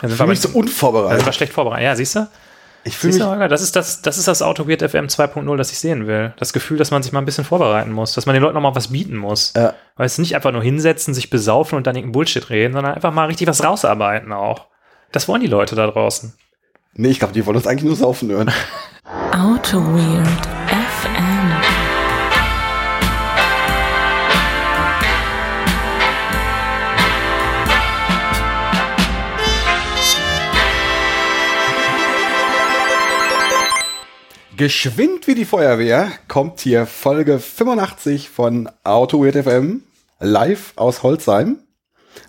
Sind 0.00 0.10
Ich 0.10 0.12
wir 0.12 0.16
fühle 0.16 0.28
mich 0.28 0.40
so 0.40 0.48
unvorbereitet. 0.50 1.26
wir 1.26 1.32
schlecht 1.32 1.52
vorbereitet. 1.52 1.84
Ja, 1.84 1.96
siehst 1.96 2.16
du? 2.16 2.28
Ich 2.84 2.96
fühle 2.96 3.12
mich. 3.12 3.22
du? 3.22 3.48
Das 3.48 3.60
ist 3.60 3.76
das, 3.76 4.00
das 4.00 4.16
ist 4.16 4.26
das 4.26 4.40
Auto 4.40 4.66
Weird 4.66 4.80
FM 4.82 5.06
2.0, 5.06 5.56
das 5.56 5.70
ich 5.70 5.78
sehen 5.78 6.06
will. 6.06 6.32
Das 6.38 6.52
Gefühl, 6.52 6.78
dass 6.78 6.90
man 6.90 7.02
sich 7.02 7.12
mal 7.12 7.18
ein 7.18 7.26
bisschen 7.26 7.44
vorbereiten 7.44 7.92
muss, 7.92 8.14
dass 8.14 8.24
man 8.24 8.34
den 8.34 8.42
Leuten 8.42 8.54
noch 8.54 8.62
mal 8.62 8.74
was 8.74 8.88
bieten 8.88 9.16
muss. 9.16 9.52
Ja. 9.54 9.74
Weil 9.96 10.06
es 10.06 10.16
nicht 10.18 10.34
einfach 10.34 10.52
nur 10.52 10.62
hinsetzen, 10.62 11.12
sich 11.12 11.28
besaufen 11.28 11.76
und 11.76 11.86
dann 11.86 11.94
irgendeinen 11.96 12.12
Bullshit 12.12 12.48
reden, 12.48 12.72
sondern 12.72 12.94
einfach 12.94 13.12
mal 13.12 13.26
richtig 13.26 13.46
was 13.48 13.62
rausarbeiten 13.62 14.32
auch. 14.32 14.66
Das 15.12 15.28
wollen 15.28 15.42
die 15.42 15.46
Leute 15.48 15.74
da 15.74 15.86
draußen. 15.86 16.32
Nee, 16.94 17.08
ich 17.08 17.18
glaube, 17.18 17.34
die 17.34 17.44
wollen 17.44 17.56
uns 17.56 17.66
eigentlich 17.66 17.84
nur 17.84 17.96
saufen 17.96 18.30
hören. 18.30 18.50
Auto 19.32 19.78
Weird 19.78 20.59
Geschwind 34.60 35.26
wie 35.26 35.34
die 35.34 35.46
Feuerwehr 35.46 36.12
kommt 36.28 36.60
hier 36.60 36.84
Folge 36.84 37.38
85 37.38 38.28
von 38.28 38.68
Auto 38.84 39.24
Weird 39.24 39.34
FM 39.42 39.84
live 40.18 40.74
aus 40.76 41.02
Holzheim. 41.02 41.60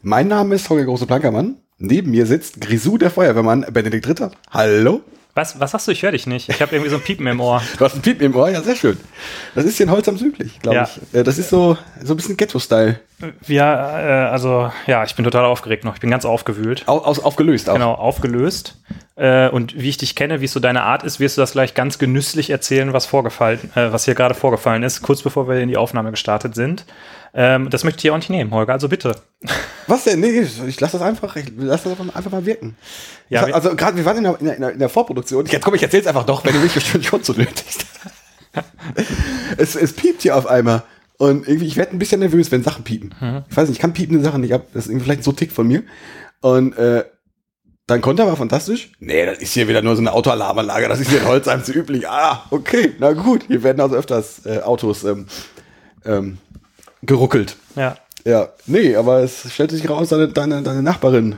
Mein 0.02 0.30
Name 0.30 0.56
ist 0.56 0.70
Holger 0.70 0.86
Große 0.86 1.06
Plankermann. 1.08 1.58
Neben 1.78 2.12
mir 2.12 2.26
sitzt 2.26 2.62
Grisou, 2.62 2.98
der 2.98 3.12
Feuerwehrmann, 3.12 3.66
Benedikt 3.74 4.08
Ritter. 4.08 4.32
Hallo. 4.50 5.02
Was, 5.34 5.60
was 5.60 5.72
sagst 5.72 5.90
du? 5.90 5.92
Ich 5.92 6.04
höre 6.04 6.14
dich 6.14 6.26
nicht. 6.26 6.48
Ich 6.48 6.62
habe 6.62 6.74
irgendwie 6.74 6.90
so 6.90 6.96
ein 6.96 7.02
Piepen 7.02 7.28
im 7.28 7.42
Ohr. 7.42 7.62
Du 7.78 7.84
hast 7.84 7.96
ein 7.96 8.02
Piepen 8.02 8.26
im 8.28 8.34
Ohr, 8.36 8.50
ja, 8.50 8.62
sehr 8.62 8.78
schön. 8.78 8.98
Das 9.54 9.66
ist 9.66 9.76
hier 9.76 9.86
in 9.88 9.92
Holzheim 9.92 10.16
üblich, 10.16 10.58
glaube 10.62 10.78
Ja. 10.78 10.84
ich. 11.12 11.14
Äh, 11.14 11.24
Das 11.24 11.38
ist 11.38 11.50
so, 11.50 11.78
so 12.02 12.14
ein 12.14 12.16
bisschen 12.16 12.38
Ghetto-Style. 12.38 12.98
Ja, 13.48 14.00
äh, 14.00 14.30
also, 14.30 14.72
ja, 14.88 15.04
ich 15.04 15.16
bin 15.16 15.24
total 15.26 15.46
aufgeregt 15.46 15.84
noch. 15.84 15.96
Ich 15.96 16.02
bin 16.02 16.10
ganz 16.10 16.26
aufgewühlt. 16.26 16.84
Au, 16.88 16.98
aus, 17.00 17.20
aufgelöst 17.20 17.70
auch. 17.70 17.74
Genau, 17.74 17.94
aufgelöst. 17.94 18.78
Äh, 19.16 19.50
und 19.50 19.78
wie 19.80 19.90
ich 19.90 19.98
dich 19.98 20.16
kenne, 20.16 20.42
wie 20.42 20.46
es 20.46 20.54
so 20.54 20.60
deine 20.60 20.84
Art 20.84 21.04
ist, 21.04 21.20
wirst 21.20 21.38
du 21.38 21.42
das 21.42 21.52
gleich 21.52 21.74
ganz 21.74 22.00
genüsslich 22.00 22.50
erzählen, 22.50 22.94
was 22.94 23.06
vorgefallen, 23.06 23.60
äh, 23.76 23.92
was 23.92 24.06
hier 24.06 24.16
gerade 24.16 24.34
vorgefallen 24.34 24.84
ist, 24.84 25.02
kurz 25.02 25.22
bevor 25.22 25.48
wir 25.48 25.60
in 25.60 25.70
die 25.70 25.78
Aufnahme 25.78 26.12
gestartet 26.12 26.56
sind. 26.56 26.86
Ähm, 27.34 27.70
das 27.70 27.84
möchte 27.84 27.98
ich 28.00 28.02
dir 28.04 28.14
auch 28.14 28.18
nicht 28.18 28.30
nehmen, 28.30 28.52
Holger, 28.52 28.74
also 28.74 28.90
bitte. 28.90 29.16
Was 29.88 30.04
denn? 30.06 30.20
Nee, 30.20 30.42
ich 30.68 30.80
lasse 30.82 30.98
das 30.98 31.02
einfach, 31.08 31.36
ich 31.36 31.52
lasse 31.58 31.90
das 31.90 32.16
einfach, 32.16 32.32
mal 32.32 32.46
wirken. 32.46 32.76
Ja, 33.30 33.48
wir- 33.48 33.56
also 33.56 33.76
gerade, 33.76 33.96
wir 33.98 34.06
waren 34.06 34.18
in 34.18 34.24
der, 34.24 34.40
in, 34.40 34.46
der, 34.46 34.72
in 34.72 34.80
der- 34.80 34.90
Vorproduktion. 34.90 35.46
Jetzt 35.46 35.64
komm, 35.64 35.76
ich 35.76 35.84
erzähl's 35.84 36.08
einfach 36.08 36.26
doch, 36.26 36.44
wenn 36.46 36.54
du 36.54 36.60
mich 36.60 36.74
schon, 36.86 37.02
schon 37.04 37.24
so 37.24 37.34
nötigst. 37.34 37.86
es, 39.58 39.76
es 39.76 39.94
piept 39.94 40.24
hier 40.24 40.36
auf 40.36 40.48
einmal. 40.48 40.84
Und 41.22 41.48
irgendwie, 41.48 41.68
ich 41.68 41.78
werde 41.78 41.92
ein 41.92 42.00
bisschen 42.00 42.20
nervös, 42.20 42.52
wenn 42.52 42.64
Sachen 42.64 42.84
piepen. 42.84 43.14
Mhm. 43.22 43.44
Ich 43.48 43.56
weiß 43.56 43.70
nicht, 43.70 43.78
ich 43.78 43.80
kann 43.80 43.94
piepende 43.94 44.24
Sachen 44.24 44.42
nicht 44.42 44.56
ab. 44.56 44.66
Das 44.74 44.86
ist 44.86 44.90
irgendwie 44.90 45.06
vielleicht 45.06 45.24
so 45.24 45.32
Tick 45.32 45.52
von 45.52 45.68
mir. 45.68 45.84
Und 46.40 46.76
äh, 46.76 47.06
dein 47.86 48.02
Konter 48.02 48.26
war 48.26 48.36
fantastisch. 48.36 48.92
Nee, 49.00 49.28
das 49.28 49.38
ist 49.38 49.54
hier 49.54 49.68
wieder 49.68 49.84
nur 49.84 49.96
so 49.96 50.02
eine 50.02 50.14
Autoalarmanlage. 50.14 50.88
Das 50.88 51.00
ist 51.00 51.12
hier 51.12 51.20
in 51.20 51.28
Holzheim 51.28 51.62
so 51.64 51.74
üblich. 51.74 52.10
Ah, 52.10 52.48
okay, 52.50 52.96
na 52.98 53.12
gut. 53.12 53.44
Hier 53.46 53.62
werden 53.62 53.82
also 53.82 53.98
öfters 53.98 54.48
äh, 54.48 54.62
Autos 54.62 55.04
ähm, 55.04 55.28
ähm, 56.06 56.40
geruckelt. 57.04 57.56
Ja. 57.76 57.98
Ja, 58.26 58.50
nee, 58.66 58.96
aber 58.96 59.20
es 59.20 59.54
stellte 59.54 59.76
sich 59.76 59.88
raus, 59.88 60.10
deine, 60.10 60.30
deine, 60.30 60.64
deine 60.64 60.82
Nachbarin 60.82 61.36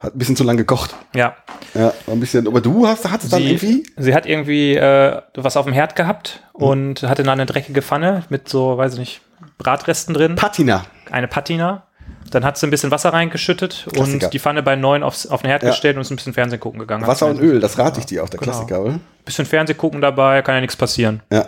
hat 0.00 0.14
ein 0.14 0.18
bisschen 0.18 0.36
zu 0.36 0.44
lang 0.44 0.56
gekocht. 0.56 0.94
Ja. 1.14 1.34
Ja, 1.74 1.92
ein 2.06 2.20
bisschen, 2.20 2.46
aber 2.46 2.60
du 2.60 2.86
hast, 2.86 3.08
hattest 3.10 3.32
dann 3.32 3.42
irgendwie, 3.42 3.84
sie 3.96 4.14
hat 4.14 4.26
irgendwie 4.26 4.76
äh, 4.76 5.20
was 5.34 5.56
auf 5.56 5.64
dem 5.66 5.72
Herd 5.74 5.96
gehabt 5.96 6.42
und 6.52 7.02
hatte 7.02 7.22
dann 7.24 7.32
eine 7.34 7.46
dreckige 7.46 7.82
Pfanne 7.82 8.22
mit 8.28 8.48
so, 8.48 8.76
weiß 8.78 8.94
ich 8.94 8.98
nicht, 9.00 9.20
Bratresten 9.58 10.14
drin. 10.14 10.36
Patina. 10.36 10.84
eine 11.10 11.26
Patina. 11.28 11.82
Dann 12.30 12.44
hat 12.44 12.58
sie 12.58 12.66
ein 12.66 12.70
bisschen 12.70 12.90
Wasser 12.90 13.12
reingeschüttet 13.14 13.86
Klassiker. 13.90 14.26
und 14.26 14.32
die 14.34 14.38
Pfanne 14.38 14.62
bei 14.62 14.76
neun 14.76 15.02
aufs, 15.02 15.26
auf 15.26 15.40
den 15.42 15.48
Herd 15.50 15.62
Ja. 15.62 15.70
gestellt 15.70 15.96
und 15.96 16.02
ist 16.02 16.10
ein 16.10 16.16
bisschen 16.16 16.34
Fernsehen 16.34 16.60
gucken 16.60 16.78
gegangen. 16.78 17.06
Wasser 17.06 17.26
und 17.26 17.40
Öl, 17.40 17.58
das 17.58 17.78
rate 17.78 18.00
ich 18.00 18.06
dir 18.06 18.22
auch, 18.22 18.28
der 18.28 18.38
Genau. 18.38 18.52
Klassiker, 18.52 18.82
oder? 18.82 19.00
Bisschen 19.24 19.46
Fernsehen 19.46 19.78
gucken 19.78 20.00
dabei, 20.02 20.42
kann 20.42 20.54
ja 20.54 20.60
nichts 20.60 20.76
passieren. 20.76 21.22
Ja. 21.32 21.46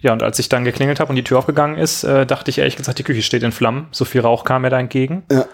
Ja, 0.00 0.12
und 0.12 0.22
als 0.22 0.38
ich 0.38 0.48
dann 0.48 0.64
geklingelt 0.64 0.98
habe 0.98 1.10
und 1.10 1.16
die 1.16 1.22
Tür 1.24 1.38
aufgegangen 1.38 1.76
ist, 1.76 2.04
äh, 2.04 2.24
dachte 2.26 2.50
ich 2.50 2.58
ehrlich 2.58 2.76
gesagt, 2.76 2.98
die 2.98 3.02
Küche 3.04 3.22
steht 3.22 3.42
in 3.42 3.52
Flammen. 3.52 3.86
So 3.92 4.04
viel 4.04 4.22
Rauch 4.22 4.44
kam 4.44 4.62
mir 4.62 4.70
da 4.70 4.80
entgegen. 4.80 5.22
Ja. 5.30 5.44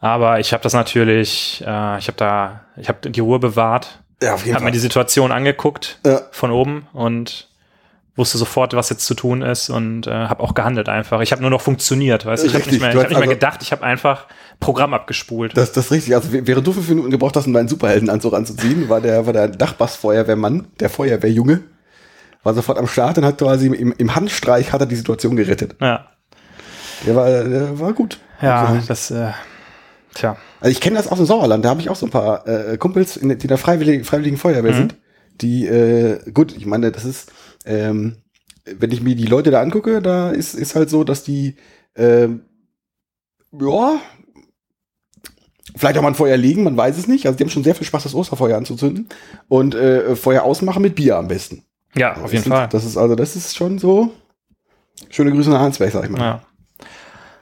Aber 0.00 0.40
ich 0.40 0.52
habe 0.52 0.62
das 0.62 0.72
natürlich, 0.74 1.62
äh, 1.66 1.98
ich 1.98 2.06
habe 2.08 2.16
da, 2.16 2.60
ich 2.76 2.88
habe 2.88 3.10
die 3.10 3.20
Ruhe 3.20 3.38
bewahrt, 3.38 4.00
Ja, 4.22 4.34
auf 4.34 4.44
jeden 4.44 4.54
habe 4.54 4.64
mir 4.64 4.68
Fall. 4.68 4.72
die 4.72 4.78
Situation 4.78 5.32
angeguckt 5.32 5.98
Ja. 6.06 6.20
von 6.32 6.50
oben 6.50 6.86
und 6.92 7.48
wusste 8.14 8.38
sofort, 8.38 8.72
was 8.74 8.88
jetzt 8.88 9.04
zu 9.04 9.14
tun 9.14 9.42
ist 9.42 9.68
und 9.68 10.06
äh, 10.06 10.10
habe 10.10 10.42
auch 10.42 10.54
gehandelt 10.54 10.88
einfach. 10.88 11.20
Ich 11.20 11.32
habe 11.32 11.42
nur 11.42 11.50
noch 11.50 11.60
funktioniert, 11.60 12.24
weißt 12.24 12.42
du? 12.44 12.46
Ich 12.46 12.54
habe 12.54 12.64
Richtig, 12.64 12.80
nicht 12.80 12.82
mehr, 12.82 12.92
du 12.92 12.98
ich 12.98 13.04
hab 13.04 13.10
hast 13.10 13.10
nicht 13.10 13.18
mehr 13.18 13.28
also- 13.28 13.34
gedacht, 13.34 13.62
ich 13.62 13.72
habe 13.72 13.82
einfach 13.84 14.26
Programm 14.58 14.94
abgespult. 14.94 15.54
Das, 15.56 15.72
das 15.72 15.86
ist 15.86 15.92
richtig. 15.92 16.14
Also, 16.14 16.28
während 16.32 16.66
du 16.66 16.72
fünf 16.72 16.88
Minuten 16.88 17.10
gebraucht 17.10 17.36
hast, 17.36 17.46
um 17.46 17.52
deinen 17.52 17.68
Superheldenanzug 17.68 18.32
anzuziehen, 18.32 18.88
war 18.88 19.02
der, 19.02 19.26
war 19.26 19.34
der 19.34 19.48
Nachbarsfeuerwehrmann, 19.48 20.66
der 20.80 20.88
Feuerwehrjunge, 20.88 21.60
war 22.42 22.54
sofort 22.54 22.78
am 22.78 22.86
Start 22.86 23.18
und 23.18 23.26
hat 23.26 23.36
quasi 23.36 23.66
im, 23.66 23.92
im 23.92 24.14
Handstreich 24.14 24.72
hat 24.72 24.80
er 24.80 24.86
die 24.86 24.96
Situation 24.96 25.36
gerettet. 25.36 25.76
Ja, 25.80 26.06
Der 27.06 27.16
war, 27.16 27.26
der 27.28 27.78
war 27.78 27.92
gut. 27.92 28.18
ja, 28.40 28.64
Also, 28.66 28.86
das, 28.88 29.10
äh, 29.10 29.32
tja, 30.16 30.36
Also 30.60 30.70
ich 30.72 30.80
kenne 30.80 30.96
das 30.96 31.08
aus 31.08 31.18
dem 31.18 31.26
Sauerland, 31.26 31.64
da 31.64 31.70
habe 31.70 31.80
ich 31.80 31.90
auch 31.90 31.96
so 31.96 32.06
ein 32.06 32.10
paar 32.10 32.46
äh, 32.46 32.76
Kumpels, 32.78 33.16
in, 33.16 33.28
die 33.28 33.34
in 33.34 33.48
der 33.48 33.58
Freiwilligen, 33.58 34.04
Freiwilligen 34.04 34.36
Feuerwehr 34.38 34.72
Mhm. 34.72 34.76
sind, 34.76 34.96
die, 35.40 35.66
äh, 35.66 36.30
gut, 36.32 36.56
ich 36.56 36.66
meine, 36.66 36.90
das 36.92 37.04
ist, 37.04 37.30
ähm, 37.64 38.16
wenn 38.64 38.90
ich 38.90 39.02
mir 39.02 39.14
die 39.14 39.26
Leute 39.26 39.50
da 39.50 39.60
angucke, 39.60 40.00
da 40.02 40.30
ist, 40.30 40.54
ist 40.54 40.74
halt 40.74 40.90
so, 40.90 41.04
dass 41.04 41.22
die, 41.24 41.56
ähm, 41.94 42.42
ja, 43.60 44.00
vielleicht 45.76 45.98
auch 45.98 46.02
mal 46.02 46.08
ein 46.08 46.14
Feuer 46.14 46.36
legen, 46.36 46.64
man 46.64 46.76
weiß 46.76 46.96
es 46.98 47.06
nicht. 47.06 47.26
Also 47.26 47.36
die 47.36 47.44
haben 47.44 47.50
schon 47.50 47.64
sehr 47.64 47.74
viel 47.74 47.86
Spaß, 47.86 48.02
das 48.04 48.14
Osterfeuer 48.14 48.56
anzuzünden 48.56 49.08
und 49.48 49.74
äh, 49.74 50.16
Feuer 50.16 50.42
ausmachen 50.42 50.82
mit 50.82 50.94
Bier 50.94 51.16
am 51.16 51.28
besten. 51.28 51.64
ja, 51.94 52.16
auf 52.16 52.32
jeden 52.32 52.44
das 52.44 52.48
Fall. 52.52 52.62
Sind, 52.64 52.74
das 52.74 52.84
ist 52.84 52.96
also, 52.96 53.14
das 53.14 53.36
ist 53.36 53.56
schon 53.56 53.78
so. 53.78 54.10
Schöne 55.10 55.30
Grüße 55.30 55.50
nach 55.50 55.60
Hansberg, 55.60 55.92
sag 55.92 56.04
ich 56.04 56.10
mal. 56.10 56.18
Ja. 56.20 56.42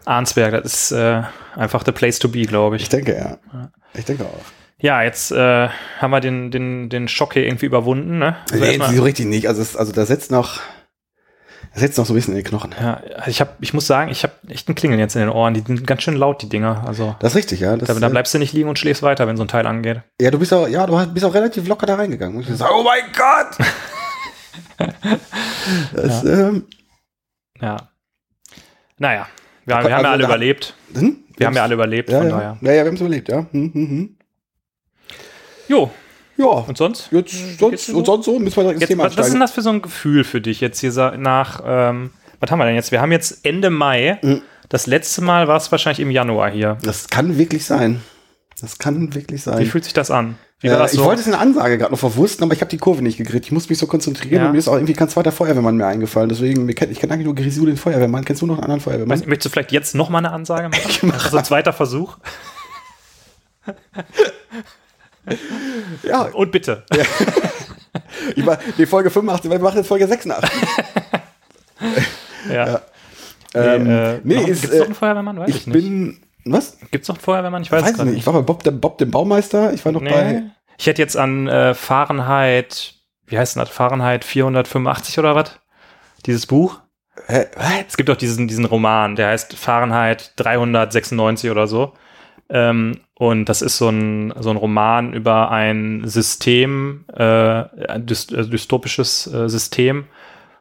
Arnsberg, 0.04 0.62
das 0.62 0.90
ist 0.90 0.92
äh, 0.92 1.22
einfach 1.56 1.82
the 1.84 1.92
place 1.92 2.18
to 2.18 2.28
be, 2.28 2.42
glaube 2.42 2.76
Ich 2.76 2.82
ich. 2.82 2.88
denke, 2.88 3.16
ja. 3.16 3.38
Ich 3.94 4.04
denke 4.04 4.24
auch. 4.24 4.40
Ja, 4.78 5.02
jetzt 5.02 5.30
äh, 5.32 5.68
haben 5.98 6.10
wir 6.10 6.20
den, 6.20 6.50
den, 6.50 6.88
den 6.90 7.08
Schock 7.08 7.32
hier 7.34 7.44
irgendwie 7.46 7.66
überwunden, 7.66 8.18
ne? 8.18 8.36
Also 8.52 8.64
nee, 8.64 8.78
so 8.96 9.02
richtig 9.02 9.26
nicht. 9.26 9.48
Also, 9.48 9.62
es, 9.62 9.76
also 9.76 9.92
da 9.92 10.04
setzt 10.04 10.30
noch, 10.30 10.60
da 11.72 11.80
setzt 11.80 11.96
noch 11.96 12.04
so 12.04 12.12
ein 12.12 12.16
bisschen 12.16 12.34
in 12.36 12.42
den 12.42 12.46
Knochen. 12.46 12.74
ja, 12.78 13.00
also 13.16 13.30
ich, 13.30 13.40
hab, 13.40 13.56
ich 13.62 13.72
muss 13.72 13.86
sagen, 13.86 14.10
ich 14.10 14.24
habe 14.24 14.34
echt 14.48 14.68
ein 14.68 14.74
Klingeln 14.74 15.00
jetzt 15.00 15.14
in 15.14 15.20
den 15.20 15.30
Ohren. 15.30 15.54
Die 15.54 15.60
sind 15.60 15.86
ganz 15.86 16.02
schön 16.02 16.16
laut, 16.16 16.42
die 16.42 16.48
Dinger. 16.50 16.84
Also 16.86 17.16
Das 17.20 17.32
ist 17.32 17.36
richtig, 17.36 17.60
ja. 17.60 17.76
Das, 17.76 17.88
da, 17.88 17.94
da 17.94 18.08
bleibst 18.10 18.34
du 18.34 18.38
nicht 18.38 18.52
liegen 18.52 18.68
und 18.68 18.78
schläfst 18.78 19.02
weiter, 19.02 19.26
wenn 19.26 19.36
so 19.38 19.44
ein 19.44 19.48
Teil 19.48 19.66
angeht. 19.66 20.02
ja, 20.20 20.30
du 20.30 20.38
bist 20.38 20.52
auch, 20.52 20.68
ja, 20.68 20.86
du 20.86 21.06
bist 21.06 21.24
auch 21.24 21.34
relativ 21.34 21.66
locker 21.66 21.86
da 21.86 21.94
reingegangen. 21.94 22.36
Und 22.36 22.48
ich 22.50 22.54
so, 22.56 22.66
oh 22.66 22.82
mein 22.82 23.04
Gott! 23.16 23.56
das, 25.94 26.24
ähm, 26.24 26.66
Ja. 27.60 27.76
Naja, 28.98 29.26
wir, 29.66 29.76
Also 29.76 29.88
wir 29.88 29.96
haben 29.96 30.04
ja 30.04 30.10
alle 30.12 30.22
da- 30.22 30.28
überlebt. 30.28 30.74
hm? 30.94 31.16
Wir 31.36 31.46
haben 31.48 31.56
ja 31.56 31.62
alle 31.64 31.74
überlebt, 31.74 32.10
ja, 32.10 32.18
von 32.20 32.28
ja. 32.28 32.36
daher. 32.36 32.58
ja, 32.60 32.72
ja, 32.72 32.82
wir 32.82 32.86
haben 32.86 32.94
es 32.94 33.00
überlebt, 33.00 33.28
ja. 33.28 33.46
Hm, 33.50 33.72
hm, 33.74 33.88
hm. 33.88 34.16
Jo, 35.68 35.90
Ja, 36.36 36.46
und 36.46 36.76
sonst? 36.76 37.08
jetzt, 37.10 37.58
sonst, 37.58 37.86
so? 37.86 37.96
und 37.98 38.04
sonst 38.06 38.24
so 38.26 38.38
müssen 38.38 38.56
wir 38.56 38.62
direkt 38.64 38.74
ins 38.76 38.80
Jetzt, 38.82 38.88
Thema 38.90 39.04
was, 39.04 39.16
was 39.16 39.26
ist 39.26 39.32
denn 39.32 39.40
das 39.40 39.52
für 39.52 39.62
so 39.62 39.70
ein 39.70 39.82
Gefühl 39.82 40.24
für 40.24 40.40
dich 40.40 40.60
jetzt 40.60 40.80
hier 40.80 40.92
nach, 41.16 41.60
ähm, 41.64 42.10
was 42.40 42.50
haben 42.50 42.58
wir 42.58 42.66
denn 42.66 42.74
jetzt? 42.74 42.92
Wir 42.92 43.00
haben 43.00 43.12
jetzt 43.12 43.44
Ende 43.44 43.70
Mai. 43.70 44.18
Mhm. 44.22 44.42
Das 44.68 44.86
letzte 44.86 45.22
Mal 45.22 45.48
war 45.48 45.56
es 45.56 45.70
wahrscheinlich 45.72 46.00
im 46.00 46.10
Januar 46.10 46.50
hier. 46.50 46.78
Das 46.82 47.08
kann 47.08 47.36
wirklich 47.38 47.64
sein. 47.64 48.00
Das 48.60 48.78
kann 48.78 49.14
wirklich 49.14 49.42
sein. 49.42 49.58
Wie 49.58 49.66
fühlt 49.66 49.84
sich 49.84 49.92
das 49.92 50.10
an? 50.10 50.36
Äh, 50.72 50.78
das 50.78 50.92
ich 50.94 50.98
so? 50.98 51.04
wollte 51.04 51.20
es 51.20 51.26
in 51.26 51.32
der 51.32 51.40
Ansage 51.40 51.76
gerade 51.78 51.92
noch 51.92 51.98
verwursten, 51.98 52.42
aber 52.44 52.54
ich 52.54 52.60
habe 52.60 52.70
die 52.70 52.78
Kurve 52.78 53.02
nicht 53.02 53.16
gekriegt. 53.18 53.44
Ich 53.46 53.52
muss 53.52 53.68
mich 53.68 53.78
so 53.78 53.86
konzentrieren 53.86 54.40
Ja. 54.40 54.46
und 54.46 54.52
mir 54.52 54.58
ist 54.58 54.68
auch 54.68 54.74
irgendwie 54.74 54.94
kein 54.94 55.08
zweiter 55.08 55.30
Feuerwehrmann 55.32 55.76
mehr 55.76 55.86
eingefallen. 55.88 56.28
Deswegen, 56.28 56.68
ich 56.68 56.76
kenne 56.76 57.12
eigentlich 57.12 57.24
nur 57.26 57.34
Grisou, 57.34 57.66
den 57.66 57.76
Feuerwehrmann. 57.76 58.24
Kennst 58.24 58.42
du 58.42 58.46
noch 58.46 58.54
einen 58.54 58.62
anderen 58.64 58.80
Feuerwehrmann? 58.80 59.18
Weiß- 59.18 59.26
Möchtest 59.28 59.46
du 59.46 59.50
vielleicht 59.50 59.72
jetzt 59.72 59.94
noch 59.94 60.08
mal 60.10 60.18
eine 60.18 60.30
Ansage 60.32 60.68
machen? 60.70 61.12
so 61.30 61.36
ein 61.36 61.44
zweiter 61.44 61.72
Versuch. 61.72 62.16
Ja, 66.02 66.22
Und 66.22 66.52
bitte. 66.52 66.84
ich 68.36 68.44
war, 68.44 68.58
die 68.76 68.84
Folge 68.86 69.10
85, 69.10 69.50
wir 69.50 69.58
machen 69.58 69.78
jetzt 69.78 69.86
Folge 69.86 70.06
86. 70.06 70.50
Ja. 72.52 72.82
Ähm, 73.54 73.88
äh, 73.88 74.18
nee, 74.24 74.34
noch- 74.34 74.48
ist, 74.48 74.60
gibt's 74.62 74.76
noch 74.76 74.82
äh, 74.82 74.84
einen 74.86 74.94
Feuerwehrmann? 74.94 75.38
Weiß 75.38 75.48
ich, 75.48 75.56
ich 75.56 75.66
nicht. 75.66 75.72
bin, 75.74 76.20
was? 76.44 76.76
Gibt's 76.90 77.08
noch 77.08 77.16
einen 77.16 77.22
Feuerwehrmann? 77.24 77.62
Ich 77.62 77.72
weiß, 77.72 77.82
Weiß 77.84 77.92
es 77.98 78.04
nicht. 78.04 78.18
Ich 78.18 78.26
war 78.26 78.34
bei 78.34 78.42
Bob, 78.42 78.62
dem, 78.64 78.80
Bob, 78.80 78.98
dem 78.98 79.10
Baumeister. 79.10 79.72
Ich 79.72 79.82
war 79.84 79.92
noch 79.92 80.02
Nee. 80.02 80.10
bei, 80.10 80.42
Ich 80.78 80.86
hätte 80.86 81.02
jetzt 81.02 81.16
an 81.16 81.46
äh, 81.48 81.74
Fahrenheit, 81.74 82.94
wie 83.26 83.38
heißt 83.38 83.56
denn 83.56 83.60
das? 83.60 83.70
Fahrenheit 83.70 84.24
485 84.24 85.18
oder 85.18 85.34
was? 85.34 85.58
Dieses 86.26 86.46
Buch? 86.46 86.80
hä, 87.26 87.46
was? 87.56 87.84
Es 87.88 87.96
gibt 87.96 88.10
auch 88.10 88.16
diesen, 88.16 88.48
diesen 88.48 88.64
Roman, 88.64 89.14
der 89.16 89.28
heißt 89.28 89.54
Fahrenheit 89.56 90.32
396 90.36 91.50
oder 91.50 91.66
so. 91.66 91.92
Ähm, 92.50 93.00
und 93.14 93.46
das 93.48 93.62
ist 93.62 93.78
so 93.78 93.88
ein, 93.88 94.34
so 94.38 94.50
ein 94.50 94.56
Roman 94.56 95.12
über 95.14 95.50
ein 95.50 96.02
System, 96.06 97.04
äh, 97.14 97.22
ein 97.22 98.02
äh, 98.02 98.46
dystopisches 98.46 99.26
äh, 99.32 99.48
System, 99.48 100.06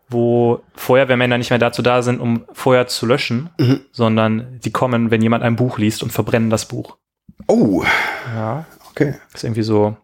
wo 0.10 0.62
Feuerwehrmänner 0.76 1.38
nicht 1.40 1.50
mehr 1.50 1.60
dazu 1.60 1.82
da 1.82 2.02
sind, 2.04 2.20
um 2.22 2.46
Feuer 2.54 2.88
zu 2.88 3.06
löschen, 3.06 3.50
Mhm. 3.60 3.82
sondern 3.92 4.60
die 4.64 4.72
kommen, 4.72 5.12
wenn 5.12 5.22
jemand 5.22 5.44
ein 5.44 5.56
Buch 5.56 5.78
liest 5.78 6.04
und 6.04 6.12
verbrennen 6.12 6.50
das 6.50 6.68
Buch. 6.68 6.98
Oh, 7.48 7.84
Ja. 8.34 8.66
Okay. 8.96 9.16
ist 9.34 9.44
irgendwie 9.44 9.64
so 9.64 9.98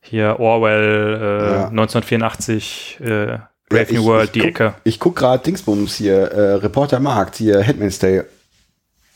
hier 0.00 0.38
Orwell, 0.40 1.14
äh, 1.20 1.52
Ja. 1.62 1.68
1984, 1.68 2.98
äh, 3.00 3.38
Brave 3.68 3.92
Ja, 3.92 3.98
New 4.00 4.04
World, 4.04 4.24
ich 4.26 4.32
die 4.32 4.38
guck- 4.40 4.48
Ecke. 4.48 4.74
Ich 4.84 5.00
guck 5.00 5.16
gerade 5.16 5.42
Dingsbums 5.42 5.94
hier, 5.96 6.14
äh, 6.30 6.54
Reporter 6.54 7.00
Markt, 7.00 7.36
hier 7.36 7.66
Handmaid's 7.66 7.98
Tale 7.98 8.26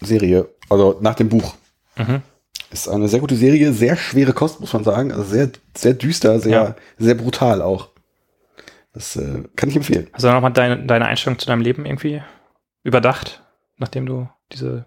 Serie, 0.00 0.48
also 0.68 0.98
nach 1.00 1.14
dem 1.14 1.28
Buch. 1.28 1.54
Mhm. 1.96 2.22
Ist 2.70 2.88
eine 2.88 3.08
sehr 3.08 3.20
gute 3.20 3.36
Serie, 3.36 3.72
sehr 3.72 3.96
schwere 3.96 4.32
Kost, 4.32 4.60
muss 4.60 4.72
man 4.72 4.82
sagen. 4.84 5.12
Also 5.12 5.24
sehr, 5.24 5.50
sehr 5.76 5.94
düster, 5.94 6.38
sehr, 6.40 6.52
Ja. 6.52 6.74
sehr 6.98 7.14
brutal 7.14 7.62
auch. 7.62 7.88
Das 8.92 9.16
äh, 9.16 9.42
kann 9.56 9.68
ich 9.68 9.76
empfehlen. 9.76 10.08
Hast 10.12 10.24
du 10.24 10.28
nochmal 10.30 10.52
deine, 10.52 10.84
deine 10.86 11.04
Einstellung 11.06 11.38
zu 11.38 11.46
deinem 11.46 11.60
Leben 11.60 11.84
irgendwie 11.86 12.22
überdacht, 12.82 13.42
nachdem 13.76 14.06
du 14.06 14.28
diese, 14.52 14.86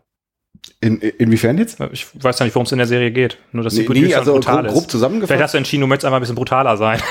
In, 0.81 0.99
inwiefern 0.99 1.57
jetzt? 1.57 1.77
ich 1.91 2.07
weiß 2.23 2.39
ja 2.39 2.45
nicht, 2.45 2.55
worum 2.55 2.65
es 2.65 2.71
in 2.71 2.77
der 2.77 2.87
Serie 2.87 3.11
geht, 3.11 3.37
nur 3.51 3.65
dass 3.65 3.73
sie 3.73 3.81
Nee, 3.81 3.85
gut 3.87 3.95
nee, 3.97 4.01
düster 4.03 4.19
also 4.19 4.33
brutal 4.33 4.63
grob, 4.63 4.73
grob 4.73 4.83
ist. 4.83 4.91
zusammengefasst. 4.91 5.27
Vielleicht 5.29 5.43
hast 5.43 5.53
du 5.53 5.57
entschieden, 5.57 5.81
du 5.81 5.87
möchtest 5.87 6.05
einfach 6.05 6.17
ein 6.17 6.21
bisschen 6.21 6.35
brutaler 6.35 6.77
sein 6.77 7.01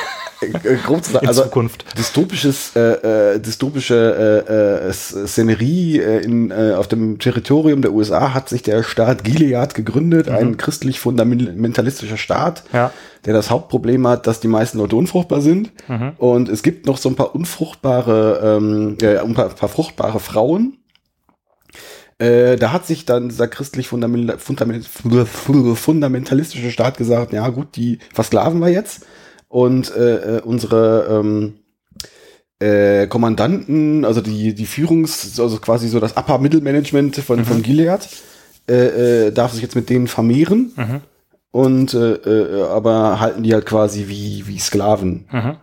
äh, 0.41 0.47
äh, 0.47 0.77
grob 0.77 1.05
zusammen, 1.05 1.23
in 1.25 1.29
also 1.29 1.43
Zukunft. 1.43 1.85
dystopisches, 1.99 2.75
äh, 2.77 3.35
äh, 3.35 3.39
dystopische 3.41 4.45
äh, 4.49 4.89
äh, 4.89 4.93
Szenerie 4.93 5.99
äh, 5.99 6.25
in, 6.25 6.50
äh, 6.50 6.75
auf 6.79 6.89
dem 6.89 7.19
Territorium 7.19 7.83
der 7.83 7.93
USA 7.93 8.33
hat 8.33 8.49
sich 8.49 8.62
der 8.62 8.83
Staat 8.83 9.23
Gilead 9.25 9.75
gegründet, 9.75 10.29
Mhm. 10.29 10.35
ein 10.37 10.56
christlich 10.56 10.99
fundamentalistischer 11.01 12.17
Staat, 12.17 12.62
Ja. 12.73 12.91
der 13.27 13.35
das 13.35 13.51
Hauptproblem 13.51 14.06
hat, 14.06 14.27
dass 14.27 14.41
die 14.41 14.49
meisten 14.49 14.79
Leute 14.79 14.97
unfruchtbar 14.97 15.43
sind. 15.43 15.73
Mhm. 15.89 16.12
Und 16.17 16.49
es 16.49 16.62
gibt 16.62 16.87
noch 16.87 16.97
so 16.97 17.11
ein 17.11 17.17
paar 17.17 17.35
unfruchtbare, 17.35 18.56
ähm, 18.59 18.97
äh, 19.03 19.19
ein 19.19 19.35
paar, 19.35 19.51
paar 19.51 19.69
fruchtbare 19.69 20.21
Frauen. 20.21 20.78
Äh, 22.19 22.56
da 22.56 22.73
hat 22.73 22.87
sich 22.87 23.05
dann 23.05 23.29
dieser 23.29 23.47
christlich 23.47 23.88
fundament, 23.88 24.41
fundament, 24.41 24.87
fundamentalistische 24.87 26.70
Staat 26.70 26.97
gesagt, 26.97 27.32
ja 27.32 27.49
gut, 27.49 27.76
die 27.76 28.00
versklaven 28.12 28.61
wir 28.61 28.70
jetzt. 28.70 29.06
Und 29.49 29.94
äh, 29.94 30.38
äh, 30.38 30.41
unsere 30.43 31.06
ähm, 31.11 31.55
äh, 32.59 33.06
Kommandanten, 33.06 34.05
also 34.05 34.20
die, 34.20 34.55
die 34.55 34.67
Führungs-, 34.67 35.41
also 35.41 35.59
quasi 35.59 35.88
so 35.88 36.00
das 36.00 36.17
Upper-Middle-Management 36.17 37.17
von, 37.17 37.44
von 37.44 37.62
Gilead, 37.62 38.09
äh, 38.69 39.26
äh, 39.26 39.31
darf 39.31 39.53
sich 39.53 39.62
jetzt 39.62 39.76
mit 39.76 39.88
denen 39.88 40.09
vermehren. 40.09 40.73
Mhm. 40.76 41.00
Und 41.50 41.94
äh, 41.94 42.15
äh, 42.15 42.62
aber 42.65 43.20
halten 43.20 43.43
die 43.43 43.55
halt 43.55 43.65
quasi 43.65 44.09
wie, 44.09 44.47
wie 44.47 44.59
Sklaven. 44.59 45.26
Mhm. 45.31 45.56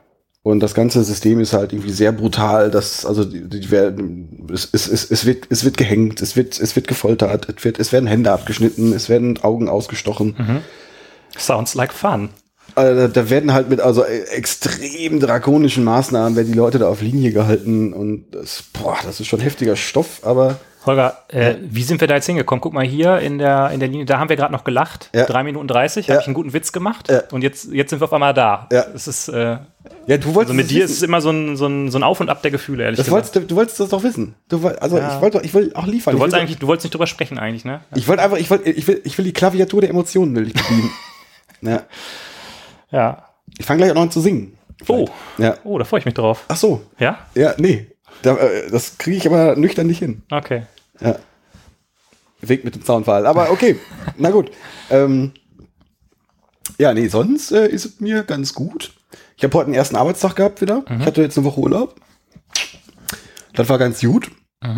Und 0.46 0.60
das 0.60 0.76
ganze 0.76 1.04
System 1.04 1.40
ist 1.40 1.54
halt 1.54 1.74
irgendwie 1.74 1.92
sehr 1.92 2.12
brutal. 2.12 2.70
Das, 2.70 3.04
also 3.04 3.26
die, 3.26 3.50
die 3.50 3.72
werden, 3.72 4.48
es, 4.54 4.70
es, 4.72 4.88
es, 4.88 5.10
es, 5.10 5.26
wird, 5.26 5.48
es 5.50 5.66
wird 5.66 5.76
gehängt, 5.76 6.22
es 6.22 6.36
wird, 6.36 6.60
es 6.60 6.76
wird 6.76 6.88
gefoltert, 6.88 7.48
es, 7.50 7.66
wird, 7.66 7.80
es 7.80 7.92
werden 7.92 8.06
Hände 8.06 8.32
abgeschnitten, 8.32 8.94
es 8.94 9.10
werden 9.10 9.42
Augen 9.42 9.68
ausgestochen. 9.68 10.36
Sounds 11.36 11.74
like 11.74 11.92
fun. 11.92 12.30
Also, 12.76 13.08
da 13.08 13.30
werden 13.32 13.54
halt 13.54 13.72
mit 13.72 13.80
also 13.82 14.04
äh, 14.04 14.20
extrem 14.36 15.20
drakonischen 15.20 15.84
Maßnahmen 15.84 16.36
werden 16.36 16.52
die 16.52 16.58
Leute 16.60 16.78
da 16.78 16.90
auf 16.90 17.02
Linie 17.02 17.32
gehalten 17.32 17.92
und 17.92 18.26
das, 18.30 18.66
boah, 18.72 18.98
das 19.04 19.20
ist 19.20 19.26
schon 19.26 19.40
heftiger 19.40 19.76
Stoff, 19.76 20.20
aber 20.22 20.60
Holger, 20.86 21.18
äh, 21.30 21.56
wie 21.62 21.84
sind 21.84 22.00
wir 22.02 22.08
da 22.08 22.16
jetzt 22.16 22.26
hingekommen? 22.26 22.62
Guck 22.62 22.74
mal 22.74 22.86
hier 22.86 23.20
in 23.20 23.38
der, 23.38 23.72
in 23.72 23.80
der 23.80 23.90
Linie, 23.90 24.06
da 24.06 24.20
haben 24.20 24.30
wir 24.30 24.36
gerade 24.36 24.52
noch 24.54 24.64
gelacht. 24.64 25.10
Ja. 25.14 25.26
Drei 25.26 25.44
Minuten 25.44 25.68
30, 25.68 26.08
Ja. 26.08 26.14
habe 26.16 26.22
ich 26.22 26.28
einen 26.28 26.34
guten 26.34 26.54
Witz 26.54 26.72
gemacht. 26.72 27.10
Ja. 27.10 27.24
Und 27.32 27.42
jetzt, 27.44 27.72
jetzt 27.72 27.90
sind 27.90 28.00
wir 28.02 28.06
auf 28.06 28.14
einmal 28.14 28.34
da. 28.34 28.68
Ja. 28.72 28.86
Es 28.94 29.08
ist, 29.08 29.28
äh, 29.30 29.58
ja, 30.08 30.18
du 30.18 30.26
wolltest 30.34 30.38
also 30.38 30.54
mit 30.54 30.70
dir 30.70 30.86
ist 30.86 30.92
es 30.92 31.02
immer 31.02 31.22
so 31.22 31.30
ein, 31.32 31.58
so, 31.58 31.68
ein, 31.68 31.90
so 31.92 31.98
ein 31.98 32.04
Auf 32.04 32.20
und 32.20 32.30
Ab 32.30 32.42
der 32.42 32.52
Gefühle, 32.52 32.84
ehrlich 32.84 32.98
das 32.98 33.08
gesagt. 33.08 33.36
wolltest, 33.36 33.52
du, 33.52 33.56
wolltest 33.56 33.80
das 33.80 33.90
doch 33.90 34.04
wissen. 34.04 34.36
Du, 34.50 34.68
also 34.68 34.98
Ja. 34.98 35.16
ich 35.16 35.22
wollte, 35.22 35.42
ich 35.44 35.54
will 35.54 35.72
auch 35.76 35.88
liefern. 35.88 36.14
Du 36.14 36.20
wolltest 36.20 36.40
eigentlich, 36.40 36.58
du 36.60 36.68
wolltest 36.68 36.86
nicht 36.86 36.94
drüber 36.94 37.08
sprechen 37.08 37.38
eigentlich, 37.40 37.66
ne? 37.66 37.82
Ich 37.96 38.08
wollte 38.08 38.22
einfach, 38.24 38.38
ich 38.38 38.50
wollte, 38.50 38.70
ich 38.70 38.88
will, 38.88 39.02
ich 39.04 39.18
will 39.18 39.26
die 39.26 39.34
Klaviatur 39.34 39.82
der 39.82 39.90
Emotionen 39.90 40.36
will 40.36 40.48
ich 40.48 40.54
bedienen. 40.54 40.92
ja. 41.62 41.82
Ja. 42.92 43.24
Ich 43.58 43.66
fange 43.66 43.80
gleich 43.80 43.92
auch 43.92 43.96
noch 43.96 44.02
an 44.04 44.12
zu 44.12 44.22
singen. 44.22 44.58
Oh, 44.88 45.08
Ja. 45.38 45.56
oh, 45.64 45.78
da 45.80 45.86
freue 45.86 46.00
ich 46.00 46.06
mich 46.06 46.14
drauf. 46.14 46.44
Ach 46.48 46.56
so. 46.58 46.82
Ja? 47.00 47.20
Ja, 47.34 47.54
nee. 47.58 47.88
Da, 48.22 48.36
äh, 48.38 48.70
das 48.70 48.98
kriege 48.98 49.18
ich 49.18 49.28
aber 49.28 49.56
nüchtern 49.56 49.88
nicht 49.88 50.00
hin. 50.00 50.24
Okay. 50.32 50.64
Ja. 51.00 51.18
Weg 52.42 52.64
mit 52.64 52.76
dem 52.76 52.86
Zaunfall. 52.86 53.26
Aber 53.26 53.52
okay. 53.52 53.80
Na 54.18 54.32
gut. 54.32 54.52
Ähm, 54.90 55.32
ja, 56.78 56.94
nee, 56.94 57.08
sonst 57.08 57.52
äh, 57.52 57.68
ist 57.68 57.86
es 57.86 58.00
mir 58.00 58.24
ganz 58.24 58.54
gut. 58.54 58.94
Ich 59.38 59.44
habe 59.44 59.58
heute 59.58 59.68
einen 59.68 59.76
ersten 59.76 59.96
Arbeitstag 59.96 60.36
gehabt 60.36 60.62
wieder. 60.62 60.84
Ich 61.00 61.06
hatte 61.06 61.22
jetzt 61.22 61.38
eine 61.38 61.46
Woche 61.46 61.60
Urlaub. 61.60 61.96
Das 63.54 63.70
war 63.70 63.78
ganz 63.78 64.02
gut. 64.02 64.32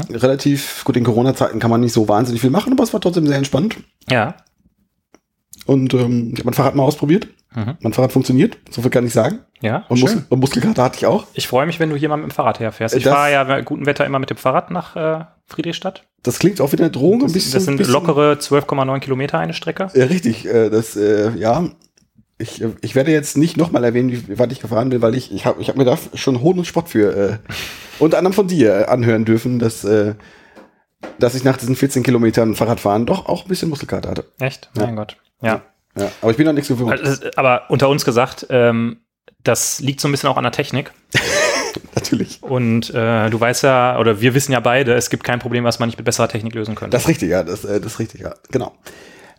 Relativ 0.10 0.84
gut 0.84 0.98
in 0.98 1.04
Corona-Zeiten 1.04 1.60
kann 1.60 1.72
man 1.72 1.82
nicht 1.82 1.94
so 1.94 2.08
wahnsinnig 2.08 2.42
viel 2.42 2.50
machen, 2.50 2.74
aber 2.74 2.84
es 2.84 2.94
war 2.94 3.00
trotzdem 3.00 3.26
sehr 3.28 3.38
entspannt. 3.38 3.78
Ja. 4.10 4.36
Und 5.66 5.94
ähm, 5.94 6.32
ich 6.34 6.40
habe 6.40 6.46
mein 6.46 6.54
Fahrrad 6.54 6.76
mal 6.76 6.84
ausprobiert. 6.84 7.28
Mhm. 7.56 7.78
Mein 7.80 7.94
Fahrrad 7.94 8.12
funktioniert, 8.12 8.58
so 8.70 8.82
viel 8.82 8.92
kann 8.92 9.06
ich 9.06 9.14
sagen. 9.14 9.40
Ja. 9.62 9.86
Und. 9.88 10.00
Mus 10.02 10.18
und 10.30 10.40
Muskelkater 10.40 10.84
hatte 10.84 10.98
ich 10.98 11.06
auch. 11.06 11.26
Ich 11.34 11.48
freue 11.48 11.66
mich, 11.66 11.80
wenn 11.80 11.90
du 11.90 11.96
hier 11.96 12.10
mal 12.10 12.18
mit 12.18 12.26
dem 12.26 12.32
Fahrrad 12.32 12.60
herfährst. 12.60 12.96
Ich 12.96 13.06
fahre 13.06 13.32
ja 13.32 13.44
bei 13.44 13.62
gutem 13.62 13.86
Wetter 13.86 14.06
immer 14.06 14.20
mit 14.20 14.30
dem 14.30 14.38
Fahrrad 14.38 14.72
nach 14.72 14.96
äh, 14.96 15.26
Friedrichstadt. 15.48 16.04
Das 16.24 16.40
klingt 16.40 16.60
auch 16.62 16.72
wieder 16.72 16.84
eine 16.84 16.92
Drohung. 16.92 17.22
Das, 17.22 17.32
ein 17.32 17.34
bisschen, 17.34 17.54
das 17.54 17.66
sind 17.66 17.78
bisschen, 17.78 17.94
lockere 17.94 18.34
12,9 18.34 19.00
Kilometer 19.00 19.40
eine 19.40 19.54
Strecke. 19.54 19.90
Ja, 19.94 20.06
richtig. 20.06 20.46
Äh, 20.46 20.70
das, 20.70 20.96
äh, 20.96 21.32
ja. 21.38 21.70
Ich, 22.38 22.62
äh, 22.62 22.74
ich 22.82 22.96
werde 22.96 23.12
jetzt 23.12 23.38
nicht 23.38 23.58
nochmal 23.58 23.84
erwähnen, 23.84 24.12
wie, 24.12 24.38
weit 24.38 24.52
ich 24.52 24.60
gefahren 24.60 24.90
bin, 24.90 25.02
weil 25.02 25.16
ich, 25.16 25.32
ich 25.34 25.46
habe 25.46 25.62
ich 25.62 25.70
hab 25.70 25.78
mir 25.78 25.86
da 25.86 25.98
schon 26.14 26.42
Hohn 26.42 26.60
und 26.60 26.66
Spott 26.66 26.90
für, 26.90 27.16
äh, 27.16 27.38
unter 28.00 28.18
anderem 28.18 28.34
von 28.34 28.48
dir, 28.48 28.90
anhören 28.90 29.26
dürfen, 29.26 29.58
dass, 29.58 29.84
äh, 29.86 30.16
dass 31.18 31.34
ich 31.34 31.44
nach 31.44 31.58
diesen 31.58 31.76
14 31.76 32.04
Kilometern 32.04 32.56
Fahrradfahren 32.56 33.06
doch 33.06 33.28
auch 33.28 33.44
ein 33.46 33.48
bisschen 33.48 33.70
Muskelkater 33.70 34.10
hatte. 34.10 34.26
Echt? 34.40 34.70
Ja. 34.76 34.86
Mein 34.86 34.96
Gott. 34.98 35.18
Ja. 35.42 35.62
Ja, 35.98 36.12
aber 36.22 36.32
ich 36.32 36.38
bin 36.38 36.46
noch 36.46 36.54
nichts 36.54 36.68
gewöhnt. 36.68 36.92
Also, 36.92 37.30
aber 37.36 37.70
unter 37.70 37.90
uns 37.90 38.06
gesagt, 38.06 38.48
ähm, 38.50 38.98
das 39.44 39.80
liegt 39.80 40.00
so 40.02 40.08
ein 40.08 40.12
bisschen 40.12 40.30
auch 40.30 40.38
an 40.38 40.44
der 40.44 40.52
Technik. 40.52 40.92
Natürlich. 41.96 42.42
Und 42.42 42.90
äh, 42.94 43.30
du 43.30 43.40
weißt 43.40 43.64
ja, 43.64 44.00
oder 44.00 44.22
wir 44.22 44.34
wissen 44.34 44.52
ja 44.52 44.60
beide, 44.60 44.94
es 44.94 45.10
gibt 45.10 45.24
kein 45.24 45.40
Problem, 45.40 45.64
was 45.64 45.80
man 45.80 45.90
nicht 45.90 45.98
mit 45.98 46.06
besserer 46.06 46.28
Technik 46.28 46.54
lösen 46.54 46.76
könnte. 46.76 46.96
Das 46.96 47.04
ist 47.04 47.08
richtig, 47.10 47.30
ja, 47.30 47.44
das, 47.44 47.66
äh, 47.66 47.80
das 47.80 47.94
ist 47.94 48.00
richtig, 48.00 48.22
ja. 48.22 48.34
Genau. 48.52 48.76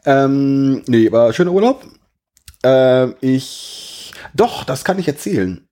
Ähm, 0.05 0.82
nee, 0.87 1.11
war 1.12 1.32
schöner 1.32 1.52
Urlaub. 1.52 1.85
Ähm, 2.62 3.14
ich. 3.20 4.12
Doch, 4.35 4.64
das 4.64 4.85
kann 4.85 4.99
ich 4.99 5.08
erzählen. 5.08 5.67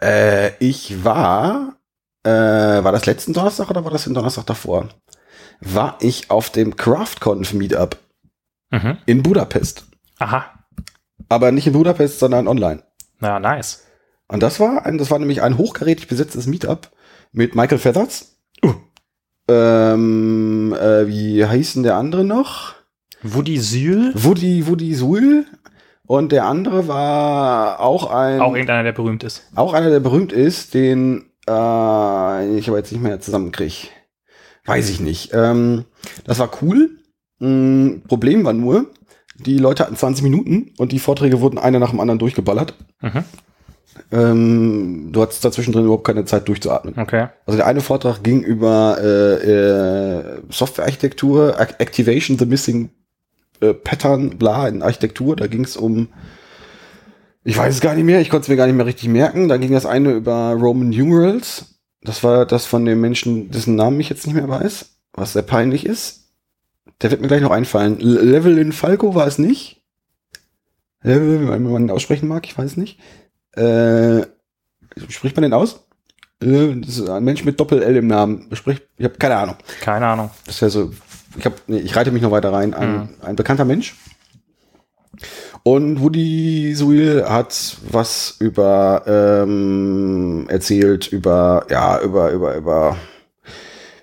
Äh, 0.00 0.50
ich 0.58 1.04
war. 1.04 1.76
Äh, 2.24 2.30
war 2.30 2.92
das 2.92 3.06
letzten 3.06 3.32
Donnerstag 3.32 3.68
oder 3.70 3.84
war 3.84 3.90
das 3.90 4.04
den 4.04 4.14
Donnerstag 4.14 4.46
davor? 4.46 4.88
War 5.60 5.96
ich 6.00 6.30
auf 6.30 6.50
dem 6.50 6.76
CraftConf 6.76 7.52
Meetup 7.52 7.98
mhm. 8.72 8.98
in 9.06 9.22
Budapest. 9.22 9.86
Aha. 10.18 10.46
Aber 11.28 11.52
nicht 11.52 11.66
in 11.66 11.72
Budapest, 11.72 12.18
sondern 12.18 12.48
online. 12.48 12.82
Ja, 13.20 13.38
nice. 13.38 13.86
Und 14.32 14.42
das 14.42 14.60
war 14.60 14.86
ein, 14.86 14.98
das 14.98 15.10
war 15.10 15.18
nämlich 15.18 15.42
ein 15.42 15.58
hochkarätig 15.58 16.08
besetztes 16.08 16.46
Meetup 16.46 16.90
mit 17.32 17.54
Michael 17.54 17.78
Feathers. 17.78 18.36
Uh. 18.64 18.74
Ähm, 19.48 20.74
äh, 20.78 21.06
wie 21.06 21.44
heißt 21.44 21.76
denn 21.76 21.82
der 21.82 21.96
andere 21.96 22.24
noch? 22.24 22.74
Woody 23.22 23.58
Sühl, 23.58 24.12
Woody, 24.14 24.66
Woody 24.66 24.94
Suhl. 24.94 25.46
Und 26.06 26.32
der 26.32 26.46
andere 26.46 26.88
war 26.88 27.80
auch 27.80 28.10
ein, 28.10 28.40
auch 28.40 28.54
irgendeiner, 28.54 28.82
der 28.82 28.92
berühmt 28.92 29.22
ist. 29.22 29.44
auch 29.54 29.72
einer, 29.72 29.90
der 29.90 30.00
berühmt 30.00 30.32
ist, 30.32 30.74
den 30.74 31.26
äh, 31.48 32.58
ich 32.58 32.68
aber 32.68 32.78
jetzt 32.78 32.92
nicht 32.92 33.02
mehr 33.02 33.20
zusammenkriege. 33.20 33.88
Weiß 34.64 34.90
ich 34.90 35.00
nicht. 35.00 35.30
Ähm, 35.32 35.84
das 36.24 36.38
war 36.38 36.50
cool. 36.62 36.90
Mm, 37.38 38.02
Problem 38.06 38.44
war 38.44 38.52
nur, 38.52 38.86
die 39.36 39.58
Leute 39.58 39.84
hatten 39.84 39.96
20 39.96 40.22
Minuten 40.22 40.72
und 40.78 40.92
die 40.92 40.98
Vorträge 40.98 41.40
wurden 41.40 41.58
einer 41.58 41.78
nach 41.78 41.90
dem 41.90 42.00
anderen 42.00 42.18
durchgeballert. 42.18 42.74
Mhm. 43.00 43.24
Ähm, 44.12 45.08
du 45.10 45.22
hattest 45.22 45.42
dazwischen 45.42 45.72
drin 45.72 45.84
überhaupt 45.84 46.06
keine 46.06 46.26
Zeit 46.26 46.46
durchzuatmen. 46.46 46.98
Okay. 46.98 47.28
Also 47.46 47.56
der 47.56 47.66
eine 47.66 47.80
Vortrag 47.80 48.22
ging 48.22 48.42
über 48.42 48.98
äh, 49.00 49.34
äh, 49.50 50.42
Softwarearchitektur, 50.50 51.58
Ac- 51.58 51.80
Activation 51.80 52.38
the 52.38 52.44
Missing 52.44 52.90
äh, 53.60 53.72
Pattern, 53.72 54.36
bla, 54.36 54.68
in 54.68 54.82
Architektur. 54.82 55.34
Da 55.34 55.46
ging 55.46 55.64
es 55.64 55.78
um, 55.78 56.08
ich 57.42 57.56
weiß 57.56 57.74
es 57.74 57.80
gar 57.80 57.94
nicht 57.94 58.04
mehr, 58.04 58.20
ich 58.20 58.28
konnte 58.28 58.42
es 58.44 58.48
mir 58.48 58.56
gar 58.56 58.66
nicht 58.66 58.76
mehr 58.76 58.84
richtig 58.84 59.08
merken. 59.08 59.48
Da 59.48 59.56
ging 59.56 59.72
das 59.72 59.86
eine 59.86 60.12
über 60.12 60.52
Roman 60.52 60.90
Numerals. 60.90 61.78
Das 62.02 62.22
war 62.22 62.44
das 62.44 62.66
von 62.66 62.84
dem 62.84 63.00
Menschen, 63.00 63.50
dessen 63.50 63.76
Namen 63.76 63.98
ich 63.98 64.10
jetzt 64.10 64.26
nicht 64.26 64.34
mehr 64.34 64.48
weiß, 64.48 64.90
was 65.14 65.32
sehr 65.32 65.42
peinlich 65.42 65.86
ist. 65.86 66.32
Der 67.00 67.10
wird 67.10 67.22
mir 67.22 67.28
gleich 67.28 67.40
noch 67.40 67.50
einfallen. 67.50 67.98
Level 67.98 68.58
in 68.58 68.72
Falco 68.72 69.14
war 69.14 69.26
es 69.26 69.38
nicht. 69.38 69.82
Level, 71.02 71.48
wenn 71.48 71.62
man 71.62 71.84
ihn 71.84 71.90
aussprechen 71.90 72.28
mag, 72.28 72.44
ich 72.44 72.58
weiß 72.58 72.72
es 72.72 72.76
nicht. 72.76 72.98
Äh, 73.56 74.26
spricht 75.08 75.36
man 75.36 75.42
den 75.42 75.52
aus? 75.52 75.84
Das 76.40 76.88
ist 76.98 77.08
ein 77.08 77.22
Mensch 77.24 77.44
mit 77.44 77.60
Doppel-L 77.60 77.96
im 77.96 78.08
Namen. 78.08 78.48
Spricht, 78.54 78.82
ich 78.98 79.04
habe 79.04 79.16
keine 79.16 79.36
Ahnung. 79.36 79.56
Keine 79.80 80.06
Ahnung. 80.06 80.30
Das 80.44 80.56
ist 80.56 80.60
ja 80.60 80.68
so, 80.70 80.90
ich, 81.38 81.44
hab, 81.46 81.54
nee, 81.68 81.78
ich 81.78 81.94
reite 81.94 82.10
mich 82.10 82.22
noch 82.22 82.32
weiter 82.32 82.52
rein. 82.52 82.74
Ein, 82.74 82.92
Mhm. 82.92 83.08
ein 83.22 83.36
bekannter 83.36 83.64
Mensch. 83.64 83.94
Und 85.62 86.00
Woody 86.00 86.74
Suil 86.74 87.24
hat 87.28 87.76
was 87.88 88.36
über 88.40 89.04
ähm, 89.06 90.46
erzählt, 90.48 91.06
über, 91.12 91.66
ja, 91.70 92.00
über, 92.00 92.32
über, 92.32 92.56
über, 92.56 92.96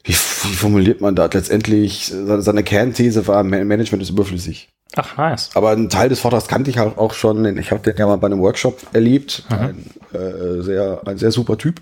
wie, 0.05 0.13
wie 0.13 0.55
formuliert 0.55 1.01
man 1.01 1.15
das? 1.15 1.33
Letztendlich, 1.33 2.13
seine, 2.15 2.63
Kernthese 2.63 3.27
war, 3.27 3.43
Ma- 3.43 3.65
Management 3.65 4.01
ist 4.03 4.11
überflüssig. 4.11 4.69
Ach, 4.99 5.17
nice. 5.17 5.49
Aber 5.55 5.69
einen 5.71 5.89
Teil 5.89 6.09
des 6.09 6.19
Vortrags 6.19 6.47
kannte 6.47 6.69
ich 6.69 6.77
halt 6.77 6.97
auch 6.97 7.13
schon. 7.13 7.57
Ich 7.57 7.71
habe 7.71 7.81
den 7.81 7.95
ja 7.97 8.05
mal 8.05 8.17
bei 8.17 8.27
einem 8.27 8.41
Workshop 8.41 8.77
erlebt. 8.93 9.43
Mhm. 9.49 9.55
Ein, 9.55 9.85
äh, 10.13 10.61
sehr, 10.61 11.01
ein 11.05 11.17
sehr 11.17 11.31
super 11.31 11.57
Typ. 11.57 11.81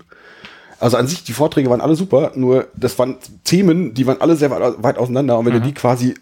Also 0.80 0.96
an 0.96 1.08
sich, 1.08 1.24
die 1.24 1.32
Vorträge 1.32 1.70
waren 1.70 1.80
alle 1.80 1.96
super, 1.96 2.32
nur 2.36 2.68
das 2.76 2.96
waren 3.00 3.16
Themen, 3.42 3.94
die 3.94 4.06
waren 4.06 4.20
alle 4.20 4.36
sehr 4.36 4.50
weit, 4.50 4.74
weit 4.82 4.98
auseinander. 4.98 5.36
Und 5.38 5.46
wenn 5.46 5.54
du 5.54 5.60
die 5.60 5.74
quasi, 5.74 6.14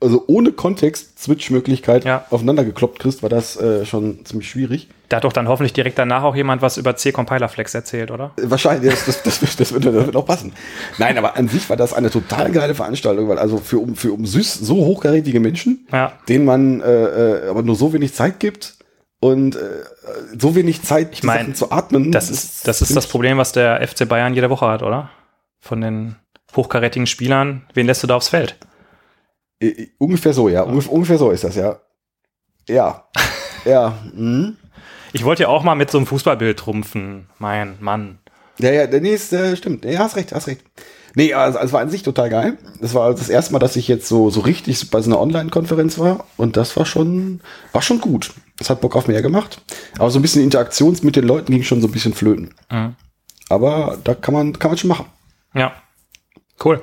also 0.00 0.24
ohne 0.26 0.52
Kontext, 0.52 1.18
Switch-Möglichkeit. 1.18 2.04
Ja. 2.04 2.24
aufeinander 2.30 2.64
gekloppt 2.64 2.98
kriegst, 3.00 3.22
war 3.22 3.30
das 3.30 3.56
äh, 3.60 3.84
schon 3.86 4.24
ziemlich 4.24 4.48
schwierig. 4.50 4.88
Da 5.08 5.16
hat 5.18 5.24
doch 5.24 5.32
dann 5.32 5.48
hoffentlich 5.48 5.72
direkt 5.72 5.98
danach 5.98 6.22
auch 6.22 6.34
jemand 6.34 6.62
was 6.62 6.76
über 6.78 6.96
C-Compiler-Flex 6.96 7.74
erzählt, 7.74 8.10
oder? 8.10 8.32
Äh, 8.38 8.42
Wahrscheinlich, 8.50 8.90
das, 8.92 9.04
das, 9.04 9.22
das, 9.22 9.40
wird- 9.42 9.60
das, 9.60 9.72
wird, 9.72 9.84
das 9.84 9.94
wird 10.06 10.16
auch 10.16 10.26
passen. 10.26 10.52
Nein, 10.98 11.18
aber 11.18 11.36
an 11.36 11.48
sich 11.48 11.68
war 11.70 11.76
das 11.76 11.92
eine 11.92 12.10
total 12.10 12.50
geile 12.52 12.74
Veranstaltung, 12.74 13.28
weil 13.28 13.38
also 13.38 13.58
für 13.58 13.78
um, 13.78 13.94
für 13.96 14.12
um 14.12 14.24
süß 14.26 14.54
so 14.54 14.76
hochkarätige 14.76 15.40
Menschen, 15.40 15.86
Ja. 15.92 16.12
denen 16.28 16.44
man 16.44 16.80
äh, 16.80 17.44
äh, 17.46 17.48
aber 17.48 17.62
nur 17.62 17.76
so 17.76 17.92
wenig 17.92 18.14
Zeit 18.14 18.40
gibt 18.40 18.76
und 19.20 19.56
äh, 19.56 19.60
so 20.38 20.54
wenig 20.54 20.82
Zeit, 20.82 21.08
ich 21.12 21.22
mein, 21.22 21.54
zu 21.54 21.70
atmen. 21.70 22.10
Das 22.10 22.30
ist, 22.30 22.66
das 22.66 22.82
ist 22.82 22.96
das 22.96 23.06
Problem, 23.06 23.38
was 23.38 23.52
der 23.52 23.86
FC 23.86 24.08
Bayern 24.08 24.34
jede 24.34 24.50
Woche 24.50 24.66
hat, 24.66 24.82
oder? 24.82 25.10
Von 25.60 25.80
den 25.80 26.16
hochkarätigen 26.56 27.06
Spielern. 27.06 27.62
Wen 27.74 27.86
lässt 27.86 28.02
du 28.02 28.06
da 28.06 28.16
aufs 28.16 28.28
Feld? 28.28 28.56
Äh, 29.62 29.68
äh, 29.68 29.88
ungefähr 29.98 30.32
so, 30.32 30.48
ja. 30.48 30.62
Ungef 30.62 30.88
ungefähr 30.88 31.18
so 31.18 31.30
ist 31.30 31.44
das, 31.44 31.56
ja. 31.56 31.80
Ja. 32.68 33.08
ja. 33.64 33.98
Mhm. 34.12 34.56
Ich 35.12 35.24
wollte 35.24 35.44
ja 35.44 35.48
auch 35.48 35.62
mal 35.62 35.74
mit 35.74 35.90
so 35.90 35.98
einem 35.98 36.06
Fußballbild 36.06 36.58
trumpfen. 36.58 37.28
Mein 37.38 37.76
Mann. 37.80 38.18
Ja, 38.58 38.70
ja, 38.70 38.86
nee, 38.86 39.14
ist, 39.14 39.32
äh, 39.32 39.56
stimmt. 39.56 39.84
Ja, 39.84 40.00
hast 40.00 40.16
recht, 40.16 40.32
hast 40.32 40.46
recht. 40.46 40.62
Nee, 41.14 41.34
also, 41.34 41.58
also 41.58 41.66
es 41.66 41.72
war 41.72 41.80
an 41.82 41.90
sich 41.90 42.02
total 42.02 42.30
geil. 42.30 42.58
Das 42.80 42.94
war 42.94 43.12
das 43.12 43.28
erste 43.28 43.52
Mal, 43.52 43.58
dass 43.58 43.76
ich 43.76 43.86
jetzt 43.86 44.08
so, 44.08 44.30
so 44.30 44.40
richtig 44.40 44.90
bei 44.90 45.00
so 45.02 45.10
einer 45.10 45.20
Online-Konferenz 45.20 45.98
war. 45.98 46.24
Und 46.36 46.56
das 46.56 46.76
war 46.76 46.86
schon, 46.86 47.40
war 47.72 47.82
schon 47.82 48.00
gut. 48.00 48.32
Das 48.56 48.70
hat 48.70 48.80
Bock 48.80 48.96
auf 48.96 49.08
mehr 49.08 49.20
gemacht. 49.20 49.60
Aber 49.98 50.10
so 50.10 50.18
ein 50.18 50.22
bisschen 50.22 50.42
Interaktions 50.42 51.02
mit 51.02 51.16
den 51.16 51.26
Leuten 51.26 51.52
ging 51.52 51.62
schon 51.62 51.82
so 51.82 51.88
ein 51.88 51.92
bisschen 51.92 52.14
flöten. 52.14 52.54
Mhm. 52.70 52.96
Aber 53.50 53.98
da 54.02 54.14
kann 54.14 54.32
man, 54.32 54.58
kann 54.58 54.70
man 54.70 54.78
schon 54.78 54.88
machen. 54.88 55.06
Ja. 55.54 55.72
Cool. 56.64 56.82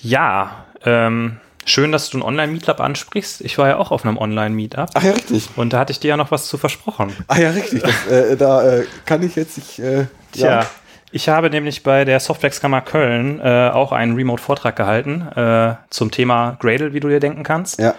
Ja, 0.00 0.64
ähm, 0.84 1.38
schön, 1.64 1.92
dass 1.92 2.10
du 2.10 2.18
ein 2.18 2.22
Online-Meetup 2.22 2.80
ansprichst. 2.80 3.40
Ich 3.42 3.58
war 3.58 3.68
ja 3.68 3.76
auch 3.76 3.90
auf 3.90 4.04
einem 4.04 4.16
Online-Meetup. 4.16 4.90
Ach 4.94 5.02
ja, 5.02 5.12
richtig. 5.12 5.48
Und 5.56 5.72
da 5.72 5.78
hatte 5.78 5.92
ich 5.92 6.00
dir 6.00 6.08
ja 6.08 6.16
noch 6.16 6.30
was 6.30 6.46
zu 6.48 6.58
versprochen. 6.58 7.14
Ah 7.28 7.38
ja, 7.38 7.50
richtig. 7.50 7.82
Das, 7.82 8.06
äh, 8.06 8.36
da 8.36 8.78
äh, 8.78 8.86
kann 9.04 9.22
ich 9.22 9.36
jetzt, 9.36 9.58
ich, 9.58 9.80
äh, 9.80 10.06
Tja, 10.32 10.66
ich 11.12 11.28
habe 11.28 11.50
nämlich 11.50 11.82
bei 11.82 12.04
der 12.04 12.20
Softwax-Kammer 12.20 12.82
Köln 12.82 13.40
äh, 13.40 13.70
auch 13.72 13.92
einen 13.92 14.14
Remote-Vortrag 14.14 14.76
gehalten 14.76 15.26
äh, 15.34 15.74
zum 15.90 16.10
Thema 16.10 16.56
Gradle, 16.60 16.92
wie 16.92 17.00
du 17.00 17.08
dir 17.08 17.20
denken 17.20 17.42
kannst. 17.42 17.80
Ja. 17.80 17.94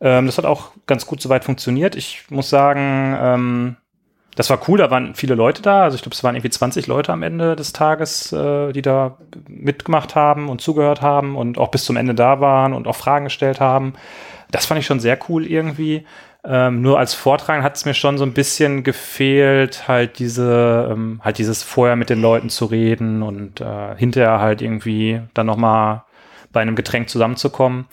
Ähm, 0.00 0.26
das 0.26 0.36
hat 0.36 0.44
auch 0.44 0.70
ganz 0.86 1.06
gut 1.06 1.22
soweit 1.22 1.44
funktioniert. 1.44 1.94
Ich 1.94 2.24
muss 2.28 2.50
sagen, 2.50 3.16
ähm, 3.20 3.76
das 4.36 4.50
war 4.50 4.60
cool, 4.68 4.78
da 4.78 4.90
waren 4.90 5.14
viele 5.14 5.34
Leute 5.34 5.62
da. 5.62 5.82
Also 5.82 5.96
ich 5.96 6.02
glaube, 6.02 6.14
es 6.14 6.22
waren 6.22 6.36
irgendwie 6.36 6.50
20 6.50 6.86
Leute 6.86 7.12
am 7.12 7.22
Ende 7.22 7.56
des 7.56 7.72
Tages, 7.72 8.32
äh, 8.32 8.72
die 8.72 8.82
da 8.82 9.16
mitgemacht 9.48 10.14
haben 10.14 10.48
und 10.48 10.60
zugehört 10.60 11.00
haben 11.00 11.36
und 11.36 11.58
auch 11.58 11.70
bis 11.70 11.84
zum 11.84 11.96
Ende 11.96 12.14
da 12.14 12.38
waren 12.40 12.74
und 12.74 12.86
auch 12.86 12.96
Fragen 12.96 13.24
gestellt 13.24 13.60
haben. 13.60 13.94
Das 14.50 14.66
fand 14.66 14.78
ich 14.78 14.86
schon 14.86 15.00
sehr 15.00 15.18
cool 15.28 15.46
irgendwie. 15.46 16.06
Ähm, 16.44 16.82
nur 16.82 16.98
als 16.98 17.14
Vortrag 17.14 17.62
hat 17.62 17.76
es 17.76 17.86
mir 17.86 17.94
schon 17.94 18.18
so 18.18 18.24
ein 18.24 18.34
bisschen 18.34 18.84
gefehlt, 18.84 19.88
halt 19.88 20.18
diese, 20.18 20.90
ähm, 20.92 21.20
halt 21.24 21.38
dieses 21.38 21.62
vorher 21.62 21.96
mit 21.96 22.10
den 22.10 22.20
Leuten 22.20 22.50
zu 22.50 22.66
reden 22.66 23.22
und 23.22 23.62
äh, 23.62 23.96
hinterher 23.96 24.38
halt 24.38 24.60
irgendwie 24.60 25.22
dann 25.32 25.46
noch 25.46 25.56
mal 25.56 26.04
bei 26.52 26.60
einem 26.60 26.76
Getränk 26.76 27.08
zusammenzukommen. 27.08 27.86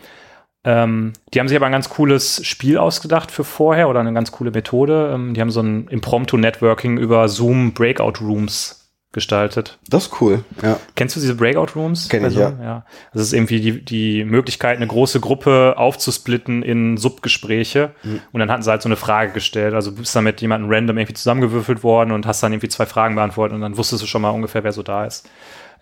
Ähm, 0.66 1.14
die 1.34 1.40
haben 1.40 1.48
sich 1.48 1.58
aber 1.58 1.66
ein 1.66 1.72
ganz 1.72 1.90
cooles 1.90 2.46
Spiel 2.46 2.78
ausgedacht 2.78 3.32
für 3.32 3.44
vorher 3.44 3.90
oder 3.90 4.00
eine 4.00 4.14
ganz 4.14 4.32
coole 4.32 4.52
Methode. 4.52 5.12
Ähm, 5.14 5.34
die 5.34 5.42
haben 5.42 5.52
so 5.52 5.62
ein 5.62 5.88
Impromptu-Networking 5.88 6.98
über 6.98 7.28
Zoom 7.28 7.74
Breakout 7.74 8.22
Rooms 8.22 8.80
gestaltet. 9.12 9.78
Das 9.88 10.06
ist 10.08 10.22
cool. 10.22 10.44
Ja. 10.64 10.80
Kennst 10.96 11.16
du 11.16 11.20
diese 11.20 11.36
Breakout 11.36 11.76
Rooms? 11.76 12.10
Kenn 12.10 12.26
ich, 12.26 12.36
bei 12.36 12.50
Zoom? 12.50 12.62
ja. 12.62 12.86
Das 13.14 13.22
ist 13.22 13.34
irgendwie 13.34 13.62
die, 13.62 13.86
die 13.86 14.24
Möglichkeit, 14.24 14.78
eine 14.78 14.88
große 14.88 15.20
Gruppe 15.20 15.76
aufzusplitten 15.78 16.64
in 16.64 16.98
Subgespräche. 16.98 17.92
Und 18.32 18.40
dann 18.40 18.50
hatten 18.50 18.64
sie 18.64 18.72
halt 18.72 18.82
so 18.82 18.90
eine 18.90 18.96
Frage 18.96 19.32
gestellt. 19.32 19.76
Also 19.76 19.92
du 19.92 19.98
bist 19.98 20.16
dann 20.16 20.24
mit 20.24 20.42
jemandem 20.42 20.72
random 20.72 20.98
irgendwie 20.98 21.14
zusammengewürfelt 21.14 21.84
worden 21.84 22.12
und 22.12 22.26
hast 22.26 22.42
dann 22.42 22.54
irgendwie 22.54 22.70
zwei 22.70 22.88
Fragen 22.88 23.14
beantwortet 23.14 23.54
und 23.54 23.62
dann 23.62 23.78
wusstest 23.78 24.02
du 24.02 24.08
schon 24.08 24.24
mal 24.24 24.32
ungefähr, 24.32 24.64
wer 24.64 24.72
so 24.72 24.82
da 24.82 25.06
ist. 25.06 25.30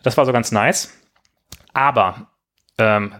Das 0.03 0.17
war 0.17 0.25
so 0.25 0.33
ganz 0.33 0.51
nice. 0.51 0.91
Aber 1.73 2.27
ähm, 2.77 3.13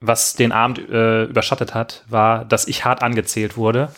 was 0.00 0.34
den 0.34 0.52
Abend 0.52 0.78
äh, 0.90 1.24
überschattet 1.24 1.74
hat, 1.74 2.04
war, 2.08 2.44
dass 2.44 2.68
ich 2.68 2.84
hart 2.84 3.02
angezählt 3.02 3.56
wurde. 3.56 3.90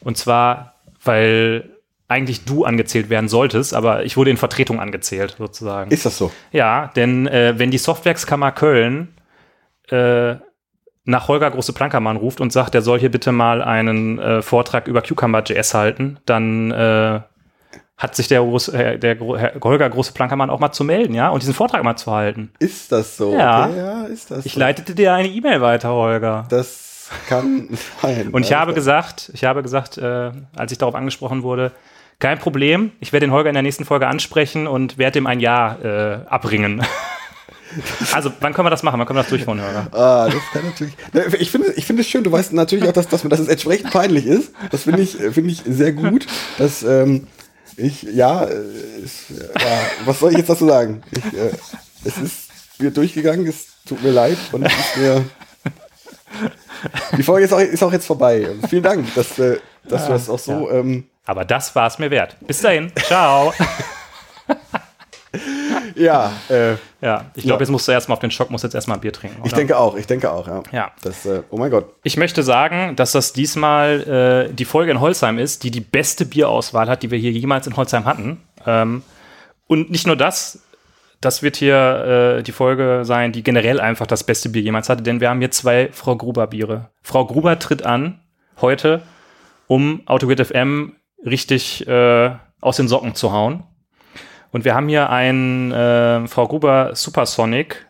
Und 0.00 0.16
zwar, 0.16 0.74
weil 1.02 1.70
eigentlich 2.08 2.44
du 2.44 2.64
angezählt 2.64 3.08
werden 3.08 3.28
solltest, 3.28 3.72
aber 3.72 4.04
ich 4.04 4.16
wurde 4.16 4.30
in 4.30 4.36
Vertretung 4.36 4.80
angezählt, 4.80 5.36
sozusagen. 5.38 5.90
Ist 5.90 6.04
das 6.04 6.18
so? 6.18 6.32
Ja, 6.50 6.90
denn 6.96 7.26
äh, 7.28 7.54
wenn 7.56 7.70
die 7.70 7.78
Softwerkskammer 7.78 8.50
Köln 8.52 9.14
äh, 9.90 10.34
nach 11.04 11.28
Holger 11.28 11.50
Große 11.50 11.72
Plankermann 11.72 12.16
ruft 12.16 12.40
und 12.40 12.52
sagt, 12.52 12.74
er 12.74 12.82
soll 12.82 12.98
hier 12.98 13.10
bitte 13.10 13.32
mal 13.32 13.62
einen 13.62 14.18
äh, 14.18 14.42
Vortrag 14.42 14.88
über 14.88 15.02
Cucumber.js 15.02 15.72
halten, 15.74 16.18
dann 16.26 16.70
äh, 16.72 17.20
hat 18.00 18.16
sich 18.16 18.26
der, 18.28 18.40
Groß, 18.40 18.68
äh, 18.68 18.98
der 18.98 19.14
Gro 19.14 19.36
Herr 19.36 19.52
Holger 19.62 19.88
Große 19.90 20.12
Plankermann 20.12 20.48
auch 20.50 20.58
mal 20.58 20.72
zu 20.72 20.82
melden, 20.84 21.14
ja, 21.14 21.28
und 21.28 21.42
diesen 21.42 21.54
Vortrag 21.54 21.84
mal 21.84 21.96
zu 21.96 22.10
halten. 22.10 22.50
Ist 22.58 22.90
das 22.90 23.16
so? 23.18 23.34
Ja. 23.36 23.66
Okay, 23.66 23.76
ja 23.76 24.02
ist 24.06 24.30
das 24.30 24.46
Ich 24.46 24.54
so? 24.54 24.60
leitete 24.60 24.94
dir 24.94 25.12
eine 25.14 25.28
E-Mail 25.28 25.60
weiter, 25.60 25.90
Holger. 25.90 26.46
Das 26.48 27.10
kann 27.28 27.68
sein. 28.02 28.28
Und 28.30 28.42
ich 28.44 28.52
habe 28.54 28.72
das- 28.72 28.76
gesagt, 28.76 29.30
ich 29.34 29.44
habe 29.44 29.62
gesagt, 29.62 29.98
äh, 29.98 30.32
als 30.56 30.72
ich 30.72 30.78
darauf 30.78 30.94
angesprochen 30.94 31.42
wurde, 31.42 31.72
kein 32.18 32.38
Problem, 32.38 32.92
ich 33.00 33.12
werde 33.12 33.26
den 33.26 33.32
Holger 33.32 33.48
in 33.50 33.54
der 33.54 33.62
nächsten 33.62 33.84
Folge 33.84 34.06
ansprechen 34.08 34.66
und 34.66 34.96
werde 34.98 35.18
ihm 35.18 35.26
ein 35.26 35.40
Ja 35.40 35.76
äh, 35.82 36.18
abringen. 36.26 36.82
also, 38.14 38.30
wann 38.40 38.52
können 38.54 38.66
wir 38.66 38.70
das 38.70 38.82
machen? 38.82 38.98
Wann 38.98 39.06
können 39.06 39.18
wir 39.18 39.22
das 39.22 39.30
durchführen, 39.30 39.60
Holger? 39.62 39.86
Ah, 39.92 40.26
das 40.26 40.42
kann 40.52 40.64
natürlich. 40.64 40.94
Ich 41.40 41.50
finde, 41.50 41.72
ich 41.76 41.86
finde 41.86 42.02
es 42.02 42.08
schön. 42.08 42.24
Du 42.24 42.32
weißt 42.32 42.52
natürlich 42.52 42.88
auch, 42.88 42.92
dass, 42.92 43.08
dass 43.08 43.24
mir 43.24 43.30
das 43.30 43.40
jetzt 43.40 43.48
entsprechend 43.50 43.90
peinlich 43.90 44.26
ist. 44.26 44.52
Das 44.70 44.82
finde 44.84 45.02
ich, 45.02 45.12
finde 45.16 45.50
ich 45.50 45.62
sehr 45.66 45.92
gut. 45.92 46.26
Dass 46.58 46.82
ähm, 46.82 47.26
ich, 47.80 48.02
ja, 48.02 48.44
äh, 48.44 48.54
es, 49.04 49.28
ja, 49.30 49.80
was 50.04 50.20
soll 50.20 50.32
ich 50.32 50.38
jetzt 50.38 50.50
dazu 50.50 50.66
sagen? 50.66 51.02
Ich, 51.10 51.24
äh, 51.38 51.50
es 52.04 52.18
ist 52.18 52.50
mir 52.78 52.90
durchgegangen. 52.90 53.46
Es 53.46 53.66
tut 53.86 54.02
mir 54.02 54.10
leid 54.10 54.38
und 54.52 54.64
es 54.64 54.72
ist 54.72 54.96
mir. 54.96 55.24
Die 57.16 57.22
Folge 57.22 57.44
ist 57.44 57.52
auch, 57.52 57.60
ist 57.60 57.82
auch 57.82 57.92
jetzt 57.92 58.06
vorbei. 58.06 58.48
Vielen 58.68 58.82
Dank, 58.82 59.14
dass, 59.14 59.38
äh, 59.38 59.58
dass 59.84 60.06
du 60.06 60.12
das 60.12 60.30
auch 60.30 60.38
so. 60.38 60.70
Ähm, 60.70 61.04
Aber 61.26 61.44
das 61.44 61.74
war 61.74 61.86
es 61.86 61.98
mir 61.98 62.10
wert. 62.10 62.36
Bis 62.40 62.60
dahin. 62.60 62.92
Ciao. 63.06 63.52
ja, 65.94 66.32
äh, 66.48 66.72
ja, 67.00 67.26
ich 67.34 67.44
glaube, 67.44 67.54
Ja. 67.54 67.58
jetzt 67.60 67.70
musst 67.70 67.86
du 67.88 67.92
erstmal 67.92 68.14
auf 68.14 68.20
den 68.20 68.30
Schock, 68.30 68.50
musst 68.50 68.64
jetzt 68.64 68.74
erstmal 68.74 68.98
ein 68.98 69.00
Bier 69.00 69.12
trinken. 69.12 69.38
ich 69.44 69.52
oder? 69.52 69.56
denke 69.58 69.78
auch. 69.78 69.96
Ich 69.96 70.06
denke 70.06 70.30
auch. 70.30 70.46
Ja. 70.48 70.62
Ja. 70.72 70.90
Das, 71.02 71.24
äh, 71.26 71.42
oh 71.50 71.56
mein 71.58 71.70
Gott. 71.70 71.86
Ich 72.02 72.16
möchte 72.16 72.42
sagen, 72.42 72.96
dass 72.96 73.12
das 73.12 73.32
diesmal 73.32 74.48
äh, 74.50 74.52
die 74.54 74.64
Folge 74.64 74.90
in 74.90 75.00
Holzheim 75.00 75.38
ist, 75.38 75.62
die 75.62 75.70
die 75.70 75.80
beste 75.80 76.24
Bierauswahl 76.26 76.88
hat, 76.88 77.02
die 77.02 77.10
wir 77.10 77.18
hier 77.18 77.30
jemals 77.32 77.66
in 77.66 77.76
Holzheim 77.76 78.04
hatten. 78.06 78.40
Ähm, 78.66 79.02
und 79.66 79.90
nicht 79.90 80.06
nur 80.06 80.16
das, 80.16 80.62
das 81.20 81.42
wird 81.42 81.56
hier 81.56 82.38
äh, 82.38 82.42
die 82.42 82.52
Folge 82.52 83.02
sein, 83.04 83.30
die 83.32 83.42
generell 83.42 83.78
einfach 83.80 84.06
das 84.06 84.24
beste 84.24 84.48
Bier 84.48 84.62
jemals 84.62 84.88
hatte, 84.88 85.02
denn 85.02 85.20
wir 85.20 85.30
haben 85.30 85.38
hier 85.38 85.50
zwei 85.52 85.90
Frau 85.92 86.16
Gruber 86.16 86.48
Biere. 86.48 86.90
Frau 87.02 87.24
Gruber 87.24 87.58
tritt 87.58 87.84
an 87.86 88.20
heute, 88.60 89.02
um 89.68 90.02
Autogrid 90.06 90.44
FM 90.44 90.96
richtig 91.24 91.86
äh, 91.86 92.30
aus 92.60 92.76
den 92.78 92.88
Socken 92.88 93.14
zu 93.14 93.32
hauen. 93.32 93.62
Und 94.52 94.64
wir 94.64 94.74
haben 94.74 94.88
hier 94.88 95.10
ein 95.10 95.72
äh, 95.72 96.26
Frau 96.26 96.48
Gruber 96.48 96.94
Supersonic 96.94 97.86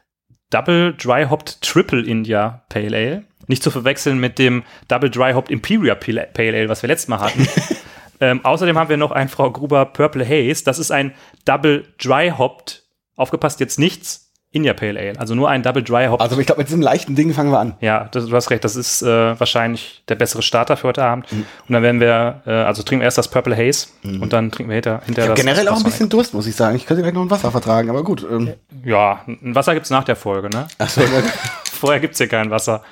Double 0.51 0.95
Dry 0.95 1.27
Hopped 1.27 1.63
Triple 1.63 2.05
India 2.05 2.63
Pale 2.69 2.97
Ale. 2.97 3.25
Nicht 3.47 3.63
zu 3.63 3.71
verwechseln 3.71 4.19
mit 4.19 4.39
dem 4.39 4.63
Double 4.89 5.11
Dry 5.11 5.33
Hopped 5.33 5.51
Imperial 5.51 5.97
Pale 5.97 6.29
Pale 6.33 6.57
Ale, 6.57 6.69
was 6.69 6.83
wir 6.83 6.89
letztes 6.89 7.09
Mal 7.09 7.21
hatten. 7.21 7.49
ähm, 8.21 8.45
außerdem 8.45 8.79
haben 8.79 8.91
wir 8.91 8.97
noch 8.97 9.13
ein 9.13 9.29
Frau 9.29 9.51
Gruber 9.51 9.87
Purple 9.87 10.25
Haze. 10.25 10.65
Das 10.65 10.79
ist 10.79 10.91
ein 10.91 11.15
Double 11.45 11.85
Dry 12.03 12.33
Hopped, 12.37 12.85
aufgepasst 13.17 13.61
jetzt 13.61 13.79
nichts, 13.79 14.30
India 14.53 14.73
Pale 14.75 14.99
Ale. 14.99 15.13
Also 15.21 15.35
nur 15.37 15.49
ein 15.49 15.63
Double 15.63 15.83
Dry 15.83 16.07
Hopped. 16.07 16.21
Also 16.21 16.37
ich 16.39 16.47
glaube, 16.47 16.61
mit 16.61 16.67
diesem 16.69 16.83
leichten 16.83 17.15
Ding 17.15 17.33
fangen 17.33 17.53
wir 17.53 17.61
an. 17.61 17.77
ja, 17.81 18.09
das, 18.11 18.27
du 18.27 18.35
hast 18.35 18.51
recht, 18.51 18.65
das 18.65 18.75
ist 18.75 19.01
äh, 19.03 19.39
wahrscheinlich 19.39 20.03
der 20.09 20.17
bessere 20.17 20.43
Starter 20.43 20.77
für 20.77 20.89
heute 20.89 21.05
Abend. 21.05 21.31
Mhm. 21.31 21.47
Und 21.69 21.73
dann 21.73 21.83
werden 21.85 22.01
wir, 22.01 22.43
äh, 22.47 22.51
also 22.51 22.83
trinken 22.83 23.01
wir 23.03 23.05
erst 23.05 23.19
das 23.19 23.29
Purple 23.29 23.57
Haze 23.57 23.87
und 24.03 24.33
dann 24.33 24.51
trinken 24.51 24.71
wir 24.71 24.75
hinter, 24.75 25.03
hinterher 25.07 25.31
Ich 25.33 25.37
das 25.37 25.45
generell 25.45 25.69
auch 25.69 25.77
ein 25.77 25.85
bisschen 25.85 26.09
Durst, 26.09 26.35
muss 26.35 26.49
ich 26.49 26.57
sagen. 26.57 26.75
Ich 26.75 26.87
könnte 26.87 27.03
gleich 27.03 27.15
noch 27.15 27.23
ein 27.23 27.31
Wasser 27.31 27.53
vertragen, 27.53 27.91
aber 27.91 28.03
gut. 28.03 28.27
Ähm, 28.29 28.55
Ja, 28.85 29.21
ein 29.27 29.55
Wasser 29.55 29.75
gibt's 29.75 29.91
nach 29.91 30.03
der 30.05 30.17
Folge, 30.17 30.49
ne? 30.51 30.67
achso, 30.79 31.01
Vorher 31.73 32.01
gibt's 32.01 32.19
hier 32.19 32.27
kein 32.29 32.51
Wasser. 32.51 32.83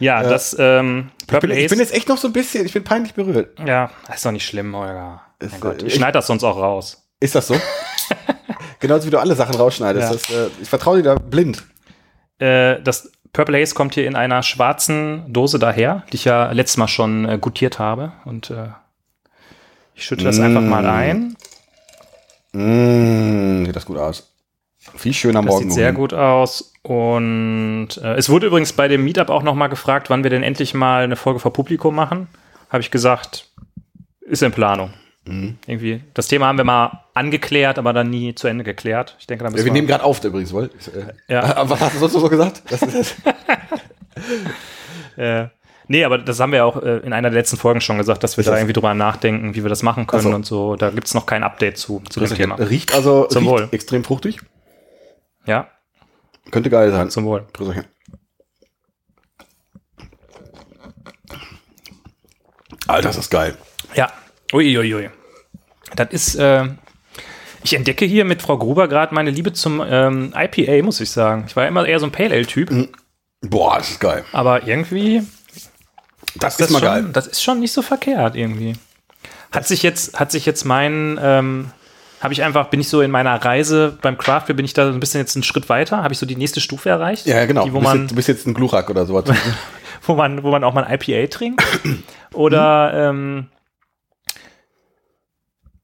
Ja, 0.00 0.22
das 0.22 0.56
ähm, 0.58 1.10
ich, 1.20 1.26
bin, 1.26 1.26
Purple 1.26 1.50
ich 1.54 1.68
bin 1.68 1.78
Haze. 1.78 1.82
jetzt 1.90 1.94
echt 1.94 2.08
noch 2.08 2.16
so 2.18 2.26
ein 2.28 2.32
bisschen, 2.32 2.64
ich 2.66 2.72
bin 2.72 2.82
peinlich 2.84 3.12
berührt. 3.14 3.58
Ja, 3.66 3.90
ist 4.12 4.24
doch 4.24 4.32
nicht 4.32 4.46
schlimm, 4.46 4.74
Holger. 4.74 5.20
Mein 5.40 5.50
Ist, 5.50 5.60
Gott, 5.60 5.74
äh, 5.74 5.86
ich 5.86 5.92
ich- 5.92 5.94
schneide 5.96 6.12
das 6.12 6.26
sonst 6.26 6.42
auch 6.42 6.56
raus. 6.56 7.06
Ist 7.20 7.34
das 7.34 7.46
so? 7.46 7.54
Genauso 8.84 9.06
wie 9.06 9.10
du 9.10 9.18
alle 9.18 9.34
Sachen 9.34 9.54
rausschneidest. 9.54 10.06
Ja. 10.06 10.12
Das, 10.12 10.30
äh, 10.30 10.50
ich 10.60 10.68
vertraue 10.68 10.98
dir 10.98 11.04
da 11.04 11.14
blind. 11.14 11.64
Äh, 12.38 12.82
das 12.82 13.10
Purple 13.32 13.58
Haze 13.58 13.74
kommt 13.74 13.94
hier 13.94 14.06
in 14.06 14.14
einer 14.14 14.42
schwarzen 14.42 15.24
Dose 15.32 15.58
daher, 15.58 16.02
die 16.12 16.16
ich 16.16 16.26
ja 16.26 16.52
letztes 16.52 16.76
Mal 16.76 16.88
schon 16.88 17.26
äh, 17.26 17.38
gutiert 17.40 17.78
habe. 17.78 18.12
Und 18.26 18.50
äh, 18.50 18.66
ich 19.94 20.04
schütte 20.04 20.24
das 20.24 20.38
einfach 20.38 20.60
mal 20.60 20.84
ein. 20.84 21.34
Mmh, 22.52 23.64
sieht 23.64 23.74
das 23.74 23.86
gut 23.86 23.96
aus. 23.96 24.30
Viel 24.78 25.14
schöner 25.14 25.40
Das 25.40 25.46
Morgen. 25.46 25.64
sieht 25.70 25.72
sehr 25.72 25.94
gut 25.94 26.12
aus. 26.12 26.74
Und 26.82 27.88
äh, 28.02 28.16
es 28.16 28.28
wurde 28.28 28.48
übrigens 28.48 28.74
bei 28.74 28.86
dem 28.86 29.02
Meetup 29.02 29.30
auch 29.30 29.42
noch 29.42 29.54
mal 29.54 29.68
gefragt, 29.68 30.10
wann 30.10 30.24
wir 30.24 30.30
denn 30.30 30.42
endlich 30.42 30.74
mal 30.74 31.04
eine 31.04 31.16
Folge 31.16 31.40
vor 31.40 31.54
Publikum 31.54 31.94
machen. 31.94 32.28
Habe 32.68 32.82
ich 32.82 32.90
gesagt, 32.90 33.48
ist 34.20 34.42
in 34.42 34.52
Planung. 34.52 34.92
Mhm. 35.26 35.58
Irgendwie. 35.66 36.02
Das 36.12 36.28
Thema 36.28 36.46
haben 36.46 36.58
wir 36.58 36.64
mal 36.64 37.04
angeklärt, 37.14 37.78
aber 37.78 37.92
dann 37.92 38.10
nie 38.10 38.34
zu 38.34 38.46
Ende 38.46 38.62
geklärt. 38.64 39.16
Ich 39.18 39.26
denke, 39.26 39.44
da 39.44 39.50
Ja, 39.56 39.64
wir 39.64 39.72
nehmen 39.72 39.86
gerade 39.88 40.04
auf 40.04 40.22
übrigens, 40.22 40.52
wohl. 40.52 40.70
Äh, 41.28 41.32
Ja. 41.32 41.42
Aber 41.56 41.70
was 41.70 41.80
hast 41.80 41.94
du 41.94 41.98
sonst 42.00 42.12
so 42.12 42.28
gesagt? 42.28 42.62
Das 42.70 42.82
ist, 42.82 43.16
Äh, 45.16 45.46
nee, 45.88 46.04
aber 46.04 46.18
das 46.18 46.40
haben 46.40 46.52
wir 46.52 46.64
auch 46.64 46.82
äh, 46.82 46.98
in 46.98 47.12
einer 47.12 47.30
der 47.30 47.38
letzten 47.40 47.56
Folgen 47.56 47.80
schon 47.80 47.98
gesagt, 47.98 48.22
dass 48.24 48.36
wir 48.36 48.40
Ist 48.40 48.46
da 48.46 48.52
das- 48.52 48.60
irgendwie 48.60 48.72
drüber 48.74 48.94
nachdenken, 48.94 49.54
wie 49.54 49.62
wir 49.62 49.68
das 49.68 49.82
machen 49.82 50.06
können 50.06 50.22
so. 50.22 50.30
und 50.34 50.44
so. 50.46 50.76
Da 50.76 50.90
gibt's 50.90 51.14
noch 51.14 51.24
kein 51.26 51.42
Update 51.42 51.78
zu, 51.78 52.02
zu 52.10 52.20
dem 52.20 52.28
Thema. 52.34 52.56
riecht 52.56 52.92
also 52.94 53.24
Zum 53.26 53.44
riecht 53.48 53.50
Wohl. 53.62 53.68
extrem 53.72 54.02
fruchtig. 54.04 54.40
Ja, 55.46 55.68
Könnte 56.50 56.68
geil 56.70 56.90
sein. 56.90 57.10
zum 57.10 57.24
Wohl. 57.24 57.46
Grüßerchen. 57.52 57.84
Alter, 62.86 63.10
ist 63.10 63.18
das 63.18 63.30
geil. 63.30 63.56
Ja. 63.94 64.12
Uiuiui. 64.54 65.10
Das 65.96 66.08
ist, 66.10 66.34
äh, 66.36 66.64
ich 67.62 67.74
entdecke 67.74 68.04
hier 68.04 68.24
mit 68.24 68.40
Frau 68.40 68.56
Gruber 68.56 68.88
gerade 68.88 69.14
meine 69.14 69.30
Liebe 69.30 69.52
zum 69.52 69.82
ähm, 69.86 70.32
IPA, 70.36 70.84
muss 70.84 71.00
ich 71.00 71.10
sagen. 71.10 71.44
Ich 71.48 71.56
war 71.56 71.66
immer 71.66 71.86
eher 71.86 71.98
so 71.98 72.06
ein 72.06 72.12
Pale 72.12 72.34
Ale-Typ, 72.34 72.70
Mhm. 72.70 72.88
Boah, 73.46 73.76
das 73.76 73.90
ist 73.90 74.00
geil. 74.00 74.24
aber 74.32 74.66
irgendwie 74.66 75.22
Das, 76.38 76.56
das 76.56 76.68
ist 76.68 76.72
mal 76.72 76.78
schon, 76.78 76.88
geil. 76.88 77.04
Das 77.12 77.26
ist 77.26 77.42
schon 77.42 77.60
nicht 77.60 77.72
so 77.72 77.82
verkehrt 77.82 78.36
irgendwie. 78.36 78.74
Hat 79.52 79.66
sich 79.66 79.82
jetzt, 79.82 80.18
hat 80.18 80.32
sich 80.32 80.46
jetzt 80.46 80.64
mein, 80.64 81.18
ähm, 81.22 81.70
habe 82.22 82.32
ich 82.32 82.42
einfach, 82.42 82.70
bin 82.70 82.80
ich 82.80 82.88
so 82.88 83.02
in 83.02 83.10
meiner 83.10 83.34
Reise 83.44 83.98
beim 84.00 84.16
Craft 84.16 84.46
Beer, 84.46 84.56
bin 84.56 84.64
ich 84.64 84.72
da 84.72 84.86
so 84.86 84.92
ein 84.94 85.00
bisschen 85.00 85.20
jetzt 85.20 85.36
einen 85.36 85.42
Schritt 85.42 85.68
weiter? 85.68 86.02
Habe 86.02 86.14
ich 86.14 86.18
so 86.18 86.24
die 86.24 86.36
nächste 86.36 86.60
Stufe 86.62 86.88
erreicht? 86.88 87.26
Ja, 87.26 87.44
genau. 87.44 87.64
Die, 87.64 87.72
wo 87.72 87.80
du, 87.80 87.80
bist 87.80 87.92
man, 87.92 88.00
jetzt, 88.02 88.10
du 88.12 88.14
bist 88.16 88.28
jetzt 88.28 88.46
ein 88.46 88.54
Glurak 88.54 88.88
oder 88.88 89.04
sowas. 89.04 89.24
wo 90.06 90.14
man, 90.14 90.42
wo 90.42 90.50
man 90.50 90.64
auch 90.64 90.72
mal 90.72 90.84
ein 90.84 90.98
IPA 90.98 91.26
trinkt? 91.26 91.62
Oder, 92.32 93.10
ähm, 93.10 93.46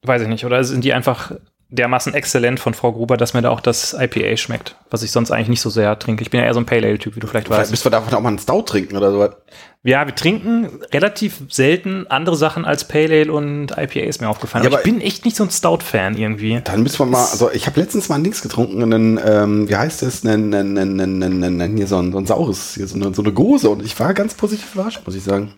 weiß 0.03 0.23
ich 0.23 0.29
nicht, 0.29 0.45
oder 0.45 0.63
sind 0.65 0.85
die 0.85 0.93
einfach 0.93 1.33
dermaßen 1.73 2.15
exzellent 2.15 2.59
von 2.59 2.75
Frau 2.75 2.91
Gruber, 2.91 3.17
dass 3.17 3.33
mir 3.33 3.43
da 3.43 3.51
auch 3.51 3.61
das 3.61 3.95
IPA 3.97 4.37
schmeckt, 4.37 4.75
was 4.91 5.05
ich 5.05 5.13
sonst 5.13 5.31
eigentlich 5.31 5.47
nicht 5.49 5.61
so 5.61 5.71
sehr 5.71 5.97
trinke. 6.01 6.23
Ich 6.23 6.31
bin 6.31 6.41
ja 6.41 6.47
eher 6.47 6.55
so 6.55 6.59
ein 6.59 6.67
Pale 6.67 6.85
Ale-Typ, 6.89 7.15
wie 7.15 7.21
du 7.21 7.29
vielleicht 7.29 7.47
Vielleicht 7.47 7.61
weißt. 7.63 7.71
müssen 7.71 7.85
wir 7.85 7.91
davon 7.93 8.13
auch 8.13 8.21
mal 8.21 8.31
einen 8.31 8.41
Stout 8.41 8.63
trinken 8.63 8.97
oder 8.97 9.13
sowas. 9.13 9.37
Ja, 9.85 10.05
wir 10.05 10.15
trinken 10.17 10.69
relativ 10.93 11.43
selten 11.49 12.09
andere 12.09 12.35
Sachen 12.35 12.65
als 12.65 12.89
Pale 12.89 13.21
Ale 13.21 13.33
und 13.33 13.71
IPA 13.77 14.01
ist 14.01 14.21
mir 14.21 14.29
aufgefallen. 14.29 14.65
Ja, 14.65 14.69
aber 14.71 14.81
ich 14.81 14.87
aber- 14.89 14.97
bin 14.97 15.01
echt 15.01 15.25
nicht 15.25 15.37
so 15.37 15.45
ein 15.45 15.51
Stout-Fan 15.51 16.17
irgendwie. 16.19 16.61
Dann 16.65 16.83
müssen 16.83 16.99
wir 16.99 17.07
mal, 17.07 17.25
also 17.31 17.53
ich 17.53 17.69
habe 17.69 17.79
letztens 17.79 18.09
mal 18.09 18.17
ein 18.17 18.25
Dings 18.25 18.43
getrunken, 18.43 18.83
einen, 18.83 19.21
ähm, 19.25 19.69
wie 19.69 19.77
heißt 19.77 20.03
das, 20.03 20.27
einen, 20.27 20.53
einen, 20.53 20.77
einen, 20.77 21.23
einen, 21.23 21.45
einen, 21.63 21.77
hier 21.77 21.87
so 21.87 21.99
ein, 21.99 22.11
so 22.11 22.19
ein 22.19 22.27
saures, 22.27 22.75
hier 22.75 22.89
so 22.89 22.97
eine, 22.97 23.15
so 23.15 23.23
eine 23.23 23.33
Gose 23.33 23.71
und 23.71 23.85
ich 23.85 23.99
war 24.01 24.13
ganz 24.13 24.35
positiv 24.35 24.75
überrascht, 24.75 25.03
muss 25.07 25.15
ich 25.15 25.23
sagen. 25.23 25.55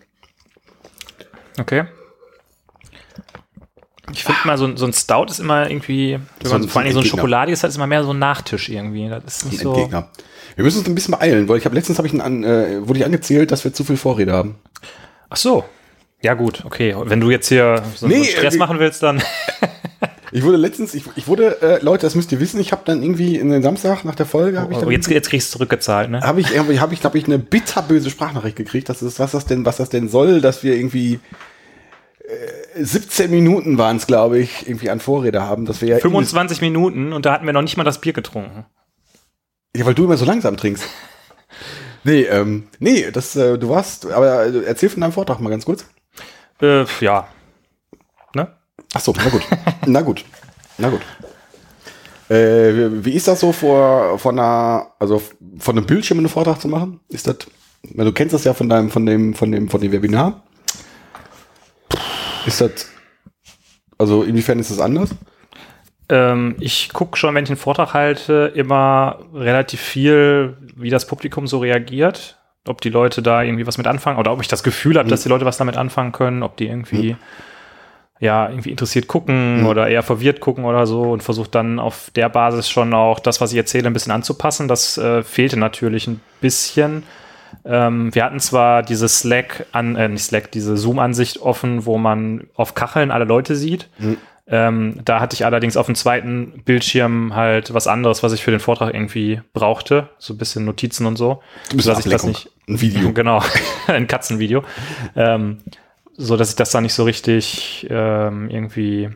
Okay. 1.59 1.85
Ich 4.11 4.25
finde 4.25 4.41
mal, 4.45 4.59
so, 4.59 4.65
ein- 4.67 4.77
so 4.77 4.85
ein 4.85 4.93
Stout 4.93 5.27
ist 5.31 5.39
immer 5.39 5.71
irgendwie, 5.71 6.19
wenn 6.41 6.47
So 6.49 6.53
man 6.55 6.63
ein- 6.63 6.69
vor 6.69 6.83
allem 6.83 6.93
so 6.93 6.99
ein. 7.01 7.05
Schokoladiges 7.05 7.63
hat, 7.63 7.71
ist 7.71 7.77
immer 7.77 7.87
mehr 7.87 8.03
so 8.03 8.13
ein 8.13 8.19
Nachtisch 8.19 8.69
irgendwie. 8.69 9.09
Das 9.09 9.37
ist 9.39 9.45
nicht 9.47 9.61
Ein 9.61 9.65
so. 9.65 9.75
Wir 10.57 10.65
müssen 10.65 10.79
uns 10.81 10.89
ein 10.89 10.95
bisschen 10.95 11.13
beeilen, 11.13 11.49
weil 11.49 11.59
ich 11.59 11.65
habe 11.65 11.75
letztens 11.75 11.99
habe 11.99 12.09
ich 12.09 12.21
einen, 12.21 12.45
äh, 12.45 12.87
wurde 12.87 12.99
ich 12.99 13.05
angezählt, 13.07 13.51
dass 13.53 13.65
wir 13.65 13.73
zu 13.73 13.85
viel 13.85 13.97
Vorrede 13.97 14.33
haben. 14.33 14.57
Ach 15.31 15.37
so. 15.37 15.65
Ja, 16.21 16.35
gut, 16.35 16.65
okay. 16.65 16.95
Wenn 17.05 17.21
du 17.21 17.31
jetzt 17.31 17.49
hier 17.49 17.83
so 17.97 18.07
Nee, 18.07 18.19
so 18.19 18.25
Stress 18.25 18.55
äh, 18.55 18.59
machen 18.59 18.79
willst, 18.79 19.03
dann. 19.03 19.23
Ich 20.35 20.43
wurde 20.45 20.57
letztens, 20.57 20.95
ich, 20.95 21.05
ich 21.15 21.29
wurde, 21.29 21.61
äh, 21.61 21.85
Leute, 21.85 22.07
das 22.07 22.15
müsst 22.15 22.33
ihr 22.33 22.41
wissen, 22.41 22.59
ich 22.59 22.73
habe 22.73 22.81
dann 22.87 23.03
irgendwie 23.03 23.37
in 23.37 23.51
den 23.51 23.63
Samstag 23.63 24.03
nach 24.07 24.15
der 24.15 24.25
Folge 24.25 24.61
habe 24.63 24.73
ich 24.73 24.79
dann 24.79 24.89
Oh, 24.89 24.91
jetzt, 24.91 25.07
jetzt 25.11 25.29
kriegst 25.29 25.49
du 25.51 25.59
zurückgezahlt, 25.59 26.09
ne? 26.11 26.23
habe 26.23 26.41
ich 26.41 26.57
habe 26.59 26.95
ich 26.95 27.01
glaube 27.03 27.19
ich 27.19 27.27
eine 27.27 27.39
bitterböse 27.39 28.09
Sprachnachricht 28.09 28.57
gekriegt, 28.57 28.89
dass 28.89 29.03
es 29.03 29.19
was 29.19 29.33
das 29.33 29.45
denn 29.45 29.67
was 29.67 29.77
das 29.77 29.91
denn 29.91 30.09
soll, 30.09 30.41
dass 30.41 30.63
wir 30.65 30.75
irgendwie 30.75 31.21
äh, 32.25 32.31
17 32.75 33.31
Minuten 33.31 33.79
waren 33.79 33.97
es 33.97 34.07
glaube 34.07 34.39
ich 34.39 34.67
irgendwie 34.69 34.91
an 34.91 35.01
Vorrede 35.01 35.43
haben, 35.43 35.65
dass 35.67 35.81
wir 35.81 35.89
ja 35.89 35.99
25 35.99 36.61
Minuten 36.61 37.13
und 37.13 37.27
da 37.27 37.33
hatten 37.33 37.47
wir 37.47 37.53
noch 37.53 37.63
nicht 37.63 37.77
mal 37.77 37.85
das 37.85 38.01
Bier 38.01 38.13
getrunken. 38.13 38.65
ja, 39.77 39.85
weil 39.87 39.95
du 39.95 40.05
immer 40.05 40.17
so 40.17 40.25
langsam 40.25 40.57
trinkst. 40.57 40.85
Nee, 42.05 42.23
ähm, 42.23 42.67
nee, 42.81 43.13
das 43.13 43.37
äh, 43.37 43.57
du 43.59 43.69
warst, 43.69 44.11
aber 44.11 44.47
äh, 44.47 44.65
erzähl 44.65 44.89
von 44.89 45.01
deinem 45.03 45.13
Vortrag 45.13 45.39
mal 45.39 45.51
ganz 45.51 45.65
kurz. 45.65 45.87
Äh, 46.61 46.85
ja. 47.01 47.29
Ne? 48.35 48.49
Ach 48.93 49.01
so, 49.01 49.15
na 49.17 49.29
gut. 49.29 49.43
na 49.87 50.01
gut. 50.01 50.25
Na 50.79 50.89
gut. 50.89 51.01
Äh, 52.29 53.05
wie- 53.05 53.13
ist 53.13 53.29
das 53.29 53.39
so 53.39 53.53
vor 53.53 54.19
von 54.19 54.37
einer, 54.37 54.89
also 54.99 55.23
von 55.59 55.77
einem 55.77 55.87
Bildschirm 55.87 56.19
einen 56.19 56.29
Vortrag 56.29 56.61
zu 56.61 56.67
machen? 56.67 56.99
Ist 57.09 57.29
das, 57.29 57.37
na, 57.93 58.03
du 58.03 58.11
kennst 58.13 58.35
das 58.35 58.43
ja 58.43 58.53
von 58.55 58.69
deinem, 58.69 58.91
von 58.91 59.07
dem, 59.07 59.35
von 59.35 59.53
dem, 59.53 59.69
von 59.69 59.81
dem 59.81 59.93
Webinar. 59.93 60.43
Ist 62.47 62.61
das, 62.61 62.91
also 63.99 64.23
inwiefern 64.23 64.59
ist 64.59 64.71
das 64.71 64.81
anders? 64.81 65.15
Ähm, 66.09 66.57
ich 66.61 66.93
gucke 66.93 67.17
schon, 67.17 67.35
wenn 67.35 67.45
ich 67.45 67.51
einen 67.51 67.57
Vortrag 67.57 67.95
halte, 67.95 68.53
immer 68.55 69.21
relativ 69.33 69.81
viel, 69.81 70.57
wie 70.77 70.91
das 70.91 71.07
Publikum 71.07 71.47
so 71.47 71.59
reagiert. 71.59 72.39
Ob 72.67 72.81
die 72.81 72.91
Leute 72.91 73.23
da 73.23 73.43
irgendwie 73.43 73.67
was 73.67 73.79
mit 73.79 73.87
anfangen 73.89 74.19
oder 74.19 74.33
ob 74.33 74.41
ich 74.41 74.47
das 74.47 74.63
Gefühl 74.63 74.99
habe, 74.99 75.09
dass 75.09 75.25
die 75.25 75.29
Leute 75.29 75.45
was 75.45 75.57
damit 75.57 75.77
anfangen 75.77 76.13
können, 76.13 76.45
ob 76.45 76.57
die 76.57 76.69
irgendwie, 76.69 77.17
ja, 78.21 78.49
irgendwie 78.49 78.71
interessiert 78.71 79.09
gucken 79.09 79.67
oder 79.67 79.89
eher 79.89 80.05
verwirrt 80.05 80.39
gucken 80.39 80.65
oder 80.65 80.87
so 80.87 81.03
und 81.03 81.25
versucht 81.25 81.57
dann 81.57 81.81
auf 81.81 82.11
der 82.15 82.29
Basis 82.29 82.71
schon 82.71 82.95
auch 82.95 83.19
das, 83.19 83.41
was 83.41 83.51
ich 83.51 83.59
erzähle, 83.59 83.89
ein 83.89 83.93
bisschen 83.93 84.13
anzupassen. 84.13 84.69
Das 84.69 84.97
äh, 84.97 85.25
fehlte 85.25 85.59
natürlich 85.59 86.07
ein 86.07 86.21
bisschen. 86.41 87.03
Ähm, 87.65 88.15
wir 88.15 88.25
hatten 88.25 88.41
zwar 88.41 88.83
diese 88.83 89.09
Slack 89.09 89.67
an, 89.73 89.97
äh, 89.97 90.09
nicht 90.09 90.25
Slack, 90.25 90.51
diese 90.53 90.77
Zoom-Ansicht 90.77 91.39
offen, 91.41 91.87
wo 91.87 91.99
man 91.99 92.49
auf 92.55 92.75
Kacheln 92.75 93.11
alle 93.11 93.25
Leute 93.25 93.57
sieht. 93.57 93.89
Ähm, 94.49 95.01
da 95.05 95.21
hatte 95.21 95.35
ich 95.35 95.45
allerdings 95.45 95.77
auf 95.77 95.87
dem 95.87 95.95
zweiten 95.95 96.63
Bildschirm 96.65 97.35
halt 97.35 97.73
was 97.73 97.87
anderes, 97.87 98.23
was 98.23 98.33
ich 98.33 98.43
für 98.43 98.51
den 98.51 98.61
Vortrag 98.61 98.93
irgendwie 98.93 99.41
brauchte. 99.53 100.09
So 100.19 100.35
ein 100.35 100.39
bisschen 100.39 100.65
Notizen 100.65 101.07
und 101.07 101.17
so. 101.17 101.41
Ein 101.71 101.77
bisschen 101.77 101.95
Dass 101.95 102.05
ich 102.05 102.11
das 102.13 102.23
Ablenkung. 102.25 102.29
nicht, 102.29 102.51
Ein 102.69 102.81
Video. 102.81 103.13
genau, 103.15 103.43
ein 103.87 104.07
Katzenvideo. 104.09 104.65
Ähm, 105.15 105.63
so 106.15 106.37
dass 106.37 106.51
ich 106.51 106.57
das 106.57 106.71
da 106.71 106.81
nicht 106.81 106.93
so 106.95 107.05
richtig 107.05 107.87
ähm, 107.91 108.51
irgendwie, 108.51 109.11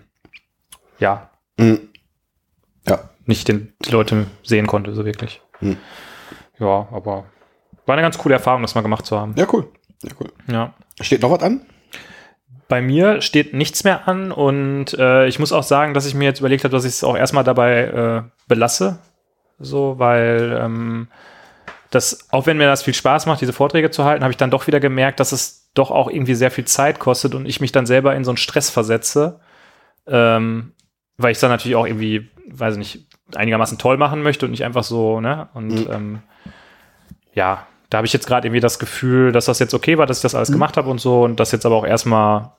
ja, 0.99 1.31
Mhm. 1.59 1.81
Ja. 2.87 3.11
nicht 3.25 3.49
den, 3.49 3.73
die 3.85 3.91
Leute 3.91 4.27
sehen 4.43 4.67
konnte, 4.67 4.95
so 4.95 5.05
wirklich. 5.05 5.41
Hm. 5.59 5.77
Ja, 6.59 6.87
aber 6.93 7.25
war 7.87 7.95
eine 7.95 8.03
ganz 8.03 8.19
coole 8.19 8.35
Erfahrung, 8.35 8.63
das 8.63 8.75
mal 8.75 8.83
gemacht 8.83 9.07
zu 9.07 9.19
haben. 9.19 9.35
Ja, 9.37 9.47
cool. 9.53 9.69
Ja, 10.03 10.11
cool. 10.21 10.33
Ja. 10.51 10.75
Steht 11.01 11.23
noch 11.23 11.31
was 11.31 11.43
an? 11.43 11.63
Bei 12.69 12.83
mir 12.83 13.21
steht 13.23 13.55
nichts 13.55 13.85
mehr 13.85 14.09
an 14.09 14.33
und 14.33 14.93
äh, 14.99 15.27
ich 15.29 15.39
muss 15.39 15.53
auch 15.53 15.63
sagen, 15.63 15.95
dass 15.95 16.05
ich 16.07 16.15
mir 16.15 16.25
jetzt 16.25 16.41
überlegt 16.41 16.65
habe, 16.65 16.73
dass 16.73 16.85
ich 16.85 16.93
es 16.93 17.05
auch 17.05 17.17
erstmal 17.17 17.45
dabei 17.45 17.85
äh, 17.85 18.23
belasse. 18.49 18.99
So, 19.59 19.99
weil 19.99 20.59
ähm, 20.61 21.09
das, 21.91 22.29
auch 22.33 22.47
wenn 22.47 22.59
mir 22.59 22.67
das 22.67 22.83
viel 22.83 22.93
Spaß 22.93 23.27
macht, 23.27 23.41
diese 23.41 23.53
Vorträge 23.53 23.91
zu 23.91 24.05
halten, 24.05 24.25
habe 24.25 24.33
ich 24.33 24.37
dann 24.37 24.51
doch 24.51 24.67
wieder 24.67 24.81
gemerkt, 24.81 25.21
dass 25.21 25.31
es 25.33 25.71
doch 25.75 25.91
auch 25.93 26.11
irgendwie 26.11 26.35
sehr 26.35 26.51
viel 26.51 26.65
Zeit 26.65 26.99
kostet 26.99 27.35
und 27.35 27.47
ich 27.47 27.61
mich 27.61 27.71
dann 27.73 27.87
selber 27.87 28.17
in 28.17 28.25
so 28.25 28.33
einen 28.33 28.37
Stress 28.37 28.69
versetze. 28.69 29.39
Ähm, 30.09 30.73
weil 31.19 31.31
ich 31.31 31.37
es 31.37 31.41
dann 31.41 31.51
natürlich 31.51 31.77
auch 31.77 31.87
irgendwie, 31.87 32.29
weiß 32.51 32.75
ich 32.75 32.79
nicht, 32.79 33.07
einigermaßen 33.35 33.79
toll 33.79 33.97
machen 33.97 34.23
möchte 34.23 34.45
und 34.45 34.51
nicht 34.51 34.65
einfach 34.65 34.85
so, 34.85 35.21
ne? 35.21 35.49
Und 35.55 35.69
Mhm. 35.87 35.89
ähm, 35.93 36.19
ja, 37.33 37.67
da 37.91 37.99
habe 37.99 38.07
ich 38.07 38.13
jetzt 38.13 38.27
gerade 38.27 38.47
irgendwie 38.47 38.61
das 38.61 38.79
Gefühl, 38.79 39.33
dass 39.33 39.45
das 39.47 39.59
jetzt 39.59 39.75
okay 39.75 39.99
war, 39.99 40.07
dass 40.07 40.19
ich 40.19 40.23
das 40.23 40.33
Mhm. 40.33 40.37
alles 40.39 40.53
gemacht 40.53 40.77
habe 40.77 40.89
und 40.91 41.01
so 41.01 41.23
und 41.25 41.39
das 41.41 41.53
jetzt 41.53 41.65
aber 41.67 41.77
auch 41.77 41.87
erstmal 41.87 42.53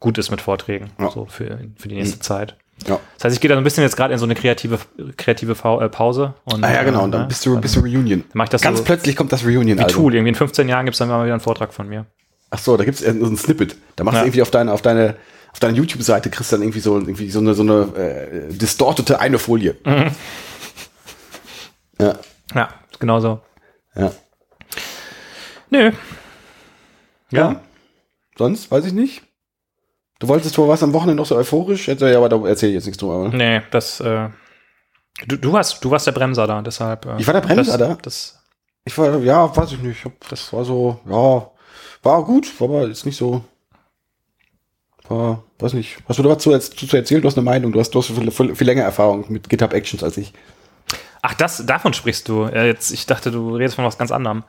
gut 0.00 0.18
ist 0.18 0.30
mit 0.30 0.40
Vorträgen, 0.40 0.90
Ja. 1.00 1.10
so 1.10 1.26
für, 1.26 1.58
für 1.76 1.88
die 1.88 1.94
nächste 1.96 2.18
Zeit. 2.20 2.56
Ja. 2.86 3.00
Das 3.16 3.24
heißt, 3.24 3.34
ich 3.36 3.40
gehe 3.40 3.48
da 3.48 3.54
so 3.54 3.60
ein 3.60 3.64
bisschen 3.64 3.82
jetzt 3.82 3.96
gerade 3.96 4.12
in 4.12 4.18
so 4.18 4.26
eine 4.26 4.34
kreative, 4.34 4.78
kreative 5.16 5.52
äh, 5.80 5.88
Pause. 5.88 6.34
Und, 6.44 6.62
Ah 6.62 6.72
ja, 6.74 6.82
genau. 6.82 7.04
Und 7.04 7.12
dann 7.12 7.26
bist 7.26 7.44
du, 7.46 7.58
bist 7.58 7.74
du 7.74 7.80
Reunion. 7.80 8.24
mach 8.34 8.44
ich 8.44 8.50
das 8.50 8.60
Ganz 8.60 8.78
so 8.78 8.84
plötzlich 8.84 9.16
kommt 9.16 9.32
das 9.32 9.44
Reunion. 9.46 9.78
wie 9.78 9.82
also. 9.82 9.96
Tool. 9.96 10.14
Irgendwie 10.14 10.28
in 10.28 10.34
15 10.34 10.68
Jahren 10.68 10.84
gibt 10.84 10.94
es 10.94 10.98
dann 10.98 11.08
mal 11.08 11.24
wieder 11.24 11.32
einen 11.32 11.40
Vortrag 11.40 11.72
von 11.72 11.88
mir. 11.88 12.04
Ach 12.50 12.58
so, 12.58 12.76
da 12.76 12.84
gibt's 12.84 13.00
es 13.00 13.08
ein 13.08 13.36
Snippet. 13.38 13.76
Da 13.96 14.04
machst 14.04 14.16
Ja. 14.16 14.20
du 14.20 14.26
irgendwie 14.26 14.42
auf 14.42 14.50
deine, 14.50 14.72
auf 14.74 14.82
deine, 14.82 15.16
auf 15.52 15.58
deine 15.58 15.74
YouTube-Seite 15.78 16.28
kriegst 16.28 16.52
du 16.52 16.56
dann 16.56 16.62
irgendwie 16.62 16.80
so, 16.80 16.98
irgendwie 16.98 17.30
so 17.30 17.38
eine, 17.40 17.54
so 17.54 17.62
eine 17.62 17.96
äh, 17.96 18.52
distortete 18.52 19.18
eine 19.20 19.38
Folie. 19.38 19.74
Mhm. 19.86 20.10
Ja, 21.98 22.14
Ja, 22.54 22.68
genau 22.98 23.20
so. 23.20 23.40
ja. 23.96 24.12
Nö. 25.70 25.92
Ja. 27.30 27.52
Ja. 27.52 27.60
Sonst 28.38 28.70
weiß 28.70 28.84
ich 28.86 28.92
nicht. 28.92 29.22
Du 30.18 30.28
wolltest 30.28 30.56
wohl 30.56 30.68
was 30.68 30.82
am 30.82 30.92
Wochenende 30.92 31.16
noch 31.16 31.26
so 31.26 31.36
euphorisch? 31.36 31.88
Ja, 31.88 32.16
aber 32.16 32.28
da 32.28 32.36
erzähle 32.46 32.70
ich 32.72 32.76
jetzt 32.76 32.86
nichts 32.86 32.98
drüber. 32.98 33.20
oder? 33.20 33.36
Nee, 33.36 33.62
das, 33.70 34.00
äh, 34.00 34.28
du, 35.26 35.36
du 35.36 35.52
warst, 35.52 35.84
du 35.84 35.90
warst 35.90 36.06
der 36.06 36.12
Bremser 36.12 36.46
da, 36.46 36.62
deshalb. 36.62 37.04
Äh, 37.06 37.16
Ich 37.18 37.26
war 37.26 37.34
der 37.34 37.40
Bremser 37.42 37.76
das, 37.76 37.88
da? 37.88 37.98
Das, 38.00 38.42
Ich 38.84 38.96
war, 38.96 39.18
ja, 39.18 39.54
weiß 39.54 39.72
ich 39.72 39.78
nicht. 39.80 40.02
Das 40.30 40.52
war 40.52 40.64
so, 40.64 41.00
ja, 41.06 41.50
war 42.02 42.24
gut, 42.24 42.60
war 42.60 42.68
aber 42.68 42.88
jetzt 42.88 43.04
nicht 43.04 43.16
so. 43.16 43.44
War, 45.08 45.42
weiß 45.58 45.74
nicht. 45.74 45.98
Hast 46.08 46.18
du 46.18 46.22
da 46.22 46.30
was 46.30 46.38
zu, 46.38 46.50
erzählen? 46.52 47.20
Du 47.22 47.28
hast 47.28 47.36
eine 47.36 47.44
Meinung, 47.44 47.72
du 47.72 47.78
hast, 47.80 47.90
du 47.90 47.98
hast 47.98 48.06
viel, 48.06 48.30
viel, 48.30 48.56
viel 48.56 48.66
länger 48.66 48.82
Erfahrung 48.84 49.24
mit 49.28 49.48
GitHub 49.48 49.72
Actions 49.72 50.02
als 50.02 50.16
ich. 50.16 50.32
Ach, 51.22 51.34
das, 51.34 51.64
davon 51.66 51.92
sprichst 51.92 52.28
du. 52.28 52.46
Jetzt, 52.46 52.90
ich 52.90 53.06
dachte, 53.06 53.30
du 53.30 53.54
redest 53.54 53.76
von 53.76 53.84
was 53.84 53.98
ganz 53.98 54.10
anderem. 54.12 54.44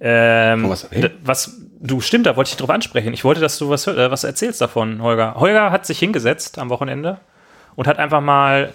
Ähm, 0.00 0.68
was? 0.68 0.88
Was, 1.24 1.56
du 1.80 2.00
stimmt, 2.00 2.26
da 2.26 2.36
wollte 2.36 2.50
ich 2.50 2.56
drauf 2.56 2.70
ansprechen. 2.70 3.12
Ich 3.12 3.24
wollte, 3.24 3.40
dass 3.40 3.58
du 3.58 3.68
was, 3.70 3.86
äh, 3.86 4.10
was 4.10 4.24
erzählst 4.24 4.60
davon, 4.60 5.02
Holger. 5.02 5.34
Holger 5.36 5.70
hat 5.70 5.86
sich 5.86 5.98
hingesetzt 5.98 6.58
am 6.58 6.70
Wochenende 6.70 7.18
und 7.74 7.86
hat 7.88 7.98
einfach 7.98 8.20
mal 8.20 8.72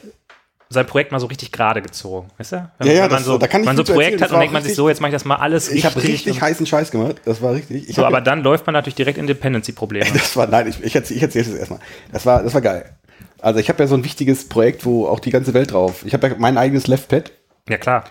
sein 0.69 0.85
Projekt 0.87 1.11
mal 1.11 1.19
so 1.19 1.27
richtig 1.27 1.51
gerade 1.51 1.81
gezogen. 1.83 2.29
Weißt 2.39 2.53
du? 2.53 2.69
Wenn, 2.79 2.87
Ja, 2.87 2.93
ja, 2.93 3.03
wenn 3.03 3.11
man 3.11 3.17
das- 3.19 3.25
so, 3.25 3.37
da 3.37 3.47
kann 3.47 3.61
ich 3.61 3.65
man 3.67 3.77
so 3.77 3.83
Projekt 3.83 4.21
hat 4.21 4.31
und 4.31 4.39
denkt 4.39 4.53
man 4.53 4.63
sich 4.63 4.73
so, 4.73 4.89
jetzt 4.89 5.01
mache 5.01 5.09
ich 5.09 5.13
das 5.13 5.23
mal 5.23 5.35
alles 5.35 5.69
Ich 5.71 5.85
habe 5.85 6.01
richtig 6.01 6.41
heißen 6.41 6.65
Scheiß 6.65 6.89
gemacht. 6.89 7.17
Das 7.25 7.41
war 7.41 7.53
richtig. 7.53 7.89
Ich 7.89 7.95
So, 7.95 8.05
aber 8.05 8.21
dann 8.21 8.41
läuft 8.41 8.65
man 8.65 8.73
natürlich 8.73 8.95
direkt 8.95 9.17
in 9.19 9.27
Dependency-Probleme. 9.27 10.05
Das 10.13 10.35
war, 10.35 10.47
nein, 10.47 10.67
ich, 10.67 10.83
ich, 10.83 10.95
erzähl- 10.95 11.17
ich 11.17 11.23
erzähle 11.23 11.45
es 11.45 11.53
erstmal. 11.55 11.79
Das 12.11 12.25
war, 12.25 12.41
das 12.43 12.53
war 12.55 12.61
geil. 12.61 12.85
Also 13.39 13.59
ich 13.59 13.69
habe 13.69 13.83
ja 13.83 13.87
so 13.87 13.95
ein 13.95 14.03
wichtiges 14.03 14.49
Projekt, 14.49 14.83
wo 14.85 15.05
auch 15.07 15.19
die 15.19 15.29
ganze 15.29 15.53
Welt 15.53 15.71
drauf. 15.73 16.03
Ich 16.05 16.13
habe 16.13 16.27
ja 16.27 16.35
mein 16.39 16.57
eigenes 16.57 16.87
Leftpad. 16.87 17.31
ja, 17.69 17.77
klar. 17.77 18.05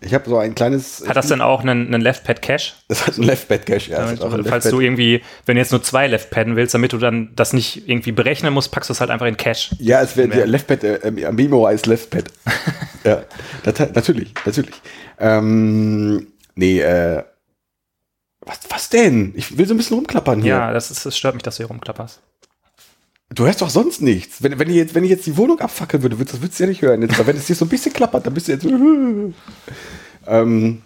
Ich 0.00 0.12
habe 0.12 0.28
so 0.28 0.38
ein 0.38 0.54
kleines. 0.54 1.04
Hat 1.06 1.16
das 1.16 1.28
denn 1.28 1.40
auch 1.40 1.60
einen, 1.60 1.86
einen 1.86 2.02
Left-Pad-Cache? 2.02 2.72
Das 2.88 3.06
hat 3.06 3.16
ein 3.16 3.22
Leftpad-Cache, 3.22 3.90
ja. 3.90 4.04
auch 4.04 4.32
ein 4.32 4.44
Falls 4.44 4.68
du 4.68 4.80
irgendwie, 4.80 5.22
wenn 5.46 5.56
du 5.56 5.60
jetzt 5.60 5.72
nur 5.72 5.82
zwei 5.82 6.06
Left-Padden 6.06 6.56
willst, 6.56 6.74
damit 6.74 6.92
du 6.92 6.98
dann 6.98 7.32
das 7.34 7.52
nicht 7.52 7.88
irgendwie 7.88 8.12
berechnen 8.12 8.52
musst, 8.52 8.70
packst 8.70 8.90
du 8.90 8.92
es 8.92 9.00
halt 9.00 9.10
einfach 9.10 9.26
in 9.26 9.36
Cache. 9.36 9.74
Ja, 9.78 10.02
es 10.02 10.16
wäre 10.16 10.28
der 10.28 10.46
Leftpad, 10.46 10.84
äh, 10.84 11.10
Memo 11.32 11.66
als 11.66 11.86
Leftpad. 11.86 12.24
ja, 13.04 13.22
das, 13.62 13.78
natürlich, 13.94 14.34
natürlich. 14.44 14.74
Ähm, 15.18 16.26
nee, 16.54 16.80
äh, 16.80 17.22
was, 18.40 18.60
was 18.68 18.88
denn? 18.90 19.32
Ich 19.36 19.56
will 19.56 19.66
so 19.66 19.74
ein 19.74 19.78
bisschen 19.78 19.96
rumklappern 19.96 20.42
hier. 20.42 20.54
Ja, 20.54 20.72
das, 20.72 20.90
ist, 20.90 21.06
das 21.06 21.16
stört 21.16 21.34
mich, 21.34 21.42
dass 21.42 21.56
du 21.56 21.62
hier 21.62 21.68
rumklapperst. 21.68 22.20
Du 23.32 23.46
hörst 23.46 23.62
doch 23.62 23.70
sonst 23.70 24.02
nichts. 24.02 24.42
Wenn, 24.42 24.58
wenn, 24.58 24.68
ich 24.68 24.76
jetzt, 24.76 24.94
wenn 24.94 25.04
ich 25.04 25.10
jetzt 25.10 25.26
die 25.26 25.36
Wohnung 25.36 25.60
abfackeln 25.60 26.02
würde, 26.02 26.18
würdest, 26.18 26.40
würdest 26.40 26.58
du 26.58 26.64
ja 26.64 26.68
nicht 26.68 26.82
hören. 26.82 27.02
Jetzt, 27.02 27.14
aber 27.14 27.28
wenn 27.28 27.36
es 27.36 27.46
dir 27.46 27.56
so 27.56 27.64
ein 27.64 27.68
bisschen 27.68 27.92
klappert, 27.92 28.26
dann 28.26 28.34
bist 28.34 28.48
du 28.48 28.52
jetzt. 28.52 28.64
ähm, 30.26 30.82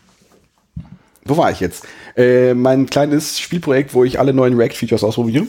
wo 1.25 1.37
war 1.37 1.51
ich 1.51 1.61
jetzt? 1.61 1.85
Äh, 2.17 2.55
mein 2.55 2.87
kleines 2.87 3.39
Spielprojekt, 3.39 3.93
wo 3.93 4.05
ich 4.05 4.19
alle 4.19 4.33
neuen 4.33 4.57
React-Features 4.57 5.05
ausprobiere. 5.05 5.47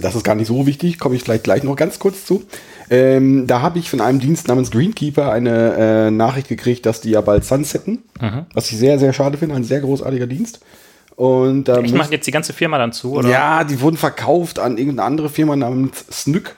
Das 0.00 0.14
ist 0.14 0.24
gar 0.24 0.34
nicht 0.34 0.48
so 0.48 0.66
wichtig, 0.66 0.98
komme 0.98 1.14
ich 1.14 1.24
gleich, 1.24 1.42
gleich 1.42 1.62
noch 1.62 1.76
ganz 1.76 1.98
kurz 1.98 2.24
zu. 2.24 2.44
Ähm, 2.90 3.46
da 3.46 3.60
habe 3.60 3.78
ich 3.78 3.90
von 3.90 4.00
einem 4.00 4.20
Dienst 4.20 4.48
namens 4.48 4.70
Greenkeeper 4.70 5.30
eine 5.30 5.74
äh, 6.06 6.10
Nachricht 6.10 6.48
gekriegt, 6.48 6.86
dass 6.86 7.00
die 7.00 7.10
ja 7.10 7.20
bald 7.20 7.44
sunsetten. 7.44 8.02
Was 8.54 8.70
ich 8.70 8.78
sehr, 8.78 8.98
sehr 8.98 9.12
schade 9.12 9.38
finde. 9.38 9.54
Ein 9.54 9.64
sehr 9.64 9.80
großartiger 9.80 10.26
Dienst. 10.26 10.60
Und 11.16 11.64
da 11.64 11.80
Ich 11.80 11.92
mache 11.94 12.12
jetzt 12.12 12.26
die 12.26 12.30
ganze 12.30 12.52
Firma 12.52 12.76
dann 12.78 12.92
zu, 12.92 13.14
oder? 13.14 13.28
ja, 13.28 13.64
die 13.64 13.80
wurden 13.80 13.96
verkauft 13.96 14.58
an 14.58 14.76
irgendeine 14.78 15.06
andere 15.06 15.28
Firma 15.30 15.56
namens 15.56 16.04
Snyk, 16.12 16.54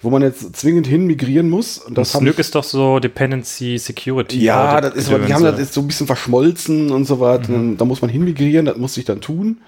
wo 0.00 0.10
man 0.10 0.22
jetzt 0.22 0.56
zwingend 0.56 0.88
hin 0.88 1.06
migrieren 1.06 1.48
muss. 1.48 1.78
Und 1.78 1.96
das 1.96 2.12
haben 2.14 2.24
Snyk 2.24 2.38
ist 2.40 2.54
doch 2.56 2.64
so 2.64 2.98
Dependency 2.98 3.78
Security. 3.78 4.42
ja, 4.42 4.80
das 4.80 4.94
ist, 4.94 5.08
die 5.08 5.32
haben 5.32 5.44
das 5.44 5.58
jetzt 5.60 5.74
so 5.74 5.80
ein 5.80 5.86
bisschen 5.86 6.08
verschmolzen 6.08 6.90
und 6.90 7.04
so 7.04 7.20
weiter. 7.20 7.52
Mhm. 7.52 7.76
Da 7.78 7.84
muss 7.84 8.02
man 8.02 8.10
hinmigrieren, 8.10 8.66
das 8.66 8.76
musste 8.76 8.98
ich 8.98 9.06
dann 9.06 9.20
tun. 9.20 9.60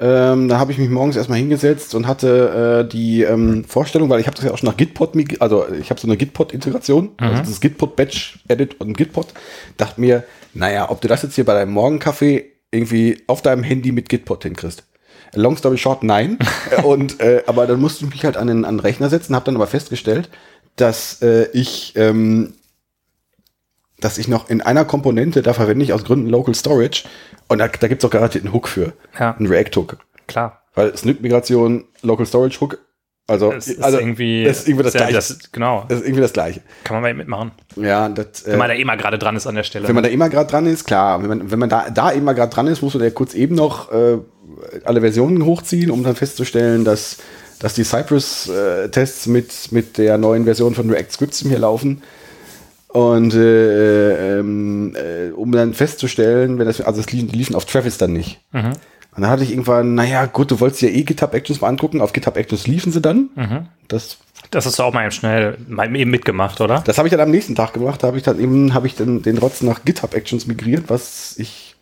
Ähm, 0.00 0.46
da 0.48 0.58
habe 0.60 0.70
ich 0.70 0.78
mich 0.78 0.90
morgens 0.90 1.16
erstmal 1.16 1.38
hingesetzt 1.38 1.94
und 1.96 2.06
hatte 2.06 2.84
äh, 2.86 2.88
die 2.88 3.22
ähm, 3.22 3.64
Vorstellung, 3.64 4.08
weil 4.10 4.20
ich 4.20 4.26
habe 4.26 4.36
das 4.36 4.44
ja 4.44 4.52
auch 4.52 4.58
schon 4.58 4.68
nach 4.68 4.76
Gitpod, 4.76 5.10
also 5.40 5.64
ich 5.80 5.90
habe 5.90 5.98
so 5.98 6.06
eine 6.06 6.16
Gitpod-Integration, 6.16 7.04
Mhm. 7.18 7.26
also 7.26 7.42
das 7.50 7.60
Gitpod 7.60 7.96
Batch 7.96 8.38
Edit 8.46 8.78
und 8.80 8.96
Gitpod. 8.96 9.28
Dachte 9.76 10.00
mir, 10.00 10.22
naja, 10.54 10.88
ob 10.90 11.00
du 11.00 11.08
das 11.08 11.22
jetzt 11.22 11.34
hier 11.34 11.44
bei 11.44 11.54
deinem 11.54 11.72
Morgenkaffee 11.72 12.44
irgendwie 12.70 13.22
auf 13.26 13.42
deinem 13.42 13.62
Handy 13.62 13.92
mit 13.92 14.08
Gitpod 14.08 14.42
hinkriegst. 14.42 14.84
Long 15.34 15.56
story 15.56 15.78
short, 15.78 16.02
nein. 16.02 16.38
und 16.84 17.20
äh, 17.20 17.42
aber 17.46 17.66
dann 17.66 17.80
musste 17.80 18.04
ich 18.04 18.10
mich 18.10 18.24
halt 18.24 18.36
an 18.36 18.46
den, 18.46 18.64
an 18.64 18.76
den 18.76 18.80
Rechner 18.80 19.08
setzen, 19.10 19.34
habe 19.34 19.44
dann 19.46 19.56
aber 19.56 19.66
festgestellt, 19.66 20.30
dass 20.76 21.20
äh, 21.22 21.48
ich 21.52 21.94
ähm, 21.96 22.54
dass 24.00 24.18
ich 24.18 24.28
noch 24.28 24.48
in 24.48 24.60
einer 24.62 24.84
Komponente, 24.84 25.42
da 25.42 25.52
verwende 25.52 25.84
ich 25.84 25.92
aus 25.92 26.04
Gründen 26.04 26.28
Local 26.28 26.54
Storage, 26.54 27.04
und 27.48 27.58
da, 27.58 27.68
da 27.68 27.88
gibt 27.88 28.02
es 28.02 28.06
auch 28.08 28.12
garantiert 28.12 28.44
einen 28.44 28.54
Hook 28.54 28.68
für, 28.68 28.92
Ja. 29.18 29.34
einen 29.36 29.48
React-Hook. 29.48 29.98
Klar. 30.28 30.62
Weil 30.74 30.96
Snyk-Migration, 30.96 31.84
Local 32.02 32.26
Storage 32.26 32.60
Hook, 32.60 32.78
also, 33.28 33.52
Es 33.52 33.68
ist 33.68 33.82
also 33.82 33.98
irgendwie, 33.98 34.44
das 34.44 34.58
ist 34.60 34.68
irgendwie 34.68 34.84
das 34.84 34.94
Gleiche. 34.94 35.12
das- 35.12 35.38
genau. 35.52 35.84
das 35.88 35.98
ist 36.00 36.04
irgendwie 36.06 36.22
das 36.22 36.32
Gleiche. 36.32 36.60
Kann 36.82 36.96
man 36.96 37.02
mal 37.02 37.14
mitmachen. 37.14 37.52
Ja, 37.76 38.08
das, 38.08 38.42
äh, 38.46 38.52
Wenn 38.52 38.58
man 38.58 38.68
da 38.68 38.74
eh 38.74 38.84
mal 38.84 38.96
gerade 38.96 39.18
dran 39.18 39.36
ist 39.36 39.46
an 39.46 39.54
der 39.54 39.62
Stelle. 39.62 39.86
wenn 39.86 39.94
man 39.94 40.02
da 40.02 40.10
immer 40.10 40.28
gerade 40.28 40.50
dran 40.50 40.66
ist, 40.66 40.84
klar, 40.86 41.20
wenn 41.22 41.28
man, 41.28 41.50
wenn 41.50 41.58
man 41.58 41.68
da, 41.68 41.90
da 41.90 42.10
immer 42.10 42.34
gerade 42.34 42.52
dran 42.52 42.66
ist, 42.66 42.82
muss 42.82 42.94
man 42.94 43.04
ja 43.04 43.10
kurz 43.10 43.34
eben 43.34 43.54
noch 43.54 43.92
äh, 43.92 44.16
alle 44.84 45.00
Versionen 45.00 45.44
hochziehen, 45.44 45.90
um 45.90 46.02
dann 46.02 46.16
festzustellen, 46.16 46.84
dass, 46.84 47.18
dass 47.60 47.74
die 47.74 47.84
Cypress-Tests 47.84 49.26
mit, 49.26 49.72
mit 49.72 49.98
der 49.98 50.18
neuen 50.18 50.44
Version 50.44 50.74
von 50.74 50.90
React 50.90 51.12
Scripts 51.12 51.40
hier 51.40 51.58
laufen. 51.58 52.02
Und 52.88 53.34
äh, 53.34 54.38
ähm, 54.38 54.96
äh, 54.96 55.30
um 55.32 55.52
dann 55.52 55.74
festzustellen, 55.74 56.58
wenn 56.58 56.66
das, 56.66 56.80
also 56.80 57.00
es 57.00 57.12
liefen, 57.12 57.28
liefen 57.28 57.54
auf 57.54 57.66
Travis 57.66 57.98
dann 57.98 58.14
nicht. 58.14 58.40
Mhm. 58.52 58.72
Und 59.18 59.22
dann 59.22 59.32
hatte 59.32 59.42
ich 59.42 59.50
irgendwann, 59.50 59.96
naja, 59.96 60.26
gut, 60.26 60.52
du 60.52 60.60
wolltest 60.60 60.80
ja 60.80 60.90
eh 60.90 61.02
GitHub 61.02 61.34
Actions 61.34 61.60
mal 61.60 61.66
angucken. 61.66 62.00
Auf 62.00 62.12
GitHub 62.12 62.36
Actions 62.36 62.68
liefen 62.68 62.92
sie 62.92 63.00
dann. 63.00 63.30
Mhm. 63.34 63.66
Das 63.88 64.18
das 64.52 64.64
hast 64.64 64.78
du 64.78 64.84
auch 64.84 64.92
mal 64.92 65.02
eben 65.02 65.10
schnell 65.10 65.58
mal 65.66 65.92
eben 65.96 66.12
mitgemacht, 66.12 66.60
oder? 66.60 66.84
das 66.86 66.98
habe 66.98 67.08
ich 67.08 67.10
dann 67.10 67.18
am 67.22 67.32
nächsten 67.32 67.56
Tag 67.56 67.72
gemacht. 67.72 68.00
Da 68.00 68.06
habe 68.06 68.16
ich 68.16 68.22
dann 68.22 68.38
eben, 68.38 68.74
habe 68.74 68.86
ich 68.86 68.94
dann 68.94 69.22
den 69.22 69.38
Rotz 69.38 69.60
nach 69.62 69.84
GitHub 69.84 70.14
Actions 70.14 70.46
migriert, 70.46 70.84
was 70.86 71.36
ich. 71.36 71.74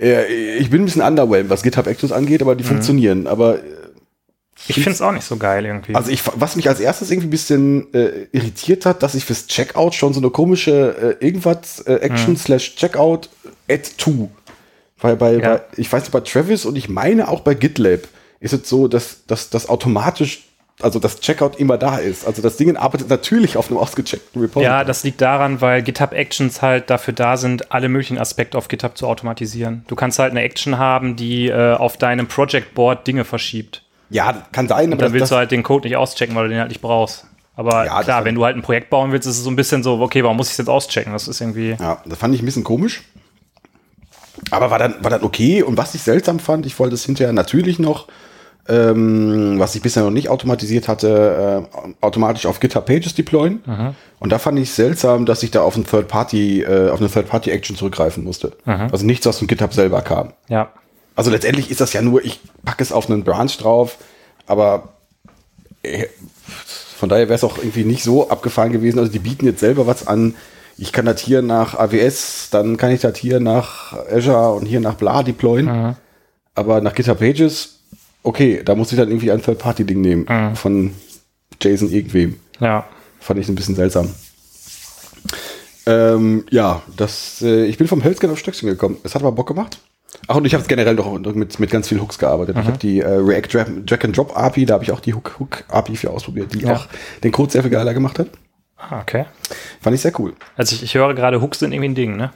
Äh, 0.00 0.56
ich 0.56 0.70
bin 0.70 0.80
ein 0.80 0.84
bisschen 0.86 1.02
underwhelmed, 1.02 1.50
was 1.50 1.62
GitHub 1.62 1.86
Actions 1.86 2.10
angeht, 2.10 2.40
aber 2.40 2.54
die 2.56 2.64
funktionieren. 2.64 3.26
Aber 3.26 3.56
äh, 3.56 3.64
Ich 4.66 4.76
finde 4.76 4.92
es 4.92 5.02
auch 5.02 5.12
nicht 5.12 5.26
so 5.26 5.36
geil 5.36 5.66
irgendwie. 5.66 5.94
also 5.94 6.10
ich, 6.10 6.22
was 6.36 6.56
mich 6.56 6.70
als 6.70 6.80
erstes 6.80 7.10
irgendwie 7.10 7.28
ein 7.28 7.32
bisschen 7.32 7.92
äh, 7.92 8.28
irritiert 8.32 8.86
hat, 8.86 9.02
dass 9.02 9.14
ich 9.14 9.26
fürs 9.26 9.46
Checkout 9.46 9.94
schon 9.94 10.14
so 10.14 10.20
eine 10.20 10.30
komische 10.30 11.18
äh, 11.20 11.22
irgendwas 11.22 11.80
äh, 11.80 11.96
Action 11.96 12.34
slash 12.38 12.76
Checkout 12.76 13.28
add 13.68 13.90
to. 13.98 14.30
Weil 15.00 15.16
bei, 15.16 15.34
Ja. 15.34 15.38
bei, 15.56 15.60
ich 15.76 15.92
weiß 15.92 16.10
bei 16.10 16.20
Travis 16.20 16.64
und 16.64 16.76
ich 16.76 16.88
meine 16.88 17.28
auch 17.28 17.40
bei 17.40 17.54
GitLab 17.54 18.00
ist 18.40 18.52
es 18.52 18.68
so, 18.68 18.88
dass, 18.88 19.26
dass 19.26 19.50
das 19.50 19.68
automatisch, 19.68 20.44
also 20.80 20.98
das 21.00 21.18
Checkout 21.20 21.56
immer 21.58 21.76
da 21.76 21.96
ist. 21.96 22.24
Also 22.26 22.40
das 22.42 22.56
Ding 22.56 22.76
arbeitet 22.76 23.08
natürlich 23.10 23.56
auf 23.56 23.68
einem 23.68 23.78
ausgecheckten 23.78 24.40
Report. 24.40 24.64
ja, 24.64 24.84
das 24.84 25.02
liegt 25.02 25.20
daran, 25.20 25.60
weil 25.60 25.82
GitHub 25.82 26.12
Actions 26.12 26.62
halt 26.62 26.88
dafür 26.90 27.14
da 27.14 27.36
sind, 27.36 27.72
alle 27.72 27.88
möglichen 27.88 28.16
Aspekte 28.18 28.56
auf 28.56 28.68
GitHub 28.68 28.96
zu 28.96 29.06
automatisieren. 29.08 29.84
Du 29.88 29.96
kannst 29.96 30.18
halt 30.20 30.30
eine 30.30 30.42
Action 30.42 30.78
haben, 30.78 31.16
die 31.16 31.48
äh, 31.48 31.74
auf 31.74 31.96
deinem 31.96 32.26
Project 32.28 32.74
Board 32.74 33.06
Dinge 33.06 33.24
verschiebt. 33.24 33.82
Ja, 34.10 34.46
kann 34.52 34.68
sein, 34.68 34.92
Und 34.92 35.02
dann 35.02 35.12
willst 35.12 35.22
das, 35.24 35.30
du 35.30 35.36
halt 35.36 35.50
den 35.50 35.62
Code 35.64 35.86
nicht 35.88 35.96
auschecken, 35.96 36.34
weil 36.36 36.44
du 36.44 36.50
den 36.50 36.60
halt 36.60 36.70
nicht 36.70 36.80
brauchst. 36.80 37.26
Aber 37.56 37.84
Ja, 37.86 38.02
klar, 38.04 38.24
wenn 38.24 38.36
du 38.36 38.44
halt 38.44 38.54
ein 38.56 38.62
Projekt 38.62 38.88
bauen 38.88 39.10
willst, 39.10 39.26
ist 39.26 39.36
es 39.38 39.42
so 39.42 39.50
ein 39.50 39.56
bisschen 39.56 39.82
so, 39.82 40.00
okay, 40.00 40.22
warum 40.22 40.36
muss 40.36 40.46
ich 40.46 40.52
es 40.52 40.58
jetzt 40.58 40.68
auschecken? 40.68 41.12
Das 41.12 41.26
ist 41.26 41.40
irgendwie. 41.40 41.76
ja, 41.78 42.00
das 42.06 42.18
fand 42.18 42.34
ich 42.34 42.40
ein 42.40 42.44
bisschen 42.44 42.62
komisch. 42.64 43.02
Aber 44.50 44.70
war 44.70 44.78
dann, 44.78 44.94
war 45.02 45.10
dann 45.10 45.22
okay. 45.22 45.62
Und 45.62 45.76
was 45.76 45.94
ich 45.94 46.02
seltsam 46.02 46.38
fand, 46.38 46.66
ich 46.66 46.78
wollte 46.78 46.94
es 46.94 47.04
hinterher 47.04 47.32
natürlich 47.32 47.78
noch, 47.78 48.08
ähm, 48.68 49.58
was 49.58 49.74
ich 49.74 49.82
bisher 49.82 50.02
noch 50.02 50.10
nicht 50.10 50.28
automatisiert 50.28 50.88
hatte, 50.88 51.66
äh, 51.72 52.04
automatisch 52.04 52.46
auf 52.46 52.60
GitHub 52.60 52.84
Pages 52.84 53.14
deployen. 53.14 53.62
Und 54.20 54.30
da 54.30 54.38
fand 54.38 54.58
ich 54.58 54.72
seltsam, 54.72 55.24
dass 55.26 55.42
ich 55.42 55.50
da 55.50 55.62
auf, 55.62 55.76
ein 55.76 55.86
Third 55.86 56.08
Party, 56.08 56.62
äh, 56.62 56.90
auf 56.90 57.00
eine 57.00 57.10
Third-Party-Action 57.10 57.76
zurückgreifen 57.76 58.24
musste. 58.24 58.52
Also 58.92 59.06
nichts, 59.06 59.24
was 59.26 59.38
von 59.38 59.48
GitHub 59.48 59.72
selber 59.72 60.02
kam. 60.02 60.32
Ja. 60.48 60.70
Also 61.16 61.30
letztendlich 61.30 61.70
ist 61.70 61.80
das 61.80 61.92
ja 61.92 62.02
nur, 62.02 62.24
ich 62.24 62.40
packe 62.64 62.82
es 62.82 62.92
auf 62.92 63.10
einen 63.10 63.24
Branch 63.24 63.50
drauf, 63.58 63.98
aber 64.46 64.90
äh, 65.82 66.06
von 66.96 67.08
daher 67.08 67.28
wäre 67.28 67.36
es 67.36 67.44
auch 67.44 67.58
irgendwie 67.58 67.84
nicht 67.84 68.02
so 68.02 68.28
abgefahren 68.28 68.72
gewesen. 68.72 68.98
Also 68.98 69.10
die 69.10 69.18
bieten 69.18 69.46
jetzt 69.46 69.60
selber 69.60 69.86
was 69.86 70.06
an. 70.06 70.34
Ich 70.78 70.92
kann 70.92 71.04
das 71.06 71.20
hier 71.20 71.42
nach 71.42 71.74
AWS, 71.78 72.50
dann 72.50 72.76
kann 72.76 72.92
ich 72.92 73.00
das 73.00 73.18
hier 73.18 73.40
nach 73.40 73.92
Azure 74.10 74.52
und 74.52 74.66
hier 74.66 74.80
nach 74.80 74.94
bla 74.94 75.22
deployen. 75.24 75.96
Aber 76.54 76.80
nach 76.80 76.94
GitHub 76.94 77.18
Pages, 77.18 77.80
okay, 78.22 78.62
da 78.64 78.74
muss 78.74 78.92
ich 78.92 78.98
dann 78.98 79.08
irgendwie 79.08 79.30
ein 79.32 79.42
Third-Party-Ding 79.42 80.00
nehmen 80.00 80.54
von 80.56 80.92
Jason 81.60 81.90
irgendwem. 81.90 82.38
Ja. 82.60 82.86
Fand 83.20 83.40
ich 83.40 83.48
ein 83.48 83.54
bisschen 83.56 83.74
seltsam. 83.74 84.08
Ähm, 85.86 86.44
ja, 86.50 86.82
das, 86.96 87.40
äh, 87.42 87.64
ich 87.64 87.78
bin 87.78 87.88
vom 87.88 88.04
Hölzgen 88.04 88.30
auf 88.30 88.38
Stöckchen 88.38 88.68
gekommen. 88.68 88.98
Es 89.04 89.14
hat 89.14 89.22
aber 89.22 89.32
Bock 89.32 89.48
gemacht. 89.48 89.78
Ach, 90.26 90.36
und 90.36 90.44
ich 90.44 90.54
habe 90.54 90.64
generell 90.66 90.96
doch 90.96 91.18
mit, 91.34 91.58
mit 91.58 91.70
ganz 91.70 91.88
vielen 91.88 92.02
Hooks 92.02 92.18
gearbeitet. 92.18 92.56
Ich 92.60 92.66
habe 92.66 92.78
die 92.78 93.00
äh, 93.00 93.08
React 93.08 93.48
Drag, 93.52 93.66
Drag 93.86 94.04
and 94.04 94.16
Drop 94.16 94.36
API, 94.36 94.66
da 94.66 94.74
habe 94.74 94.84
ich 94.84 94.92
auch 94.92 95.00
die 95.00 95.14
Hook, 95.14 95.36
Hook 95.38 95.64
API 95.68 95.96
für 95.96 96.10
ausprobiert, 96.10 96.54
die 96.54 96.60
Ja. 96.60 96.74
auch 96.76 96.86
den 97.22 97.32
Code 97.32 97.52
sehr 97.52 97.62
viel 97.62 97.70
geiler 97.70 97.94
gemacht 97.94 98.18
hat. 98.18 98.28
Ah, 98.78 99.00
okay. 99.00 99.26
Fand 99.80 99.94
ich 99.94 100.00
sehr 100.02 100.12
cool. 100.20 100.34
Also 100.56 100.74
ich, 100.76 100.82
ich 100.84 100.94
höre 100.94 101.12
gerade, 101.14 101.42
Hooks 101.42 101.58
sind 101.58 101.72
irgendwie 101.72 101.88
ein 101.88 101.94
Ding, 101.96 102.16
ne? 102.16 102.30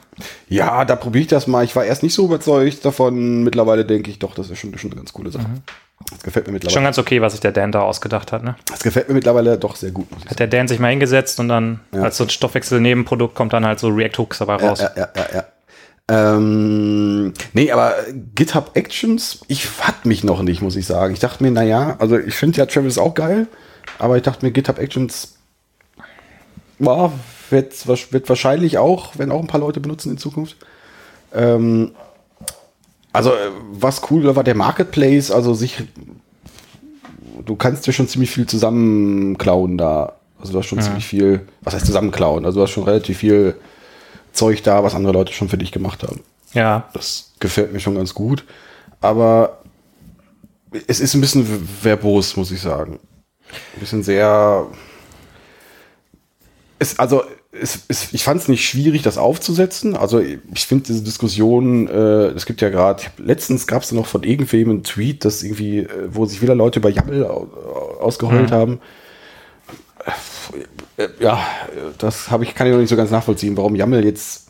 Ja, 0.48 0.84
da 0.84 0.96
probiere 0.96 1.22
ich 1.22 1.28
das 1.28 1.46
mal. 1.46 1.64
Ich 1.64 1.76
war 1.76 1.84
erst 1.84 2.02
nicht 2.02 2.14
so 2.14 2.24
überzeugt 2.24 2.84
davon. 2.84 3.44
Mittlerweile 3.44 3.84
denke 3.84 4.10
ich 4.10 4.18
doch, 4.18 4.34
das 4.34 4.50
ist 4.50 4.58
schon, 4.58 4.76
schon 4.76 4.90
eine 4.90 4.98
ganz 4.98 5.12
coole 5.12 5.30
Sache. 5.30 5.46
Das 6.10 6.22
gefällt 6.24 6.46
mir 6.46 6.50
Schon 6.50 6.54
mittlerweile. 6.54 6.84
ganz 6.84 6.98
okay, 6.98 7.22
was 7.22 7.32
sich 7.34 7.40
der 7.40 7.52
Dan 7.52 7.70
da 7.70 7.82
ausgedacht 7.82 8.32
hat, 8.32 8.42
ne? 8.42 8.56
Das 8.66 8.80
gefällt 8.82 9.06
mir 9.08 9.14
mittlerweile 9.14 9.56
doch 9.56 9.76
sehr 9.76 9.92
gut. 9.92 10.08
Hat 10.28 10.40
der 10.40 10.48
Dan 10.48 10.66
sich 10.66 10.80
mal 10.80 10.88
hingesetzt 10.88 11.38
und 11.38 11.48
dann 11.48 11.78
Ja. 11.94 12.02
als 12.02 12.16
so 12.16 12.24
ein 12.24 12.30
Stoffwechsel-Nebenprodukt 12.30 13.36
kommt 13.36 13.52
dann 13.52 13.64
halt 13.64 13.78
so 13.78 13.88
React 13.88 14.18
Hooks 14.18 14.38
dabei 14.38 14.56
raus. 14.56 14.80
ja, 14.80 14.90
ja, 14.96 15.08
ja, 15.16 15.26
ja. 15.34 15.44
Ähm, 16.36 17.32
nee, 17.52 17.70
aber 17.70 17.94
GitHub 18.34 18.72
Actions, 18.74 19.40
ich 19.46 19.66
fand 19.66 20.04
mich 20.04 20.24
noch 20.24 20.42
nicht, 20.42 20.60
muss 20.60 20.76
ich 20.76 20.86
sagen. 20.86 21.14
Ich 21.14 21.20
dachte 21.20 21.42
mir, 21.42 21.50
naja, 21.52 21.96
also 22.00 22.18
ich 22.18 22.34
finde 22.34 22.58
ja 22.58 22.66
Travis 22.66 22.98
auch 22.98 23.14
geil, 23.14 23.46
aber 23.98 24.16
ich 24.16 24.22
dachte 24.22 24.44
mir, 24.44 24.50
GitHub 24.52 24.78
Actions 24.78 25.36
ja, 26.84 27.12
wird, 27.50 27.86
wird 28.12 28.28
wahrscheinlich 28.28 28.78
auch, 28.78 29.12
wenn 29.16 29.30
auch 29.30 29.40
ein 29.40 29.46
paar 29.46 29.60
Leute 29.60 29.80
benutzen 29.80 30.10
in 30.10 30.18
Zukunft. 30.18 30.56
Ähm, 31.34 31.92
also, 33.12 33.30
äh, 33.30 33.50
was 33.72 34.02
cool 34.10 34.34
war 34.34 34.44
der 34.44 34.54
Marketplace, 34.54 35.30
also 35.30 35.54
sich, 35.54 35.82
du 37.44 37.56
kannst 37.56 37.86
dir 37.86 37.92
schon 37.92 38.08
ziemlich 38.08 38.30
viel 38.30 38.46
zusammenklauen 38.46 39.78
da. 39.78 40.14
Also, 40.38 40.52
du 40.52 40.58
hast 40.58 40.66
schon 40.66 40.78
ja. 40.78 40.84
ziemlich 40.84 41.06
viel, 41.06 41.46
was 41.60 41.74
heißt 41.74 41.86
zusammenklauen? 41.86 42.44
Also, 42.44 42.60
du 42.60 42.64
hast 42.64 42.72
schon 42.72 42.84
relativ 42.84 43.18
viel 43.18 43.54
Zeug 44.32 44.62
da, 44.62 44.82
was 44.82 44.94
andere 44.94 45.12
Leute 45.12 45.32
schon 45.32 45.48
für 45.48 45.58
dich 45.58 45.72
gemacht 45.72 46.02
haben. 46.02 46.20
Ja. 46.54 46.88
Das 46.94 47.32
gefällt 47.38 47.72
mir 47.72 47.80
schon 47.80 47.94
ganz 47.94 48.14
gut. 48.14 48.44
Aber 49.00 49.58
es 50.86 51.00
ist 51.00 51.14
ein 51.14 51.20
bisschen 51.20 51.46
verbos, 51.82 52.36
muss 52.36 52.50
ich 52.50 52.60
sagen. 52.60 52.98
Ein 53.74 53.80
bisschen 53.80 54.02
sehr. 54.02 54.66
Es, 56.82 56.98
also, 56.98 57.22
es, 57.52 57.84
es, 57.86 58.12
ich 58.12 58.24
fand 58.24 58.40
es 58.40 58.48
nicht 58.48 58.68
schwierig, 58.68 59.02
das 59.02 59.16
aufzusetzen. 59.16 59.94
Also, 59.94 60.18
ich 60.18 60.66
finde 60.66 60.82
diese 60.82 61.04
Diskussion, 61.04 61.86
äh, 61.86 62.30
es 62.30 62.44
gibt 62.44 62.60
ja 62.60 62.70
gerade, 62.70 63.04
letztens 63.18 63.68
gab 63.68 63.84
es 63.84 63.92
noch 63.92 64.06
von 64.06 64.24
irgendwem 64.24 64.68
einen 64.68 64.82
Tweet, 64.82 65.24
das 65.24 65.44
irgendwie, 65.44 65.78
äh, 65.78 65.88
wo 66.08 66.26
sich 66.26 66.42
wieder 66.42 66.56
Leute 66.56 66.80
über 66.80 66.90
YAML 66.90 67.24
ausgeheult 68.00 68.50
mhm. 68.50 68.54
haben. 68.54 68.80
Äh, 70.96 71.06
ja, 71.20 71.38
das 71.98 72.32
habe 72.32 72.42
ich, 72.42 72.56
kann 72.56 72.66
ich 72.66 72.72
noch 72.72 72.80
nicht 72.80 72.88
so 72.88 72.96
ganz 72.96 73.12
nachvollziehen, 73.12 73.56
warum 73.56 73.76
YAML 73.76 74.04
jetzt. 74.04 74.48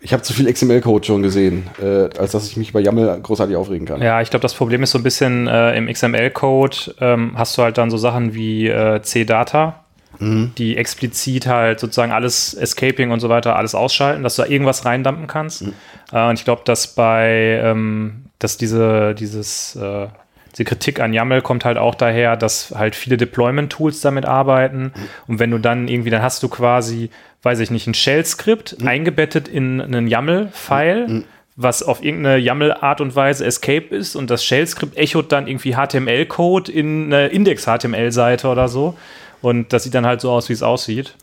Ich 0.00 0.12
habe 0.12 0.22
zu 0.22 0.34
viel 0.34 0.52
XML-Code 0.52 1.06
schon 1.06 1.22
gesehen, 1.22 1.70
äh, 1.80 2.10
als 2.18 2.32
dass 2.32 2.46
ich 2.46 2.58
mich 2.58 2.68
über 2.68 2.80
YAML 2.80 3.18
großartig 3.22 3.56
aufregen 3.56 3.86
kann. 3.86 4.02
Ja, 4.02 4.20
ich 4.20 4.28
glaube, 4.28 4.42
das 4.42 4.52
Problem 4.52 4.82
ist 4.82 4.90
so 4.90 4.98
ein 4.98 5.02
bisschen 5.02 5.46
äh, 5.46 5.74
im 5.74 5.86
XML-Code 5.90 6.96
ähm, 7.00 7.32
hast 7.34 7.56
du 7.56 7.62
halt 7.62 7.78
dann 7.78 7.90
so 7.90 7.96
Sachen 7.96 8.34
wie 8.34 8.68
äh, 8.68 9.00
CData, 9.00 9.86
mhm. 10.18 10.52
die 10.58 10.76
explizit 10.76 11.46
halt 11.46 11.80
sozusagen 11.80 12.12
alles 12.12 12.54
Escaping 12.54 13.10
und 13.10 13.20
so 13.20 13.28
weiter 13.28 13.56
alles 13.56 13.74
ausschalten, 13.74 14.22
dass 14.22 14.36
du 14.36 14.42
da 14.42 14.48
irgendwas 14.48 14.84
reindumpen 14.84 15.26
kannst. 15.26 15.62
Mhm. 15.62 15.72
Äh, 16.12 16.28
und 16.28 16.38
ich 16.38 16.44
glaube, 16.44 16.62
dass 16.64 16.94
bei, 16.94 17.60
ähm, 17.62 18.26
dass 18.38 18.56
diese, 18.56 19.14
dieses 19.14 19.76
äh, 19.76 20.08
die 20.56 20.64
Kritik 20.64 21.00
an 21.00 21.12
YAML 21.12 21.42
kommt 21.42 21.64
halt 21.64 21.78
auch 21.78 21.94
daher, 21.94 22.36
dass 22.36 22.74
halt 22.76 22.96
viele 22.96 23.16
Deployment-Tools 23.16 24.00
damit 24.00 24.26
arbeiten. 24.26 24.92
Und 25.28 25.38
wenn 25.38 25.50
du 25.50 25.58
dann 25.58 25.86
irgendwie, 25.86 26.10
dann 26.10 26.22
hast 26.22 26.42
du 26.42 26.48
quasi, 26.48 27.10
weiß 27.42 27.60
ich 27.60 27.70
nicht, 27.70 27.86
ein 27.86 27.94
Shell-Skript 27.94 28.80
mhm. 28.80 28.88
eingebettet 28.88 29.46
in 29.46 29.80
einen 29.80 30.08
YAML-File. 30.08 31.24
Was 31.60 31.82
auf 31.82 32.04
irgendeine 32.04 32.38
YAML-Art 32.38 33.00
und 33.00 33.16
Weise 33.16 33.44
Escape 33.44 33.86
ist 33.88 34.14
und 34.14 34.30
das 34.30 34.44
Shell-Skript 34.44 34.96
echot 34.96 35.32
dann 35.32 35.48
irgendwie 35.48 35.74
HTML-Code 35.74 36.70
in 36.70 37.12
eine 37.12 37.26
Index-HTML-Seite 37.28 38.46
oder 38.46 38.68
so. 38.68 38.96
Und 39.42 39.72
das 39.72 39.82
sieht 39.82 39.94
dann 39.94 40.06
halt 40.06 40.20
so 40.20 40.30
aus, 40.30 40.48
wie 40.48 40.52
es 40.52 40.62
aussieht. 40.62 41.14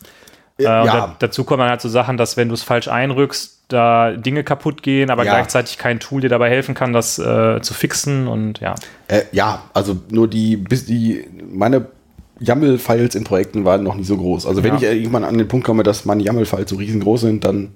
Äh, 0.59 0.63
ja. 0.63 0.83
Da, 0.85 1.15
dazu 1.19 1.45
kommen 1.45 1.59
dann 1.59 1.69
halt 1.69 1.81
so 1.81 1.89
Sachen, 1.89 2.17
dass 2.17 2.35
wenn 2.35 2.49
du 2.49 2.53
es 2.53 2.63
falsch 2.63 2.89
einrückst, 2.89 3.55
da 3.67 4.11
Dinge 4.11 4.43
kaputt 4.43 4.83
gehen, 4.83 5.09
aber 5.09 5.23
ja. 5.25 5.33
gleichzeitig 5.33 5.77
kein 5.77 5.99
Tool 5.99 6.21
dir 6.21 6.29
dabei 6.29 6.49
helfen 6.49 6.75
kann, 6.75 6.93
das 6.93 7.17
äh, 7.17 7.61
zu 7.61 7.73
fixen 7.73 8.27
und 8.27 8.59
ja. 8.59 8.75
Äh, 9.07 9.23
ja, 9.31 9.63
also 9.73 9.97
nur 10.09 10.27
die, 10.27 10.57
bis 10.57 10.85
die, 10.85 11.25
meine 11.49 11.87
YAML-Files 12.39 13.15
in 13.15 13.23
Projekten 13.23 13.65
waren 13.65 13.83
noch 13.83 13.95
nie 13.95 14.03
so 14.03 14.17
groß. 14.17 14.45
Also 14.45 14.63
wenn 14.63 14.77
ja. 14.77 14.91
ich 14.91 14.97
irgendwann 14.97 15.23
an 15.23 15.37
den 15.37 15.47
Punkt 15.47 15.65
komme, 15.65 15.83
dass 15.83 16.05
meine 16.05 16.23
YAML-Files 16.23 16.69
so 16.69 16.75
riesengroß 16.75 17.21
sind, 17.21 17.43
dann 17.43 17.73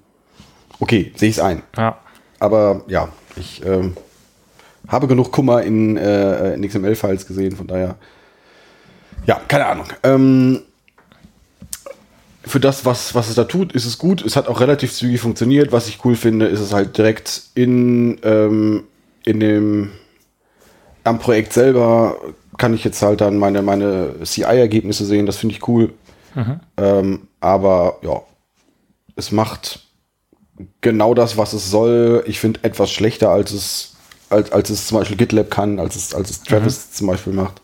okay, 0.80 1.12
sehe 1.16 1.30
ich 1.30 1.38
es 1.38 1.42
ein. 1.42 1.64
Ja. 1.78 1.98
Aber 2.40 2.84
ja, 2.88 3.10
ich 3.36 3.66
ähm, 3.66 3.96
habe 4.88 5.08
genug 5.08 5.32
Kummer 5.32 5.64
in, 5.64 5.98
äh, 5.98 6.54
in 6.54 6.68
XML-Files 6.68 7.28
gesehen, 7.28 7.56
von 7.56 7.68
daher. 7.68 7.96
Ja, 9.26 9.42
keine 9.48 9.66
Ahnung. 9.66 9.86
Ähm, 10.04 10.62
für 12.44 12.60
das, 12.60 12.86
was, 12.86 13.14
was 13.14 13.30
es 13.30 13.36
da 13.36 13.44
tut, 13.44 13.74
ist 13.74 13.86
es 13.86 13.98
gut. 13.98 14.26
Es 14.26 14.36
hat 14.36 14.48
auch 14.48 14.60
relativ 14.60 14.94
zügig 14.94 15.22
funktioniert. 15.22 15.72
Was 15.72 15.88
ich 15.88 16.04
cool 16.04 16.16
finde, 16.16 16.48
ist 16.48 16.60
es 16.60 16.74
halt 16.74 16.98
direkt 16.98 17.44
in, 17.54 18.20
ähm, 18.24 18.86
in 19.26 19.40
dem, 19.40 19.92
am 21.04 21.20
Projekt 21.20 21.54
selber 21.54 22.18
kann 22.58 22.74
ich 22.74 22.84
jetzt 22.84 23.02
halt 23.02 23.22
dann 23.22 23.38
meine, 23.38 23.62
meine 23.62 24.16
CI-Ergebnisse 24.24 25.06
sehen. 25.06 25.26
Das 25.26 25.38
finde 25.38 25.56
ich 25.56 25.68
cool. 25.68 25.94
Mhm. 26.34 26.60
Ähm, 26.78 27.28
aber 27.40 27.98
ja, 28.02 28.22
es 29.16 29.32
macht 29.32 29.82
genau 30.82 31.14
das, 31.14 31.38
was 31.38 31.54
es 31.54 31.70
soll. 31.70 32.24
Ich 32.28 32.40
finde 32.40 32.62
etwas 32.64 32.92
schlechter, 32.92 33.30
als 33.30 33.52
es, 33.52 33.96
als, 34.30 34.52
als 34.52 34.70
es 34.70 34.88
zum 34.88 35.00
Beispiel 35.00 35.18
GitLab 35.18 35.50
kann, 35.50 35.80
als 35.80 35.96
es, 35.96 36.14
als 36.14 36.30
es 36.30 36.44
Travis 36.44 36.88
mhm. 36.90 36.96
zum 36.96 37.08
Beispiel 37.08 37.34
macht. 37.34 37.62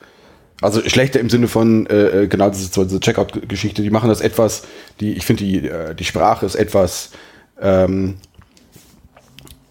Also 0.61 0.81
schlechter 0.87 1.19
im 1.19 1.29
Sinne 1.29 1.47
von, 1.47 1.85
äh, 1.87 2.23
äh 2.23 2.27
genau, 2.27 2.49
diese, 2.49 2.85
diese 2.85 2.99
Checkout-Geschichte, 2.99 3.81
die 3.81 3.89
machen 3.89 4.07
das 4.07 4.21
etwas, 4.21 4.63
die, 4.99 5.13
ich 5.13 5.25
finde, 5.25 5.43
die, 5.43 5.67
äh, 5.67 5.93
die 5.93 6.05
Sprache 6.05 6.45
ist 6.45 6.55
etwas 6.55 7.11
ähm, 7.61 8.15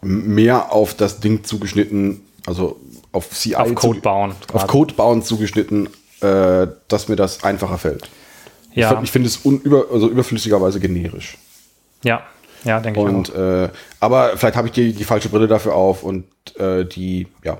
mehr 0.02 0.72
auf 0.72 0.94
das 0.94 1.20
Ding 1.20 1.42
zugeschnitten, 1.44 2.20
also 2.46 2.78
auf 3.12 3.30
CI. 3.30 3.56
Auf 3.56 3.74
Code 3.74 4.00
bauen. 4.00 4.34
Auf 4.52 4.66
Code 4.66 4.94
bauen 4.94 5.22
zugeschnitten, 5.22 5.88
äh, 6.20 6.66
dass 6.88 7.08
mir 7.08 7.16
das 7.16 7.42
einfacher 7.44 7.78
fällt. 7.78 8.10
Ja. 8.74 9.00
Ich, 9.02 9.10
finde 9.10 9.28
es 9.28 9.38
unüber, 9.38 9.86
also 9.90 10.10
überflüssigerweise 10.10 10.80
generisch. 10.80 11.38
Ja, 12.02 12.24
ja, 12.64 12.80
denke 12.80 13.00
ich 13.00 13.06
und, 13.06 13.34
Äh, 13.34 13.68
aber 14.00 14.36
vielleicht 14.36 14.56
habe 14.56 14.68
ich 14.68 14.72
die, 14.72 14.92
die 14.92 15.04
falsche 15.04 15.28
Brille 15.28 15.46
dafür 15.46 15.74
auf 15.74 16.02
und 16.02 16.26
äh, 16.58 16.84
die, 16.84 17.26
ja. 17.42 17.58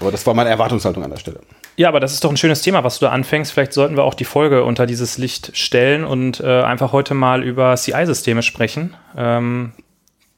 Aber 0.00 0.10
das 0.10 0.26
war 0.26 0.34
meine 0.34 0.50
Erwartungshaltung 0.50 1.04
an 1.04 1.10
der 1.10 1.18
Stelle. 1.18 1.40
Ja, 1.76 1.88
aber 1.88 2.00
das 2.00 2.12
ist 2.12 2.22
doch 2.24 2.30
ein 2.30 2.36
schönes 2.36 2.62
Thema, 2.62 2.84
was 2.84 2.98
du 2.98 3.06
da 3.06 3.12
anfängst. 3.12 3.52
Vielleicht 3.52 3.72
sollten 3.72 3.96
wir 3.96 4.04
auch 4.04 4.14
die 4.14 4.24
Folge 4.24 4.64
unter 4.64 4.86
dieses 4.86 5.18
Licht 5.18 5.56
stellen 5.56 6.04
und 6.04 6.40
äh, 6.40 6.62
einfach 6.62 6.92
heute 6.92 7.14
mal 7.14 7.42
über 7.42 7.74
CI-Systeme 7.76 8.42
sprechen. 8.42 8.94
Ähm, 9.16 9.72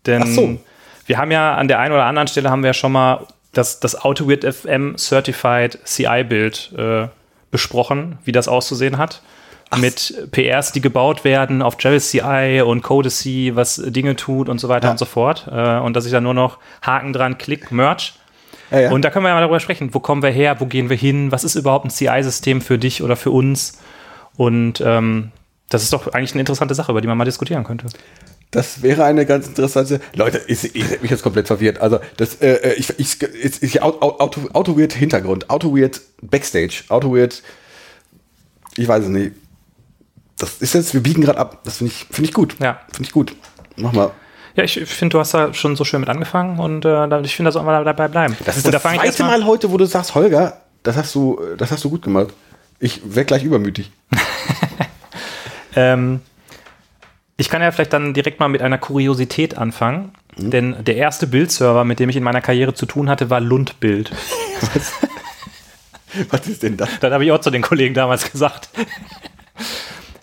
denn 0.06 0.26
so. 0.34 0.58
wir 1.06 1.18
haben 1.18 1.30
ja 1.30 1.54
an 1.54 1.68
der 1.68 1.78
einen 1.78 1.92
oder 1.92 2.04
anderen 2.04 2.28
Stelle 2.28 2.50
haben 2.50 2.62
wir 2.62 2.68
ja 2.68 2.74
schon 2.74 2.92
mal 2.92 3.26
das, 3.52 3.80
das 3.80 4.02
AutoWeird 4.02 4.44
FM 4.44 4.96
Certified 4.96 5.78
CI-Bild 5.84 6.72
äh, 6.76 7.08
besprochen, 7.50 8.18
wie 8.24 8.32
das 8.32 8.48
auszusehen 8.48 8.98
hat. 8.98 9.22
Ach. 9.70 9.78
Mit 9.78 10.28
PRs, 10.30 10.72
die 10.72 10.80
gebaut 10.80 11.24
werden 11.24 11.60
auf 11.60 11.76
Travis 11.76 12.10
CI 12.10 12.62
und 12.64 12.82
Codacy, 12.82 13.52
was 13.54 13.82
Dinge 13.84 14.14
tut 14.14 14.48
und 14.48 14.60
so 14.60 14.68
weiter 14.68 14.86
ja. 14.86 14.92
und 14.92 14.98
so 14.98 15.06
fort. 15.06 15.48
Äh, 15.50 15.78
und 15.78 15.96
dass 15.96 16.06
ich 16.06 16.12
da 16.12 16.20
nur 16.20 16.34
noch 16.34 16.58
Haken 16.82 17.12
dran, 17.12 17.36
Klick, 17.36 17.72
Merch 17.72 18.14
ja, 18.70 18.80
ja. 18.80 18.90
Und 18.90 19.02
da 19.02 19.10
können 19.10 19.24
wir 19.24 19.28
ja 19.28 19.34
mal 19.34 19.40
darüber 19.40 19.60
sprechen, 19.60 19.94
wo 19.94 20.00
kommen 20.00 20.22
wir 20.22 20.30
her, 20.30 20.60
wo 20.60 20.66
gehen 20.66 20.90
wir 20.90 20.96
hin, 20.96 21.30
was 21.30 21.44
ist 21.44 21.54
überhaupt 21.54 21.84
ein 21.84 21.90
CI-System 21.90 22.60
für 22.60 22.78
dich 22.78 23.02
oder 23.02 23.16
für 23.16 23.30
uns? 23.30 23.78
Und 24.36 24.82
ähm, 24.84 25.30
das 25.68 25.82
ist 25.82 25.92
doch 25.92 26.08
eigentlich 26.08 26.32
eine 26.32 26.40
interessante 26.40 26.74
Sache, 26.74 26.92
über 26.92 27.00
die 27.00 27.08
man 27.08 27.16
mal 27.16 27.24
diskutieren 27.24 27.64
könnte. 27.64 27.86
Das 28.50 28.82
wäre 28.82 29.04
eine 29.04 29.26
ganz 29.26 29.48
interessante. 29.48 30.00
Leute, 30.14 30.40
ich, 30.46 30.74
ich 30.74 31.02
mich 31.02 31.10
jetzt 31.10 31.22
komplett 31.22 31.46
verwirrt. 31.46 31.80
Also, 31.80 31.98
das, 32.16 32.36
äh, 32.36 32.54
äh 32.54 32.74
ich, 32.74 32.98
ich, 32.98 33.22
ich, 33.22 33.62
ich 33.62 33.82
Auto, 33.82 34.48
Auto 34.52 34.78
Weird 34.78 34.92
Hintergrund, 34.92 35.50
Auto 35.50 35.76
Weird 35.76 36.00
Backstage, 36.22 36.84
Auto 36.88 37.14
Weird, 37.14 37.42
ich 38.76 38.86
weiß 38.86 39.04
es 39.04 39.10
nicht. 39.10 39.32
Das 40.38 40.56
ist 40.56 40.74
jetzt, 40.74 40.92
wir 40.94 41.02
biegen 41.02 41.22
gerade 41.22 41.38
ab. 41.38 41.60
Das 41.64 41.78
finde 41.78 41.92
ich, 41.92 42.06
finde 42.10 42.28
ich 42.28 42.34
gut. 42.34 42.56
Ja. 42.60 42.80
Finde 42.92 43.04
ich 43.04 43.12
gut. 43.12 43.34
Mach 43.76 43.92
mal. 43.92 44.10
Ja, 44.54 44.64
ich 44.64 44.80
finde, 44.86 45.14
du 45.14 45.20
hast 45.20 45.34
da 45.34 45.52
schon 45.52 45.76
so 45.76 45.84
schön 45.84 46.00
mit 46.00 46.08
angefangen 46.08 46.58
und 46.58 46.84
äh, 46.86 47.20
ich 47.20 47.36
finde, 47.36 47.48
da 47.48 47.52
soll 47.52 47.62
man 47.62 47.84
dabei 47.84 48.08
bleiben. 48.08 48.36
Das 48.44 48.56
ist 48.56 48.64
und 48.64 48.72
das 48.72 48.82
da 48.82 48.94
zweite 48.94 49.22
Mal 49.22 49.44
heute, 49.44 49.70
wo 49.70 49.76
du 49.76 49.84
sagst, 49.84 50.14
Holger, 50.14 50.62
das 50.82 50.96
hast 50.96 51.14
du, 51.14 51.38
das 51.58 51.70
hast 51.70 51.84
du 51.84 51.90
gut 51.90 52.02
gemacht. 52.02 52.28
Ich 52.78 53.02
werde 53.04 53.26
gleich 53.26 53.44
übermütig. 53.44 53.90
ähm, 55.76 56.20
ich 57.36 57.50
kann 57.50 57.60
ja 57.60 57.70
vielleicht 57.70 57.92
dann 57.92 58.14
direkt 58.14 58.40
mal 58.40 58.48
mit 58.48 58.62
einer 58.62 58.78
Kuriosität 58.78 59.58
anfangen. 59.58 60.12
Mhm. 60.36 60.50
Denn 60.50 60.84
der 60.84 60.96
erste 60.96 61.26
Bildserver, 61.26 61.84
mit 61.84 61.98
dem 61.98 62.08
ich 62.08 62.16
in 62.16 62.22
meiner 62.22 62.40
Karriere 62.40 62.72
zu 62.72 62.86
tun 62.86 63.10
hatte, 63.10 63.28
war 63.28 63.40
Lundbild. 63.40 64.10
Was, 64.60 64.92
was 66.30 66.46
ist 66.46 66.62
denn 66.62 66.78
das? 66.78 66.88
Das 67.00 67.12
habe 67.12 67.26
ich 67.26 67.32
auch 67.32 67.42
zu 67.42 67.50
den 67.50 67.60
Kollegen 67.60 67.92
damals 67.92 68.32
gesagt. 68.32 68.70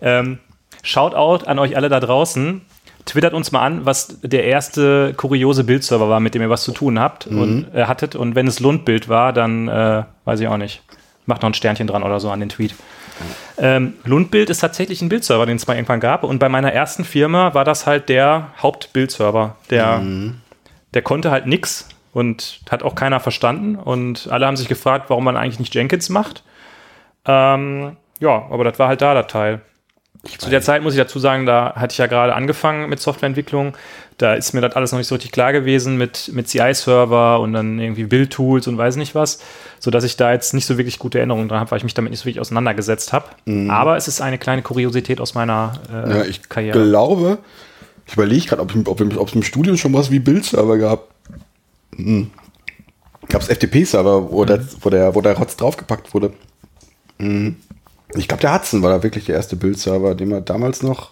Ähm, 0.04 0.38
Shoutout 0.84 1.46
an 1.46 1.58
euch 1.60 1.76
alle 1.76 1.90
da 1.90 2.00
draußen 2.00 2.62
twittert 3.06 3.34
uns 3.34 3.52
mal 3.52 3.62
an, 3.62 3.86
was 3.86 4.20
der 4.22 4.46
erste 4.46 5.14
kuriose 5.16 5.64
Bildserver 5.64 6.10
war, 6.10 6.20
mit 6.20 6.36
dem 6.36 6.42
ihr 6.42 6.50
was 6.50 6.64
zu 6.64 6.72
tun 6.72 7.00
habt 7.00 7.30
mhm. 7.30 7.42
und 7.42 7.76
äh, 7.76 7.86
hattet. 7.86 8.16
Und 8.16 8.36
wenn 8.36 8.48
es 8.48 8.60
Lundbild 8.60 9.10
war, 9.10 9.34
dann 9.34 9.68
äh, 9.68 10.04
weiß 10.26 10.40
ich 10.40 10.48
auch 10.48 10.58
nicht. 10.58 10.84
Macht 11.26 11.42
noch 11.42 11.50
ein 11.50 11.54
Sternchen 11.54 11.88
dran 11.88 12.04
oder 12.04 12.20
so 12.20 12.30
an 12.32 12.40
den 12.40 12.50
Tweet. 12.50 12.76
Ähm, 13.58 13.94
Lundbild 14.04 14.50
ist 14.50 14.60
tatsächlich 14.60 15.02
ein 15.02 15.10
Bildserver, 15.10 15.46
den 15.46 15.56
es 15.56 15.68
mal 15.68 15.76
irgendwann 15.76 16.00
gab. 16.00 16.24
Und 16.24 16.40
bei 16.40 16.50
meiner 16.50 16.74
ersten 16.74 17.06
Firma 17.06 17.54
war 17.54 17.64
das 17.64 17.86
halt 17.86 18.10
der 18.10 18.50
Hauptbildserver. 18.62 19.56
Der, 19.70 20.00
mhm. 20.00 20.42
der 20.94 21.02
konnte 21.02 21.32
halt 21.32 21.46
nix 21.46 21.88
und 22.14 22.62
hat 22.70 22.84
auch 22.84 22.96
keiner 22.96 23.20
verstanden. 23.20 23.76
Und 23.76 24.28
alle 24.32 24.48
haben 24.48 24.58
sich 24.58 24.68
gefragt, 24.68 25.10
warum 25.10 25.24
man 25.24 25.38
eigentlich 25.38 25.60
nicht 25.60 25.76
Jenkins 25.76 26.10
macht. 26.10 26.44
Ähm, 27.26 27.96
ja, 28.20 28.46
aber 28.50 28.64
das 28.64 28.80
war 28.80 28.88
halt 28.88 29.02
da 29.02 29.14
der 29.14 29.28
Teil. 29.28 29.62
Zu 30.38 30.50
der 30.50 30.62
Zeit 30.62 30.82
muss 30.84 30.94
ich 30.94 31.00
dazu 31.00 31.20
sagen, 31.20 31.46
da 31.46 31.74
hatte 31.76 31.92
ich 31.92 31.98
ja 31.98 32.08
gerade 32.08 32.34
angefangen 32.34 32.90
mit 32.90 33.02
Softwareentwicklung. 33.02 33.76
Da 34.18 34.36
ist 34.36 34.54
mir 34.54 34.62
das 34.62 34.74
alles 34.74 34.94
noch 34.94 35.00
nicht 35.00 35.08
so 35.08 35.16
richtig 35.16 35.34
klar 35.34 35.52
gewesen 35.52 35.98
mit, 35.98 36.32
mit 36.34 36.48
CI-Server 36.48 37.42
und 37.42 37.52
dann 37.52 37.78
irgendwie 37.78 38.06
Build-Tools 38.06 38.68
und 38.68 38.78
weiß 38.78 38.96
nicht 38.96 39.16
was, 39.16 39.40
sodass 39.80 40.06
ich 40.06 40.16
da 40.16 40.32
jetzt 40.32 40.54
nicht 40.54 40.66
so 40.66 40.78
wirklich 40.78 40.98
gute 40.98 41.18
Erinnerungen 41.18 41.50
dran 41.50 41.60
habe, 41.60 41.72
weil 41.72 41.78
ich 41.80 41.84
mich 41.84 41.94
damit 41.94 42.12
nicht 42.12 42.22
so 42.22 42.26
wirklich 42.26 42.40
auseinandergesetzt 42.40 43.12
habe. 43.12 43.26
Aber 43.70 43.98
es 43.98 44.08
ist 44.08 44.22
eine 44.22 44.38
kleine 44.38 44.62
Kuriosität 44.62 45.20
aus 45.20 45.34
meiner 45.34 45.74
äh, 45.92 46.06
Mhm. 46.08 46.12
Ja, 46.12 46.24
ich 46.26 46.48
Karriere. 46.48 46.88
glaube, 46.88 47.40
ich 48.06 48.14
überlege 48.14 48.46
gerade, 48.48 48.62
ob, 48.62 48.74
ob, 48.88 49.18
ob 49.18 49.28
es 49.28 49.36
im 49.36 49.44
Studium 49.44 49.76
schon 49.76 49.94
was 49.94 50.10
wie 50.10 50.20
Bildserver 50.20 50.78
gab. 50.78 51.08
Hm. 51.96 52.32
Gab 53.28 53.42
es 53.42 53.50
FTP-Server, 53.50 54.32
wo, 54.32 54.46
der, 54.46 54.66
wo, 54.82 54.90
der, 54.90 55.16
wo 55.16 55.22
der 55.22 55.38
Rotz 55.38 55.58
draufgepackt 55.58 56.14
wurde. 56.14 56.32
Hm. 57.20 57.58
Ich 58.16 58.28
glaube, 58.28 58.42
der 58.42 58.54
Hudson 58.54 58.82
war 58.82 58.92
da 58.92 59.04
wirklich 59.04 59.26
der 59.26 59.36
erste 59.36 59.56
Bildserver, 59.56 60.16
den 60.16 60.30
wir 60.30 60.42
damals 60.42 60.84
noch 60.84 61.12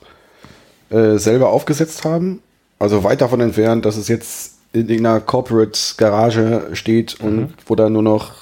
äh, 0.90 1.18
selber 1.18 1.50
aufgesetzt 1.50 2.06
haben. 2.06 2.42
Also 2.80 3.04
weit 3.04 3.22
davon 3.22 3.42
entfernt, 3.42 3.86
dass 3.86 3.98
es 3.98 4.08
jetzt 4.08 4.56
in 4.74 4.90
irgendeiner 4.90 5.20
Corporate-Garage 5.20 6.70
steht 6.74 7.20
und 7.20 7.54
wo 7.66 7.76
da 7.76 7.90
nur 7.90 8.04
noch 8.04 8.34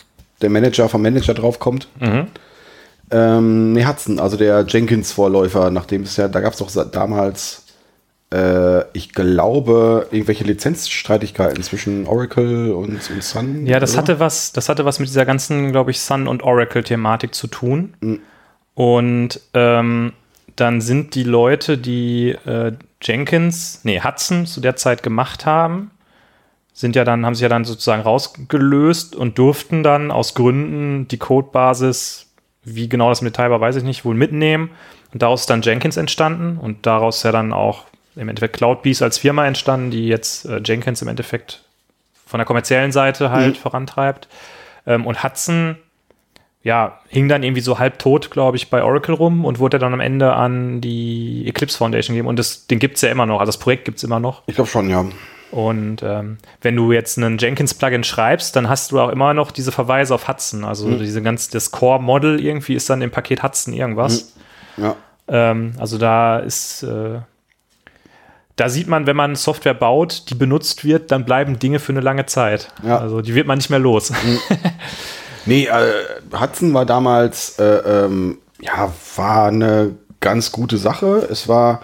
der 0.41 0.49
Manager 0.49 0.87
vom 0.89 1.01
Manager 1.01 1.33
draufkommt. 1.33 1.87
Mhm. 1.99 2.27
Ähm, 3.11 3.73
nee, 3.73 3.85
Hudson, 3.85 4.19
also 4.19 4.37
der 4.37 4.65
Jenkins-Vorläufer, 4.67 5.71
nachdem 5.71 6.03
es 6.03 6.15
ja, 6.17 6.27
da 6.27 6.41
gab 6.41 6.53
es 6.53 6.59
doch 6.59 6.69
damals, 6.91 7.63
äh, 8.31 8.83
ich 8.93 9.13
glaube, 9.13 10.07
irgendwelche 10.11 10.43
Lizenzstreitigkeiten 10.43 11.63
zwischen 11.63 12.05
Oracle 12.05 12.71
und, 12.71 13.09
und 13.09 13.23
Sun. 13.23 13.65
Ja, 13.65 13.79
das 13.79 13.93
oder? 13.93 14.01
hatte 14.01 14.19
was, 14.19 14.51
das 14.51 14.69
hatte 14.69 14.85
was 14.85 14.99
mit 14.99 15.09
dieser 15.09 15.25
ganzen, 15.25 15.71
glaube 15.71 15.91
ich, 15.91 15.99
Sun- 15.99 16.27
und 16.27 16.43
Oracle-Thematik 16.43 17.33
zu 17.33 17.47
tun. 17.47 17.95
Mhm. 18.01 18.19
Und 18.73 19.41
ähm, 19.53 20.13
dann 20.55 20.81
sind 20.81 21.15
die 21.15 21.23
Leute, 21.23 21.77
die 21.77 22.31
äh, 22.45 22.73
Jenkins, 23.01 23.81
nee, 23.83 24.01
Hudson 24.01 24.45
zu 24.45 24.61
der 24.61 24.75
Zeit 24.75 25.03
gemacht 25.03 25.45
haben, 25.45 25.91
sind 26.73 26.95
ja 26.95 27.03
dann, 27.03 27.25
haben 27.25 27.35
sich 27.35 27.41
ja 27.43 27.49
dann 27.49 27.65
sozusagen 27.65 28.01
rausgelöst 28.01 29.15
und 29.15 29.37
durften 29.37 29.83
dann 29.83 30.11
aus 30.11 30.33
Gründen 30.33 31.07
die 31.07 31.17
Codebasis, 31.17 32.27
wie 32.63 32.87
genau 32.87 33.09
das 33.09 33.19
im 33.21 33.25
Detail 33.25 33.51
war, 33.51 33.59
weiß 33.59 33.75
ich 33.77 33.83
nicht, 33.83 34.05
wohl 34.05 34.15
mitnehmen. 34.15 34.69
Und 35.11 35.21
daraus 35.21 35.41
ist 35.41 35.49
dann 35.49 35.61
Jenkins 35.61 35.97
entstanden 35.97 36.57
und 36.57 36.85
daraus 36.85 37.17
ist 37.17 37.23
ja 37.23 37.31
dann 37.31 37.51
auch 37.51 37.85
im 38.15 38.29
Endeffekt 38.29 38.57
Cloudbees 38.57 39.01
als 39.01 39.17
Firma 39.17 39.45
entstanden, 39.45 39.91
die 39.91 40.07
jetzt 40.07 40.45
äh, 40.45 40.61
Jenkins 40.63 41.01
im 41.01 41.07
Endeffekt 41.07 41.63
von 42.25 42.37
der 42.37 42.45
kommerziellen 42.45 42.91
Seite 42.91 43.31
halt 43.31 43.57
vorantreibt. 43.57 44.27
Ähm, 44.85 45.05
und 45.05 45.23
Hudson, 45.23 45.77
ja, 46.61 46.99
hing 47.07 47.29
dann 47.29 47.43
irgendwie 47.43 47.61
so 47.61 47.79
halb 47.79 47.99
tot, 47.99 48.31
glaube 48.31 48.57
ich, 48.57 48.69
bei 48.69 48.83
Oracle 48.83 49.15
rum 49.15 49.45
und 49.45 49.59
wurde 49.59 49.79
dann 49.79 49.93
am 49.93 50.01
Ende 50.01 50.33
an 50.33 50.81
die 50.81 51.47
Eclipse 51.47 51.77
Foundation 51.77 52.15
gegeben. 52.15 52.27
Und 52.27 52.37
das, 52.37 52.67
den 52.67 52.79
gibt 52.79 52.97
es 52.97 53.01
ja 53.01 53.09
immer 53.09 53.25
noch, 53.25 53.39
also 53.39 53.47
das 53.49 53.57
Projekt 53.57 53.85
gibt 53.85 53.97
es 53.97 54.03
immer 54.03 54.19
noch. 54.19 54.43
Ich 54.47 54.55
glaube 54.55 54.69
schon, 54.69 54.89
ja. 54.89 55.05
Und 55.51 56.03
ähm, 56.03 56.37
wenn 56.61 56.75
du 56.75 56.91
jetzt 56.91 57.17
einen 57.17 57.37
Jenkins-Plugin 57.37 58.03
schreibst, 58.03 58.55
dann 58.55 58.69
hast 58.69 58.91
du 58.91 58.99
auch 58.99 59.09
immer 59.09 59.33
noch 59.33 59.51
diese 59.51 59.71
Verweise 59.71 60.13
auf 60.13 60.27
Hudson. 60.27 60.63
Also 60.63 60.91
diese 60.97 61.21
ganz, 61.23 61.49
das 61.49 61.71
Core-Model 61.71 62.39
irgendwie 62.39 62.75
ist 62.75 62.89
dann 62.89 63.01
im 63.01 63.09
Paket 63.09 63.41
Hudson 63.41 63.73
irgendwas. 63.73 64.33
Ja. 64.77 64.95
Ähm, 65.27 65.73
also 65.79 65.97
da 65.97 66.37
ist, 66.37 66.83
äh, 66.83 67.19
da 68.57 68.69
sieht 68.69 68.87
man, 68.87 69.07
wenn 69.07 69.15
man 69.15 69.35
Software 69.35 69.73
baut, 69.73 70.29
die 70.29 70.35
benutzt 70.35 70.83
wird, 70.83 71.11
dann 71.11 71.25
bleiben 71.25 71.57
Dinge 71.57 71.79
für 71.79 71.93
eine 71.93 72.01
lange 72.01 72.25
Zeit. 72.25 72.71
Ja. 72.83 72.99
Also 72.99 73.21
die 73.21 73.33
wird 73.33 73.47
man 73.47 73.57
nicht 73.57 73.69
mehr 73.69 73.79
los. 73.79 74.13
Nee, 75.49 75.65
äh, 75.65 76.37
Hudson 76.39 76.73
war 76.73 76.85
damals, 76.85 77.57
äh, 77.57 77.63
ähm, 77.63 78.37
ja, 78.61 78.93
war 79.15 79.47
eine 79.47 79.95
ganz 80.19 80.51
gute 80.51 80.77
Sache. 80.77 81.27
Es 81.31 81.47
war, 81.47 81.81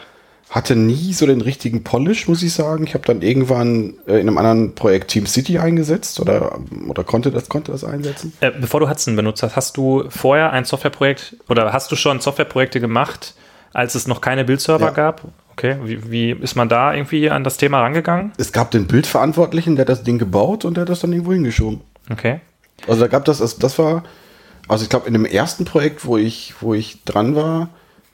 hatte 0.51 0.75
nie 0.75 1.13
so 1.13 1.25
den 1.25 1.41
richtigen 1.41 1.84
Polish, 1.84 2.28
muss 2.28 2.43
ich 2.43 2.54
sagen. 2.54 2.86
Ich 2.86 2.93
habe 2.93 3.06
dann 3.06 3.23
irgendwann 3.23 3.95
äh, 4.08 4.19
in 4.19 4.28
einem 4.28 4.38
anderen 4.38 4.75
Projekt 4.75 5.10
Team 5.10 5.25
City 5.25 5.58
eingesetzt 5.58 6.19
oder, 6.19 6.60
oder 6.88 7.04
konnte 7.04 7.32
das, 7.32 7.49
konnte 7.49 7.71
das 7.71 7.84
einsetzen. 7.84 8.34
Äh, 8.39 8.51
bevor 8.51 8.82
du 8.82 8.89
Hudson 8.89 9.15
benutzt 9.15 9.41
hast, 9.41 9.56
hast 9.56 9.78
du 9.78 10.04
vorher 10.10 10.51
ein 10.51 10.65
Softwareprojekt 10.65 11.38
oder 11.49 11.73
hast 11.73 11.91
du 11.91 11.95
schon 11.95 12.19
Softwareprojekte 12.19 12.80
gemacht, 12.80 13.34
als 13.73 13.95
es 13.95 14.06
noch 14.06 14.21
keine 14.21 14.45
Bildserver 14.45 14.86
Ja. 14.86 14.91
gab? 14.91 15.23
Okay, 15.54 15.78
wie, 15.84 16.12
wie 16.12 16.32
ist 16.32 16.56
man 16.56 16.69
da 16.69 16.93
irgendwie 16.93 17.32
an 17.32 17.43
das 17.43 17.58
Thema 17.58 17.82
rangegangen? 17.82 18.34
Es 18.38 18.51
gab 18.51 18.69
den 18.71 18.86
Bildverantwortlichen, 18.88 19.75
der 19.75 19.86
das 19.86 20.04
Ding 20.04 20.19
gebaut 20.19 20.65
und 20.65 20.75
der 20.78 20.82
hat 20.82 20.89
das 20.89 20.99
dann 20.99 21.13
irgendwo 21.13 21.34
hingeschoben. 21.34 21.82
Okay. 22.12 22.41
Also 22.88 23.02
da 23.02 23.08
gab 23.08 23.26
das, 23.26 23.40
das, 23.40 23.58
das 23.58 23.80
war, 23.80 24.04
also 24.68 24.84
ich 24.84 24.90
glaube, 24.90 25.08
in 25.08 25.14
dem 25.14 25.26
ersten 25.26 25.66
Projekt, 25.66 26.06
wo 26.06 26.18
ich, 26.18 26.54
wo 26.60 26.74
ich 26.74 27.04
dran 27.04 27.36
war, 27.36 27.70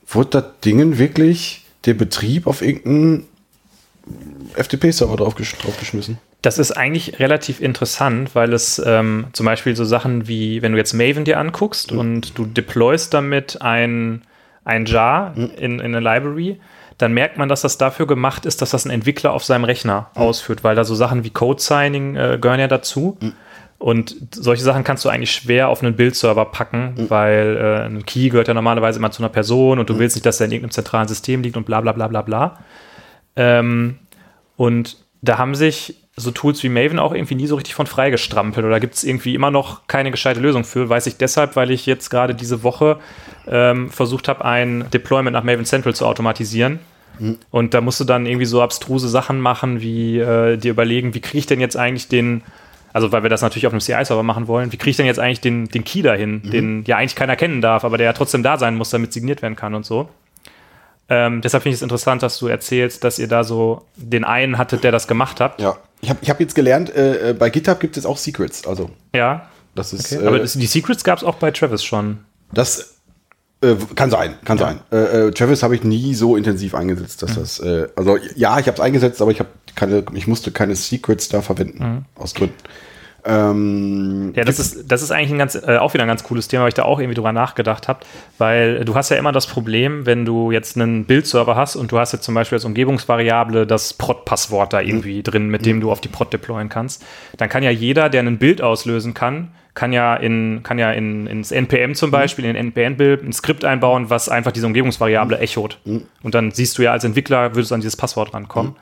wurde 0.08 0.30
das 0.30 0.46
Dingen 0.64 0.98
wirklich 0.98 1.66
der 1.86 1.94
Betrieb 1.94 2.48
auf 2.48 2.62
irgendeinen 2.62 3.28
FTP-Server 4.56 5.16
draufgesch 5.16 5.56
draufgeschmissen. 5.58 6.18
Das 6.42 6.58
ist 6.58 6.72
eigentlich 6.72 7.20
relativ 7.20 7.62
interessant, 7.62 8.34
weil 8.34 8.54
es 8.54 8.82
ähm, 8.84 9.28
zum 9.34 9.46
Beispiel 9.46 9.76
so 9.76 9.86
Sachen 9.86 10.28
wie, 10.28 10.62
wenn 10.62 10.72
du 10.72 10.78
jetzt 10.78 10.94
Maven 10.94 11.24
dir 11.24 11.40
anguckst 11.40 11.92
und 11.92 12.38
du 12.38 12.46
deployst 12.46 13.14
damit 13.14 13.62
ein, 13.62 14.24
ein 14.66 14.86
Jar 14.86 15.34
in, 15.36 15.80
in 15.80 15.82
eine 15.82 16.00
Library, 16.00 16.60
dann 16.98 17.14
merkt 17.14 17.38
man, 17.38 17.48
dass 17.48 17.62
das 17.62 17.78
dafür 17.78 18.08
gemacht 18.08 18.46
ist, 18.46 18.62
dass 18.62 18.72
das 18.72 18.86
ein 18.86 18.92
Entwickler 18.92 19.34
auf 19.34 19.44
seinem 19.44 19.64
Rechner 19.66 20.10
ausführt, 20.16 20.64
weil 20.64 20.76
da 20.76 20.84
so 20.84 20.96
Sachen 20.96 21.24
wie 21.24 21.30
Code-Signing 21.30 22.16
äh, 22.16 22.38
gehören 22.42 22.60
ja 22.60 22.68
dazu. 22.68 23.18
Und 23.82 24.16
solche 24.32 24.62
Sachen 24.62 24.84
kannst 24.84 25.04
du 25.06 25.10
eigentlich 25.10 25.32
schwer 25.32 25.70
auf 25.70 25.82
einen 25.82 25.96
Bildserver 25.96 26.46
packen, 26.46 26.94
weil 27.10 27.58
äh, 27.58 27.86
ein 27.88 28.06
Key 28.06 28.30
gehört 28.30 28.48
ja 28.48 28.54
normalerweise 28.54 29.00
immer 29.00 29.10
zu 29.10 29.24
einer 29.24 29.30
Person 29.30 29.80
und 29.80 29.90
du 29.90 29.98
willst 29.98 30.16
nicht, 30.16 30.26
dass 30.28 30.40
er 30.40 30.46
in 30.46 30.52
irgendeinem 30.52 30.72
zentralen 30.72 31.08
System 31.08 31.42
liegt 31.42 31.58
und 31.58 31.66
bla 31.66 31.82
bla 31.82 31.92
bla 31.92 32.08
bla 32.08 32.22
bla. 32.22 32.60
Ähm, 33.36 33.98
und 34.56 34.98
da 35.24 35.40
haben 35.40 35.56
sich 35.56 35.96
so 36.16 36.30
Tools 36.30 36.62
wie 36.62 36.70
Maven 36.70 37.00
auch 37.00 37.12
irgendwie 37.12 37.34
nie 37.34 37.48
so 37.48 37.56
richtig 37.56 37.74
von 37.74 37.88
freigestrampelt 37.88 38.64
oder 38.64 38.80
gibt 38.80 38.94
es 38.94 39.04
irgendwie 39.04 39.34
immer 39.34 39.50
noch 39.50 39.88
keine 39.88 40.12
gescheite 40.12 40.40
Lösung 40.40 40.64
für. 40.64 40.88
Weiß 40.88 41.08
ich 41.08 41.18
deshalb, 41.18 41.56
weil 41.56 41.72
ich 41.72 41.88
jetzt 41.88 42.10
gerade 42.10 42.36
diese 42.36 42.62
Woche 42.62 43.00
ähm, 43.48 43.90
versucht 43.90 44.28
habe, 44.28 44.46
ein 44.46 44.86
Deployment 44.94 45.34
nach 45.34 45.44
Maven 45.44 45.66
Central 45.66 45.96
zu 45.96 46.06
automatisieren. 46.06 46.80
Und 47.50 47.74
da 47.74 47.82
musst 47.82 48.00
du 48.00 48.04
dann 48.04 48.26
irgendwie 48.26 48.46
so 48.46 48.62
abstruse 48.62 49.10
Sachen 49.10 49.40
machen, 49.40 49.82
wie 49.82 50.20
äh, 50.20 50.58
dir 50.58 50.72
überlegen, 50.72 51.14
wie 51.16 51.20
kriege 51.20 51.40
ich 51.40 51.46
denn 51.46 51.60
jetzt 51.60 51.78
eigentlich 51.78 52.08
den, 52.08 52.44
also 52.94 53.12
weil 53.12 53.24
wir 53.24 53.30
das 53.30 53.42
natürlich 53.42 53.68
auf 53.68 53.74
einem 53.74 53.82
CI-Server 53.82 54.24
machen 54.24 54.48
wollen, 54.48 54.72
wie 54.72 54.78
kriege 54.78 54.92
ich 54.92 54.98
denn 54.98 55.06
jetzt 55.06 55.20
eigentlich 55.20 55.42
den, 55.42 55.68
den 55.68 55.84
Key 55.84 56.02
dahin, 56.02 56.42
den 56.44 56.84
ja 56.86 56.98
eigentlich 56.98 57.16
keiner 57.16 57.36
kennen 57.36 57.62
darf, 57.62 57.84
aber 57.84 57.98
der 57.98 58.06
ja 58.06 58.14
trotzdem 58.14 58.44
da 58.44 58.58
sein 58.58 58.76
muss, 58.76 58.90
damit 58.90 59.14
signiert 59.14 59.42
werden 59.42 59.56
kann 59.56 59.74
und 59.74 59.86
so. 59.86 60.10
Ähm, 61.12 61.42
deshalb 61.42 61.64
finde 61.64 61.74
ich 61.74 61.80
es 61.80 61.84
interessant, 61.84 62.24
dass 62.24 62.40
du 62.40 62.48
erzählst, 62.48 63.04
dass 63.04 63.20
ihr 63.20 63.28
da 63.28 63.44
so 63.44 63.86
den 63.98 64.24
einen 64.24 64.58
hattet, 64.58 64.86
der 64.86 64.94
das 64.94 65.08
gemacht 65.10 65.42
hat. 65.42 65.60
Ja. 65.60 65.78
Ich 66.00 66.10
habe 66.10 66.20
ich 66.22 66.30
hab 66.30 66.40
jetzt 66.40 66.56
gelernt, 66.56 66.94
äh, 66.96 67.32
äh, 67.32 67.34
bei 67.34 67.50
GitHub 67.50 67.82
gibt 67.82 67.98
es 67.98 68.06
auch 68.06 68.18
Secrets. 68.18 68.66
Also 68.66 68.90
Ja, 69.14 69.50
das 69.76 69.92
ist, 69.92 70.14
okay. 70.14 70.24
äh, 70.24 70.28
aber 70.28 70.40
das, 70.40 70.54
die 70.54 70.66
Secrets 70.66 71.04
gab 71.04 71.18
es 71.18 71.26
auch 71.26 71.36
bei 71.36 71.52
Travis 71.52 71.84
schon. 71.84 72.20
das 72.54 72.96
äh, 73.62 73.76
kann 73.94 74.10
sein, 74.10 74.36
kann 74.46 74.58
sein. 74.58 74.80
Äh, 74.90 75.32
Travis 75.32 75.64
habe 75.64 75.76
ich 75.76 75.84
nie 75.84 76.16
so 76.16 76.36
intensiv 76.38 76.74
eingesetzt, 76.74 77.22
dass 77.22 77.36
das, 77.36 77.60
äh, 77.60 77.90
also 77.96 78.18
ja, 78.36 78.58
ich 78.58 78.68
habe 78.68 78.76
es 78.76 78.80
eingesetzt, 78.80 79.22
aber 79.22 79.32
ich 79.32 79.40
habe 79.40 79.50
keine, 79.76 80.04
ich 80.14 80.28
musste 80.28 80.52
keine 80.52 80.76
Secrets 80.76 81.30
da 81.30 81.42
verwenden 81.42 82.06
aus 82.16 82.34
Gründen. 82.34 82.56
Ähm, 83.26 84.34
Ja, 84.36 84.44
das 84.44 84.60
ist, 84.60 84.92
das 84.92 85.02
ist 85.02 85.12
eigentlich 85.12 85.32
ein 85.32 85.38
ganz, 85.38 85.56
äh, 85.56 85.78
auch 85.78 85.94
wieder 85.94 86.04
ein 86.04 86.08
ganz 86.08 86.24
cooles 86.24 86.48
Thema, 86.48 86.64
weil 86.64 86.70
ich 86.70 86.76
da 86.76 86.84
auch 86.84 87.00
irgendwie 87.00 87.16
drüber 87.16 87.32
nachgedacht 87.32 87.88
habe, 87.88 88.00
weil 88.38 88.84
du 88.86 88.96
hast 88.96 89.10
ja 89.10 89.18
immer 89.18 89.32
das 89.32 89.48
Problem, 89.48 90.06
wenn 90.06 90.26
du 90.26 90.52
jetzt 90.52 90.76
einen 90.76 91.06
Bildserver 91.06 91.56
hast 91.56 91.76
und 91.76 91.92
du 91.92 92.00
hast 92.00 92.14
jetzt 92.14 92.24
zum 92.24 92.34
Beispiel 92.36 92.56
als 92.56 92.66
Umgebungsvariable 92.66 93.68
das 93.68 93.94
Prod-Passwort 93.94 94.74
da 94.74 94.82
irgendwie 94.82 95.24
drin, 95.24 95.50
mit 95.50 95.66
dem 95.66 95.82
du 95.82 95.92
auf 95.92 96.02
die 96.02 96.08
Prod 96.08 96.34
deployen 96.34 96.70
kannst, 96.70 97.04
dann 97.38 97.50
kann 97.50 97.64
ja 97.64 97.72
jeder, 97.72 98.10
der 98.10 98.24
ein 98.24 98.38
Bild 98.38 98.62
auslösen 98.62 99.14
kann, 99.14 99.50
kann 99.74 99.94
ja 99.94 100.16
in, 100.16 100.64
kann 100.64 100.80
ja 100.80 100.92
in, 100.92 101.28
ins 101.28 101.52
NPM 101.52 101.94
zum 101.94 102.12
Beispiel, 102.12 102.44
in 102.44 102.56
den 102.56 102.68
NPM-Bild 102.74 103.24
ein 103.24 103.32
Skript 103.32 103.64
einbauen, 103.64 104.10
was 104.10 104.28
einfach 104.28 104.52
diese 104.52 104.66
Umgebungsvariable 104.66 105.40
echot. 105.40 105.80
Und 106.24 106.36
dann 106.36 106.52
siehst 106.52 106.78
du 106.78 106.82
ja 106.82 106.92
als 106.92 107.04
Entwickler, 107.04 107.56
würdest 107.56 107.72
du 107.72 107.76
an 107.76 107.82
dieses 107.82 107.96
Passwort 107.96 108.34
rankommen. 108.34 108.76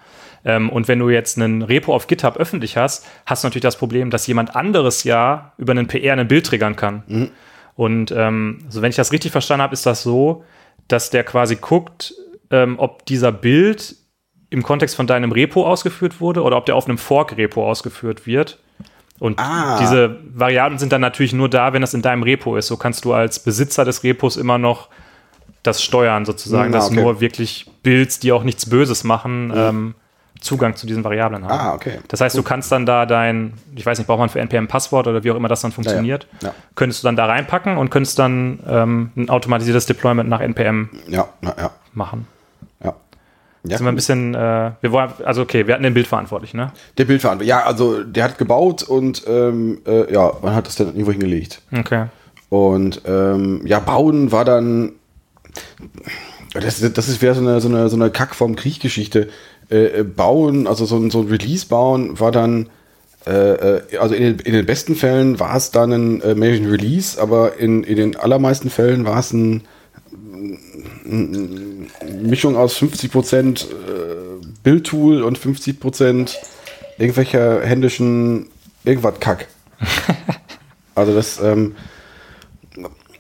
Ähm, 0.45 0.69
und 0.69 0.87
wenn 0.87 0.99
du 0.99 1.09
jetzt 1.09 1.37
einen 1.37 1.61
Repo 1.61 1.93
auf 1.93 2.07
GitHub 2.07 2.37
öffentlich 2.37 2.77
hast, 2.77 3.05
hast 3.25 3.43
du 3.43 3.47
natürlich 3.47 3.63
das 3.63 3.77
Problem, 3.77 4.09
dass 4.09 4.25
jemand 4.27 4.55
anderes 4.55 5.03
ja 5.03 5.53
über 5.57 5.71
einen 5.71 5.87
PR 5.87 6.15
ein 6.17 6.27
Bild 6.27 6.45
triggern 6.45 6.75
kann. 6.75 7.31
Und 7.75 8.11
ähm, 8.11 8.59
so 8.69 8.81
wenn 8.81 8.89
ich 8.89 8.95
das 8.95 9.11
richtig 9.11 9.31
verstanden 9.31 9.63
habe, 9.63 9.73
ist 9.73 9.85
das 9.85 10.03
so, 10.03 10.43
dass 10.87 11.09
der 11.09 11.23
quasi 11.23 11.55
guckt, 11.55 12.13
ähm, 12.51 12.75
ob 12.77 13.05
dieser 13.05 13.31
Bild 13.31 13.95
im 14.49 14.63
Kontext 14.63 14.95
von 14.95 15.07
deinem 15.07 15.31
Repo 15.31 15.65
ausgeführt 15.67 16.19
wurde 16.19 16.41
oder 16.41 16.57
ob 16.57 16.65
der 16.65 16.75
auf 16.75 16.87
einem 16.87 16.97
Fork-Repo 16.97 17.69
ausgeführt 17.69 18.25
wird. 18.25 18.57
Und 19.19 19.37
Ah. 19.39 19.77
diese 19.79 20.17
Variablen 20.33 20.79
sind 20.79 20.91
dann 20.91 21.01
natürlich 21.01 21.33
nur 21.33 21.49
da, 21.49 21.73
wenn 21.73 21.81
das 21.81 21.93
in 21.93 22.01
deinem 22.01 22.23
Repo 22.23 22.55
ist. 22.55 22.67
So 22.67 22.77
kannst 22.77 23.05
du 23.05 23.13
als 23.13 23.39
Besitzer 23.39 23.85
des 23.85 24.03
Repos 24.03 24.37
immer 24.37 24.57
noch 24.57 24.87
das 25.61 25.83
steuern, 25.83 26.25
sozusagen, 26.25 26.71
Na, 26.71 26.77
dass 26.77 26.87
okay. 26.87 27.01
nur 27.01 27.19
wirklich 27.21 27.69
Builds, 27.83 28.19
die 28.19 28.31
auch 28.31 28.43
nichts 28.43 28.67
Böses 28.69 29.03
machen, 29.03 29.51
ähm, 29.55 29.95
Zugang 30.41 30.75
zu 30.75 30.87
diesen 30.87 31.03
Variablen 31.03 31.43
haben. 31.43 31.51
ah, 31.51 31.73
okay. 31.73 31.99
Das 32.07 32.21
heißt, 32.21 32.37
du 32.37 32.43
kannst 32.43 32.71
dann 32.71 32.85
da 32.85 33.05
dein, 33.05 33.53
ich 33.75 33.85
weiß 33.85 33.97
nicht, 33.97 34.07
braucht 34.07 34.19
man 34.19 34.29
für 34.29 34.39
NPM 34.39 34.67
Passwort 34.67 35.07
oder 35.07 35.23
wie 35.23 35.31
auch 35.31 35.35
immer 35.35 35.49
das 35.49 35.61
dann 35.61 35.71
funktioniert, 35.73 36.27
Ja. 36.41 36.53
könntest 36.75 37.03
du 37.03 37.07
dann 37.07 37.15
da 37.17 37.25
reinpacken 37.25 37.77
und 37.77 37.89
könntest 37.89 38.17
dann 38.19 38.59
ähm, 38.67 39.11
ein 39.17 39.29
automatisiertes 39.29 39.85
Deployment 39.85 40.29
nach 40.29 40.39
NPM 40.39 40.89
Ja, 41.09 41.27
ja. 41.43 41.71
machen. 41.93 42.25
Ja. 42.83 42.95
Ja, 43.65 43.77
sind 43.77 43.85
wir 43.85 43.91
ein 43.91 43.95
bisschen, 43.95 44.33
äh, 44.33 44.71
wir 44.79 44.91
wollen, 44.93 45.09
also 45.25 45.41
okay, 45.41 45.67
wir 45.67 45.73
hatten 45.73 45.83
den 45.83 45.93
Bildverantwortlich, 45.93 46.53
ne? 46.53 46.71
Der 46.97 47.03
Bildverantwortliche, 47.03 47.49
ja, 47.49 47.65
also 47.65 48.01
der 48.05 48.23
hat 48.23 48.37
gebaut 48.37 48.83
und 48.83 49.23
ähm, 49.27 49.79
äh, 49.85 50.11
ja, 50.13 50.31
man 50.41 50.55
hat 50.55 50.67
das 50.67 50.75
dann 50.77 50.87
irgendwo 50.87 51.11
hingelegt. 51.11 51.61
Okay. 51.77 52.05
Und 52.47 53.01
ähm, 53.05 53.61
ja, 53.65 53.79
bauen 53.79 54.31
war 54.31 54.45
dann, 54.45 54.93
das, 56.53 56.79
das 56.93 57.09
ist 57.09 57.21
wieder 57.21 57.35
so 57.35 57.41
eine, 57.41 57.59
so 57.61 57.67
eine, 57.67 57.89
so 57.89 57.95
eine 57.95 58.09
Kack 58.09 58.33
vom 58.33 58.55
Kriechgeschichte. 58.55 59.29
Äh, 59.69 60.03
bauen, 60.03 60.65
also 60.65 60.85
so 60.85 60.95
ein, 60.95 61.11
so 61.11 61.19
ein 61.21 61.27
Release 61.27 61.67
bauen 61.67 62.19
war 62.19 62.31
dann, 62.31 62.69
äh, 63.27 63.77
äh, 63.77 63.97
also 63.99 64.15
in 64.15 64.23
den, 64.23 64.39
in 64.39 64.53
den 64.53 64.65
besten 64.65 64.95
Fällen 64.95 65.39
war 65.39 65.55
es 65.55 65.69
dann 65.69 65.91
ein 65.91 66.21
äh, 66.21 66.33
Major 66.33 66.71
Release, 66.71 67.21
aber 67.21 67.57
in, 67.57 67.83
in 67.83 67.95
den 67.95 68.15
allermeisten 68.15 68.71
Fällen 68.71 69.05
war 69.05 69.19
es 69.19 69.31
ein 69.31 69.61
Mischung 72.19 72.55
aus 72.55 72.77
50% 72.77 73.65
äh, 73.65 73.65
Bildtool 74.63 75.21
und 75.21 75.37
50% 75.37 76.35
irgendwelcher 76.97 77.61
händischen 77.61 78.47
irgendwas 78.85 79.19
Kack. 79.19 79.49
also 80.95 81.13
das, 81.13 81.39
ähm, 81.39 81.75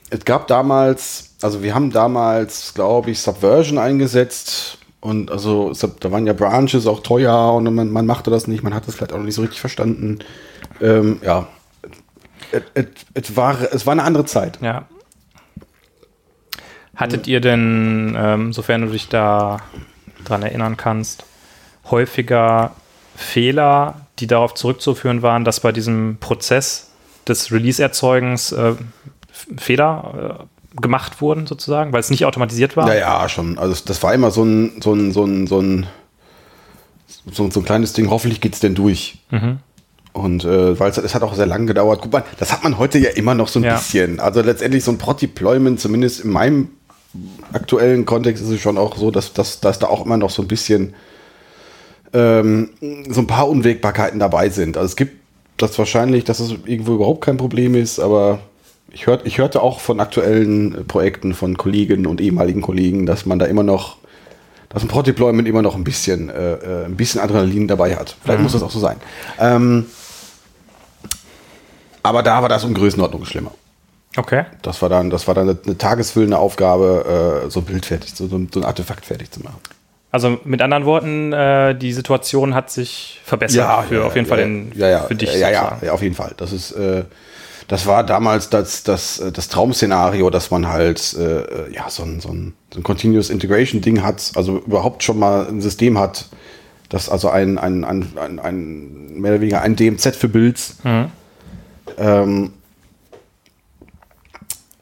es 0.09 0.25
gab 0.25 0.47
damals, 0.47 1.35
also 1.43 1.61
wir 1.61 1.75
haben 1.75 1.91
damals, 1.91 2.73
glaube 2.73 3.11
ich, 3.11 3.19
Subversion 3.19 3.77
eingesetzt 3.77 4.78
und 5.01 5.31
also 5.31 5.73
da 5.99 6.11
waren 6.11 6.27
ja 6.27 6.33
Branches 6.33 6.87
auch 6.87 7.01
teuer 7.01 7.53
und 7.53 7.73
man, 7.73 7.91
man 7.91 8.05
machte 8.05 8.31
das 8.31 8.47
nicht, 8.47 8.63
man 8.63 8.73
hat 8.73 8.87
das 8.87 8.95
vielleicht 8.95 9.13
auch 9.13 9.17
noch 9.17 9.25
nicht 9.25 9.35
so 9.35 9.41
richtig 9.41 9.59
verstanden. 9.59 10.19
Ähm, 10.81 11.19
ja, 11.23 11.47
es 13.13 13.35
war, 13.35 13.57
es 13.71 13.85
war 13.85 13.93
eine 13.93 14.03
andere 14.03 14.25
Zeit. 14.25 14.59
Ja, 14.61 14.87
Hattet 16.99 17.27
ihr 17.27 17.39
denn, 17.39 18.13
ähm, 18.19 18.51
sofern 18.51 18.81
du 18.81 18.87
dich 18.89 19.07
da 19.07 19.61
dran 20.25 20.43
erinnern 20.43 20.75
kannst, 20.75 21.23
häufiger 21.89 22.75
Fehler, 23.15 24.01
die 24.19 24.27
darauf 24.27 24.53
zurückzuführen 24.53 25.21
waren, 25.21 25.45
dass 25.45 25.61
bei 25.61 25.71
diesem 25.71 26.17
Prozess 26.19 26.91
des 27.25 27.53
Release-Erzeugens 27.53 28.51
äh, 28.51 28.73
Fehler 29.57 30.39
äh, 30.41 30.43
gemacht 30.81 31.21
wurden, 31.21 31.47
sozusagen, 31.47 31.93
weil 31.93 31.99
es 31.99 32.09
nicht 32.09 32.25
automatisiert 32.25 32.77
war? 32.77 32.85
Naja, 32.85 33.27
schon. 33.29 33.57
Also 33.57 33.75
das 33.85 34.01
war 34.03 34.13
immer 34.13 34.31
so 34.31 34.43
ein, 34.43 34.81
so 34.81 34.93
ein, 34.93 35.11
so 35.11 35.25
ein, 35.25 35.47
so 35.47 35.59
ein, 35.59 35.87
so, 37.31 37.49
so 37.49 37.59
ein 37.59 37.65
kleines 37.65 37.93
Ding, 37.93 38.09
hoffentlich 38.09 38.41
geht 38.41 38.53
es 38.53 38.59
denn 38.59 38.75
durch. 38.75 39.19
Mhm. 39.31 39.59
Und 40.13 40.43
äh, 40.43 40.79
weil 40.79 40.89
es, 40.89 40.97
es 40.97 41.15
hat 41.15 41.21
auch 41.21 41.35
sehr 41.35 41.45
lange 41.45 41.67
gedauert. 41.67 41.99
Guck 42.01 42.11
mal, 42.11 42.23
das 42.39 42.51
hat 42.51 42.63
man 42.63 42.77
heute 42.77 42.97
ja 42.97 43.11
immer 43.11 43.35
noch 43.35 43.47
so 43.47 43.59
ein 43.59 43.63
ja. 43.63 43.75
bisschen. 43.75 44.19
Also 44.19 44.41
letztendlich 44.41 44.83
so 44.83 44.91
ein 44.91 44.97
Prod-Deployment, 44.97 45.79
zumindest 45.79 46.21
in 46.25 46.31
meinem 46.31 46.69
aktuellen 47.53 48.05
Kontext 48.05 48.43
ist 48.43 48.49
es 48.49 48.61
schon 48.61 48.77
auch 48.77 48.97
so, 48.97 49.11
dass, 49.11 49.33
dass, 49.33 49.59
dass 49.59 49.79
da 49.79 49.87
auch 49.87 50.05
immer 50.05 50.17
noch 50.17 50.29
so 50.29 50.41
ein 50.41 50.47
bisschen 50.47 50.93
ähm, 52.13 52.69
so 53.09 53.21
ein 53.21 53.27
paar 53.27 53.47
Unwägbarkeiten 53.47 54.19
dabei 54.19 54.49
sind. 54.49 54.77
Also 54.77 54.87
es 54.87 54.95
gibt 54.95 55.17
das 55.57 55.77
wahrscheinlich, 55.77 56.23
dass 56.23 56.39
es 56.39 56.51
irgendwo 56.65 56.95
überhaupt 56.95 57.21
kein 57.21 57.37
Problem 57.37 57.75
ist, 57.75 57.99
aber 57.99 58.39
ich, 58.91 59.07
hört, 59.07 59.25
ich 59.25 59.37
hörte 59.37 59.61
auch 59.61 59.79
von 59.79 59.99
aktuellen 59.99 60.85
Projekten 60.87 61.33
von 61.33 61.57
Kollegen 61.57 62.05
und 62.05 62.21
ehemaligen 62.21 62.61
Kollegen, 62.61 63.05
dass 63.05 63.25
man 63.25 63.39
da 63.39 63.45
immer 63.45 63.63
noch, 63.63 63.97
dass 64.69 64.83
ein 64.83 64.87
Pro-Deployment 64.87 65.47
immer 65.47 65.61
noch 65.61 65.75
ein 65.75 65.83
bisschen, 65.83 66.29
äh, 66.29 66.53
äh, 66.53 66.85
ein 66.85 66.95
bisschen 66.95 67.21
Adrenalin 67.21 67.67
dabei 67.67 67.95
hat. 67.95 68.15
Vielleicht 68.23 68.39
mhm. 68.39 68.43
muss 68.43 68.53
das 68.53 68.63
auch 68.63 68.71
so 68.71 68.79
sein. 68.79 68.97
Ähm, 69.39 69.85
aber 72.03 72.23
da 72.23 72.41
war 72.41 72.49
das 72.49 72.63
um 72.63 72.73
Größenordnung 72.73 73.25
schlimmer. 73.25 73.51
Okay. 74.17 74.45
Das 74.61 74.81
war 74.81 74.89
dann, 74.89 75.09
das 75.09 75.27
war 75.27 75.35
dann 75.35 75.59
eine, 75.63 75.77
tagesfüllende 75.77 76.37
Aufgabe, 76.37 77.43
äh, 77.45 77.49
so 77.49 77.61
Bild 77.61 77.85
fertig, 77.85 78.13
so, 78.15 78.27
so 78.27 78.37
ein 78.37 78.49
Artefakt 78.63 79.05
fertig 79.05 79.31
zu 79.31 79.41
machen. 79.41 79.59
Also 80.11 80.39
mit 80.43 80.61
anderen 80.61 80.85
Worten, 80.85 81.33
äh, 81.33 81.75
die 81.75 81.93
Situation 81.93 82.55
hat 82.55 82.71
sich 82.71 83.21
verbessert 83.23 83.57
ja, 83.57 83.81
für 83.83 83.95
ja, 83.95 84.01
auf 84.03 84.15
jeden 84.15 84.27
ja, 84.27 84.35
Fall 84.35 84.43
den, 84.43 84.71
ja, 84.75 84.89
ja, 84.89 84.99
für 85.01 85.13
dich. 85.13 85.31
Ja, 85.35 85.51
ja, 85.51 85.77
ja, 85.83 85.91
auf 85.91 86.01
jeden 86.01 86.15
Fall. 86.15 86.33
Das 86.37 86.51
ist, 86.51 86.71
äh, 86.71 87.03
das 87.69 87.85
war 87.85 88.03
damals 88.03 88.49
das, 88.49 88.81
das, 88.81 89.23
das 89.31 89.47
Traum-Szenario, 89.47 90.31
dass 90.31 90.49
man 90.49 90.67
halt 90.67 91.13
äh, 91.13 91.71
ja 91.71 91.87
so 91.87 92.01
ein, 92.01 92.19
so, 92.19 92.29
ein, 92.29 92.53
so 92.73 92.79
ein 92.79 92.83
Continuous 92.83 93.29
Integration 93.29 93.79
Ding 93.79 94.01
hat, 94.01 94.31
also 94.35 94.57
überhaupt 94.57 95.03
schon 95.03 95.19
mal 95.19 95.47
ein 95.47 95.61
System 95.61 95.99
hat, 95.99 96.25
das 96.89 97.09
also 97.09 97.29
ein, 97.29 97.59
ein, 97.59 97.85
ein, 97.85 98.07
ein, 98.17 98.39
ein 98.39 99.13
mehr 99.21 99.33
oder 99.33 99.41
weniger 99.41 99.61
ein 99.61 99.75
DMZ 99.75 100.15
für 100.15 100.27
Builds. 100.27 100.77
Mhm. 100.83 101.11
Ähm, 101.99 102.53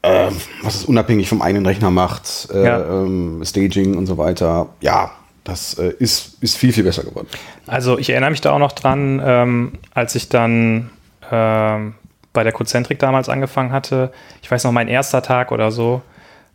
äh, 0.00 0.30
was 0.62 0.76
es 0.76 0.84
unabhängig 0.86 1.28
vom 1.28 1.42
eigenen 1.42 1.66
Rechner 1.66 1.90
macht, 1.90 2.48
äh, 2.54 2.64
ja. 2.64 3.02
ähm, 3.02 3.42
Staging 3.44 3.98
und 3.98 4.06
so 4.06 4.16
weiter. 4.16 4.70
Ja, 4.80 5.10
das 5.44 5.74
äh, 5.74 5.92
ist, 5.98 6.42
ist 6.42 6.56
viel, 6.56 6.72
viel 6.72 6.84
besser 6.84 7.02
geworden. 7.02 7.28
Also 7.66 7.98
ich 7.98 8.08
erinnere 8.08 8.30
mich 8.30 8.40
da 8.40 8.52
auch 8.52 8.58
noch 8.58 8.72
dran, 8.72 9.20
ähm, 9.22 9.72
als 9.92 10.14
ich 10.14 10.30
dann 10.30 10.88
ähm, 11.30 11.92
bei 12.38 12.44
der 12.44 12.52
Concentric 12.52 13.00
damals 13.00 13.28
angefangen 13.28 13.72
hatte. 13.72 14.12
Ich 14.42 14.48
weiß 14.48 14.62
noch, 14.62 14.70
mein 14.70 14.86
erster 14.86 15.22
Tag 15.22 15.50
oder 15.50 15.72
so, 15.72 16.02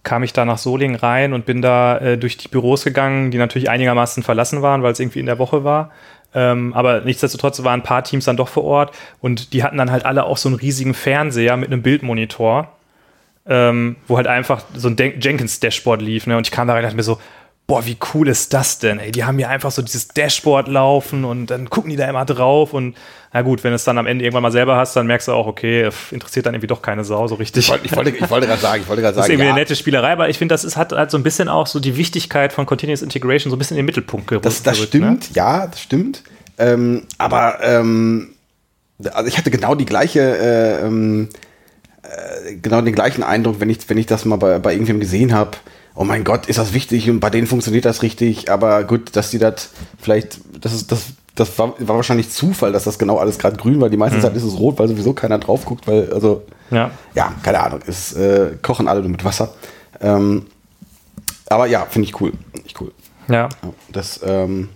kam 0.03 0.23
ich 0.23 0.31
da 0.31 0.45
nach 0.45 0.57
Solingen 0.57 0.95
rein 0.95 1.33
und 1.33 1.45
bin 1.45 1.61
da 1.61 1.97
äh, 1.97 2.17
durch 2.17 2.37
die 2.37 2.47
Büros 2.47 2.85
gegangen, 2.85 3.31
die 3.31 3.37
natürlich 3.37 3.69
einigermaßen 3.69 4.23
verlassen 4.23 4.61
waren, 4.61 4.81
weil 4.81 4.93
es 4.93 5.01
irgendwie 5.01 5.19
in 5.19 5.25
der 5.25 5.39
Woche 5.39 5.65
war. 5.65 5.91
Ähm, 6.33 6.73
aber 6.73 7.01
nichtsdestotrotz 7.01 7.61
waren 7.65 7.81
ein 7.81 7.83
paar 7.83 8.05
Teams 8.05 8.23
dann 8.23 8.37
doch 8.37 8.47
vor 8.47 8.63
Ort 8.63 8.95
und 9.19 9.51
die 9.51 9.61
hatten 9.61 9.77
dann 9.77 9.91
halt 9.91 10.05
alle 10.05 10.23
auch 10.23 10.37
so 10.37 10.47
einen 10.47 10.57
riesigen 10.57 10.93
Fernseher 10.93 11.57
mit 11.57 11.69
einem 11.69 11.81
Bildmonitor 11.81 12.69
ähm, 13.45 13.97
wo 14.07 14.17
halt 14.17 14.27
einfach 14.27 14.63
so 14.73 14.87
ein 14.87 14.95
Jenkins-Dashboard 14.97 16.01
lief. 16.01 16.27
Ne? 16.27 16.37
Und 16.37 16.47
ich 16.47 16.51
kam 16.51 16.67
da 16.67 16.73
rein 16.73 16.81
und 16.81 16.85
dachte 16.85 16.95
mir 16.95 17.03
so, 17.03 17.19
boah, 17.73 17.83
wie 17.87 17.97
cool 18.13 18.27
ist 18.27 18.53
das 18.53 18.77
denn? 18.77 18.99
Ey, 18.99 19.11
die 19.11 19.23
haben 19.23 19.39
ja 19.39 19.49
einfach 19.49 19.71
so 19.71 19.81
dieses 19.81 20.07
Dashboard 20.09 20.67
laufen 20.67 21.25
und 21.25 21.47
dann 21.47 21.71
gucken 21.71 21.89
die 21.89 21.95
da 21.95 22.07
immer 22.07 22.23
drauf 22.23 22.71
und 22.71 22.95
na 23.33 23.41
gut, 23.41 23.63
wenn 23.63 23.71
du 23.71 23.77
es 23.77 23.83
dann 23.83 23.97
am 23.97 24.05
Ende 24.05 24.23
irgendwann 24.23 24.43
mal 24.43 24.51
selber 24.51 24.75
hast, 24.75 24.95
dann 24.95 25.07
merkst 25.07 25.27
du 25.27 25.31
auch, 25.31 25.47
okay, 25.47 25.89
interessiert 26.11 26.45
dann 26.45 26.53
irgendwie 26.53 26.67
doch 26.67 26.83
keine 26.83 27.03
Sau 27.03 27.27
so 27.27 27.33
richtig. 27.33 27.65
Ich 27.65 27.71
wollte, 27.71 27.85
ich 27.87 27.95
wollte, 27.95 28.09
ich 28.11 28.29
wollte 28.29 28.45
gerade 28.45 28.61
sagen, 28.61 28.83
ich 28.83 28.87
wollte 28.87 29.01
gerade 29.01 29.15
sagen, 29.15 29.23
das 29.23 29.25
ist 29.25 29.31
irgendwie 29.31 29.47
ja. 29.47 29.53
eine 29.53 29.59
nette 29.61 29.75
Spielerei, 29.75 30.11
aber 30.11 30.29
ich 30.29 30.37
finde, 30.37 30.53
das 30.53 30.63
ist, 30.63 30.77
hat 30.77 30.91
halt 30.91 31.09
so 31.09 31.17
ein 31.17 31.23
bisschen 31.23 31.49
auch 31.49 31.65
so 31.65 31.79
die 31.79 31.97
Wichtigkeit 31.97 32.53
von 32.53 32.67
Continuous 32.67 33.01
Integration 33.01 33.49
so 33.49 33.55
ein 33.55 33.57
bisschen 33.57 33.75
in 33.75 33.81
den 33.81 33.87
Mittelpunkt 33.87 34.27
gerückt. 34.27 34.45
Das, 34.45 34.61
das 34.61 34.77
stimmt, 34.77 35.31
ne? 35.31 35.35
ja, 35.35 35.65
das 35.65 35.81
stimmt. 35.81 36.21
Ähm, 36.59 37.07
aber 37.17 37.57
ähm, 37.63 38.35
also 39.11 39.27
ich 39.27 39.35
hatte 39.39 39.49
genau 39.49 39.73
die 39.73 39.85
gleiche 39.85 40.19
äh, 40.19 40.85
ähm, 40.85 41.29
äh, 42.03 42.53
genau 42.53 42.81
den 42.81 42.93
gleichen 42.93 43.23
Eindruck, 43.23 43.59
wenn 43.59 43.71
ich, 43.71 43.89
wenn 43.89 43.97
ich 43.97 44.05
das 44.05 44.25
mal 44.25 44.35
bei, 44.35 44.59
bei 44.59 44.73
irgendwem 44.73 44.99
gesehen 44.99 45.33
habe. 45.33 45.57
Oh 45.95 46.03
mein 46.03 46.23
Gott, 46.23 46.47
ist 46.47 46.57
das 46.57 46.73
wichtig 46.73 47.09
und 47.09 47.19
bei 47.19 47.29
denen 47.29 47.47
funktioniert 47.47 47.85
das 47.85 48.01
richtig, 48.01 48.51
aber 48.51 48.83
gut, 48.83 49.15
dass 49.15 49.29
die 49.29 49.37
das 49.37 49.69
vielleicht, 50.01 50.39
das 50.59 50.73
ist, 50.73 50.91
das, 50.91 51.05
das 51.35 51.57
war, 51.59 51.75
war 51.79 51.95
wahrscheinlich 51.97 52.31
Zufall, 52.31 52.71
dass 52.71 52.83
das 52.83 52.97
genau 52.97 53.17
alles 53.17 53.37
gerade 53.37 53.57
grün 53.57 53.79
war. 53.79 53.89
Die 53.89 53.97
meiste 53.97 54.17
mhm. 54.17 54.21
Zeit 54.21 54.35
ist 54.35 54.43
es 54.43 54.57
rot, 54.57 54.79
weil 54.79 54.87
sowieso 54.87 55.13
keiner 55.13 55.37
drauf 55.37 55.65
guckt, 55.65 55.87
weil, 55.87 56.11
also, 56.11 56.43
ja, 56.71 56.91
ja 57.13 57.33
keine 57.43 57.61
Ahnung, 57.61 57.81
es 57.85 58.13
äh, 58.13 58.57
kochen 58.61 58.87
alle 58.87 59.01
nur 59.01 59.09
mit 59.09 59.23
Wasser. 59.23 59.53
Ähm, 60.01 60.47
aber 61.47 61.67
ja, 61.67 61.85
finde 61.85 62.07
ich 62.07 62.19
cool. 62.19 62.31
Find 62.53 62.65
ich 62.65 62.81
cool. 62.81 62.91
Ja. 63.27 63.49
Das, 63.91 64.19
ähm, 64.23 64.69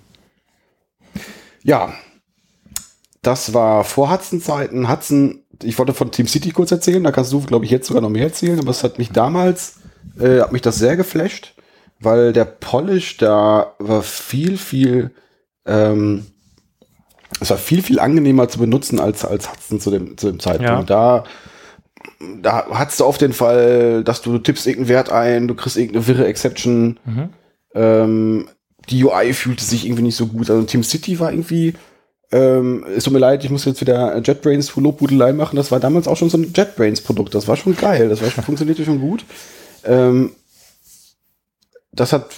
ja, 1.64 1.94
das 3.24 3.54
war 3.54 3.84
vor 3.84 4.12
Hudson-Zeiten. 4.12 4.90
Hudson 4.90 5.42
ich 5.64 5.78
wollte 5.78 5.94
von 5.94 6.12
Team 6.12 6.28
City 6.28 6.52
kurz 6.52 6.72
erzählen, 6.72 7.04
da 7.04 7.12
kannst 7.12 7.32
du, 7.32 7.42
glaube 7.42 7.66
ich, 7.66 7.72
jetzt 7.72 7.88
sogar 7.88 8.02
noch 8.02 8.10
mehr 8.10 8.24
erzählen, 8.24 8.60
aber 8.60 8.72
es 8.72 8.84
hat 8.84 8.98
mich 8.98 9.12
damals, 9.12 9.78
äh, 10.20 10.42
hat 10.42 10.52
mich 10.52 10.62
das 10.62 10.78
sehr 10.78 10.96
geflasht, 10.96 11.56
weil 12.00 12.34
der 12.34 12.46
Polish 12.46 13.18
da 13.18 13.74
war 13.80 14.02
viel, 14.02 14.58
viel, 14.58 15.12
ähm, 15.66 16.26
es 17.40 17.50
war 17.50 17.58
viel, 17.58 17.82
viel 17.82 18.00
angenehmer 18.00 18.50
zu 18.50 18.60
benutzen 18.60 19.00
als, 19.00 19.26
als 19.26 19.52
Hudson 19.52 19.80
zu 19.80 19.92
dem, 19.92 20.18
zu 20.18 20.28
dem 20.28 20.40
Zeitpunkt. 20.40 20.90
Ja. 20.90 21.24
Da, 21.24 21.24
da 22.42 22.68
hattest 22.72 23.00
du 23.00 23.06
auf 23.06 23.18
den 23.18 23.34
Fall, 23.34 24.04
dass 24.04 24.22
du, 24.22 24.32
du 24.32 24.40
tippst 24.40 24.66
irgendeinen 24.66 24.90
Wert 24.90 25.12
ein, 25.12 25.48
du 25.48 25.56
kriegst 25.56 25.78
irgendeine 25.78 26.08
wirre 26.08 26.26
Exception. 26.26 27.00
Mhm. 27.06 27.30
Ähm, 27.74 28.48
die 28.90 29.04
UI 29.04 29.34
fühlte 29.34 29.64
sich 29.64 29.86
irgendwie 29.86 30.04
nicht 30.04 30.16
so 30.16 30.28
gut. 30.28 30.50
Also 30.50 30.64
Team 30.64 30.84
City 30.84 31.20
war 31.20 31.32
irgendwie, 31.32 31.74
ähm, 32.32 32.86
es 32.96 33.04
tut 33.04 33.14
mir 33.14 33.20
leid, 33.20 33.44
ich 33.44 33.50
muss 33.50 33.66
jetzt 33.66 33.82
wieder 33.82 34.18
JetBrains 34.18 34.70
für 34.70 34.82
Lobhudelei 34.82 35.34
machen. 35.34 35.56
Das 35.56 35.72
war 35.72 35.80
damals 35.80 36.08
auch 36.08 36.18
schon 36.18 36.30
so 36.30 36.38
ein 36.38 36.54
JetBrains-Produkt. 36.56 37.36
Das 37.36 37.48
war 37.48 37.56
schon 37.56 37.76
geil. 37.76 38.10
Das 38.10 38.22
war 38.22 38.30
schon, 38.30 38.44
funktionierte 38.44 38.86
schon 38.86 39.00
gut. 39.00 39.26
Ähm, 39.88 40.32
das 41.92 42.14
hat, 42.14 42.30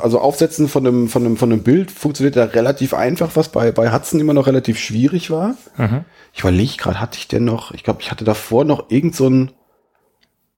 also 0.00 0.20
Aufsetzen 0.20 0.68
von 0.68 0.86
einem, 0.86 1.08
von 1.08 1.24
einem, 1.24 1.36
von 1.36 1.52
einem 1.52 1.62
Bild 1.62 1.90
funktioniert 1.90 2.36
da 2.36 2.44
relativ 2.44 2.94
einfach, 2.94 3.30
was 3.34 3.50
bei, 3.50 3.72
bei 3.72 3.92
Hudson 3.92 4.20
immer 4.20 4.34
noch 4.34 4.46
relativ 4.46 4.78
schwierig 4.78 5.30
war. 5.30 5.56
Mhm. 5.76 6.04
Ich 6.32 6.40
überlege 6.40 6.76
gerade, 6.76 7.00
hatte 7.00 7.18
ich 7.18 7.28
denn 7.28 7.44
noch, 7.44 7.72
ich 7.72 7.84
glaube, 7.84 8.00
ich 8.00 8.10
hatte 8.10 8.24
davor 8.24 8.64
noch 8.64 8.90
irgend 8.90 9.14
so 9.14 9.28
ein, 9.28 9.52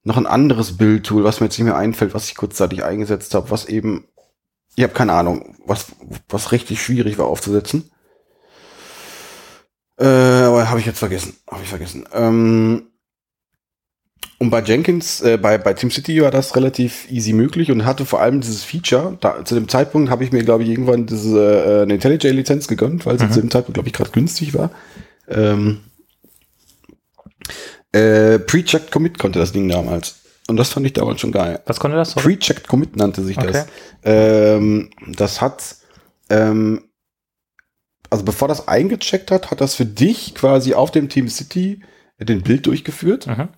noch 0.03 0.17
ein 0.17 0.27
anderes 0.27 0.77
Bildtool, 0.77 1.23
was 1.23 1.39
mir 1.39 1.47
jetzt 1.47 1.57
nicht 1.57 1.65
mehr 1.65 1.77
einfällt, 1.77 2.13
was 2.13 2.27
ich 2.27 2.35
kurzzeitig 2.35 2.83
eingesetzt 2.83 3.33
habe, 3.35 3.51
was 3.51 3.65
eben, 3.65 4.05
ich 4.75 4.83
habe 4.83 4.93
keine 4.93 5.13
Ahnung, 5.13 5.57
was, 5.65 5.87
was 6.29 6.51
richtig 6.51 6.81
schwierig 6.81 7.17
war 7.17 7.27
aufzusetzen. 7.27 7.89
Äh, 9.97 10.05
aber 10.05 10.69
habe 10.69 10.79
ich 10.79 10.85
jetzt 10.85 10.99
vergessen. 10.99 11.37
Habe 11.49 11.63
ich 11.63 11.69
vergessen. 11.69 12.05
Ähm, 12.13 12.87
Und 14.39 14.49
bei 14.49 14.61
Jenkins, 14.61 15.21
äh, 15.21 15.37
bei, 15.37 15.57
bei 15.57 15.75
SimCity 15.75 16.21
war 16.21 16.31
das 16.31 16.55
relativ 16.55 17.09
easy 17.09 17.33
möglich 17.33 17.71
und 17.71 17.85
hatte 17.85 18.05
vor 18.05 18.21
allem 18.21 18.41
dieses 18.41 18.63
Feature. 18.63 19.17
Da, 19.21 19.45
zu 19.45 19.55
dem 19.55 19.69
Zeitpunkt 19.69 20.09
habe 20.09 20.23
ich 20.23 20.31
mir, 20.31 20.43
glaube 20.43 20.63
ich, 20.63 20.69
irgendwann 20.69 21.05
diese 21.05 21.39
äh, 21.39 21.81
eine 21.83 21.93
IntelliJ-Lizenz 21.93 22.67
gegönnt, 22.67 23.05
weil 23.05 23.17
sie 23.19 23.29
zu 23.29 23.39
dem 23.39 23.49
Zeitpunkt, 23.49 23.75
glaube 23.75 23.87
ich, 23.87 23.93
gerade 23.93 24.11
günstig 24.11 24.53
war. 24.53 24.71
Ähm, 25.29 25.79
äh, 27.93 28.39
Pre-Checked 28.39 28.91
Commit 28.91 29.17
konnte 29.17 29.39
das 29.39 29.53
Ding 29.53 29.69
damals. 29.69 30.15
Und 30.47 30.57
das 30.57 30.69
fand 30.69 30.85
ich 30.85 30.93
damals 30.93 31.21
schon 31.21 31.31
geil. 31.31 31.61
Was 31.65 31.79
konnte 31.79 31.95
das? 31.95 32.15
Pre-Checked 32.15 32.67
Commit 32.67 32.97
nannte 32.97 33.23
sich 33.23 33.37
das. 33.37 33.47
Okay. 33.47 33.65
Ähm, 34.03 34.89
das 35.07 35.39
hat, 35.39 35.77
ähm, 36.29 36.81
also 38.09 38.25
bevor 38.25 38.49
das 38.49 38.67
eingecheckt 38.67 39.31
hat, 39.31 39.51
hat 39.51 39.61
das 39.61 39.75
für 39.75 39.85
dich 39.85 40.35
quasi 40.35 40.73
auf 40.73 40.91
dem 40.91 41.07
Team 41.07 41.29
City 41.29 41.81
den 42.19 42.41
Bild 42.41 42.65
durchgeführt. 42.65 43.27
Mhm. 43.27 43.49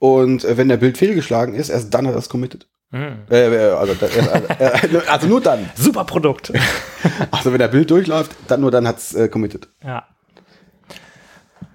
Und 0.00 0.44
äh, 0.44 0.56
wenn 0.56 0.68
der 0.68 0.78
Bild 0.78 0.98
fehlgeschlagen 0.98 1.54
ist, 1.54 1.68
erst 1.68 1.94
dann 1.94 2.06
hat 2.08 2.14
er 2.14 2.18
es 2.18 2.28
committed. 2.28 2.66
Mhm. 2.90 3.18
Also, 3.30 3.92
äh, 4.04 4.58
äh, 4.58 5.06
also 5.06 5.26
nur 5.28 5.40
dann. 5.40 5.70
Super 5.76 6.02
Produkt. 6.04 6.52
Also 7.30 7.50
wenn 7.52 7.58
der 7.60 7.68
Bild 7.68 7.90
durchläuft, 7.90 8.32
dann 8.48 8.60
nur 8.60 8.70
dann 8.70 8.86
hat's 8.88 9.14
äh, 9.14 9.28
committed. 9.28 9.68
ja. 9.84 10.04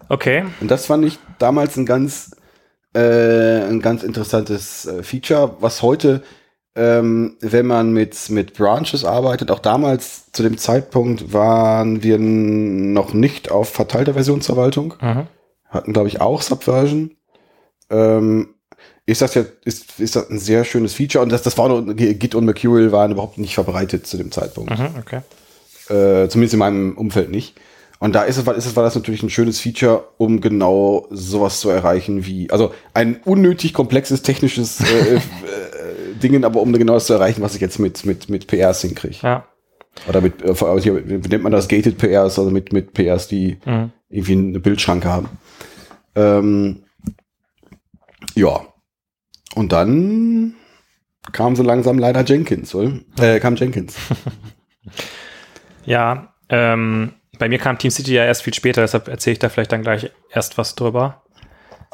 Okay. 0.07 0.45
Und 0.61 0.69
das 0.69 0.85
fand 0.85 1.03
ich 1.05 1.17
damals 1.39 1.77
ein 1.77 1.85
ganz, 1.87 2.35
äh, 2.93 3.61
ein 3.63 3.81
ganz 3.81 4.03
interessantes 4.03 4.85
äh, 4.85 5.01
Feature, 5.01 5.57
was 5.61 5.81
heute, 5.81 6.21
ähm, 6.75 7.37
wenn 7.39 7.65
man 7.65 7.91
mit, 7.91 8.29
mit 8.29 8.53
Branches 8.53 9.03
arbeitet, 9.03 9.49
auch 9.49 9.57
damals 9.59 10.31
zu 10.31 10.43
dem 10.43 10.59
Zeitpunkt 10.59 11.33
waren 11.33 12.03
wir 12.03 12.19
noch 12.19 13.13
nicht 13.13 13.49
auf 13.49 13.69
verteilter 13.69 14.13
Versionsverwaltung, 14.13 14.93
Mhm. 15.01 15.27
hatten 15.69 15.93
glaube 15.93 16.09
ich 16.09 16.21
auch 16.21 16.43
Subversion. 16.43 17.14
Ähm, 17.89 18.49
ist 19.05 19.21
das 19.21 19.35
ja, 19.35 19.43
ist, 19.63 19.99
ist 19.99 20.15
das 20.15 20.29
ein 20.29 20.39
sehr 20.39 20.65
schönes 20.65 20.93
Feature 20.95 21.23
und 21.23 21.31
das, 21.31 21.43
das 21.43 21.57
war 21.57 21.69
noch, 21.69 21.95
Git 21.95 22.33
und 22.35 22.45
Mercurial 22.45 22.91
waren 22.91 23.11
überhaupt 23.11 23.37
nicht 23.37 23.53
verbreitet 23.53 24.07
zu 24.07 24.17
dem 24.17 24.31
Zeitpunkt. 24.31 24.71
Mhm. 24.77 24.87
Okay. 24.99 25.21
Äh, 25.93 26.27
zumindest 26.29 26.53
in 26.53 26.59
meinem 26.59 26.97
Umfeld 26.97 27.29
nicht. 27.29 27.55
Und 27.99 28.13
da 28.13 28.23
ist 28.23 28.37
es, 28.37 28.45
war- 28.45 28.55
ist 28.55 28.65
es, 28.65 28.75
war 28.75 28.83
das 28.83 28.95
natürlich 28.95 29.21
ein 29.23 29.29
schönes 29.29 29.59
Feature, 29.61 30.03
um 30.17 30.41
genau 30.41 31.07
sowas 31.11 31.59
zu 31.59 31.69
erreichen 31.69 32.25
wie, 32.25 32.49
also 32.51 32.73
ein 32.93 33.19
unnötig 33.25 33.73
komplexes 33.73 34.21
technisches 34.23 34.81
äh, 34.81 35.15
äh, 35.15 35.19
Dingen, 36.21 36.43
aber 36.43 36.61
um 36.61 36.73
genau 36.73 36.93
das 36.95 37.05
zu 37.05 37.13
erreichen, 37.13 37.41
was 37.41 37.55
ich 37.55 37.61
jetzt 37.61 37.77
mit, 37.79 38.05
mit, 38.05 38.27
mit 38.29 38.47
PRs 38.47 38.81
hinkriege. 38.81 39.17
Ja. 39.21 39.45
Oder 40.09 40.19
mit, 40.21 40.41
äh, 40.41 40.53
hier, 40.81 41.07
wie 41.07 41.27
nennt 41.29 41.43
man 41.43 41.51
das, 41.51 41.67
gated 41.67 41.97
PRs, 41.97 42.37
also 42.39 42.49
mit, 42.49 42.73
mit 42.73 42.93
PRs, 42.93 43.27
die 43.27 43.57
Mhm. 43.65 43.91
irgendwie 44.09 44.33
eine 44.33 44.59
Bildschranke 44.59 45.07
haben. 45.07 45.29
Ähm, 46.15 46.81
ja. 48.35 48.61
Und 49.55 49.71
dann 49.71 50.55
kam 51.31 51.55
so 51.55 51.63
langsam 51.63 51.97
leider 51.97 52.23
Jenkins, 52.23 52.75
oder? 52.75 52.99
Äh, 53.19 53.39
kam 53.39 53.55
Jenkins. 53.55 53.95
Ja, 55.85 56.33
ähm, 56.49 57.13
bei 57.37 57.47
mir 57.47 57.59
kam 57.59 57.77
Team 57.77 57.91
City 57.91 58.13
ja 58.13 58.25
erst 58.25 58.43
viel 58.43 58.53
später, 58.53 58.81
deshalb 58.81 59.07
erzähle 59.07 59.33
ich 59.33 59.39
da 59.39 59.49
vielleicht 59.49 59.71
dann 59.71 59.83
gleich 59.83 60.09
erst 60.31 60.57
was 60.57 60.75
drüber. 60.75 61.21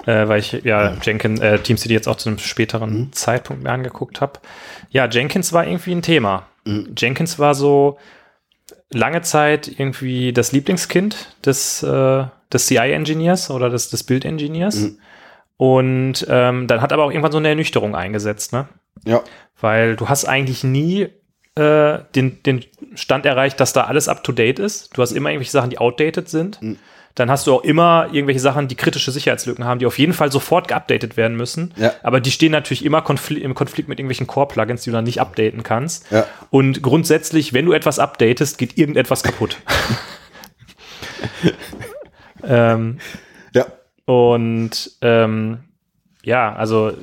Äh, 0.05 0.27
weil 0.27 0.39
ich 0.39 0.53
ja 0.63 0.95
Jenkins, 1.01 1.41
äh, 1.41 1.59
Team 1.59 1.77
City 1.77 1.93
jetzt 1.93 2.07
auch 2.07 2.15
zu 2.15 2.29
einem 2.29 2.39
späteren 2.39 3.11
Zeitpunkt 3.11 3.63
mir 3.63 3.71
angeguckt 3.71 4.21
habe. 4.21 4.39
Ja, 4.89 5.07
Jenkins 5.07 5.53
war 5.53 5.67
irgendwie 5.67 5.91
ein 5.91 6.01
Thema. 6.01 6.47
Jenkins 6.97 7.37
war 7.37 7.53
so 7.53 7.97
lange 8.89 9.21
Zeit 9.21 9.67
irgendwie 9.67 10.33
das 10.33 10.53
Lieblingskind 10.53 11.35
des, 11.45 11.83
äh, 11.83 12.23
des 12.51 12.65
CI-Engineers 12.67 13.51
oder 13.51 13.69
des, 13.69 13.89
des 13.89 14.03
Build-Engineers. 14.03 14.91
Und 15.61 16.25
ähm, 16.27 16.65
dann 16.65 16.81
hat 16.81 16.91
aber 16.91 17.03
auch 17.03 17.11
irgendwann 17.11 17.31
so 17.31 17.37
eine 17.37 17.49
Ernüchterung 17.49 17.93
eingesetzt, 17.93 18.51
ne? 18.51 18.67
Ja. 19.05 19.21
weil 19.59 19.95
du 19.95 20.09
hast 20.09 20.25
eigentlich 20.25 20.63
nie 20.63 21.07
äh, 21.53 21.99
den, 22.15 22.41
den 22.41 22.65
Stand 22.95 23.27
erreicht, 23.27 23.59
dass 23.59 23.71
da 23.71 23.83
alles 23.83 24.07
up 24.07 24.23
to 24.23 24.31
date 24.31 24.57
ist. 24.57 24.97
Du 24.97 25.03
hast 25.03 25.11
immer 25.11 25.29
irgendwelche 25.29 25.51
Sachen, 25.51 25.69
die 25.69 25.77
outdated 25.77 26.29
sind. 26.29 26.59
Dann 27.13 27.29
hast 27.29 27.45
du 27.45 27.53
auch 27.53 27.63
immer 27.63 28.07
irgendwelche 28.11 28.39
Sachen, 28.39 28.69
die 28.69 28.75
kritische 28.75 29.11
Sicherheitslücken 29.11 29.63
haben, 29.63 29.77
die 29.77 29.85
auf 29.85 29.99
jeden 29.99 30.13
Fall 30.13 30.31
sofort 30.31 30.67
geupdatet 30.67 31.15
werden 31.15 31.37
müssen. 31.37 31.75
Ja. 31.77 31.93
Aber 32.01 32.21
die 32.21 32.31
stehen 32.31 32.51
natürlich 32.51 32.83
immer 32.83 33.03
konfl 33.03 33.37
im 33.37 33.53
Konflikt 33.53 33.87
mit 33.87 33.99
irgendwelchen 33.99 34.25
Core-Plugins, 34.25 34.81
die 34.81 34.89
du 34.89 34.95
dann 34.95 35.03
nicht 35.03 35.21
updaten 35.21 35.61
kannst. 35.61 36.11
Ja. 36.11 36.25
Und 36.49 36.81
grundsätzlich, 36.81 37.53
wenn 37.53 37.67
du 37.67 37.73
etwas 37.73 37.99
updatest, 37.99 38.57
geht 38.57 38.79
irgendetwas 38.79 39.21
kaputt. 39.21 39.57
ähm. 42.43 42.97
Und 44.05 44.91
ähm, 45.01 45.59
ja, 46.23 46.53
also 46.53 46.93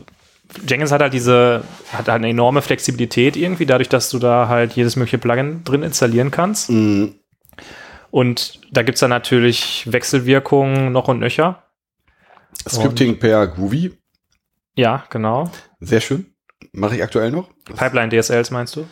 Jenkins 0.66 0.92
hat 0.92 1.02
halt 1.02 1.12
diese, 1.12 1.62
hat 1.92 2.08
halt 2.08 2.22
eine 2.22 2.30
enorme 2.30 2.62
Flexibilität 2.62 3.36
irgendwie, 3.36 3.66
dadurch, 3.66 3.88
dass 3.88 4.10
du 4.10 4.18
da 4.18 4.48
halt 4.48 4.72
jedes 4.72 4.96
mögliche 4.96 5.18
Plugin 5.18 5.62
drin 5.64 5.82
installieren 5.82 6.30
kannst. 6.30 6.70
Mhm. 6.70 7.14
Und 8.10 8.60
da 8.72 8.82
gibt 8.82 8.96
es 8.96 9.00
dann 9.00 9.10
natürlich 9.10 9.90
Wechselwirkungen 9.90 10.92
noch 10.92 11.08
und 11.08 11.18
nöcher. 11.18 11.64
Scripting 12.66 13.18
per 13.18 13.46
Groovy. 13.46 13.92
Ja, 14.74 15.04
genau. 15.10 15.50
Sehr 15.80 16.00
schön. 16.00 16.26
Mache 16.72 16.96
ich 16.96 17.02
aktuell 17.02 17.30
noch. 17.30 17.48
Pipeline 17.64 18.08
DSLs 18.08 18.50
meinst 18.50 18.76
du? 18.76 18.86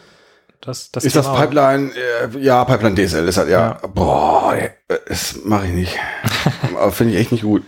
Das, 0.60 0.90
das 0.90 1.04
Ist 1.04 1.16
das 1.16 1.26
Thema? 1.26 1.40
Pipeline? 1.40 1.92
Äh, 1.94 2.38
ja, 2.38 2.64
Pipeline 2.64 2.94
DSL 2.94 3.28
ist 3.28 3.38
halt, 3.38 3.48
ja. 3.48 3.74
Boah, 3.94 4.54
ey, 4.54 4.70
das 5.08 5.40
mache 5.44 5.66
ich 5.66 5.72
nicht. 5.72 5.98
Finde 6.90 7.14
ich 7.14 7.20
echt 7.20 7.32
nicht 7.32 7.44
gut. 7.44 7.62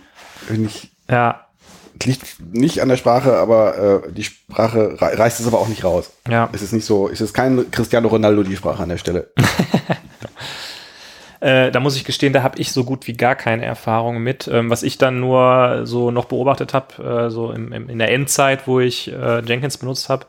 Finde 0.49 0.69
ich, 0.69 0.89
Ja, 1.09 1.45
liegt 2.03 2.39
nicht 2.53 2.81
an 2.81 2.89
der 2.89 2.97
Sprache, 2.97 3.35
aber 3.35 4.03
äh, 4.07 4.11
die 4.11 4.23
Sprache 4.23 4.99
rei- 5.01 5.15
reißt 5.15 5.39
es 5.39 5.47
aber 5.47 5.59
auch 5.59 5.67
nicht 5.67 5.83
raus. 5.83 6.11
ja. 6.29 6.49
Es 6.53 6.61
ist 6.61 6.71
nicht 6.73 6.85
so, 6.85 7.09
es 7.09 7.21
ist 7.21 7.33
kein 7.33 7.69
Cristiano 7.71 8.07
Ronaldo 8.07 8.43
die 8.43 8.55
Sprache 8.55 8.81
an 8.83 8.89
der 8.89 8.97
Stelle. 8.97 9.31
Äh, 11.41 11.71
da 11.71 11.79
muss 11.79 11.95
ich 11.95 12.03
gestehen, 12.03 12.33
da 12.33 12.43
habe 12.43 12.59
ich 12.59 12.73
so 12.73 12.83
gut 12.83 13.07
wie 13.07 13.13
gar 13.13 13.33
keine 13.33 13.63
Erfahrung 13.63 14.17
mit. 14.21 14.49
Ähm, 14.51 14.69
was 14.69 14.83
ich 14.83 14.97
dann 14.97 15.21
nur 15.21 15.81
so 15.85 16.11
noch 16.11 16.25
beobachtet 16.25 16.73
habe, 16.73 17.01
äh, 17.27 17.29
so 17.29 17.53
im, 17.53 17.71
im, 17.71 17.87
in 17.87 17.97
der 17.97 18.11
Endzeit, 18.11 18.67
wo 18.67 18.81
ich 18.81 19.09
äh, 19.09 19.39
Jenkins 19.45 19.77
benutzt 19.77 20.09
habe, 20.09 20.25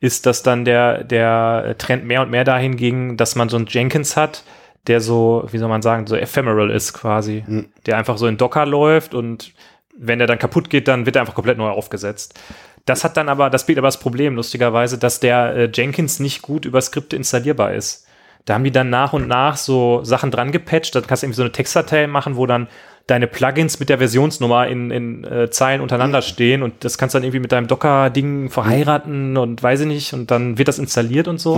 ist, 0.00 0.24
dass 0.24 0.44
dann 0.44 0.64
der, 0.64 1.02
der 1.02 1.74
Trend 1.78 2.04
mehr 2.04 2.22
und 2.22 2.30
mehr 2.30 2.44
dahin 2.44 2.76
ging, 2.76 3.16
dass 3.16 3.34
man 3.34 3.48
so 3.48 3.56
einen 3.56 3.66
Jenkins 3.66 4.16
hat, 4.16 4.44
der 4.86 5.00
so, 5.00 5.46
wie 5.50 5.58
soll 5.58 5.68
man 5.68 5.82
sagen, 5.82 6.06
so 6.06 6.16
ephemeral 6.16 6.70
ist 6.70 6.92
quasi. 6.92 7.44
Der 7.86 7.98
einfach 7.98 8.18
so 8.18 8.26
in 8.26 8.36
Docker 8.36 8.66
läuft 8.66 9.14
und 9.14 9.52
wenn 9.96 10.18
der 10.18 10.26
dann 10.26 10.38
kaputt 10.38 10.70
geht, 10.70 10.88
dann 10.88 11.06
wird 11.06 11.16
er 11.16 11.22
einfach 11.22 11.34
komplett 11.34 11.58
neu 11.58 11.68
aufgesetzt. 11.68 12.38
Das 12.84 13.04
hat 13.04 13.16
dann 13.16 13.28
aber, 13.28 13.50
das 13.50 13.66
bietet 13.66 13.78
aber 13.78 13.88
das 13.88 14.00
Problem, 14.00 14.34
lustigerweise, 14.34 14.98
dass 14.98 15.20
der 15.20 15.54
äh, 15.54 15.70
Jenkins 15.72 16.18
nicht 16.18 16.42
gut 16.42 16.64
über 16.64 16.80
Skripte 16.80 17.14
installierbar 17.14 17.74
ist. 17.74 18.06
Da 18.44 18.54
haben 18.54 18.64
die 18.64 18.72
dann 18.72 18.90
nach 18.90 19.12
und 19.12 19.28
nach 19.28 19.56
so 19.56 20.02
Sachen 20.02 20.32
dran 20.32 20.50
gepatcht. 20.50 20.96
Dann 20.96 21.06
kannst 21.06 21.22
du 21.22 21.26
irgendwie 21.26 21.36
so 21.36 21.42
eine 21.42 21.52
Textdatei 21.52 22.08
machen, 22.08 22.36
wo 22.36 22.46
dann 22.46 22.66
deine 23.06 23.26
Plugins 23.26 23.78
mit 23.78 23.88
der 23.88 23.98
Versionsnummer 23.98 24.66
in, 24.66 24.90
in 24.90 25.24
äh, 25.24 25.50
Zeilen 25.50 25.80
untereinander 25.80 26.22
stehen 26.22 26.62
und 26.62 26.84
das 26.84 26.98
kannst 26.98 27.14
du 27.14 27.18
dann 27.18 27.24
irgendwie 27.24 27.40
mit 27.40 27.52
deinem 27.52 27.66
Docker-Ding 27.66 28.48
verheiraten 28.48 29.36
und 29.36 29.62
weiß 29.62 29.80
ich 29.80 29.86
nicht 29.86 30.12
und 30.12 30.30
dann 30.30 30.56
wird 30.56 30.68
das 30.68 30.78
installiert 30.78 31.26
und 31.26 31.38
so. 31.38 31.56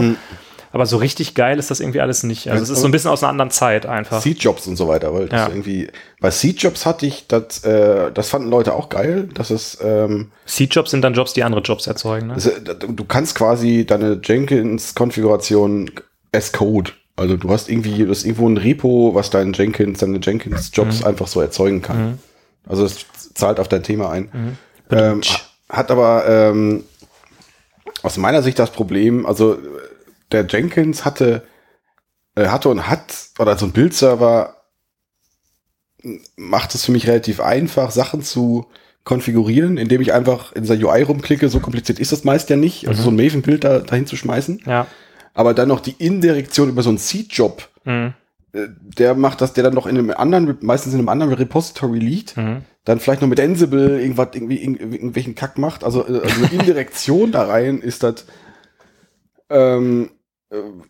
Aber 0.74 0.86
so 0.86 0.96
richtig 0.96 1.34
geil 1.36 1.60
ist 1.60 1.70
das 1.70 1.78
irgendwie 1.78 2.00
alles 2.00 2.24
nicht. 2.24 2.50
Also 2.50 2.64
es 2.64 2.68
ist 2.68 2.80
so 2.80 2.88
ein 2.88 2.90
bisschen 2.90 3.10
aus 3.10 3.22
einer 3.22 3.30
anderen 3.30 3.52
Zeit 3.52 3.86
einfach. 3.86 4.20
Seed-Jobs 4.20 4.66
und 4.66 4.74
so 4.74 4.88
weiter, 4.88 5.14
weil 5.14 5.28
das 5.28 5.42
Ja. 5.42 5.48
irgendwie, 5.48 5.88
bei 6.20 6.32
Seed-Jobs 6.32 6.84
hatte 6.84 7.06
ich, 7.06 7.28
das, 7.28 7.62
äh, 7.62 8.10
das 8.12 8.28
fanden 8.28 8.50
Leute 8.50 8.74
auch 8.74 8.88
geil, 8.88 9.28
dass 9.32 9.50
es, 9.50 9.78
ähm, 9.82 10.32
Seed-Jobs 10.46 10.90
sind 10.90 11.02
dann 11.02 11.14
Jobs, 11.14 11.32
die 11.32 11.44
andere 11.44 11.62
Jobs 11.62 11.86
erzeugen. 11.86 12.26
Ne? 12.26 12.34
Also, 12.34 12.50
du 12.60 13.04
kannst 13.04 13.36
quasi 13.36 13.86
deine 13.86 14.20
Jenkins-Konfiguration 14.20 15.92
as 16.32 16.52
Code. 16.52 16.90
Also 17.16 17.36
du 17.36 17.48
hast 17.50 17.68
irgendwie, 17.70 18.04
du 18.04 18.10
hast 18.10 18.24
irgendwo 18.24 18.48
ein 18.48 18.56
Repo, 18.56 19.14
was 19.14 19.30
dein 19.30 19.52
Jenkins, 19.52 20.00
deine 20.00 20.18
Jenkins-Jobs 20.18 21.04
einfach 21.04 21.28
so 21.28 21.40
erzeugen 21.40 21.80
kann. 21.82 22.18
Also 22.66 22.84
es 22.84 23.06
zahlt 23.34 23.60
auf 23.60 23.68
dein 23.68 23.84
Thema 23.84 24.10
ein. 24.10 24.56
Ähm, 24.90 25.20
hat 25.68 25.92
aber 25.92 26.24
ähm, 26.28 26.82
aus 28.02 28.16
meiner 28.16 28.42
Sicht 28.42 28.58
das 28.58 28.70
Problem, 28.70 29.24
also 29.24 29.56
der 30.35 30.47
Jenkins 30.47 31.05
hatte, 31.05 31.47
äh, 32.35 32.49
hatte 32.49 32.68
und 32.68 32.89
hat, 32.89 33.14
oder 33.39 33.57
so 33.57 33.66
ein 33.66 33.72
Bildserver 33.72 34.57
macht 36.37 36.74
es 36.74 36.85
für 36.85 36.93
mich 36.93 37.07
relativ 37.09 37.41
einfach, 37.41 37.91
Sachen 37.91 38.22
zu 38.22 38.66
konfigurieren, 39.05 39.76
indem 39.78 40.01
ich 40.01 40.12
einfach 40.12 40.53
in 40.53 40.62
dieser 40.62 40.74
UI 40.76 41.03
rumklicke. 41.03 41.49
So 41.49 41.61
kompliziert 41.61 41.99
ist 41.99 42.12
das 42.12 42.24
meist 42.24 42.51
ja 42.51 42.57
nicht, 42.57 42.89
also 42.89 43.03
so 43.03 43.11
ein 43.11 43.16
Maven-Bild 43.16 43.64
da, 43.64 43.78
dahin 43.80 44.07
zu 44.07 44.16
schmeißen. 44.16 44.62
Ja. 44.66 44.87
Aber 45.35 45.55
dann 45.55 45.68
noch 45.68 45.80
die 45.80 45.95
Indirektion 45.99 46.68
über 46.68 46.82
so 46.82 46.89
einen 46.91 46.99
Seed-Job, 46.99 47.68
Mhm. 47.85 48.14
äh, 48.53 48.66
der 48.99 49.14
macht 49.14 49.41
das, 49.41 49.53
der 49.53 49.64
dann 49.64 49.74
noch 49.74 49.87
in 49.87 49.97
einem 49.99 50.11
anderen, 50.11 50.57
meistens 50.62 50.93
in 50.95 51.01
einem 51.01 51.09
anderen 51.11 51.32
Repository 51.35 51.99
liegt, 51.99 52.37
Mhm. 52.37 52.62
dann 52.85 53.01
vielleicht 53.01 53.20
noch 53.22 53.28
mit 53.28 53.41
Ansible 53.41 54.01
irgendwas, 54.01 54.28
irgendwie, 54.32 54.59
irg- 54.66 54.80
irgendwelchen 54.80 55.35
Kack 55.35 55.59
macht. 55.59 55.85
Also, 55.85 56.07
äh, 56.07 56.20
also 56.20 56.37
eine 56.45 56.53
Indirektion 56.53 57.32
da 57.32 57.45
rein 57.45 57.78
ist 57.80 58.03
das, 58.03 58.24
ähm, 59.51 60.11
äh, 60.11 60.14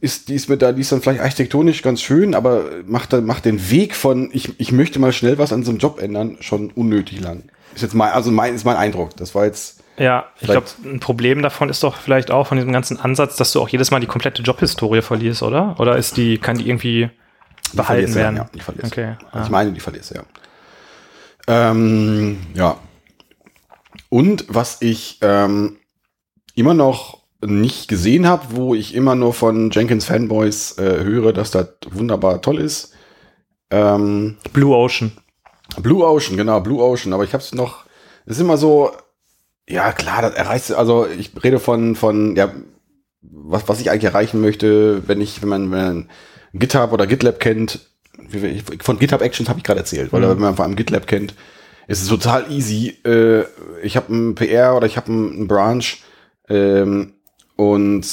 ist, 0.01 0.29
die 0.29 0.35
ist 0.35 0.49
mit 0.49 0.61
da, 0.63 0.73
die 0.73 0.83
ist 0.83 0.93
dann 0.93 1.01
vielleicht 1.01 1.21
architektonisch 1.21 1.83
ganz 1.83 2.03
schön, 2.03 2.35
aber 2.35 2.65
macht, 2.87 3.13
dann- 3.13 3.25
macht 3.25 3.45
den 3.45 3.71
Weg 3.71 3.95
von, 3.95 4.31
ich, 4.33 4.59
ich 4.61 4.73
möchte 4.73 4.99
mal 4.99 5.13
schnell 5.13 5.39
was 5.39 5.53
an 5.53 5.63
so 5.63 5.71
einem 5.71 5.79
Job 5.79 6.01
ändern, 6.01 6.37
schon 6.41 6.71
unnötig 6.71 7.21
lang. 7.21 7.45
Ist 7.75 7.83
jetzt 7.83 7.95
mein, 7.95 8.13
also 8.13 8.31
mein, 8.31 8.55
ist 8.55 8.65
mein 8.65 8.77
Eindruck. 8.77 9.17
Das 9.17 9.35
war 9.35 9.47
jetzt, 9.47 9.83
Ja, 9.97 10.27
ich 10.41 10.49
glaube, 10.49 10.67
ein 10.85 11.01
Problem 11.01 11.41
davon 11.43 11.69
ist 11.71 11.83
doch 11.83 11.97
vielleicht 11.97 12.31
auch 12.31 12.47
von 12.47 12.59
diesem 12.59 12.73
ganzen 12.73 12.99
Ansatz, 13.01 13.37
dass 13.37 13.53
du 13.53 13.61
auch 13.61 13.69
jedes 13.69 13.91
Mal 13.91 14.01
die 14.01 14.07
komplette 14.07 14.43
Jobhistorie 14.43 15.03
verlierst, 15.03 15.43
oder? 15.43 15.77
Oder 15.79 15.97
ist 15.97 16.17
die, 16.17 16.39
kann 16.39 16.59
die 16.59 16.69
irgendwie 16.69 17.11
die 17.73 17.77
behalten 17.77 18.13
du, 18.13 18.19
werden? 18.19 18.37
Ja, 18.37 18.51
die 18.55 18.61
verlierst. 18.61 18.93
Okay. 18.93 19.15
Also 19.27 19.39
ja. 19.39 19.45
Ich 19.45 19.51
meine, 19.51 19.73
die 19.73 19.81
verlierst 19.81 20.15
ja. 20.15 20.23
Ähm, 21.47 22.39
ja. 22.55 22.77
Und 24.09 24.45
was 24.49 24.83
ich 24.83 25.19
ähm, 25.23 25.79
immer 26.55 26.75
noch 26.75 27.24
nicht 27.47 27.89
gesehen 27.89 28.27
habe, 28.27 28.47
wo 28.51 28.75
ich 28.75 28.95
immer 28.95 29.15
nur 29.15 29.33
von 29.35 29.71
Jenkins 29.71 30.05
Fanboys 30.07 30.79
äh, 30.79 31.05
höre, 31.05 31.33
dass 31.33 31.51
das 31.51 31.69
wunderbar 31.91 32.43
toll 32.43 32.59
ist. 32.61 32.93
Ähm, 33.71 34.37
Blue 34.53 34.75
Ocean. 34.77 35.13
Blue 35.81 36.05
Ocean, 36.05 36.37
genau, 36.37 36.61
Blue 36.61 36.83
Ocean. 36.83 37.13
Aber 37.13 37.25
ich 37.25 37.33
habe 37.33 37.43
es 37.43 37.55
noch, 37.55 37.85
es 38.27 38.37
ist 38.37 38.41
immer 38.41 38.57
so, 38.57 38.93
ja 39.69 39.93
klar, 39.93 40.23
das 40.23 40.35
erreicht, 40.35 40.73
also 40.73 41.07
ich 41.07 41.33
rede 41.43 41.59
von, 41.59 41.97
von, 41.97 42.37
ja, 42.37 42.53
was, 43.23 43.69
was 43.69 43.81
ich 43.81 43.91
eigentlich 43.91 44.05
erreichen 44.05 44.41
möchte, 44.41 45.03
wenn 45.09 45.21
ich, 45.21 45.43
wenn 45.43 45.49
man, 45.49 45.71
wenn 45.73 45.85
man 45.85 46.11
GitHub 46.53 46.93
oder 46.93 47.07
GitLab 47.07 47.41
kennt, 47.41 47.81
von 48.81 48.99
GitHub 48.99 49.23
Actions 49.23 49.49
habe 49.49 49.59
ich 49.59 49.65
gerade 49.65 49.81
erzählt, 49.81 50.13
weil 50.13 50.21
Mhm. 50.21 50.29
wenn 50.29 50.39
man 50.39 50.57
vor 50.57 50.65
allem 50.65 50.77
GitLab 50.77 51.07
kennt, 51.07 51.35
ist 51.89 52.03
es 52.03 52.09
total 52.09 52.51
easy. 52.51 52.97
Äh, 53.05 53.45
ich 53.83 53.97
habe 53.97 54.15
ein 54.15 54.35
PR 54.35 54.77
oder 54.77 54.87
ich 54.87 54.97
habe 54.97 55.11
einen 55.13 55.49
Branch 55.49 55.85
ähm, 56.49 57.14
und 57.57 58.07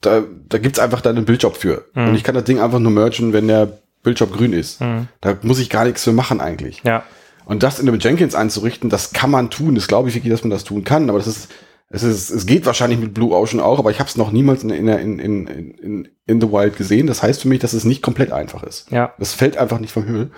da, 0.00 0.24
da 0.48 0.58
gibt's 0.58 0.78
einfach 0.78 1.00
dann 1.00 1.16
einen 1.16 1.26
Bildjob 1.26 1.56
für. 1.56 1.86
Mhm. 1.94 2.08
Und 2.08 2.14
ich 2.14 2.24
kann 2.24 2.34
das 2.34 2.44
Ding 2.44 2.60
einfach 2.60 2.78
nur 2.78 2.92
mergen, 2.92 3.32
wenn 3.32 3.48
der 3.48 3.78
Bildjob 4.02 4.32
grün 4.32 4.52
ist. 4.52 4.80
Mhm. 4.80 5.08
Da 5.20 5.36
muss 5.42 5.60
ich 5.60 5.70
gar 5.70 5.84
nichts 5.84 6.04
für 6.04 6.12
machen 6.12 6.40
eigentlich. 6.40 6.82
Ja. 6.84 7.04
Und 7.44 7.62
das 7.62 7.80
in 7.80 7.88
einem 7.88 7.98
Jenkins 7.98 8.34
einzurichten, 8.34 8.90
das 8.90 9.12
kann 9.12 9.30
man 9.30 9.50
tun. 9.50 9.74
Das 9.74 9.88
glaube 9.88 10.08
ich 10.08 10.14
wirklich, 10.14 10.32
dass 10.32 10.42
man 10.42 10.50
das 10.50 10.64
tun 10.64 10.84
kann. 10.84 11.08
Aber 11.08 11.18
das 11.18 11.26
ist, 11.26 11.48
es 11.88 12.02
ist, 12.02 12.30
es 12.30 12.46
geht 12.46 12.66
wahrscheinlich 12.66 12.98
mit 12.98 13.14
Blue 13.14 13.34
Ocean 13.34 13.60
auch, 13.60 13.78
aber 13.78 13.90
ich 13.90 13.98
habe 13.98 14.08
es 14.08 14.16
noch 14.16 14.32
niemals 14.32 14.62
in, 14.64 14.70
in, 14.70 14.88
in, 14.88 15.18
in, 15.18 15.46
in, 15.46 16.08
in 16.26 16.40
the 16.40 16.50
Wild 16.50 16.76
gesehen. 16.76 17.06
Das 17.06 17.22
heißt 17.22 17.42
für 17.42 17.48
mich, 17.48 17.60
dass 17.60 17.72
es 17.72 17.84
nicht 17.84 18.02
komplett 18.02 18.32
einfach 18.32 18.62
ist. 18.62 18.90
Ja. 18.90 19.12
Das 19.18 19.34
fällt 19.34 19.56
einfach 19.56 19.78
nicht 19.78 19.92
vom 19.92 20.04
Himmel. 20.04 20.30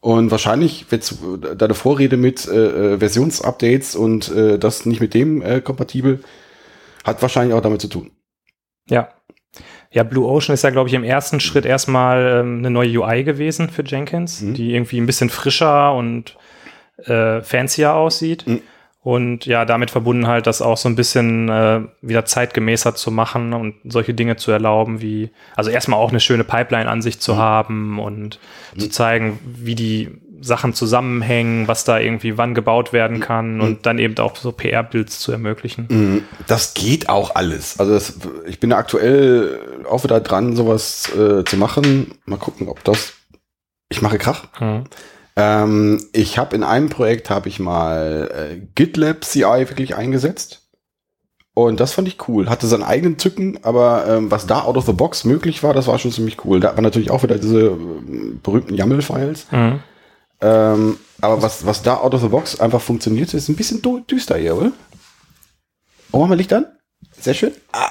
Und 0.00 0.30
wahrscheinlich 0.30 0.90
wird 0.90 1.12
deine 1.56 1.74
Vorrede 1.74 2.16
mit 2.16 2.46
äh, 2.46 2.94
äh, 2.94 2.98
Versionsupdates 2.98 3.96
und 3.96 4.30
äh, 4.30 4.58
das 4.58 4.86
nicht 4.86 5.00
mit 5.00 5.12
dem 5.12 5.42
äh, 5.42 5.60
kompatibel, 5.60 6.20
hat 7.08 7.22
wahrscheinlich 7.22 7.54
auch 7.54 7.60
damit 7.62 7.80
zu 7.80 7.88
tun. 7.88 8.10
Ja. 8.88 9.08
Ja, 9.90 10.02
Blue 10.02 10.26
Ocean 10.28 10.52
ist 10.54 10.62
ja, 10.64 10.70
glaube 10.70 10.88
ich, 10.88 10.94
im 10.94 11.04
ersten 11.04 11.40
Schritt 11.40 11.64
erstmal 11.64 12.40
ähm, 12.40 12.58
eine 12.58 12.70
neue 12.70 13.00
UI 13.00 13.24
gewesen 13.24 13.70
für 13.70 13.82
Jenkins, 13.84 14.42
Mhm. 14.42 14.54
die 14.54 14.74
irgendwie 14.74 15.00
ein 15.00 15.06
bisschen 15.06 15.30
frischer 15.30 15.94
und 15.94 16.36
äh, 17.04 17.40
fancier 17.42 17.94
aussieht. 17.94 18.46
Mhm. 18.46 18.60
Und 19.00 19.46
ja, 19.46 19.64
damit 19.64 19.90
verbunden 19.90 20.26
halt, 20.26 20.46
das 20.46 20.60
auch 20.60 20.76
so 20.76 20.88
ein 20.88 20.96
bisschen 20.96 21.48
äh, 21.48 21.80
wieder 22.02 22.26
zeitgemäßer 22.26 22.94
zu 22.94 23.10
machen 23.10 23.54
und 23.54 23.76
solche 23.84 24.12
Dinge 24.12 24.36
zu 24.36 24.50
erlauben, 24.50 25.00
wie, 25.00 25.30
also 25.56 25.70
erstmal 25.70 25.98
auch 26.00 26.10
eine 26.10 26.20
schöne 26.20 26.44
Pipeline-Ansicht 26.44 27.22
zu 27.22 27.34
Mhm. 27.34 27.38
haben 27.38 27.98
und 28.00 28.38
zu 28.76 28.90
zeigen, 28.90 29.38
wie 29.44 29.74
die 29.76 30.10
Sachen 30.40 30.74
zusammenhängen, 30.74 31.68
was 31.68 31.84
da 31.84 31.98
irgendwie 31.98 32.38
wann 32.38 32.54
gebaut 32.54 32.92
werden 32.92 33.20
kann 33.20 33.60
und 33.60 33.86
dann 33.86 33.98
eben 33.98 34.16
auch 34.18 34.36
so 34.36 34.52
PR-Builds 34.52 35.20
zu 35.20 35.32
ermöglichen. 35.32 35.86
Mhm. 35.88 36.24
Das 36.46 36.74
geht 36.74 37.08
auch 37.08 37.34
alles. 37.34 37.78
Also 37.78 37.94
das, 37.94 38.14
ich 38.46 38.60
bin 38.60 38.72
aktuell 38.72 39.58
auch 39.88 40.04
wieder 40.04 40.20
dran, 40.20 40.56
sowas 40.56 41.10
äh, 41.14 41.44
zu 41.44 41.56
machen. 41.56 42.14
Mal 42.24 42.38
gucken, 42.38 42.68
ob 42.68 42.84
das. 42.84 43.14
Ich 43.88 44.02
mache 44.02 44.18
Krach. 44.18 44.44
Mhm. 44.60 44.84
Ähm, 45.36 46.04
ich 46.12 46.36
habe 46.36 46.56
in 46.56 46.64
einem 46.64 46.88
Projekt 46.88 47.30
habe 47.30 47.48
ich 47.48 47.60
mal 47.60 48.30
äh, 48.34 48.60
GitLab 48.74 49.24
CI 49.24 49.66
wirklich 49.68 49.94
eingesetzt. 49.94 50.68
Und 51.54 51.80
das 51.80 51.92
fand 51.92 52.06
ich 52.06 52.28
cool. 52.28 52.48
Hatte 52.48 52.68
seinen 52.68 52.84
eigenen 52.84 53.16
Tücken, 53.16 53.58
aber 53.62 54.04
ähm, 54.06 54.30
was 54.30 54.46
da 54.46 54.62
out 54.62 54.76
of 54.76 54.86
the 54.86 54.92
box 54.92 55.24
möglich 55.24 55.64
war, 55.64 55.74
das 55.74 55.88
war 55.88 55.98
schon 55.98 56.12
ziemlich 56.12 56.44
cool. 56.44 56.60
Da 56.60 56.76
waren 56.76 56.84
natürlich 56.84 57.10
auch 57.10 57.24
wieder 57.24 57.36
diese 57.36 57.70
ähm, 57.70 58.38
berühmten 58.44 58.74
YAML-Files. 58.74 59.48
Mhm. 59.50 59.80
Ähm, 60.40 60.98
aber 61.20 61.42
was, 61.42 61.66
was 61.66 61.82
da 61.82 61.96
out 61.96 62.14
of 62.14 62.20
the 62.22 62.28
box 62.28 62.60
einfach 62.60 62.80
funktioniert, 62.80 63.34
ist 63.34 63.48
ein 63.48 63.56
bisschen 63.56 63.82
düster 64.06 64.36
hier, 64.36 64.56
oder? 64.56 64.72
Oh, 66.12 66.18
machen 66.20 66.30
wir 66.30 66.36
Licht 66.36 66.52
an? 66.52 66.66
Sehr 67.18 67.34
schön. 67.34 67.52
Ah. 67.72 67.90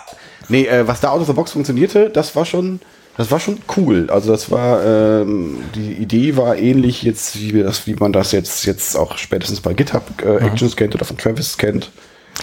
Nee, 0.50 0.66
äh, 0.66 0.88
was 0.88 1.02
da 1.02 1.10
out 1.10 1.22
of 1.22 1.28
the 1.28 1.34
box 1.34 1.52
funktionierte, 1.52 2.10
das 2.10 2.36
war 2.36 2.46
schon, 2.46 2.80
das 3.18 3.30
war 3.32 3.40
schon 3.40 3.60
cool. 3.76 4.10
Also 4.10 4.32
das 4.32 4.50
war, 4.50 4.84
ähm, 4.84 5.62
die 5.76 5.94
Idee 5.94 6.38
war 6.38 6.58
ähnlich 6.58 7.04
jetzt, 7.04 7.38
wie 7.40 7.54
wir 7.54 7.64
das, 7.66 7.86
wie 7.86 7.96
man 7.96 8.14
das 8.14 8.32
jetzt, 8.32 8.66
jetzt 8.66 8.96
auch 8.96 9.18
spätestens 9.18 9.60
bei 9.60 9.74
GitHub 9.74 10.04
äh, 10.24 10.38
Actions 10.38 10.76
kennt 10.78 10.96
oder 10.96 11.04
von 11.06 11.18
Travis 11.18 11.58
kennt. 11.58 11.92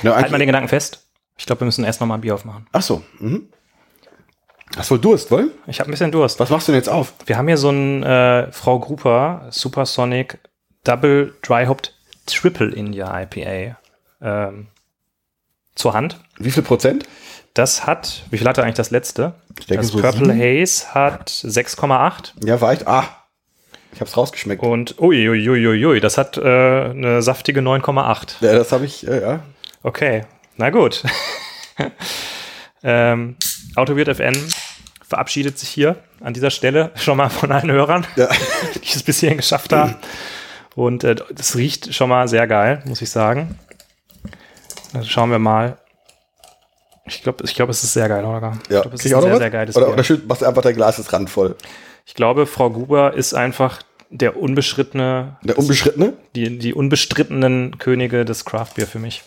Ja, 0.02 0.14
Halt 0.16 0.30
mal 0.30 0.38
den 0.38 0.48
Gedanken 0.48 0.68
fest. 0.68 1.00
Ich 1.38 1.46
glaube, 1.46 1.62
wir 1.62 1.66
müssen 1.66 1.84
erst 1.84 2.00
noch 2.00 2.06
mal 2.06 2.16
ein 2.16 2.20
Bier 2.20 2.34
aufmachen. 2.34 2.66
Ach 2.72 2.82
so. 2.82 3.02
Mhm. 3.18 3.48
Hast 4.76 4.90
wohl 4.90 4.98
Durst, 4.98 5.30
wohl? 5.30 5.50
Ich 5.66 5.78
habe 5.80 5.88
ein 5.88 5.92
bisschen 5.92 6.10
Durst. 6.10 6.40
Was 6.40 6.50
machst 6.50 6.66
du 6.68 6.72
denn 6.72 6.80
jetzt 6.80 6.88
auf? 6.88 7.12
Wir 7.26 7.36
haben 7.38 7.46
hier 7.46 7.56
so 7.58 7.70
ein 7.70 8.02
äh, 8.02 8.50
Frau 8.50 8.78
Gruper 8.80 9.46
Supersonic 9.50 10.38
Double 10.82 11.34
Dry 11.42 11.66
Hopped 11.66 11.94
Triple 12.26 12.72
India 12.74 13.22
IPA 13.22 13.76
ähm, 14.20 14.66
zur 15.74 15.92
Hand. 15.94 16.18
Wie 16.38 16.50
viel 16.50 16.62
Prozent? 16.62 17.04
Das 17.52 17.86
hat, 17.86 18.24
wie 18.30 18.38
viel 18.38 18.48
hatte 18.48 18.62
eigentlich 18.64 18.74
das 18.74 18.90
letzte? 18.90 19.34
Ich 19.60 19.66
denke 19.66 19.82
das 19.82 19.92
so 19.92 20.00
Purple 20.00 20.32
sieben. 20.32 20.40
Haze 20.40 20.92
hat 20.94 21.30
6,8 21.30 22.32
Ja, 22.44 22.60
war 22.60 22.72
echt. 22.72 22.88
Ah, 22.88 23.04
ich 23.92 24.00
hab's 24.00 24.16
rausgeschmeckt. 24.16 24.60
und 24.62 24.98
uiuiuiui, 25.00 26.00
das 26.00 26.18
hat 26.18 26.36
äh, 26.36 26.40
eine 26.42 27.22
saftige 27.22 27.60
9,8. 27.60 28.44
Ja, 28.44 28.54
das 28.54 28.72
habe 28.72 28.86
ich, 28.86 29.06
äh, 29.06 29.20
ja. 29.22 29.40
Okay, 29.84 30.24
na 30.56 30.70
gut. 30.70 31.04
ähm, 32.82 33.36
AutoWeird 33.76 34.08
FN 34.08 34.36
verabschiedet 35.06 35.58
sich 35.58 35.68
hier 35.68 35.96
an 36.20 36.34
dieser 36.34 36.50
Stelle 36.50 36.90
schon 36.96 37.16
mal 37.16 37.28
von 37.30 37.52
allen 37.52 37.70
Hörern, 37.70 38.06
Ja. 38.16 38.28
die 38.74 38.92
es 38.94 39.02
bis 39.02 39.20
hierhin 39.20 39.38
geschafft 39.38 39.72
haben. 39.72 39.96
Und 40.74 41.04
äh, 41.04 41.14
das 41.32 41.56
riecht 41.56 41.94
schon 41.94 42.08
mal 42.08 42.26
sehr 42.28 42.46
geil, 42.46 42.82
muss 42.86 43.00
ich 43.02 43.10
sagen. 43.10 43.58
Dann 44.92 45.04
schauen 45.04 45.30
wir 45.30 45.38
mal. 45.38 45.78
Ich 47.06 47.22
glaube, 47.22 47.44
ich 47.44 47.54
glaub, 47.54 47.68
es 47.68 47.84
ist 47.84 47.92
sehr 47.92 48.08
geil, 48.08 48.26
Holger. 48.26 48.58
Ich 48.64 48.70
Ja, 48.70 48.80
glaube, 48.80 48.94
es 48.96 49.00
ist 49.04 49.06
ich 49.10 49.14
ein 49.14 49.22
sehr, 49.22 49.32
was? 49.32 49.38
sehr 49.38 49.50
geiles 49.50 49.76
Oder, 49.76 49.86
Bier. 49.92 49.94
oder 49.94 50.22
machst 50.26 50.42
du 50.42 50.46
einfach 50.46 50.62
dein 50.62 50.74
Glas 50.74 50.98
ist 50.98 51.12
randvoll. 51.12 51.54
Ich 52.06 52.14
glaube, 52.14 52.46
Frau 52.46 52.70
Gruber 52.70 53.12
ist 53.14 53.34
einfach 53.34 53.82
der 54.10 54.36
unbeschrittene, 54.36 55.36
Der 55.42 55.58
Unbeschrittene? 55.58 56.14
die, 56.34 56.58
die 56.58 56.72
unbestrittenen 56.72 57.78
Könige 57.78 58.24
des 58.24 58.44
Craftbier 58.44 58.86
für 58.86 58.98
mich. 58.98 59.22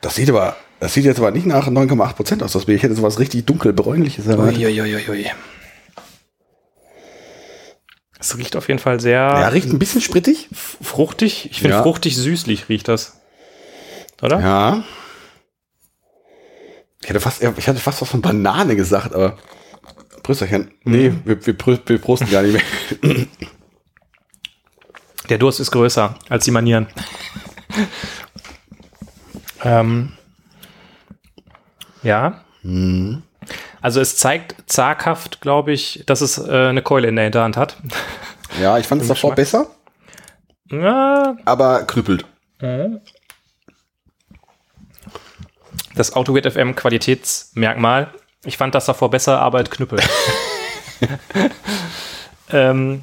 Das 0.00 0.14
sieht 0.16 0.30
aber, 0.30 0.56
das 0.80 0.94
sieht 0.94 1.04
jetzt 1.04 1.18
aber 1.18 1.30
nicht 1.30 1.46
nach 1.46 1.68
9,8 1.68 2.12
Prozent 2.14 2.42
aus, 2.42 2.52
das 2.52 2.64
Bier. 2.64 2.74
Ich 2.74 2.82
hätte 2.82 2.94
sowas 2.94 3.18
richtig 3.18 3.46
dunkel 3.46 3.72
bräunliches 3.72 4.26
erwartet. 4.26 4.58
Uiuiuiui. 4.58 5.30
Es 8.18 8.36
riecht 8.36 8.56
auf 8.56 8.68
jeden 8.68 8.80
Fall 8.80 9.00
sehr 9.00 9.20
Ja, 9.20 9.48
riecht 9.48 9.68
ein 9.68 9.78
bisschen 9.78 10.00
sprittig. 10.02 10.48
fruchtig. 10.52 11.48
Ich 11.50 11.60
finde 11.60 11.76
Ja. 11.76 11.82
fruchtig 11.82 12.16
süßlich 12.16 12.68
riecht 12.68 12.88
das. 12.88 13.18
Oder? 14.20 14.40
Ja. 14.40 14.84
Ich 17.02 17.08
hätte 17.08 17.20
fast, 17.20 17.42
ich 17.42 17.66
hatte 17.68 17.78
fast 17.80 18.02
was 18.02 18.08
von 18.10 18.20
Banane 18.20 18.76
gesagt, 18.76 19.14
aber 19.14 19.38
Prösterchen. 20.22 20.70
Nee, 20.84 21.12
wir, 21.24 21.46
wir, 21.46 21.54
prö- 21.56 21.80
wir 21.86 21.98
prosten 21.98 22.30
gar 22.30 22.42
nicht 22.42 22.52
mehr. 23.00 23.26
Der 25.30 25.38
Durst 25.38 25.60
ist 25.60 25.70
größer 25.70 26.14
als 26.28 26.44
die 26.44 26.50
Manieren. 26.50 26.88
ähm, 29.64 30.12
ja. 32.02 32.40
Mhm. 32.62 33.22
Also 33.80 34.00
es 34.00 34.16
zeigt 34.16 34.70
zaghaft, 34.70 35.40
glaube 35.40 35.72
ich, 35.72 36.04
dass 36.06 36.20
es 36.20 36.38
äh, 36.38 36.68
eine 36.68 36.82
Keule 36.82 37.08
in 37.08 37.16
der 37.16 37.24
Hinterhand 37.24 37.56
hat. 37.56 37.76
Ja, 38.60 38.78
ich 38.78 38.86
fand 38.86 39.00
es 39.02 39.08
davor 39.08 39.34
besser, 39.34 39.66
Ja, 40.70 41.36
aber 41.44 41.84
knüppelt. 41.84 42.24
das 45.94 46.14
AutoWeird 46.14 46.52
FM 46.52 46.76
Qualitätsmerkmal. 46.76 48.12
Ich 48.44 48.56
fand 48.56 48.74
das 48.74 48.86
davor 48.86 49.10
besser, 49.10 49.40
aber 49.40 49.60
es 49.60 49.70
knüppelt. 49.70 50.06
ähm, 52.50 53.02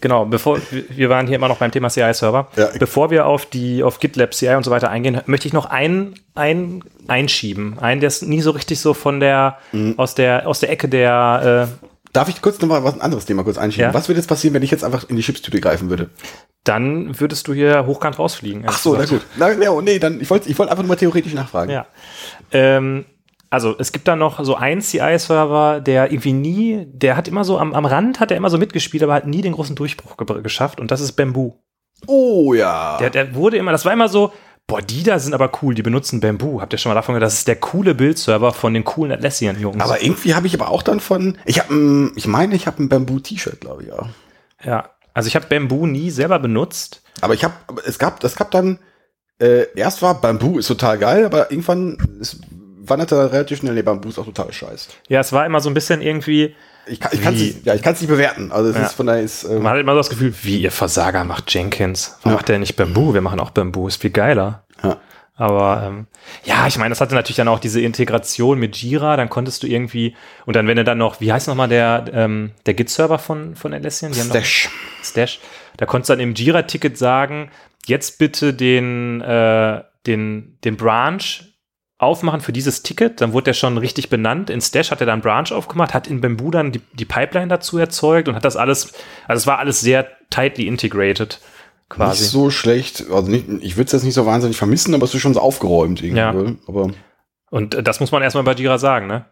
genau, 0.00 0.24
bevor 0.24 0.58
wir- 0.70 1.08
waren 1.08 1.26
hier 1.26 1.36
immer 1.36 1.48
noch 1.48 1.58
beim 1.58 1.70
Thema 1.70 1.88
CI-Server. 1.88 2.48
Ja. 2.56 2.68
Bevor 2.78 3.10
wir 3.10 3.26
auf 3.26 3.46
die 3.46 3.82
auf 3.82 4.00
GitLab 4.00 4.34
CI 4.34 4.54
und 4.54 4.64
so 4.64 4.70
weiter 4.70 4.90
eingehen, 4.90 5.20
möchte 5.26 5.46
ich 5.48 5.52
noch 5.54 5.66
einen, 5.66 6.14
einen 6.34 6.82
einschieben. 7.06 7.78
Einen, 7.78 8.00
der 8.00 8.08
ist 8.08 8.22
nie 8.22 8.40
so 8.40 8.50
richtig 8.52 8.80
so 8.80 8.94
von 8.94 9.20
der 9.20 9.58
Mhm. 9.72 9.94
aus 9.98 10.14
der 10.14 10.46
aus 10.46 10.60
der 10.60 10.70
Ecke 10.70 10.88
der 10.88 11.68
äh, 11.82 11.86
Darf 12.14 12.28
ich 12.30 12.40
kurz 12.40 12.58
noch 12.60 12.68
mal 12.68 12.82
was 12.84 12.94
ein 12.94 13.02
anderes 13.02 13.26
Thema 13.26 13.44
kurz 13.44 13.58
einschieben? 13.58 13.90
Ja. 13.90 13.94
Was 13.94 14.08
würde 14.08 14.18
jetzt 14.18 14.28
passieren, 14.28 14.54
wenn 14.54 14.62
ich 14.62 14.70
jetzt 14.70 14.82
einfach 14.82 15.08
in 15.10 15.16
die 15.16 15.22
Chipstüte 15.22 15.60
greifen 15.60 15.90
würde? 15.90 16.08
dann 16.64 17.18
würdest 17.18 17.48
du 17.48 17.54
hier 17.54 17.86
hochkant 17.86 18.18
rausfliegen. 18.18 18.64
Ach 18.66 18.76
so, 18.76 18.94
na 18.94 19.06
gut. 19.06 19.22
Na, 19.38 19.50
ja, 19.52 19.80
nee, 19.80 19.98
dann, 19.98 20.20
ich 20.20 20.28
wollte 20.28 20.50
ich 20.50 20.58
wollte 20.58 20.70
einfach 20.70 20.82
nur 20.82 20.88
mal 20.88 20.96
theoretisch 20.96 21.32
nachfragen. 21.32 21.70
Ja. 21.70 21.86
Ähm, 22.52 23.06
also 23.50 23.74
es 23.78 23.92
gibt 23.92 24.08
da 24.08 24.16
noch 24.16 24.44
so 24.44 24.54
einen 24.54 24.80
CI-Server, 24.80 25.80
der 25.80 26.10
irgendwie 26.12 26.32
nie, 26.32 26.86
der 26.86 27.16
hat 27.16 27.28
immer 27.28 27.44
so 27.44 27.58
am, 27.58 27.74
am 27.74 27.86
Rand 27.86 28.20
hat 28.20 28.30
er 28.30 28.36
immer 28.36 28.50
so 28.50 28.58
mitgespielt, 28.58 29.02
aber 29.02 29.14
hat 29.14 29.26
nie 29.26 29.42
den 29.42 29.54
großen 29.54 29.76
Durchbruch 29.76 30.16
ge 30.16 30.42
geschafft 30.42 30.80
und 30.80 30.90
das 30.90 31.00
ist 31.00 31.12
Bamboo. 31.12 31.54
Oh 32.06 32.54
ja. 32.54 32.98
Der, 32.98 33.10
der 33.10 33.34
wurde 33.34 33.56
immer, 33.56 33.72
das 33.72 33.84
war 33.84 33.92
immer 33.92 34.08
so, 34.08 34.32
boah, 34.66 34.82
die 34.82 35.02
da 35.02 35.18
sind 35.18 35.34
aber 35.34 35.50
cool, 35.62 35.74
die 35.74 35.82
benutzen 35.82 36.20
Bamboo. 36.20 36.60
Habt 36.60 36.72
ihr 36.72 36.78
schon 36.78 36.90
mal 36.90 36.94
davon 36.94 37.14
gehört? 37.14 37.26
Das 37.26 37.34
ist 37.34 37.48
der 37.48 37.56
coole 37.56 37.94
Bildserver 37.94 38.52
von 38.52 38.74
den 38.74 38.84
coolen 38.84 39.12
Atlassian-Jungs. 39.12 39.82
aber 39.82 40.02
irgendwie 40.02 40.34
habe 40.34 40.46
ich 40.46 40.54
aber 40.54 40.68
auch 40.70 40.82
dann 40.82 41.00
von, 41.00 41.38
ich 41.46 41.58
habe, 41.58 42.12
ich 42.14 42.26
meine, 42.26 42.54
ich 42.54 42.66
habe 42.66 42.82
ein 42.82 42.88
Bamboo-T-Shirt, 42.88 43.60
glaube 43.60 43.82
ich, 43.82 43.88
ja. 43.88 44.08
Ja, 44.64 44.90
also 45.14 45.26
ich 45.26 45.36
habe 45.36 45.46
Bamboo 45.46 45.86
nie 45.86 46.10
selber 46.10 46.38
benutzt. 46.38 47.02
Aber 47.20 47.34
ich 47.34 47.44
habe, 47.44 47.54
es 47.86 47.98
gab, 47.98 48.22
es 48.22 48.36
gab 48.36 48.50
dann, 48.50 48.78
äh, 49.40 49.66
erst 49.74 50.02
war 50.02 50.20
Bamboo 50.20 50.58
ist 50.58 50.66
total 50.66 50.98
geil, 50.98 51.24
aber 51.24 51.50
irgendwann 51.50 51.96
ist, 52.20 52.40
wanderte 52.90 53.14
dann 53.16 53.28
relativ 53.28 53.58
schnell, 53.58 53.74
nee, 53.74 53.82
Bamboo 53.82 54.08
ist 54.08 54.18
auch 54.18 54.24
total 54.24 54.52
scheiße. 54.52 54.90
Ja, 55.08 55.20
es 55.20 55.32
war 55.32 55.44
immer 55.46 55.60
so 55.60 55.68
ein 55.70 55.74
bisschen 55.74 56.00
irgendwie, 56.02 56.54
Ich 56.86 57.00
kann, 57.00 57.10
ich 57.12 57.22
kann's 57.22 57.38
nicht, 57.40 57.66
ja, 57.66 57.74
ich 57.74 57.82
kann 57.82 57.94
es 57.94 58.00
nicht 58.00 58.10
bewerten. 58.10 58.50
Also 58.52 58.70
es 58.70 58.76
Ja. 58.76 58.82
ist 58.86 58.94
von 58.94 59.06
daher 59.06 59.22
ist, 59.22 59.44
ähm, 59.44 59.62
man 59.62 59.72
hat 59.74 59.80
immer 59.80 59.92
so 59.92 59.98
das 59.98 60.10
Gefühl, 60.10 60.34
wie 60.42 60.58
ihr 60.62 60.70
Versager 60.72 61.24
macht 61.24 61.52
Jenkins. 61.52 62.16
Warum 62.22 62.32
Ja. 62.32 62.36
macht 62.36 62.48
der 62.48 62.58
nicht 62.58 62.76
Bamboo? 62.76 63.12
Wir 63.14 63.20
machen 63.20 63.40
auch 63.40 63.50
Bamboo, 63.50 63.88
ist 63.88 64.00
viel 64.00 64.10
geiler. 64.10 64.64
ja. 64.82 64.96
Aber 65.40 65.84
ähm, 65.86 66.06
ja, 66.44 66.66
ich 66.66 66.78
meine, 66.78 66.88
das 66.88 67.00
hatte 67.00 67.14
natürlich 67.14 67.36
dann 67.36 67.46
auch 67.46 67.60
diese 67.60 67.80
Integration 67.80 68.58
mit 68.58 68.76
Jira, 68.76 69.16
dann 69.16 69.28
konntest 69.28 69.62
du 69.62 69.68
irgendwie, 69.68 70.16
und 70.46 70.56
dann 70.56 70.66
wenn 70.66 70.76
du 70.76 70.82
dann 70.82 70.98
noch, 70.98 71.20
wie 71.20 71.32
heißt 71.32 71.46
nochmal 71.46 71.68
der, 71.68 72.06
ähm, 72.12 72.50
der 72.66 72.74
Git-Server 72.74 73.20
von, 73.20 73.54
von 73.54 73.72
Atlassian? 73.72 74.10
Die 74.10 74.18
haben 74.18 74.26
noch- 74.26 74.34
Stash. 74.34 74.68
Stash. 75.00 75.38
Da 75.76 75.86
konntest 75.86 76.08
du 76.10 76.14
dann 76.14 76.20
im 76.20 76.34
Jira-Ticket 76.34 76.98
sagen, 76.98 77.52
jetzt 77.86 78.18
bitte 78.18 78.52
den, 78.52 79.20
äh, 79.20 79.82
den, 80.08 80.58
den 80.64 80.76
Branch 80.76 81.20
aufmachen 81.98 82.40
für 82.40 82.52
dieses 82.52 82.82
Ticket. 82.82 83.20
Dann 83.20 83.32
wurde 83.32 83.44
der 83.44 83.54
schon 83.54 83.76
richtig 83.76 84.08
benannt. 84.08 84.50
In 84.50 84.60
Stash 84.60 84.90
hat 84.90 85.00
er 85.00 85.06
dann 85.06 85.20
Branch 85.20 85.50
aufgemacht, 85.50 85.94
hat 85.94 86.06
in 86.06 86.20
Bamboo 86.20 86.50
dann 86.50 86.72
die, 86.72 86.80
die 86.92 87.04
Pipeline 87.04 87.48
dazu 87.48 87.76
erzeugt 87.78 88.28
und 88.28 88.36
hat 88.36 88.44
das 88.44 88.56
alles, 88.56 88.92
also 89.26 89.40
es 89.40 89.46
war 89.46 89.58
alles 89.58 89.80
sehr 89.80 90.06
tightly 90.30 90.66
integrated 90.66 91.40
quasi. 91.88 92.22
Nicht 92.22 92.30
so 92.30 92.50
schlecht. 92.50 93.04
Also 93.10 93.30
nicht, 93.30 93.46
ich 93.60 93.76
würde 93.76 93.86
es 93.86 93.92
jetzt 93.92 94.04
nicht 94.04 94.14
so 94.14 94.26
wahnsinnig 94.26 94.56
vermissen, 94.56 94.94
aber 94.94 95.04
es 95.04 95.14
ist 95.14 95.20
schon 95.20 95.34
so 95.34 95.40
aufgeräumt 95.40 96.02
irgendwie. 96.02 96.18
Ja. 96.18 96.34
Aber 96.66 96.90
und 97.50 97.74
äh, 97.74 97.82
das 97.82 98.00
muss 98.00 98.12
man 98.12 98.22
erstmal 98.22 98.44
bei 98.44 98.52
Jira 98.52 98.78
sagen, 98.78 99.06
ne? 99.06 99.24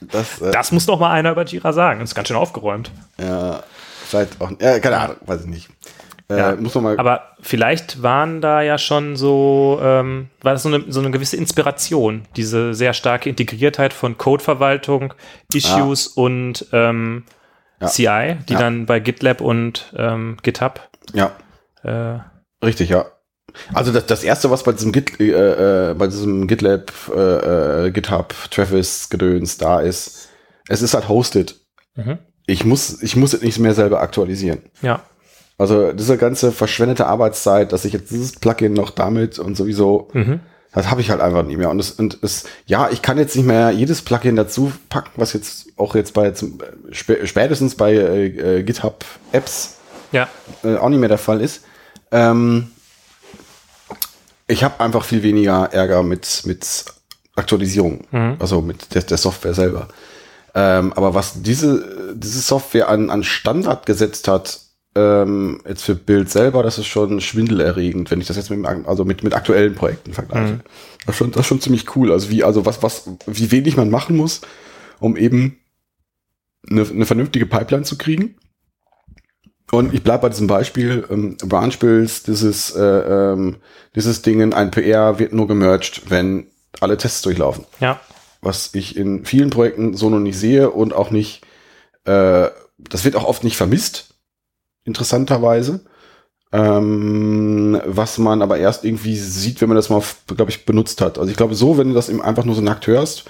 das, 0.00 0.40
äh, 0.42 0.50
Das 0.50 0.72
muss 0.72 0.86
doch 0.86 0.98
mal 0.98 1.10
einer 1.12 1.30
über 1.32 1.44
Jira 1.44 1.72
sagen. 1.72 2.00
Das 2.00 2.10
ist 2.10 2.14
ganz 2.14 2.28
schön 2.28 2.36
aufgeräumt. 2.36 2.90
ja, 3.18 3.62
vielleicht 4.04 4.40
auch, 4.40 4.50
ja, 4.60 4.78
keine 4.80 4.98
Ahnung, 4.98 5.16
weiß 5.24 5.42
ich 5.42 5.46
nicht. 5.46 5.68
Äh, 6.30 6.38
Ja, 6.38 6.56
muss 6.56 6.74
mal, 6.74 6.98
Aber 6.98 7.22
vielleicht 7.40 8.02
waren 8.02 8.40
da 8.40 8.62
ja 8.62 8.78
schon 8.78 9.16
so, 9.16 9.78
ähm, 9.82 10.28
war 10.42 10.52
das 10.52 10.62
so 10.62 10.68
eine, 10.68 10.84
so 10.88 11.00
eine 11.00 11.10
gewisse 11.10 11.36
Inspiration, 11.36 12.26
diese 12.36 12.74
sehr 12.74 12.92
starke 12.92 13.28
Integriertheit 13.30 13.92
von 13.92 14.18
Codeverwaltung, 14.18 15.14
Issues 15.52 16.06
und 16.06 16.66
ähm, 16.72 17.24
Ja. 17.80 17.86
CI, 17.86 18.36
die 18.48 18.52
Ja. 18.54 18.58
dann 18.58 18.86
bei 18.86 19.00
GitLab 19.00 19.40
und 19.40 19.92
ähm, 19.96 20.36
GitHub 20.42 20.88
ja, 21.14 21.32
äh, 21.82 22.18
richtig, 22.64 22.90
ja. 22.90 23.06
Also 23.72 23.92
das, 23.92 24.06
das 24.06 24.24
erste, 24.24 24.50
was 24.50 24.62
bei 24.62 24.72
diesem 24.72 24.92
Git, 24.92 25.18
äh, 25.20 25.90
äh, 25.90 25.94
bei 25.94 26.06
diesem 26.06 26.46
GitLab, 26.46 26.92
äh, 27.14 27.86
äh, 27.86 27.90
GitHub, 27.90 28.34
Travis 28.50 29.08
Gedöns 29.08 29.56
da 29.58 29.80
ist, 29.80 30.28
es 30.68 30.82
ist 30.82 30.94
halt 30.94 31.08
hosted. 31.08 31.56
mhm. 31.94 32.18
Ich 32.46 32.64
muss, 32.64 33.02
ich 33.02 33.14
muss 33.16 33.32
es 33.34 33.42
nicht 33.42 33.58
mehr 33.58 33.74
selber 33.74 34.00
aktualisieren. 34.00 34.62
ja, 34.82 35.00
Also 35.58 35.92
diese 35.92 36.16
ganze 36.16 36.52
verschwendete 36.52 37.06
Arbeitszeit, 37.06 37.72
dass 37.72 37.84
ich 37.84 37.92
jetzt 37.92 38.10
dieses 38.12 38.32
Plugin 38.32 38.72
noch 38.72 38.90
damit 38.90 39.40
und 39.40 39.56
sowieso, 39.56 40.08
mhm. 40.12 40.38
das 40.72 40.88
habe 40.88 41.00
ich 41.00 41.10
halt 41.10 41.20
einfach 41.20 41.42
nicht 41.42 41.56
mehr. 41.56 41.68
Und 41.68 41.80
es, 41.80 41.90
und 41.90 42.18
es, 42.22 42.44
ja, 42.66 42.88
ich 42.90 43.02
kann 43.02 43.18
jetzt 43.18 43.34
nicht 43.34 43.44
mehr 43.44 43.72
jedes 43.72 44.02
Plugin 44.02 44.36
dazu 44.36 44.72
packen, 44.88 45.10
was 45.16 45.32
jetzt 45.32 45.66
auch 45.76 45.96
jetzt 45.96 46.14
bei 46.14 46.32
spätestens 46.92 47.74
bei 47.74 47.92
äh, 47.92 48.26
äh, 48.58 48.62
GitHub 48.62 49.04
Apps 49.32 49.78
ja, 50.12 50.28
äh, 50.62 50.76
auch 50.76 50.88
nicht 50.88 51.00
mehr 51.00 51.08
der 51.08 51.18
Fall 51.18 51.40
ist. 51.40 51.64
Ähm, 52.12 52.70
ich 54.46 54.62
habe 54.62 54.80
einfach 54.80 55.04
viel 55.04 55.24
weniger 55.24 55.70
Ärger 55.72 56.04
mit, 56.04 56.42
mit 56.44 56.84
Aktualisierung, 57.34 58.04
Mhm. 58.12 58.36
also 58.38 58.60
mit 58.60 58.94
der, 58.94 59.02
der 59.02 59.18
Software 59.18 59.54
selber. 59.54 59.88
Ähm, 60.54 60.92
aber 60.94 61.14
was 61.14 61.42
diese, 61.42 62.14
diese 62.14 62.40
Software 62.40 62.88
an, 62.88 63.10
an 63.10 63.24
Standard 63.24 63.86
gesetzt 63.86 64.28
hat, 64.28 64.60
ähm, 64.98 65.60
jetzt 65.66 65.84
für 65.84 65.94
Bild 65.94 66.28
selber, 66.28 66.62
das 66.62 66.78
ist 66.78 66.86
schon 66.86 67.20
schwindelerregend, 67.20 68.10
wenn 68.10 68.20
ich 68.20 68.26
das 68.26 68.36
jetzt 68.36 68.50
mit, 68.50 68.66
also 68.66 69.04
mit, 69.04 69.22
mit 69.22 69.34
aktuellen 69.34 69.74
Projekten 69.74 70.12
vergleiche. 70.12 70.54
Mhm. 70.54 70.60
Das, 71.06 71.14
ist 71.14 71.18
schon, 71.18 71.30
das 71.30 71.40
ist 71.42 71.46
schon 71.46 71.60
ziemlich 71.60 71.94
cool. 71.96 72.10
Also 72.10 72.30
wie, 72.30 72.42
also 72.42 72.66
was, 72.66 72.82
was, 72.82 73.08
wie 73.26 73.50
wenig 73.52 73.76
man 73.76 73.90
machen 73.90 74.16
muss, 74.16 74.40
um 74.98 75.16
eben 75.16 75.58
eine, 76.68 76.82
eine 76.82 77.06
vernünftige 77.06 77.46
Pipeline 77.46 77.84
zu 77.84 77.96
kriegen. 77.96 78.36
Und 79.70 79.94
ich 79.94 80.02
bleibe 80.02 80.22
bei 80.22 80.28
diesem 80.30 80.46
Beispiel, 80.46 81.06
ähm, 81.10 81.36
Branch 81.36 81.78
Builds, 81.78 82.24
dieses, 82.24 82.74
äh, 82.74 82.82
ähm, 82.82 83.56
dieses 83.94 84.22
Ding, 84.22 84.52
ein 84.52 84.70
PR 84.70 85.18
wird 85.18 85.32
nur 85.32 85.46
gemerged, 85.46 86.10
wenn 86.10 86.46
alle 86.80 86.96
Tests 86.96 87.22
durchlaufen. 87.22 87.64
ja, 87.78 88.00
Was 88.40 88.74
ich 88.74 88.96
in 88.96 89.24
vielen 89.24 89.50
Projekten 89.50 89.94
so 89.94 90.10
noch 90.10 90.18
nicht 90.18 90.38
sehe 90.38 90.70
und 90.70 90.92
auch 90.92 91.10
nicht, 91.10 91.42
äh, 92.04 92.48
das 92.78 93.04
wird 93.04 93.14
auch 93.14 93.24
oft 93.24 93.44
nicht 93.44 93.56
vermisst, 93.56 94.07
interessanterweise. 94.88 95.80
Ähm, 96.50 97.80
was 97.84 98.16
man 98.16 98.40
aber 98.40 98.56
erst 98.56 98.84
irgendwie 98.84 99.16
sieht, 99.16 99.60
wenn 99.60 99.68
man 99.68 99.76
das 99.76 99.90
mal, 99.90 100.02
glaube 100.34 100.50
ich, 100.50 100.64
benutzt 100.64 101.02
hat. 101.02 101.18
Also 101.18 101.30
ich 101.30 101.36
glaube, 101.36 101.54
so, 101.54 101.76
wenn 101.76 101.88
du 101.88 101.94
das 101.94 102.08
eben 102.08 102.22
einfach 102.22 102.44
nur 102.44 102.54
so 102.54 102.62
nackt 102.62 102.86
hörst, 102.86 103.24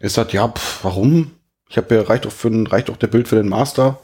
ist 0.00 0.18
das, 0.18 0.32
ja, 0.32 0.48
pff, 0.48 0.82
warum? 0.82 1.30
Ich 1.68 1.76
habe 1.76 1.94
ja, 1.94 2.02
reicht 2.02 2.24
doch 2.24 2.32
für 2.32 2.50
den, 2.50 2.66
reicht 2.66 2.88
doch 2.88 2.96
der 2.96 3.06
Bild 3.06 3.28
für 3.28 3.36
den 3.36 3.48
Master. 3.48 4.00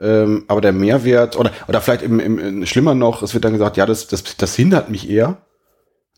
Ähm, 0.00 0.44
aber 0.48 0.60
der 0.60 0.72
Mehrwert, 0.72 1.36
oder, 1.36 1.50
oder 1.68 1.80
vielleicht 1.80 2.02
im, 2.02 2.20
im, 2.20 2.38
im, 2.38 2.66
schlimmer 2.66 2.94
noch, 2.94 3.22
es 3.22 3.34
wird 3.34 3.44
dann 3.44 3.52
gesagt, 3.52 3.76
ja, 3.76 3.86
das, 3.86 4.06
das, 4.06 4.36
das 4.36 4.54
hindert 4.54 4.90
mich 4.90 5.10
eher. 5.10 5.38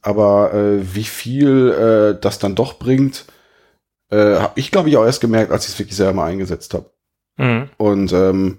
Aber 0.03 0.53
äh, 0.55 0.95
wie 0.95 1.05
viel 1.05 1.71
äh, 2.17 2.21
das 2.21 2.39
dann 2.39 2.55
doch 2.55 2.79
bringt, 2.79 3.25
äh, 4.11 4.37
habe 4.37 4.53
ich, 4.61 4.71
glaube 4.71 4.89
ich, 4.89 4.97
auch 4.97 5.05
erst 5.05 5.21
gemerkt, 5.21 5.51
als 5.51 5.65
ich 5.67 5.75
es 5.75 5.79
wirklich 5.79 5.97
selber 5.97 6.13
mal 6.13 6.27
eingesetzt 6.27 6.75
habe. 6.75 6.91
mhm. 7.39 7.71
Und 7.79 8.13
ähm, 8.13 8.59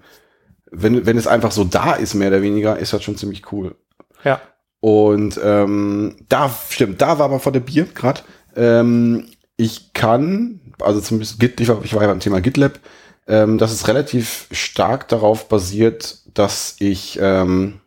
wenn, 0.72 1.06
wenn 1.06 1.18
es 1.18 1.28
einfach 1.28 1.52
so 1.52 1.64
da 1.64 1.94
ist, 1.94 2.14
mehr 2.14 2.30
oder 2.30 2.42
weniger, 2.42 2.78
ist 2.78 2.94
das 2.94 3.04
schon 3.04 3.18
ziemlich 3.18 3.52
cool. 3.52 3.76
ja, 4.24 4.42
Und 4.80 5.40
ähm, 5.44 6.16
da, 6.30 6.54
stimmt, 6.70 7.02
da 7.02 7.20
war 7.20 7.26
aber 7.26 7.40
vor 7.40 7.52
der 7.52 7.60
Bier 7.62 7.86
gerade. 7.86 8.22
Ähm, 8.56 9.28
ich 9.56 9.94
kann, 9.94 10.60
also 10.80 11.00
zumindest 11.02 11.40
Git, 11.40 11.60
ich 11.62 11.68
war, 11.68 11.84
ich 11.84 11.94
war 11.94 12.02
ja 12.02 12.08
beim 12.08 12.20
Thema 12.20 12.42
GitLab, 12.42 12.80
ähm, 13.28 13.58
dass 13.58 13.72
es 13.72 13.88
relativ 13.88 14.48
stark 14.52 15.08
darauf 15.08 15.50
basiert, 15.50 16.20
dass 16.34 16.76
ich 16.80 17.18
ähm, 17.22 17.82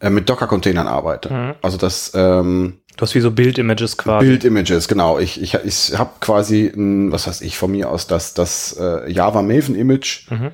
äh, 0.00 0.10
mit 0.10 0.28
Docker-Containern 0.28 0.86
arbeite. 0.86 1.32
Mhm. 1.32 1.54
Also 1.62 1.76
das 1.76 2.12
ähm, 2.14 2.80
Du 2.96 3.02
hast 3.02 3.14
wie 3.14 3.20
so 3.20 3.30
Bild-Images 3.30 3.96
quasi. 3.96 4.26
Bild-Images, 4.26 4.88
genau. 4.88 5.20
Ich, 5.20 5.40
ich, 5.40 5.54
ich 5.54 5.96
habe 5.96 6.10
quasi, 6.20 6.66
ein, 6.66 7.12
was 7.12 7.28
weiß 7.28 7.42
ich, 7.42 7.56
von 7.56 7.70
mir 7.70 7.90
aus 7.90 8.08
das, 8.08 8.34
das 8.34 8.76
äh, 8.78 9.08
Java 9.10 9.42
Maven-Image, 9.42 10.30
Mhm. 10.30 10.50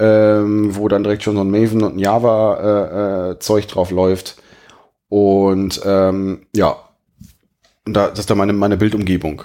Ähm, 0.00 0.74
wo 0.76 0.88
dann 0.88 1.02
direkt 1.04 1.22
schon 1.22 1.36
so 1.36 1.42
ein 1.42 1.50
Maven 1.50 1.82
und 1.82 1.96
ein 1.96 1.98
Java 1.98 3.28
äh, 3.28 3.30
äh, 3.32 3.38
Zeug 3.38 3.68
drauf 3.68 3.90
läuft. 3.90 4.36
Und 5.08 5.80
ähm, 5.84 6.46
ja, 6.54 6.76
und 7.86 7.94
da, 7.94 8.08
das 8.08 8.20
ist 8.20 8.30
dann 8.30 8.38
meine, 8.38 8.52
meine 8.52 8.76
Bildumgebung. 8.76 9.42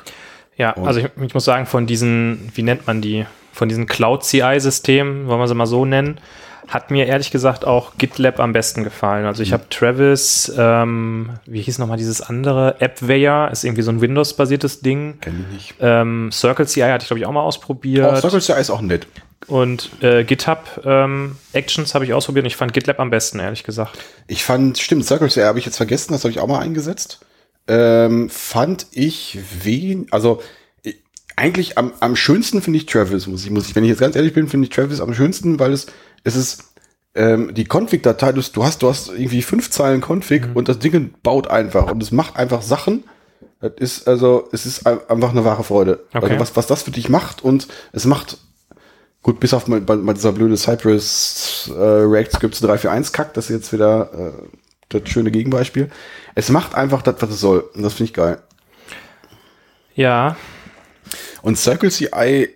Ja, 0.58 0.72
Und- 0.72 0.88
also 0.88 1.00
ich, 1.00 1.08
ich 1.22 1.34
muss 1.34 1.46
sagen, 1.46 1.66
von 1.66 1.86
diesen, 1.88 2.50
wie 2.54 2.64
nennt 2.64 2.88
man 2.88 3.02
die, 3.02 3.26
von 3.52 3.68
diesen 3.70 3.86
Cloud-CI-Systemen, 3.88 5.28
wollen 5.28 5.40
wir 5.40 5.48
sie 5.48 5.56
mal 5.56 5.66
so 5.66 5.86
nennen, 5.86 6.20
hat 6.68 6.92
mir 6.92 7.06
ehrlich 7.06 7.32
gesagt 7.32 7.66
auch 7.66 7.94
GitLab 7.98 8.40
am 8.40 8.54
besten 8.54 8.84
gefallen. 8.84 9.26
Also 9.26 9.44
ich 9.44 9.50
Mhm. 9.50 9.54
habe 9.54 9.70
Travis, 9.70 10.52
ähm, 10.58 11.32
wie 11.46 11.62
hieß 11.62 11.78
nochmal 11.78 11.98
dieses 11.98 12.22
andere, 12.22 12.76
AppWare, 12.82 13.50
ist 13.52 13.64
irgendwie 13.64 13.84
so 13.84 13.92
ein 13.92 14.02
Windows-basiertes 14.02 14.82
Ding. 14.82 15.20
Kenn 15.22 15.46
ich 15.50 15.54
nicht. 15.54 15.76
Ähm, 15.80 16.32
Circle 16.32 16.68
CI 16.68 16.82
hatte 16.82 17.04
ich, 17.04 17.08
glaube 17.08 17.20
ich, 17.20 17.26
auch 17.26 17.32
mal 17.32 17.42
ausprobiert. 17.44 18.12
Oh, 18.12 18.20
Circle 18.20 18.42
CI 18.42 18.54
ist 18.60 18.70
auch 18.70 18.82
nett. 18.82 19.08
Und 19.48 19.90
äh, 20.02 20.24
GitHub 20.24 20.82
ähm, 20.86 21.36
Actions 21.54 21.94
habe 21.94 22.04
ich 22.06 22.14
ausprobiert 22.14 22.46
und 22.46 22.48
ich 22.48 22.56
fand 22.56 22.74
GitLab 22.74 23.00
am 23.00 23.12
besten, 23.12 23.38
ehrlich 23.40 23.64
gesagt. 23.64 24.00
Ich 24.28 24.44
fand, 24.44 24.80
stimmt, 24.80 25.06
Circle 25.06 25.30
CI 25.30 25.42
habe 25.42 25.60
ich 25.60 25.66
jetzt 25.66 25.78
vergessen, 25.78 26.14
das 26.14 26.24
habe 26.24 26.32
ich 26.32 26.40
auch 26.40 26.48
mal 26.48 26.60
eingesetzt. 26.60 27.20
Ähm, 27.68 28.30
fand 28.30 28.88
ich 28.92 29.38
wen, 29.64 30.08
also 30.12 30.42
ich, 30.84 30.98
eigentlich 31.36 31.78
am, 31.78 31.94
am 32.00 32.16
schönsten 32.16 32.62
finde 32.62 32.78
ich 32.78 32.86
Travis, 32.88 33.28
muss 33.28 33.44
ich, 33.44 33.52
muss 33.52 33.68
ich, 33.68 33.76
wenn 33.76 33.84
ich 33.84 33.90
jetzt 33.90 34.00
ganz 34.00 34.16
ehrlich 34.16 34.34
bin, 34.34 34.48
finde 34.48 34.66
ich 34.68 34.74
Travis 34.74 35.02
am 35.02 35.14
schönsten, 35.14 35.60
weil 35.60 35.74
es, 35.74 35.88
es 36.26 36.36
ist 36.36 36.66
ähm, 37.16 37.54
die 37.54 37.64
Config-Datei, 37.66 38.34
du, 38.34 38.42
du 38.42 38.64
hast, 38.66 38.82
du 38.82 38.90
hast 38.90 39.08
irgendwie 39.08 39.42
fünf 39.42 39.72
Zeilen 39.72 40.02
Config 40.02 40.48
und 40.54 40.68
das 40.68 40.80
Ding 40.80 41.14
baut 41.24 41.48
einfach 41.48 41.90
und 41.92 42.04
es 42.04 42.12
macht 42.12 42.36
einfach 42.36 42.62
Sachen. 42.62 43.06
Das 43.62 43.72
ist 43.78 44.08
also, 44.10 44.50
es 44.52 44.66
ist 44.66 44.86
ein- 44.86 45.00
einfach 45.08 45.30
eine 45.32 45.46
wahre 45.46 45.64
Freude. 45.64 46.04
Okay. 46.14 46.26
Also 46.26 46.40
was, 46.40 46.56
was 46.58 46.68
das 46.68 46.84
für 46.84 46.92
dich 46.92 47.08
macht 47.08 47.42
und 47.44 47.68
es 47.94 48.06
macht 48.06 48.38
Gut, 49.24 49.40
bis 49.40 49.56
auf 49.56 49.66
mal, 49.68 49.82
bei, 49.82 49.96
bei 49.96 50.14
dieser 50.14 50.34
blöde 50.34 50.56
Cypress 50.56 51.72
äh, 51.76 51.80
React 51.82 52.32
Scripts 52.36 52.60
341 52.60 53.12
Kack, 53.12 53.34
das 53.34 53.50
ist 53.50 53.56
jetzt 53.56 53.74
wieder 53.74 54.12
äh, 54.14 54.32
das 54.90 55.10
schöne 55.10 55.32
Gegenbeispiel. 55.32 55.90
Es 56.36 56.50
macht 56.50 56.76
einfach 56.76 57.02
das, 57.02 57.16
was 57.20 57.32
es 57.32 57.40
soll. 57.40 57.62
Und 57.74 57.82
das 57.82 57.94
finde 57.96 58.10
ich 58.10 58.14
geil. 58.14 58.38
Ja, 59.96 60.36
Und 61.42 61.58
Circle 61.58 61.90
CI, 61.90 62.50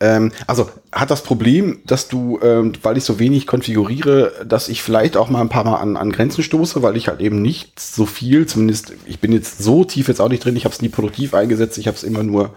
ähm, 0.00 0.32
also 0.46 0.68
hat 0.92 1.10
das 1.10 1.22
Problem, 1.22 1.80
dass 1.86 2.08
du, 2.08 2.38
ähm, 2.42 2.72
weil 2.82 2.96
ich 2.96 3.04
so 3.04 3.18
wenig 3.18 3.46
konfiguriere, 3.46 4.44
dass 4.46 4.68
ich 4.68 4.82
vielleicht 4.82 5.16
auch 5.16 5.30
mal 5.30 5.40
ein 5.40 5.48
paar 5.48 5.64
Mal 5.64 5.76
an, 5.76 5.96
an 5.96 6.10
Grenzen 6.12 6.42
stoße, 6.42 6.82
weil 6.82 6.96
ich 6.96 7.08
halt 7.08 7.20
eben 7.20 7.40
nicht 7.42 7.78
so 7.78 8.04
viel, 8.06 8.46
zumindest 8.46 8.92
ich 9.06 9.20
bin 9.20 9.32
jetzt 9.32 9.58
so 9.62 9.84
tief 9.84 10.08
jetzt 10.08 10.20
auch 10.20 10.28
nicht 10.28 10.44
drin, 10.44 10.56
ich 10.56 10.64
habe 10.64 10.74
es 10.74 10.82
nie 10.82 10.88
produktiv 10.88 11.32
eingesetzt, 11.34 11.78
ich 11.78 11.86
habe 11.86 11.96
es 11.96 12.02
immer 12.02 12.22
nur 12.22 12.54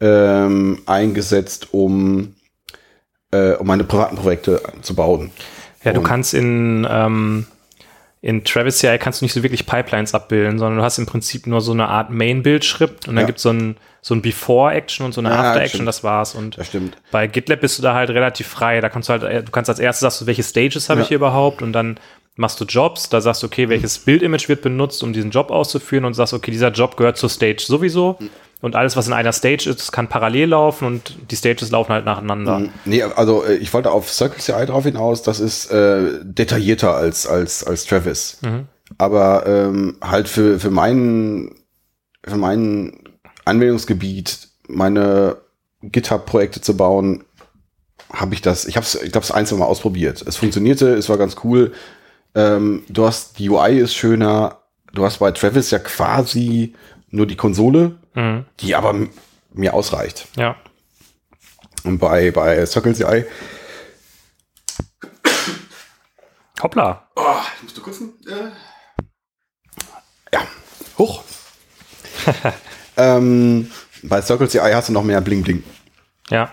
ähm, 0.00 0.80
eingesetzt, 0.86 1.68
um, 1.72 2.34
äh, 3.30 3.52
um 3.52 3.66
meine 3.66 3.84
privaten 3.84 4.16
Projekte 4.16 4.62
zu 4.82 4.94
bauen. 4.94 5.30
Ja, 5.84 5.92
du 5.92 6.00
Und- 6.00 6.06
kannst 6.06 6.34
in, 6.34 6.86
ähm, 6.90 7.46
in 8.20 8.42
Travis 8.44 8.78
CI 8.78 8.98
kannst 8.98 9.20
du 9.20 9.24
nicht 9.24 9.32
so 9.32 9.42
wirklich 9.42 9.64
Pipelines 9.66 10.12
abbilden, 10.14 10.58
sondern 10.58 10.78
du 10.78 10.82
hast 10.84 10.98
im 10.98 11.06
Prinzip 11.06 11.46
nur 11.46 11.60
so 11.60 11.72
eine 11.72 11.88
Art 11.88 12.10
Main-Build-Schritt 12.10 13.06
und 13.06 13.14
dann 13.14 13.18
Ja. 13.22 13.26
gibt's 13.26 13.42
so 13.42 13.50
ein, 13.50 13.76
so 14.02 14.14
ein 14.14 14.22
Before-Action 14.22 15.04
und 15.06 15.12
so 15.12 15.20
eine 15.20 15.28
Ja, 15.30 15.36
After-Action, 15.50 15.86
das 15.86 16.02
war's. 16.02 16.34
Und 16.34 16.58
Das 16.58 16.66
stimmt. 16.68 16.96
bei 17.10 17.26
GitLab 17.26 17.60
bist 17.60 17.78
du 17.78 17.82
da 17.82 17.94
halt 17.94 18.10
relativ 18.10 18.46
frei. 18.48 18.80
Da 18.80 18.88
kannst 18.88 19.08
du 19.08 19.12
halt, 19.12 19.22
äh, 19.22 19.42
du 19.42 19.50
kannst 19.52 19.68
als 19.70 19.78
erstes 19.78 20.00
sagst 20.00 20.20
du, 20.20 20.26
welche 20.26 20.42
Stages 20.42 20.88
habe 20.88 21.00
Ja. 21.00 21.02
ich 21.02 21.08
hier 21.08 21.16
überhaupt 21.16 21.62
und 21.62 21.72
dann 21.72 21.98
machst 22.38 22.60
du 22.60 22.64
Jobs, 22.64 23.08
da 23.08 23.20
sagst 23.20 23.42
du, 23.42 23.46
okay, 23.46 23.68
welches 23.68 23.98
Bildimage 23.98 24.48
wird 24.48 24.62
benutzt, 24.62 25.02
um 25.02 25.12
diesen 25.12 25.30
Job 25.30 25.50
auszuführen 25.50 26.04
und 26.04 26.14
sagst, 26.14 26.32
okay, 26.32 26.50
dieser 26.50 26.70
Job 26.70 26.96
gehört 26.96 27.16
zur 27.16 27.28
Stage 27.28 27.64
sowieso 27.66 28.18
und 28.60 28.76
alles, 28.76 28.96
was 28.96 29.06
in 29.06 29.12
einer 29.12 29.32
Stage 29.32 29.68
ist, 29.68 29.92
kann 29.92 30.08
parallel 30.08 30.50
laufen 30.50 30.86
und 30.86 31.16
die 31.30 31.36
Stages 31.36 31.70
laufen 31.70 31.92
halt 31.92 32.04
nacheinander. 32.04 32.62
Nee, 32.84 33.02
also 33.02 33.44
äh, 33.44 33.56
ich 33.56 33.74
wollte 33.74 33.90
auf 33.90 34.10
Circle 34.10 34.40
CI 34.40 34.66
drauf 34.66 34.84
hinaus, 34.84 35.22
das 35.22 35.40
ist 35.40 35.70
äh, 35.70 36.20
detaillierter 36.22 36.94
als, 36.94 37.26
als, 37.26 37.64
als 37.64 37.84
Travis. 37.84 38.38
Aber 38.96 39.46
ähm, 39.46 39.96
halt 40.00 40.28
für, 40.28 40.58
für 40.58 40.70
meinen 40.70 41.54
für 42.24 42.36
mein 42.36 43.00
Anwendungsgebiet, 43.44 44.48
meine 44.68 45.38
GitHub-Projekte 45.82 46.60
zu 46.60 46.76
bauen, 46.76 47.24
habe 48.12 48.34
ich 48.34 48.42
das, 48.42 48.64
ich 48.64 48.76
habe 48.76 48.84
es, 48.84 48.94
ich 48.94 49.12
glaube, 49.12 49.24
es 49.24 49.30
ein, 49.30 49.46
zwei 49.46 49.56
Mal 49.56 49.66
ausprobiert. 49.66 50.22
Es 50.26 50.36
funktionierte, 50.36 50.94
es 50.94 51.08
war 51.08 51.18
ganz 51.18 51.36
cool. 51.44 51.72
Ähm, 52.34 52.84
du 52.88 53.06
hast, 53.06 53.38
die 53.38 53.48
UI 53.50 53.78
ist 53.78 53.94
schöner. 53.94 54.58
Du 54.92 55.04
hast 55.04 55.18
bei 55.18 55.30
Travis 55.32 55.70
ja 55.70 55.78
quasi 55.78 56.74
nur 57.10 57.26
die 57.26 57.36
Konsole, 57.36 57.98
Mhm. 58.14 58.44
die 58.60 58.74
aber 58.74 58.94
mir 59.52 59.74
ausreicht. 59.74 60.28
Ja. 60.36 60.56
Und 61.84 61.98
bei, 61.98 62.30
bei 62.30 62.64
Circle 62.66 62.94
CI 62.94 63.24
Hoppla. 66.62 67.08
Oh, 67.16 67.36
ich 67.56 67.62
musste 67.62 67.80
kurz. 67.80 68.00
Äh 68.00 68.50
ja, 70.32 70.40
hoch. 70.98 71.22
ähm, 72.96 73.70
bei 74.02 74.20
Circle 74.22 74.48
CI 74.48 74.58
hast 74.72 74.88
du 74.88 74.92
noch 74.92 75.04
mehr 75.04 75.20
Bling 75.20 75.42
Bling. 75.42 75.62
Ja. 76.30 76.52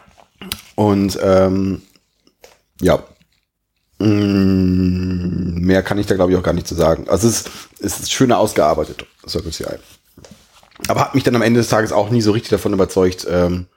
Und 0.76 1.18
ähm, 1.22 1.82
ja, 2.82 3.04
Mm, 4.00 5.60
mehr 5.60 5.84
kann 5.84 5.98
ich 5.98 6.06
da 6.06 6.16
glaube 6.16 6.32
ich 6.32 6.38
auch 6.38 6.44
gar 6.44 6.54
nicht 6.54 6.68
zu 6.68 6.76
sagen. 6.76 7.08
Also 7.10 7.28
es 7.28 7.42
ist, 7.42 7.52
es 7.80 8.00
ist 8.00 8.12
schöner 8.12 8.40
ausgearbeitet, 8.40 9.06
Circle 9.28 9.52
CI. 9.52 9.66
Aber 10.88 11.02
hat 11.02 11.16
mich 11.16 11.24
dann 11.24 11.36
am 11.36 11.42
Ende 11.42 11.60
des 11.60 11.70
Tages 11.70 11.92
auch 11.92 12.10
nie 12.10 12.22
so 12.22 12.32
richtig 12.32 12.50
davon 12.50 12.74
überzeugt, 12.74 13.26
ähm, 13.30 13.68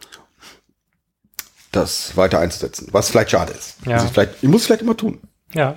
das 1.73 2.17
weiter 2.17 2.41
einzusetzen. 2.41 2.89
Was 2.93 3.11
vielleicht 3.11 3.31
schade 3.31 3.53
ist. 3.53 3.77
Ja. 3.87 3.95
Also 3.95 4.07
ich, 4.07 4.13
vielleicht, 4.13 4.43
ich 4.43 4.49
muss 4.49 4.63
es 4.63 4.67
vielleicht 4.67 4.83
immer 4.83 4.97
tun. 4.97 5.21
Ja. 5.55 5.77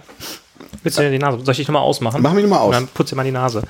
Willst 0.83 0.97
du 0.97 1.03
dir 1.03 1.11
die 1.11 1.19
Nase? 1.19 1.39
Soll 1.43 1.51
ich 1.51 1.57
dich 1.57 1.67
nochmal 1.67 1.83
ausmachen? 1.83 2.21
Mach 2.21 2.33
mich 2.33 2.43
nochmal 2.43 2.59
aus. 2.59 2.67
Und 2.67 2.73
dann 2.73 2.87
putze 2.87 3.15
mal 3.15 3.23
die 3.23 3.31
Nase. 3.31 3.63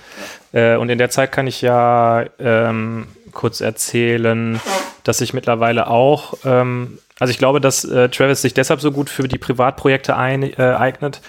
Äh, 0.54 0.76
und 0.76 0.90
in 0.90 0.98
der 0.98 1.10
Zeit 1.10 1.32
kann 1.32 1.48
ich 1.48 1.62
ja 1.62 2.26
ähm, 2.40 3.08
kurz 3.32 3.62
erzählen, 3.62 4.60
dass 5.04 5.22
ich 5.22 5.34
mittlerweile 5.34 5.88
auch, 5.88 6.36
ähm, 6.46 7.00
also 7.22 7.30
ich 7.30 7.38
glaube, 7.38 7.62
dass 7.62 7.86
äh, 7.86 8.10
Travis 8.10 8.42
sich 8.42 8.56
deshalb 8.56 8.82
so 8.82 8.92
gut 8.92 9.08
für 9.08 9.28
die 9.28 9.38
Privatprojekte 9.38 10.18
ein, 10.18 10.42
äh, 10.42 10.74
eignet, 10.76 11.22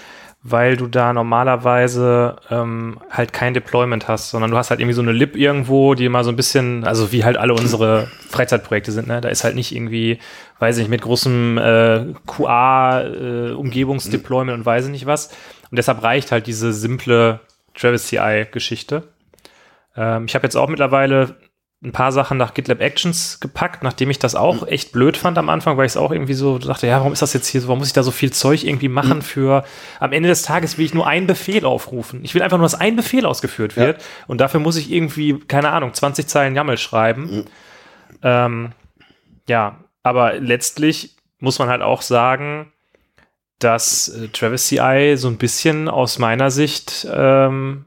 weil 0.42 0.78
du 0.78 0.86
da 0.86 1.12
normalerweise 1.12 2.36
ähm, 2.50 2.98
halt 3.10 3.34
kein 3.34 3.52
Deployment 3.52 4.08
hast, 4.08 4.30
sondern 4.30 4.50
du 4.50 4.56
hast 4.56 4.70
halt 4.70 4.80
irgendwie 4.80 4.94
so 4.94 5.02
eine 5.02 5.12
Lib 5.12 5.36
irgendwo, 5.36 5.92
die 5.92 6.08
mal 6.08 6.24
so 6.24 6.30
ein 6.30 6.36
bisschen, 6.36 6.84
also 6.84 7.12
wie 7.12 7.24
halt 7.24 7.36
alle 7.36 7.52
unsere 7.52 8.08
Freizeitprojekte 8.30 8.90
sind, 8.90 9.06
ne? 9.06 9.20
Da 9.20 9.28
ist 9.28 9.44
halt 9.44 9.54
nicht 9.54 9.74
irgendwie, 9.74 10.18
weiß 10.60 10.78
ich 10.78 10.84
nicht, 10.84 10.90
mit 10.90 11.02
großem 11.02 11.58
äh, 11.58 12.06
QA-Umgebungsdeployment 12.26 14.56
und 14.56 14.64
weiß 14.64 14.86
ich 14.86 14.92
nicht 14.92 15.04
was. 15.04 15.26
Und 15.70 15.76
deshalb 15.76 16.02
reicht 16.02 16.32
halt 16.32 16.46
diese 16.46 16.72
simple 16.72 17.40
Travis 17.74 18.06
CI-Geschichte. 18.06 19.02
Ähm, 19.94 20.24
ich 20.24 20.34
habe 20.34 20.46
jetzt 20.46 20.56
auch 20.56 20.70
mittlerweile 20.70 21.36
ein 21.84 21.90
paar 21.90 22.12
Sachen 22.12 22.38
nach 22.38 22.54
GitLab 22.54 22.80
Actions 22.80 23.40
gepackt, 23.40 23.82
nachdem 23.82 24.08
ich 24.08 24.20
das 24.20 24.36
auch 24.36 24.66
echt 24.68 24.92
blöd 24.92 25.16
fand 25.16 25.36
am 25.36 25.48
Anfang, 25.48 25.76
weil 25.76 25.86
ich 25.86 25.92
es 25.92 25.96
auch 25.96 26.12
irgendwie 26.12 26.34
so 26.34 26.58
dachte, 26.58 26.86
ja, 26.86 26.98
warum 26.98 27.12
ist 27.12 27.22
das 27.22 27.32
jetzt 27.32 27.48
hier 27.48 27.60
so, 27.60 27.66
warum 27.66 27.80
muss 27.80 27.88
ich 27.88 27.94
da 27.94 28.04
so 28.04 28.12
viel 28.12 28.32
Zeug 28.32 28.62
irgendwie 28.62 28.88
machen 28.88 29.20
für, 29.22 29.64
am 29.98 30.12
Ende 30.12 30.28
des 30.28 30.42
Tages 30.42 30.78
will 30.78 30.84
ich 30.84 30.94
nur 30.94 31.08
einen 31.08 31.26
Befehl 31.26 31.64
aufrufen. 31.64 32.24
Ich 32.24 32.34
will 32.34 32.42
einfach 32.42 32.58
nur, 32.58 32.66
dass 32.66 32.76
ein 32.76 32.94
Befehl 32.94 33.26
ausgeführt 33.26 33.76
wird 33.76 34.00
und 34.28 34.40
dafür 34.40 34.60
muss 34.60 34.76
ich 34.76 34.92
irgendwie, 34.92 35.40
keine 35.40 35.70
Ahnung, 35.70 35.92
20 35.92 36.28
Zeilen 36.28 36.54
YAML 36.54 36.78
schreiben. 36.78 37.46
Ähm, 38.22 38.72
ja, 39.48 39.80
aber 40.04 40.34
letztlich 40.34 41.16
muss 41.40 41.58
man 41.58 41.68
halt 41.68 41.82
auch 41.82 42.02
sagen, 42.02 42.72
dass 43.58 44.08
äh, 44.08 44.28
Travis 44.28 44.68
CI 44.68 45.14
so 45.16 45.26
ein 45.26 45.36
bisschen 45.36 45.88
aus 45.88 46.20
meiner 46.20 46.52
Sicht, 46.52 47.06
ähm, 47.12 47.86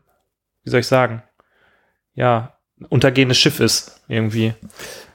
wie 0.63 0.69
soll 0.69 0.81
ich 0.81 0.87
sagen, 0.87 1.23
ja, 2.13 2.54
untergehendes 2.89 3.37
Schiff 3.37 3.59
ist 3.59 3.99
irgendwie. 4.07 4.53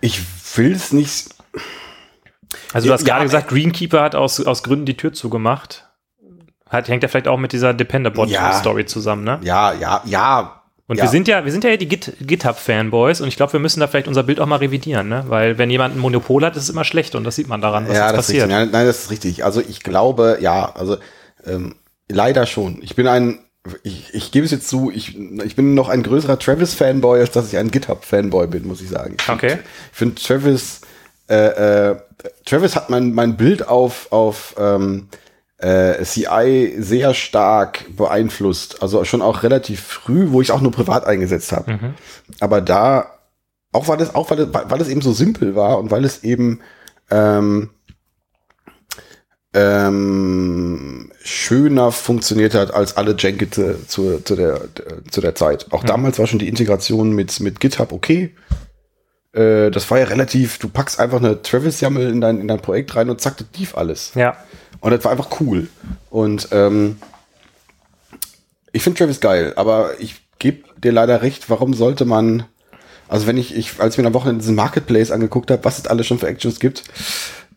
Ich 0.01 0.21
will 0.57 0.73
es 0.73 0.93
nicht. 0.93 1.29
Also 2.73 2.89
du 2.89 2.93
hast 2.93 3.03
Ja, 3.03 3.07
gerade 3.07 3.21
ja, 3.21 3.25
gesagt, 3.25 3.49
Greenkeeper 3.49 4.03
hat 4.03 4.15
aus, 4.15 4.45
aus 4.45 4.63
Gründen 4.63 4.87
die 4.87 4.97
Tür 4.97 5.13
zugemacht. 5.13 5.87
Hat, 6.69 6.89
hängt 6.89 7.03
ja 7.03 7.09
vielleicht 7.09 7.29
auch 7.29 7.39
mit 7.39 7.53
dieser 7.53 7.75
Dependabot-Story 7.75 8.83
Ja. 8.83 8.87
zusammen, 8.87 9.25
ne? 9.25 9.41
Ja, 9.43 9.73
ja, 9.73 10.03
ja. 10.05 10.63
Und 10.87 10.97
ja. 10.97 11.05
wir 11.05 11.09
sind 11.09 11.29
ja, 11.29 11.45
wir 11.45 11.53
sind 11.53 11.63
ja 11.63 11.77
die 11.77 11.87
Git, 11.89 12.15
GitHub-Fanboys 12.21 13.21
und 13.21 13.29
ich 13.29 13.37
glaube, 13.37 13.53
wir 13.53 13.61
müssen 13.61 13.79
da 13.79 13.87
vielleicht 13.87 14.09
unser 14.09 14.25
Bild 14.25 14.41
auch 14.41 14.47
mal 14.47 14.57
revidieren, 14.57 15.09
ne? 15.09 15.25
Weil 15.29 15.57
wenn 15.59 15.71
jemand 15.71 15.95
ein 15.95 16.01
Monopol 16.01 16.45
hat, 16.45 16.57
ist 16.57 16.65
es 16.65 16.69
immer 16.69 16.85
schlecht 16.85 17.15
und 17.15 17.23
das 17.25 17.37
sieht 17.37 17.47
man 17.49 17.61
daran, 17.61 17.89
was 17.89 17.97
ja, 17.97 18.11
das 18.13 18.29
ist 18.29 18.35
passiert. 18.35 18.49
Nein, 18.49 18.71
nein, 18.73 18.87
das 18.87 19.05
ist 19.05 19.11
richtig. 19.13 19.45
Also 19.45 19.61
ich 19.61 19.85
glaube, 19.85 20.39
ja, 20.41 20.73
also 20.75 20.97
ähm, 21.47 21.77
leider 22.09 22.47
schon. 22.47 22.81
Ich 22.83 22.97
bin 22.97 23.07
ein, 23.07 23.39
ich, 23.83 24.15
ich 24.15 24.33
gebe 24.33 24.45
es 24.45 24.53
jetzt 24.53 24.69
zu, 24.69 24.91
ich, 24.91 25.19
ich 25.19 25.57
bin 25.57 25.75
noch 25.75 25.89
ein 25.89 26.03
größerer 26.03 26.39
Travis-Fanboy, 26.39 27.21
als 27.21 27.31
dass 27.31 27.49
ich 27.49 27.59
ein 27.59 27.71
GitHub-Fanboy 27.71 28.47
bin, 28.47 28.67
muss 28.67 28.81
ich 28.81 28.89
sagen. 28.89 29.17
Ich 29.21 29.29
Okay. 29.29 29.59
Find, 29.93 30.19
ich 30.19 30.27
finde 30.27 30.43
Travis, 30.43 30.81
äh, 31.29 31.91
äh, 31.91 31.97
Travis 32.47 32.75
hat 32.75 32.91
mein, 32.91 33.13
mein 33.13 33.37
Bild 33.37 33.69
auf, 33.69 34.11
auf 34.11 34.55
ähm, 34.59 35.09
äh, 35.59 36.03
CI 36.05 36.75
sehr 36.79 37.13
stark 37.13 37.85
beeinflusst. 37.97 38.83
Also 38.83 39.05
schon 39.05 39.23
auch 39.23 39.43
relativ 39.43 39.83
früh, 39.83 40.31
wo 40.31 40.41
ich 40.41 40.53
auch 40.53 40.63
nur 40.63 40.73
privat 40.73 41.07
eingesetzt 41.07 41.53
habe. 41.53 41.73
Mhm. 41.73 41.95
Aber 42.41 42.63
da, 42.63 43.19
auch 43.73 43.89
weil 43.89 44.01
es, 44.01 44.15
auch 44.15 44.31
weil 44.31 44.41
es, 44.41 44.49
weil 44.53 44.81
es 44.81 44.89
eben 44.89 45.03
so 45.03 45.13
simpel 45.13 45.55
war 45.55 45.79
und 45.79 45.91
weil 45.91 46.05
es 46.05 46.25
eben 46.25 46.61
ähm, 47.11 47.71
ähm, 49.53 51.11
schöner 51.23 51.91
funktioniert 51.91 52.55
hat 52.55 52.73
als 52.73 52.97
alle 52.97 53.17
Jenkins 53.19 53.61
zu, 53.89 54.23
zu, 54.23 54.37
der, 54.37 54.61
zu 55.11 55.21
der 55.21 55.35
Zeit. 55.35 55.67
Auch 55.71 55.83
damals 55.83 56.19
war 56.19 56.27
schon 56.27 56.39
die 56.39 56.49
Integration 56.49 57.13
mit, 57.13 57.41
mit 57.41 57.59
GitHub 57.59 57.93
okay. 57.93 58.35
Äh, 59.33 59.71
das 59.71 59.91
war 59.91 59.99
ja 59.99 60.05
relativ, 60.05 60.59
du 60.59 60.69
packst 60.69 61.01
einfach 61.01 61.19
eine 61.19 61.43
Travis-YAML 61.43 62.11
in 62.11 62.21
dein, 62.21 62.41
in 62.41 62.49
dein 62.49 62.61
Projekt 62.61 62.95
rein 62.95 63.11
und 63.11 63.21
zack, 63.21 63.39
das 63.39 63.47
lief 63.57 63.77
alles. 63.77 64.13
Ja. 64.15 64.37
Und 64.81 64.93
das 64.93 65.05
war 65.05 65.13
einfach 65.13 65.41
cool. 65.41 65.69
Und 66.11 66.49
ähm, 66.53 66.99
ich 68.73 68.83
finde 68.83 68.99
Travis 68.99 69.21
geil, 69.21 69.53
aber 69.57 70.01
ich 70.01 70.17
gebe 70.39 70.65
dir 70.79 70.93
leider 70.93 71.23
recht, 71.23 71.51
warum 71.51 71.75
sollte 71.75 72.05
man, 72.05 72.45
also 73.09 73.27
wenn 73.27 73.37
ich, 73.37 73.55
ich 73.55 73.81
als 73.81 73.95
ich 73.95 74.01
mir 74.01 74.07
am 74.07 74.15
Wochenende 74.15 74.41
diesen 74.41 74.55
Marketplace 74.55 75.11
angeguckt 75.11 75.51
habe, 75.51 75.65
was 75.65 75.79
es 75.79 75.87
alles 75.87 76.07
schon 76.07 76.19
für 76.19 76.29
Actions 76.29 76.61
gibt, 76.61 76.85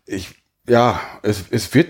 ich, 0.05 0.42
ja, 0.67 0.99
es, 1.21 1.45
es 1.49 1.73
wird, 1.73 1.89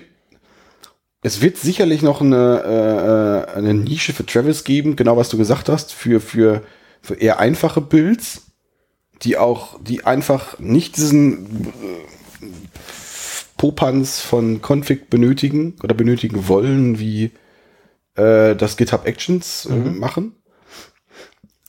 es 1.21 1.41
wird 1.41 1.57
sicherlich 1.57 2.01
noch 2.01 2.21
eine, 2.21 3.47
äh, 3.53 3.57
eine 3.57 3.73
Nische 3.73 4.13
für 4.13 4.25
Travis 4.25 4.63
geben, 4.63 4.95
genau 4.95 5.17
was 5.17 5.29
du 5.29 5.37
gesagt 5.37 5.69
hast, 5.69 5.93
für, 5.93 6.19
für, 6.19 6.63
für 7.01 7.15
eher 7.15 7.39
einfache 7.39 7.81
Builds, 7.81 8.51
die 9.21 9.37
auch, 9.37 9.79
die 9.81 10.05
einfach 10.05 10.59
nicht 10.59 10.97
diesen 10.97 11.67
äh, 11.67 12.47
Popanz 13.57 14.19
von 14.19 14.61
Config 14.61 15.09
benötigen 15.09 15.75
oder 15.83 15.93
benötigen 15.93 16.47
wollen, 16.47 16.99
wie 16.99 17.31
äh, 18.15 18.55
das 18.55 18.75
GitHub 18.75 19.05
Actions 19.05 19.65
äh, 19.65 19.75
machen. 19.75 20.35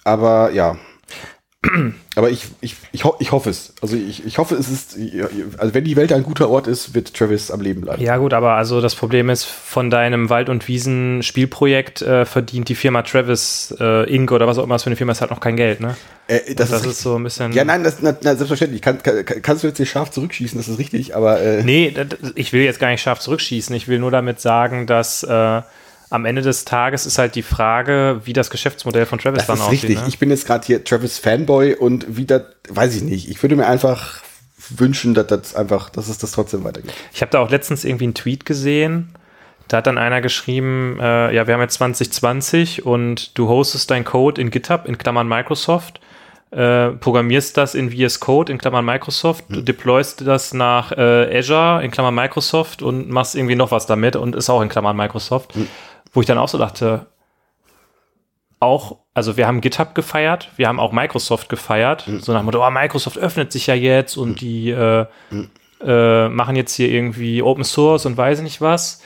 Aber 0.03 0.51
ja, 0.51 0.77
Aber 2.17 2.31
ich, 2.31 2.45
ich, 2.61 2.77
ich, 2.93 3.05
ho 3.05 3.15
ich 3.19 3.33
hoffe 3.33 3.51
es. 3.51 3.73
Also 3.83 3.97
ich, 3.97 4.25
ich 4.25 4.39
hoffe, 4.39 4.55
es 4.55 4.69
ist, 4.69 4.97
also 5.59 5.75
wenn 5.75 5.85
die 5.85 5.97
Welt 5.97 6.13
ein 6.13 6.23
guter 6.23 6.49
Ort 6.49 6.67
ist, 6.67 6.95
wird 6.95 7.15
Travis 7.15 7.51
am 7.51 7.61
Leben 7.61 7.81
bleiben. 7.81 8.01
Ja, 8.03 8.17
gut, 8.19 8.33
aber 8.33 8.53
also 8.53 8.81
das 8.81 8.95
Problem 8.95 9.31
ist, 9.31 9.45
von 9.45 9.91
deinem 9.91 10.31
Wald- 10.31 10.49
und 10.49 10.69
Wiesen-Spielprojekt 10.69 12.03
äh, 12.03 12.25
verdient 12.25 12.69
die 12.69 12.75
Firma 12.75 13.03
Travis 13.03 13.75
äh, 13.81 14.09
Inc. 14.15 14.31
oder 14.33 14.47
was 14.47 14.59
auch 14.59 14.65
immer 14.65 14.77
es 14.77 14.83
für 14.83 14.89
eine 14.89 14.97
Firma 14.97 15.13
ist, 15.13 15.21
halt 15.21 15.31
noch 15.31 15.41
kein 15.41 15.57
Geld, 15.57 15.81
ne? 15.81 15.97
Äh, 16.29 16.55
das, 16.55 16.71
Das 16.71 16.83
ist, 16.83 16.87
ist 16.93 17.01
so 17.03 17.17
ein 17.17 17.25
bisschen. 17.25 17.53
Ja, 17.53 17.65
nein, 17.65 17.83
das, 17.85 17.97
na, 18.01 18.17
na, 18.23 18.35
selbstverständlich. 18.35 18.81
Kann, 18.83 19.03
kann, 19.03 19.25
kannst 19.25 19.63
du 19.65 19.69
jetzt 19.69 19.79
nicht 19.79 19.91
scharf 19.91 20.11
zurückschießen, 20.11 20.59
das 20.59 20.69
ist 20.69 20.79
richtig, 20.79 21.17
aber 21.17 21.41
äh, 21.41 21.63
Nee, 21.63 21.91
d- 21.91 22.05
d- 22.05 22.17
ich 22.35 22.53
will 22.53 22.63
jetzt 22.63 22.81
gar 22.81 22.91
nicht 22.91 23.03
scharf 23.03 23.19
zurückschießen. 23.21 23.75
Ich 23.75 23.89
will 23.89 23.99
nur 23.99 24.11
damit 24.11 24.41
sagen, 24.41 24.87
dass 24.87 25.23
äh, 25.23 25.63
am 26.15 26.25
Ende 26.25 26.43
des 26.43 26.65
Tages 26.65 27.07
ist 27.07 27.19
halt 27.19 27.35
die 27.35 27.43
Frage, 27.43 28.21
wie 28.25 28.33
das 28.33 28.49
Geschäftsmodell 28.51 29.05
von 29.07 29.19
Travis 29.19 29.39
das 29.39 29.47
dann 29.49 29.57
ist 29.57 29.63
aussieht. 29.63 29.83
richtig. 29.85 29.99
Ne? 30.01 30.05
Ich 30.09 30.19
bin 30.19 30.31
jetzt 30.31 30.47
gerade 30.47 30.65
hier 30.65 30.85
Travis 30.85 31.19
Fanboy 31.19 31.75
und 31.75 32.17
wieder, 32.17 32.47
weiß 32.69 32.95
ich 32.97 33.03
nicht. 33.03 33.29
Ich 33.29 33.43
würde 33.43 33.57
mir 33.57 33.67
einfach 33.67 34.23
wünschen, 34.77 35.13
dass 35.15 35.27
das 35.27 35.55
einfach, 35.55 35.91
dass 35.91 36.09
es 36.09 36.19
das 36.19 36.33
trotzdem 36.33 36.65
weitergeht. 36.65 36.93
Ich 37.13 37.21
habe 37.21 37.31
da 37.31 37.41
auch 37.41 37.51
letztens 37.51 37.85
irgendwie 37.85 38.05
einen 38.05 38.15
Tweet 38.15 38.47
gesehen. 38.47 39.15
Da 39.69 39.79
hat 39.79 39.87
dann 39.87 39.99
einer 39.99 40.21
geschrieben, 40.21 40.99
äh, 41.01 41.35
ja, 41.35 41.47
wir 41.47 41.55
haben 41.55 41.61
jetzt 41.63 41.75
2020 41.75 42.85
und 42.87 43.37
du 43.37 43.49
hostest 43.49 43.91
dein 43.91 44.05
Code 44.05 44.41
in 44.41 44.51
GitHub, 44.51 44.87
in 44.87 44.99
Klammern 44.99 45.27
Microsoft, 45.27 46.01
äh, 46.51 46.91
programmierst 46.91 47.57
das 47.57 47.75
in 47.75 47.91
VS 47.91 48.21
Code, 48.21 48.53
in 48.53 48.59
Klammern 48.59 48.85
Microsoft, 48.85 49.45
Hm. 49.49 49.65
deployst 49.65 50.21
das 50.27 50.55
nach 50.55 50.93
äh, 50.93 51.39
Azure, 51.39 51.83
in 51.83 51.91
Klammern 51.91 52.15
Microsoft 52.15 52.83
und 52.83 53.11
machst 53.11 53.35
irgendwie 53.35 53.57
noch 53.57 53.71
was 53.71 53.87
damit 53.87 54.17
und 54.17 54.37
ist 54.37 54.49
auch 54.51 54.61
in 54.63 54.69
Klammern 54.69 54.97
Microsoft. 54.97 55.55
Hm. 55.55 55.67
Wo 56.15 56.21
ich 56.21 56.27
dann 56.27 56.39
auch 56.39 56.49
so 56.49 56.57
dachte, 56.59 57.07
auch, 58.61 58.97
also 59.13 59.37
wir 59.37 59.47
haben 59.47 59.61
GitHub 59.61 59.95
gefeiert, 59.95 60.49
wir 60.57 60.69
haben 60.69 60.81
auch 60.81 60.93
Microsoft 60.93 61.49
gefeiert, 61.49 62.07
Hm. 62.07 62.21
so 62.21 62.33
nach 62.33 62.41
dem 62.41 62.47
Motto, 62.47 62.67
oh, 62.67 62.71
Microsoft 62.71 63.19
öffnet 63.19 63.53
sich 63.53 63.67
ja 63.67 63.75
jetzt 63.75 64.17
und 64.17 64.41
die 64.41 64.71
äh, 64.71 65.07
äh, 65.85 66.29
machen 66.31 66.57
jetzt 66.57 66.75
hier 66.75 66.89
irgendwie 66.89 67.43
Open 67.43 67.65
Source 67.65 68.07
und 68.07 68.17
weiß 68.17 68.41
nicht 68.41 68.61
was. 68.63 69.03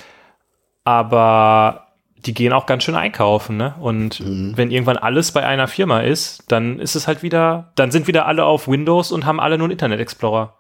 Aber 0.85 1.89
die 2.25 2.35
gehen 2.35 2.53
auch 2.53 2.67
ganz 2.67 2.83
schön 2.85 2.95
einkaufen, 2.95 3.57
ne? 3.57 3.75
Und 3.81 4.21
wenn 4.57 4.71
irgendwann 4.71 4.97
alles 4.97 5.33
bei 5.33 5.45
einer 5.47 5.69
Firma 5.69 6.01
ist, 6.01 6.45
dann 6.49 6.81
ist 6.81 6.95
es 6.97 7.07
halt 7.07 7.23
wieder, 7.23 7.73
dann 7.75 7.91
sind 7.91 8.07
wieder 8.07 8.27
alle 8.27 8.45
auf 8.45 8.69
Windows 8.69 9.13
und 9.13 9.25
haben 9.27 9.39
alle 9.41 9.57
nur 9.59 9.67
einen 9.67 9.73
Internet 9.73 10.01
Explorer. 10.01 10.55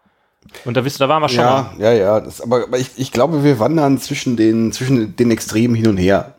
Und 0.64 0.76
da 0.76 0.84
wisst 0.84 1.01
ihr, 1.01 1.07
da 1.07 1.09
waren 1.09 1.22
wir 1.22 1.28
schon 1.28 1.44
mal. 1.44 1.70
Ja, 1.78 1.92
ja, 1.92 1.99
ja. 1.99 2.20
Das, 2.20 2.40
aber 2.40 2.64
aber 2.64 2.78
ich, 2.78 2.90
ich 2.96 3.11
glaube, 3.11 3.42
wir 3.42 3.59
wandern 3.59 3.99
zwischen 3.99 4.36
den, 4.36 4.70
zwischen 4.72 5.16
den 5.16 5.30
Extremen 5.30 5.74
hin 5.74 5.88
und 5.88 5.96
her. 5.96 6.38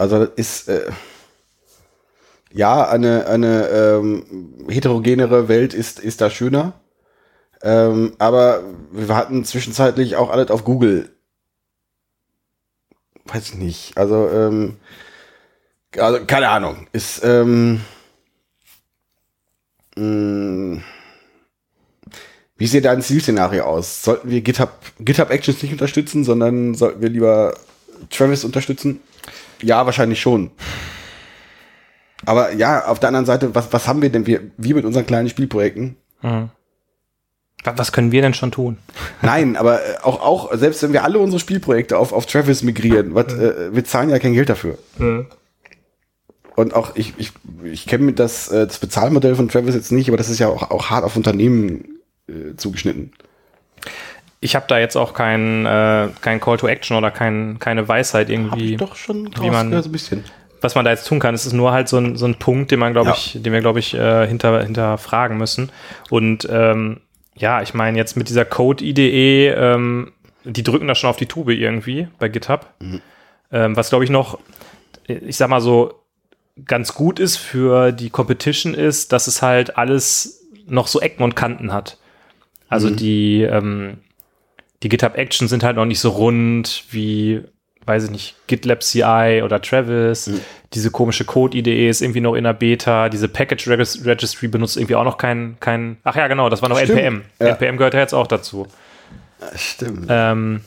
Also 0.00 0.24
das 0.24 0.30
ist 0.36 0.68
äh, 0.68 0.90
ja 2.50 2.88
eine, 2.88 3.26
eine 3.26 3.68
ähm, 3.68 4.64
heterogenere 4.66 5.48
Welt 5.48 5.74
ist, 5.74 6.00
ist 6.00 6.22
da 6.22 6.30
schöner. 6.30 6.72
Ähm, 7.60 8.14
aber 8.18 8.62
wir 8.92 9.14
hatten 9.14 9.44
zwischenzeitlich 9.44 10.16
auch 10.16 10.30
alles 10.30 10.50
auf 10.50 10.64
Google. 10.64 11.10
Weiß 13.26 13.50
ich 13.50 13.54
nicht. 13.56 13.98
Also, 13.98 14.26
ähm, 14.30 14.78
also 15.98 16.24
keine 16.24 16.48
Ahnung. 16.48 16.86
Ist 16.94 17.22
ähm, 17.22 17.82
mh, 19.96 20.80
wie 22.56 22.66
sieht 22.66 22.86
dein 22.86 23.02
Zielszenario 23.02 23.64
aus? 23.64 24.02
Sollten 24.02 24.30
wir 24.30 24.40
GitHub, 24.40 24.70
GitHub 24.98 25.28
Actions 25.28 25.62
nicht 25.62 25.72
unterstützen, 25.72 26.24
sondern 26.24 26.74
sollten 26.74 27.02
wir 27.02 27.10
lieber 27.10 27.54
Travis 28.08 28.44
unterstützen? 28.44 29.00
Ja, 29.62 29.86
wahrscheinlich 29.86 30.20
schon. 30.20 30.50
Aber 32.26 32.52
ja, 32.52 32.86
auf 32.86 33.00
der 33.00 33.08
anderen 33.08 33.26
Seite, 33.26 33.54
was, 33.54 33.72
was 33.72 33.88
haben 33.88 34.02
wir 34.02 34.10
denn 34.10 34.26
wir, 34.26 34.40
wir 34.56 34.74
mit 34.74 34.84
unseren 34.84 35.06
kleinen 35.06 35.28
Spielprojekten? 35.28 35.96
Mhm. 36.22 36.50
Wa- 37.64 37.74
Was 37.76 37.92
können 37.92 38.12
wir 38.12 38.20
denn 38.22 38.34
schon 38.34 38.50
tun? 38.52 38.76
Nein, 39.22 39.56
aber 39.56 39.80
äh, 39.82 39.96
auch, 40.02 40.20
auch, 40.20 40.54
selbst 40.54 40.82
wenn 40.82 40.92
wir 40.92 41.04
alle 41.04 41.18
unsere 41.18 41.40
Spielprojekte 41.40 41.96
auf, 41.98 42.12
auf 42.12 42.26
Travis 42.26 42.62
migrieren, 42.62 43.14
was, 43.14 43.32
äh, 43.34 43.74
wir 43.74 43.84
zahlen 43.84 44.10
ja 44.10 44.18
kein 44.18 44.34
Geld 44.34 44.48
dafür. 44.50 44.78
Und 46.56 46.74
auch, 46.74 46.94
ich, 46.96 47.14
ich, 47.16 47.32
ich 47.64 47.86
kenne 47.86 48.12
das, 48.12 48.48
äh, 48.48 48.66
das 48.66 48.78
Bezahlmodell 48.78 49.34
von 49.34 49.48
Travis 49.48 49.74
jetzt 49.74 49.92
nicht, 49.92 50.08
aber 50.08 50.16
das 50.18 50.28
ist 50.28 50.38
ja 50.40 50.48
auch, 50.48 50.70
auch 50.70 50.90
hart 50.90 51.04
auf 51.04 51.16
Unternehmen 51.16 52.00
äh, 52.28 52.54
zugeschnitten. 52.56 53.12
Ich 54.40 54.56
habe 54.56 54.64
da 54.68 54.78
jetzt 54.78 54.96
auch 54.96 55.12
kein, 55.12 55.66
äh, 55.66 56.08
kein 56.22 56.40
Call 56.40 56.56
to 56.56 56.66
Action 56.66 56.96
oder 56.96 57.10
kein, 57.10 57.58
keine 57.58 57.86
Weisheit 57.88 58.28
Hab 58.28 58.32
irgendwie. 58.32 58.72
ich 58.72 58.76
doch 58.78 58.96
schon 58.96 59.30
wie 59.40 59.50
man- 59.50 59.54
rausgehört, 59.74 59.84
so 59.84 59.88
ein 59.90 59.92
bisschen. 59.92 60.24
was 60.62 60.74
man 60.74 60.84
da 60.84 60.90
jetzt 60.90 61.06
tun 61.06 61.18
kann. 61.20 61.34
Es 61.34 61.44
ist 61.46 61.52
nur 61.52 61.72
halt 61.72 61.88
so 61.88 61.98
ein, 61.98 62.16
so 62.16 62.26
ein 62.26 62.36
Punkt, 62.36 62.70
den 62.70 62.78
man, 62.78 62.92
glaube 62.92 63.10
Ja. 63.10 63.14
ich, 63.16 63.38
den 63.42 63.52
wir, 63.52 63.60
glaube 63.60 63.78
ich, 63.80 63.94
äh, 63.94 64.26
hinter, 64.26 64.62
hinterfragen 64.62 65.36
müssen. 65.36 65.70
Und 66.08 66.48
ähm, 66.50 67.00
ja, 67.36 67.60
ich 67.62 67.74
meine, 67.74 67.98
jetzt 67.98 68.16
mit 68.16 68.28
dieser 68.28 68.44
Code-IDE, 68.46 69.48
ähm, 69.56 70.12
die 70.44 70.62
drücken 70.62 70.88
da 70.88 70.94
schon 70.94 71.10
auf 71.10 71.16
die 71.16 71.26
Tube 71.26 71.50
irgendwie 71.50 72.08
bei 72.18 72.28
GitHub. 72.28 72.66
Ähm, 73.52 73.76
was, 73.76 73.90
glaube 73.90 74.04
ich, 74.04 74.10
noch, 74.10 74.38
ich 75.06 75.36
sag 75.36 75.48
mal 75.50 75.60
so, 75.60 75.94
ganz 76.64 76.94
gut 76.94 77.18
ist 77.20 77.36
für 77.36 77.92
die 77.92 78.10
Competition 78.10 78.74
ist, 78.74 79.12
dass 79.12 79.26
es 79.26 79.40
halt 79.42 79.76
alles 79.78 80.46
noch 80.66 80.86
so 80.86 81.00
Ecken 81.00 81.22
und 81.22 81.36
Kanten 81.36 81.72
hat. 81.72 81.98
Also 82.68 82.90
die, 82.90 83.42
ähm, 83.42 83.98
die 84.82 84.88
GitHub 84.88 85.16
Actions 85.16 85.50
sind 85.50 85.62
halt 85.62 85.76
noch 85.76 85.84
nicht 85.84 86.00
so 86.00 86.10
rund 86.10 86.84
wie, 86.90 87.42
weiß 87.84 88.04
ich 88.04 88.10
nicht, 88.10 88.36
GitLab 88.46 88.82
CI 88.82 89.42
oder 89.44 89.60
Travis. 89.60 90.30
Diese 90.72 90.90
komische 90.90 91.24
Code-IDE 91.24 91.88
ist 91.88 92.00
irgendwie 92.00 92.20
noch 92.20 92.34
in 92.34 92.44
der 92.44 92.52
Beta. 92.54 93.08
Diese 93.08 93.28
Package 93.28 93.68
Regis- 93.68 94.04
Registry 94.04 94.48
benutzt 94.48 94.76
irgendwie 94.76 94.94
auch 94.96 95.04
noch 95.04 95.18
kein, 95.18 95.56
kein, 95.60 95.98
ach 96.04 96.16
ja, 96.16 96.28
genau, 96.28 96.48
das 96.48 96.62
war 96.62 96.68
noch 96.68 96.78
Stimmt. 96.78 97.00
NPM. 97.00 97.22
Ja. 97.40 97.48
NPM 97.48 97.76
gehört 97.76 97.94
ja 97.94 98.00
jetzt 98.00 98.14
auch 98.14 98.26
dazu. 98.26 98.66
Stimmt. 99.56 100.06
Ähm, 100.08 100.60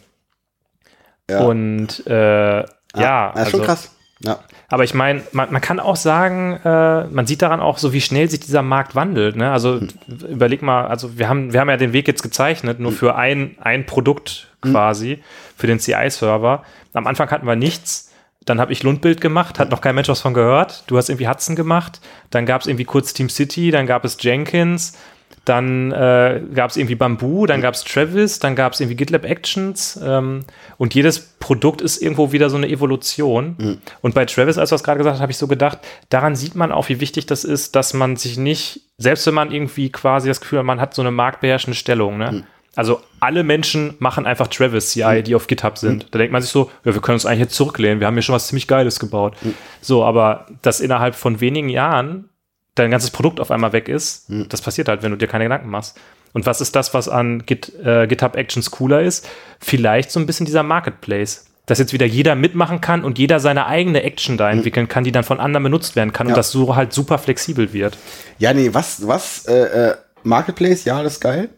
ja. 1.29 1.39
Und 1.41 2.05
äh, 2.07 2.59
ja, 2.59 2.65
ja, 2.95 3.31
also, 3.31 3.51
schon 3.51 3.61
krass. 3.63 3.95
Ja. 4.19 4.39
Aber 4.73 4.83
ich 4.83 4.95
meine, 4.95 5.21
man, 5.33 5.51
man 5.51 5.61
kann 5.61 5.79
auch 5.79 5.95
sagen, 5.95 6.59
äh, 6.65 7.03
man 7.05 7.27
sieht 7.27 7.43
daran 7.43 7.59
auch 7.59 7.77
so, 7.77 7.93
wie 7.93 8.01
schnell 8.01 8.27
sich 8.27 8.39
dieser 8.39 8.63
Markt 8.63 8.95
wandelt. 8.95 9.35
Ne? 9.35 9.51
Also 9.51 9.79
Hm. 9.81 9.89
überleg 10.31 10.63
mal, 10.63 10.87
also 10.87 11.15
wir 11.19 11.29
haben, 11.29 11.53
wir 11.53 11.59
haben 11.59 11.69
ja 11.69 11.77
den 11.77 11.93
Weg 11.93 12.07
jetzt 12.07 12.23
gezeichnet, 12.23 12.77
Hm. 12.77 12.83
nur 12.83 12.91
für 12.91 13.15
ein, 13.15 13.55
ein 13.61 13.85
Produkt 13.85 14.49
quasi, 14.61 15.21
für 15.55 15.67
den 15.67 15.77
CI-Server. 15.79 16.63
Am 16.93 17.05
Anfang 17.05 17.29
hatten 17.29 17.45
wir 17.45 17.55
nichts. 17.55 18.09
Dann 18.45 18.59
habe 18.59 18.73
ich 18.73 18.81
Lundbild 18.81 19.21
gemacht, 19.21 19.59
hat 19.59 19.69
noch 19.69 19.79
kein 19.79 19.93
Mensch 19.93 20.09
was 20.09 20.21
von 20.21 20.33
gehört. 20.33 20.83
Du 20.87 20.97
hast 20.97 21.09
irgendwie 21.09 21.27
Hudson 21.27 21.55
gemacht. 21.55 22.01
Dann 22.31 22.47
gab 22.47 22.61
es 22.61 22.67
irgendwie 22.67 22.83
kurz 22.85 23.13
Team 23.13 23.29
City, 23.29 23.69
dann 23.69 23.85
gab 23.85 24.03
es 24.03 24.17
Jenkins. 24.19 24.97
Dann 25.45 25.91
äh, 25.91 26.41
gab 26.53 26.69
es 26.69 26.77
irgendwie 26.77 26.95
Bamboo, 26.95 27.45
dann 27.45 27.59
gab 27.61 27.73
es 27.73 27.83
Travis, 27.83 28.39
dann 28.39 28.55
gab 28.55 28.73
es 28.73 28.79
irgendwie 28.79 28.95
GitLab 28.95 29.25
Actions 29.25 29.99
ähm, 30.01 30.45
und 30.77 30.95
jedes 30.95 31.19
Produkt 31.19 31.81
ist 31.81 32.01
irgendwo 32.01 32.31
wieder 32.31 32.49
so 32.49 32.55
eine 32.55 32.69
Evolution. 32.69 33.55
Und 34.01 34.15
bei 34.15 34.23
Travis, 34.23 34.57
als 34.57 34.69
du 34.69 34.75
das 34.75 34.83
gerade 34.83 34.99
gesagt 34.99 35.15
hast, 35.15 35.21
habe 35.21 35.33
ich 35.33 35.37
so 35.37 35.47
gedacht, 35.47 35.79
daran 36.07 36.37
sieht 36.37 36.55
man 36.55 36.71
auch, 36.71 36.87
wie 36.87 37.01
wichtig 37.01 37.25
das 37.25 37.43
ist, 37.43 37.75
dass 37.75 37.93
man 37.93 38.15
sich 38.15 38.37
nicht, 38.37 38.81
selbst 38.97 39.27
wenn 39.27 39.33
man 39.33 39.51
irgendwie 39.51 39.91
quasi 39.91 40.29
das 40.29 40.39
Gefühl 40.39 40.59
hat, 40.59 40.65
man 40.65 40.79
hat 40.79 40.93
so 40.93 41.01
eine 41.01 41.11
marktbeherrschende 41.11 41.75
Stellung, 41.77 42.17
ne? 42.17 42.29
Also 42.75 43.01
alle 43.19 43.43
Menschen 43.43 43.93
machen 43.99 44.25
einfach 44.25 44.47
Travis 44.47 44.89
CI, 44.91 45.21
die 45.23 45.35
auf 45.35 45.45
GitHub 45.45 45.77
sind. 45.77 46.07
Da 46.09 46.17
denkt 46.17 46.31
man 46.33 46.41
sich 46.41 46.49
so, 46.49 46.71
ja, 46.83 46.93
wir 46.95 47.01
können 47.01 47.15
uns 47.17 47.25
eigentlich 47.25 47.41
jetzt 47.41 47.55
zurücklehnen, 47.55 47.99
wir 47.99 48.07
haben 48.07 48.15
hier 48.15 48.23
schon 48.23 48.33
was 48.33 48.47
ziemlich 48.47 48.67
Geiles 48.67 48.97
gebaut. 48.99 49.35
So, 49.81 50.03
aber 50.03 50.47
das 50.63 50.79
innerhalb 50.79 51.13
von 51.13 51.39
wenigen 51.39 51.69
Jahren 51.69 52.29
dein 52.75 52.91
ganzes 52.91 53.11
Produkt 53.11 53.39
auf 53.39 53.51
einmal 53.51 53.73
weg 53.73 53.87
ist, 53.87 54.25
das 54.49 54.61
passiert 54.61 54.87
halt, 54.87 55.03
wenn 55.03 55.11
du 55.11 55.17
dir 55.17 55.27
keine 55.27 55.45
Gedanken 55.45 55.69
machst. 55.69 55.97
Und 56.33 56.45
was 56.45 56.61
ist 56.61 56.75
das, 56.75 56.93
was 56.93 57.07
an 57.07 57.45
Git, 57.45 57.71
äh, 57.85 58.07
GitHub 58.07 58.35
Actions 58.35 58.71
cooler 58.71 59.01
ist? 59.01 59.29
Vielleicht 59.59 60.11
so 60.11 60.19
ein 60.19 60.25
bisschen 60.25 60.45
dieser 60.45 60.63
Marketplace. 60.63 61.45
Dass 61.65 61.79
jetzt 61.79 61.93
wieder 61.93 62.05
jeder 62.05 62.35
mitmachen 62.35 62.81
kann 62.81 63.05
und 63.05 63.17
jeder 63.19 63.39
seine 63.39 63.67
eigene 63.67 64.03
Action 64.03 64.35
da 64.35 64.51
entwickeln 64.51 64.89
kann, 64.89 65.05
die 65.05 65.13
dann 65.13 65.23
von 65.23 65.39
anderen 65.39 65.63
benutzt 65.63 65.95
werden 65.95 66.11
kann 66.11 66.27
Ja. 66.27 66.33
und 66.33 66.37
das 66.37 66.51
so 66.51 66.75
halt 66.75 66.91
super 66.91 67.17
flexibel 67.17 67.71
wird. 67.71 67.97
Ja, 68.37 68.53
nee, 68.53 68.73
was, 68.73 69.07
was, 69.07 69.45
äh, 69.45 69.53
äh, 69.91 69.95
Marketplace, 70.23 70.83
ja, 70.83 71.01
das 71.03 71.13
ist 71.13 71.19
geil. 71.21 71.49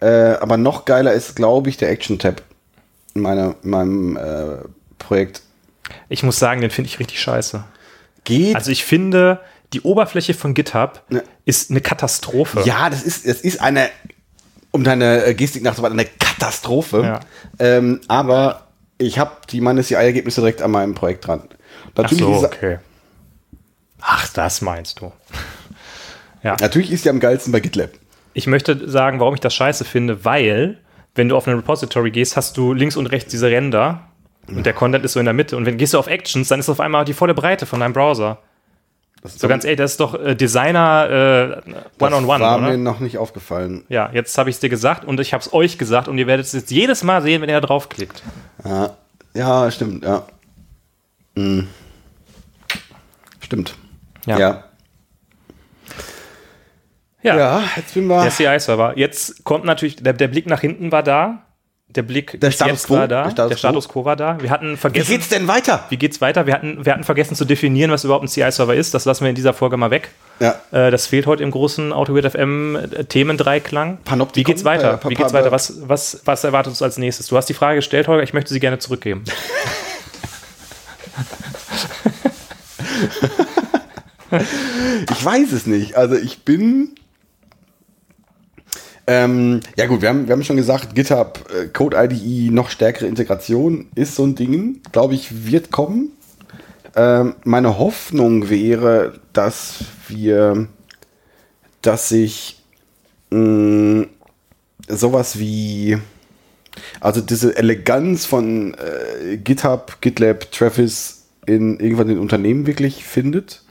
Äh, 0.00 0.34
aber 0.40 0.56
noch 0.58 0.84
geiler 0.84 1.12
ist, 1.14 1.34
glaube 1.36 1.70
ich, 1.70 1.78
der 1.78 1.90
Action-Tab 1.90 2.42
in, 3.14 3.22
meiner, 3.22 3.54
in 3.62 3.70
meinem 3.70 4.16
äh, 4.16 4.68
Projekt. 4.98 5.42
Ich 6.10 6.22
muss 6.22 6.38
sagen, 6.38 6.60
den 6.60 6.70
finde 6.70 6.88
ich 6.88 6.98
richtig 6.98 7.20
scheiße. 7.20 7.64
Geht. 8.24 8.54
Also 8.54 8.70
ich 8.70 8.84
finde, 8.84 9.40
die 9.72 9.80
Oberfläche 9.82 10.34
von 10.34 10.54
GitHub 10.54 11.02
Ne. 11.08 11.22
ist 11.44 11.70
eine 11.70 11.80
Katastrophe. 11.80 12.62
ja, 12.64 12.90
das 12.90 13.02
ist, 13.02 13.26
das 13.26 13.40
ist 13.40 13.60
eine, 13.60 13.88
um 14.70 14.84
deine 14.84 15.24
äh, 15.24 15.34
Gestik 15.34 15.62
nachzuweisen, 15.62 15.98
eine 15.98 16.08
Katastrophe. 16.18 17.02
Ja. 17.02 17.20
Ähm, 17.58 18.00
aber 18.08 18.68
ich 18.98 19.18
habe 19.18 19.32
die 19.50 19.60
meine 19.60 19.82
CI-Ergebnisse 19.82 20.40
direkt 20.40 20.62
an 20.62 20.70
meinem 20.72 20.94
Projekt 20.94 21.26
dran. 21.26 21.42
Ach 21.94 22.02
Natürlich, 22.02 22.24
so, 22.24 22.36
ist, 22.36 22.44
okay. 22.44 22.78
Ach, 24.00 24.28
das 24.32 24.60
meinst 24.60 25.00
du. 25.00 25.12
Ja. 26.42 26.56
natürlich 26.58 26.90
ist 26.90 27.04
die 27.04 27.10
am 27.10 27.20
geilsten 27.20 27.52
bei 27.52 27.60
GitLab. 27.60 27.90
Ich 28.32 28.46
möchte 28.46 28.88
sagen, 28.88 29.20
warum 29.20 29.34
ich 29.34 29.40
das 29.40 29.52
scheiße 29.54 29.84
finde, 29.84 30.24
weil, 30.24 30.78
wenn 31.14 31.28
du 31.28 31.36
auf 31.36 31.46
ein 31.46 31.54
Repository 31.54 32.10
gehst, 32.10 32.34
hast 32.34 32.56
du 32.56 32.72
links 32.72 32.96
und 32.96 33.04
rechts 33.06 33.30
diese 33.30 33.48
Ränder 33.48 34.06
und 34.48 34.64
der 34.64 34.72
Content 34.72 35.04
ist 35.04 35.12
so 35.12 35.18
in 35.20 35.26
der 35.26 35.34
Mitte. 35.34 35.54
Und 35.58 35.66
wenn 35.66 35.76
gehst 35.76 35.92
du 35.92 35.98
auf 35.98 36.06
Actions, 36.06 36.48
dann 36.48 36.58
ist 36.58 36.70
auf 36.70 36.80
einmal 36.80 37.04
die 37.04 37.12
volle 37.12 37.34
Breite 37.34 37.66
von 37.66 37.80
deinem 37.80 37.92
Browser. 37.92 38.38
So 39.22 39.48
ganz 39.48 39.64
ehrlich, 39.64 39.78
das 39.78 39.92
ist 39.92 40.00
doch 40.00 40.14
äh, 40.14 40.34
Designer 40.34 41.62
äh, 41.66 41.72
das 41.98 42.08
One-on-One, 42.08 42.40
war 42.40 42.58
oder? 42.58 42.70
mir 42.70 42.78
noch 42.78 43.00
nicht 43.00 43.18
aufgefallen. 43.18 43.84
Ja, 43.88 44.10
jetzt 44.12 44.36
habe 44.38 44.48
ich 44.48 44.56
es 44.56 44.60
dir 44.60 44.70
gesagt 44.70 45.04
und 45.04 45.20
ich 45.20 45.34
habe 45.34 45.42
es 45.42 45.52
euch 45.52 45.76
gesagt 45.76 46.08
und 46.08 46.16
ihr 46.16 46.26
werdet 46.26 46.46
es 46.46 46.52
jetzt 46.52 46.70
jedes 46.70 47.02
Mal 47.02 47.20
sehen, 47.20 47.42
wenn 47.42 47.50
ihr 47.50 47.60
da 47.60 47.66
draufklickt. 47.66 48.22
Ja, 48.64 48.96
ja 49.34 49.70
stimmt, 49.70 50.04
ja. 50.04 50.24
Hm. 51.36 51.68
Stimmt. 53.40 53.74
Ja. 54.26 54.38
Ja. 54.38 54.64
Ja, 57.22 57.36
Ja, 57.36 57.62
jetzt 57.76 57.92
bin 57.92 58.06
wir. 58.06 58.22
der 58.22 58.30
CI-Server. 58.30 58.94
Jetzt 58.96 59.44
kommt 59.44 59.64
natürlich, 59.66 59.96
der, 59.96 60.14
der 60.14 60.28
Blick 60.28 60.46
nach 60.46 60.60
hinten 60.60 60.90
war 60.90 61.02
da. 61.02 61.42
Der 61.96 62.02
Blick 62.02 62.40
Der 62.40 62.52
Status 62.52 62.72
jetzt 62.72 62.86
quo, 62.86 62.94
war 62.94 63.08
da. 63.08 63.24
der 63.24 63.30
Status 63.30 63.48
der 63.50 63.56
Status 63.56 63.88
quo 63.88 64.04
war 64.04 64.14
da. 64.14 64.40
Wir 64.40 64.50
hatten 64.50 64.72
Wie 64.72 64.76
vergessen. 64.76 65.10
geht's 65.10 65.28
denn 65.28 65.48
weiter? 65.48 65.84
Wie 65.88 65.96
geht's 65.96 66.20
weiter? 66.20 66.46
Wir 66.46 66.54
hatten, 66.54 66.84
wir 66.84 66.92
hatten 66.92 67.02
vergessen 67.02 67.34
zu 67.34 67.44
definieren, 67.44 67.90
was 67.90 68.04
überhaupt 68.04 68.24
ein 68.24 68.28
CI-Server 68.28 68.74
ist. 68.76 68.94
Das 68.94 69.04
lassen 69.06 69.24
wir 69.24 69.30
in 69.30 69.34
dieser 69.34 69.54
Folge 69.54 69.76
mal 69.76 69.90
weg. 69.90 70.10
Ja. 70.38 70.54
Äh, 70.70 70.92
das 70.92 71.06
fehlt 71.08 71.26
heute 71.26 71.42
im 71.42 71.50
großen 71.50 71.92
AutoWeird 71.92 72.30
FM 72.30 72.76
äh, 72.76 73.04
Themendreiklang. 73.04 73.98
Panoptikon, 74.04 74.40
Wie 74.40 74.44
geht's 74.54 74.64
weiter? 74.64 75.00
Wie 75.08 75.14
geht's 75.14 75.32
weiter? 75.32 75.50
Was, 75.50 75.88
was, 75.88 76.20
was 76.24 76.44
erwartet 76.44 76.70
uns 76.70 76.80
als 76.82 76.96
nächstes? 76.96 77.26
Du 77.26 77.36
hast 77.36 77.46
die 77.46 77.54
Frage 77.54 77.76
gestellt, 77.76 78.06
Holger. 78.06 78.22
Ich 78.22 78.32
möchte 78.34 78.52
sie 78.52 78.60
gerne 78.60 78.78
zurückgeben. 78.78 79.24
Ich 85.10 85.24
weiß 85.24 85.52
es 85.52 85.66
nicht. 85.66 85.96
Also 85.96 86.14
ich 86.16 86.44
bin. 86.44 86.94
Ähm, 89.10 89.58
ja 89.76 89.86
gut, 89.86 90.02
wir 90.02 90.08
haben, 90.08 90.28
wir 90.28 90.34
haben 90.34 90.44
schon 90.44 90.56
gesagt, 90.56 90.94
GitHub, 90.94 91.44
äh, 91.52 91.66
Code 91.66 91.96
IDE, 92.00 92.52
noch 92.52 92.70
stärkere 92.70 93.08
Integration 93.08 93.88
ist 93.96 94.14
so 94.14 94.22
ein 94.22 94.36
Ding, 94.36 94.82
glaube 94.92 95.14
ich, 95.14 95.46
wird 95.46 95.72
kommen. 95.72 96.12
Ähm, 96.94 97.34
meine 97.42 97.76
Hoffnung 97.76 98.50
wäre, 98.50 99.18
dass 99.32 99.78
wir, 100.06 100.68
dass 101.82 102.08
sich 102.08 102.62
mh, 103.30 104.06
sowas 104.86 105.40
wie, 105.40 105.98
also 107.00 107.20
diese 107.20 107.56
Eleganz 107.56 108.26
von 108.26 108.74
äh, 108.74 109.38
GitHub, 109.38 110.00
GitLab, 110.02 110.52
Travis 110.52 111.26
in 111.46 111.80
irgendwann 111.80 112.10
in 112.10 112.18
Unternehmen 112.20 112.64
wirklich 112.68 113.04
findet. 113.04 113.64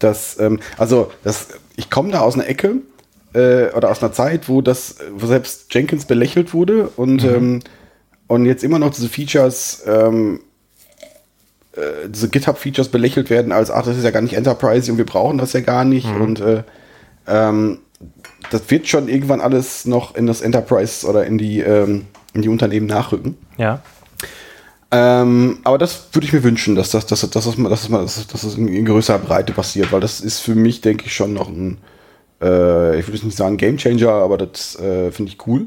Das, 0.00 0.38
ähm, 0.38 0.60
also 0.76 1.10
das, 1.24 1.48
ich 1.76 1.88
komme 1.88 2.12
da 2.12 2.20
aus 2.20 2.34
einer 2.34 2.46
Ecke 2.46 2.82
äh, 3.36 3.70
oder 3.76 3.90
aus 3.90 4.02
einer 4.02 4.12
Zeit, 4.12 4.48
wo 4.48 4.60
das, 4.62 4.96
wo 5.14 5.26
selbst 5.26 5.72
Jenkins 5.74 6.04
belächelt 6.06 6.54
wurde 6.54 6.88
und 6.96 7.22
ähm, 7.24 7.60
und 8.28 8.44
jetzt 8.46 8.64
immer 8.64 8.78
noch 8.80 8.90
diese 8.90 9.08
Features, 9.08 9.84
ähm, 9.86 10.40
äh, 11.72 12.08
diese 12.08 12.28
GitHub-Features 12.28 12.88
belächelt 12.88 13.30
werden 13.30 13.52
als, 13.52 13.70
ach, 13.70 13.84
das 13.84 13.96
ist 13.96 14.04
ja 14.04 14.10
gar 14.10 14.22
nicht 14.22 14.34
Enterprise 14.34 14.90
und 14.90 14.98
wir 14.98 15.06
brauchen 15.06 15.38
das 15.38 15.52
ja 15.52 15.60
gar 15.60 15.84
nicht 15.84 16.06
und 16.22 16.40
äh, 16.40 16.62
ähm, 17.28 17.78
das 18.50 18.62
wird 18.70 18.86
schon 18.88 19.08
irgendwann 19.08 19.40
alles 19.40 19.84
noch 19.86 20.14
in 20.16 20.26
das 20.26 20.40
Enterprise 20.40 21.06
oder 21.06 21.24
in 21.26 21.38
die 21.38 21.60
ähm, 21.60 22.06
in 22.34 22.42
die 22.42 22.48
Unternehmen 22.48 22.86
nachrücken. 22.86 23.36
Ja. 23.56 23.80
Ähm, 24.90 25.58
aber 25.64 25.78
das 25.78 26.08
würde 26.12 26.26
ich 26.26 26.32
mir 26.32 26.44
wünschen, 26.44 26.74
dass 26.76 26.90
das, 26.90 27.06
dass, 27.06 27.20
dass, 27.22 27.30
dass, 27.30 27.44
das 27.44 27.58
mal, 27.58 27.68
dass, 27.70 27.88
das- 27.88 28.26
dass 28.28 28.42
das 28.42 28.54
in, 28.54 28.68
in 28.68 28.84
größerer 28.84 29.18
Breite 29.18 29.52
passiert, 29.52 29.90
weil 29.92 30.00
das 30.00 30.20
ist 30.20 30.40
für 30.40 30.54
mich, 30.54 30.80
denke 30.80 31.06
ich, 31.06 31.14
schon 31.14 31.32
noch 31.34 31.48
ein, 31.48 31.78
äh, 32.42 32.98
ich 33.00 33.06
würde 33.08 33.24
nicht 33.24 33.36
sagen 33.36 33.56
Gamechanger, 33.56 34.10
aber 34.10 34.38
das 34.38 34.76
äh, 34.78 35.10
finde 35.10 35.32
ich 35.32 35.46
cool. 35.46 35.66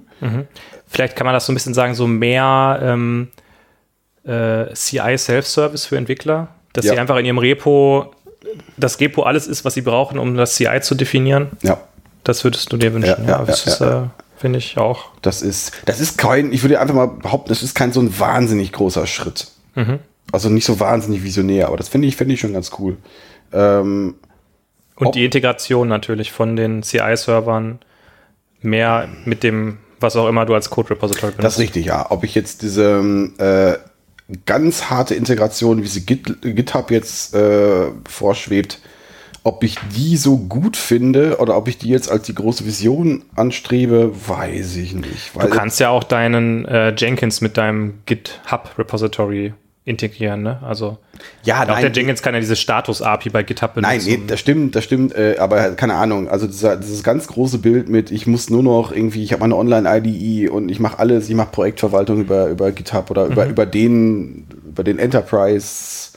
Vielleicht 0.88 1.16
kann 1.16 1.26
man 1.26 1.34
das 1.34 1.46
so 1.46 1.52
ein 1.52 1.56
bisschen 1.56 1.74
sagen, 1.74 1.94
so 1.96 2.08
mehr 2.08 2.80
ähm, 2.82 3.30
äh, 4.26 4.74
CI 4.74 5.18
Self-Service 5.18 5.86
für 5.86 5.98
Entwickler, 5.98 6.50
dass 6.74 6.86
Ja. 6.86 6.94
sie 6.94 7.00
einfach 7.00 7.18
in 7.18 7.26
ihrem 7.26 7.38
Repo 7.38 8.14
das 8.78 9.00
Repo 9.00 9.24
alles 9.24 9.48
ist, 9.48 9.66
was 9.66 9.74
sie 9.74 9.82
brauchen, 9.82 10.18
um 10.18 10.36
das 10.36 10.56
CI 10.56 10.80
zu 10.82 10.96
definieren. 10.96 11.50
Ja, 11.62 11.80
Das 12.24 12.44
würdest 12.44 12.72
du 12.72 12.78
dir 12.78 12.94
wünschen. 12.94 13.24
Ja, 13.26 13.40
ja, 13.40 13.46
das 13.46 13.66
ja, 13.66 13.72
ist, 13.74 13.80
ja. 13.82 14.04
äh, 14.04 14.08
finde 14.38 14.60
ich 14.60 14.78
auch. 14.78 15.06
das 15.22 15.42
ist, 15.42 15.74
das 15.86 16.00
ist 16.00 16.18
kein, 16.18 16.54
ich 16.54 16.64
würde 16.64 16.80
einfach 16.80 16.96
mal 16.96 17.08
behaupten, 17.08 17.50
das 17.50 17.62
ist 17.64 17.76
kein 17.76 17.92
so 17.92 18.00
ein 18.02 18.18
wahnsinnig 18.20 18.72
großer 18.72 19.06
Schritt. 19.08 19.48
Also 20.32 20.50
nicht 20.50 20.66
so 20.66 20.80
wahnsinnig 20.80 21.24
visionär, 21.24 21.68
aber 21.68 21.78
das 21.78 21.88
finde 21.90 22.08
ich, 22.08 22.16
finde 22.16 22.34
ich 22.34 22.40
schon 22.40 22.54
ganz 22.54 22.72
cool. 22.80 22.98
Ähm, 23.54 24.16
Und 25.08 25.16
die 25.16 25.26
Integration 25.26 25.88
natürlich 25.88 26.32
von 26.32 26.56
den 26.56 26.84
CI-Servern 26.84 27.80
mehr 28.62 29.08
mit 29.26 29.44
dem, 29.44 29.78
was 30.00 30.16
auch 30.16 30.28
immer 30.28 30.46
du 30.46 30.54
als 30.54 30.70
Code-Repository 30.70 31.34
Das 31.38 31.54
ist 31.54 31.60
richtig, 31.60 31.86
ja. 31.86 32.08
Ob 32.10 32.24
ich 32.24 32.36
jetzt 32.36 32.62
diese 32.62 33.00
ähm, 33.00 33.34
äh, 33.38 33.74
ganz 34.46 34.90
harte 34.90 35.16
Integration, 35.16 35.82
wie 35.84 35.88
sie 35.88 36.06
Git, 36.06 36.42
GitHub 36.42 36.92
jetzt 36.92 37.34
äh, 37.34 37.88
vorschwebt, 38.08 38.80
ob 39.44 39.64
ich 39.64 39.78
die 39.96 40.18
so 40.18 40.38
gut 40.38 40.76
finde 40.76 41.38
oder 41.38 41.56
ob 41.56 41.68
ich 41.68 41.78
die 41.78 41.90
jetzt 41.90 42.12
als 42.12 42.24
die 42.24 42.36
große 42.36 42.66
Vision 42.66 43.24
anstrebe, 43.36 44.12
weiß 44.28 44.76
ich 44.76 44.94
nicht. 44.94 45.32
Du 45.34 45.48
kannst 45.50 45.80
ja 45.80 45.90
auch 45.90 46.04
deinen 46.04 46.66
äh, 46.66 46.94
Jenkins 46.96 47.40
mit 47.40 47.58
deinem 47.58 48.02
GitHub-Repository 48.06 49.54
integrieren, 49.90 50.44
ne? 50.44 50.60
Also 50.62 51.00
ja, 51.44 51.64
auch 51.64 51.80
der 51.80 51.92
Jenkins 51.92 52.22
kann 52.22 52.36
ja 52.36 52.40
diese 52.40 52.56
Status-API 52.56 53.32
bei 53.32 53.42
GitHub 53.44 53.74
benutzen. 53.74 53.98
Nein, 53.98 54.02
nee, 54.06 54.22
das 54.28 54.40
stimmt, 54.40 54.76
das 54.76 54.84
stimmt, 54.84 55.16
äh, 55.16 55.38
aber 55.40 55.72
keine 55.72 55.96
Ahnung. 55.96 56.30
Also 56.30 56.46
dieser, 56.46 56.78
dieses 56.78 57.04
ganz 57.04 57.28
große 57.28 57.58
Bild 57.58 57.90
mit, 57.90 58.12
ich 58.12 58.28
muss 58.28 58.52
nur 58.52 58.62
noch 58.62 58.92
irgendwie, 58.92 59.24
ich 59.24 59.34
habe 59.34 59.42
meine 59.42 59.56
Online-IDE 59.56 60.50
und 60.50 60.70
ich 60.70 60.80
mache 60.80 61.00
alles, 61.00 61.28
ich 61.28 61.36
mache 61.36 61.50
Projektverwaltung 61.52 62.22
über, 62.22 62.48
über 62.48 62.72
GitHub 62.72 63.10
oder 63.10 63.26
über, 63.26 63.48
über 63.48 63.66
den, 63.66 64.46
über 64.68 64.84
den 64.84 65.00
Enterprise 65.00 66.12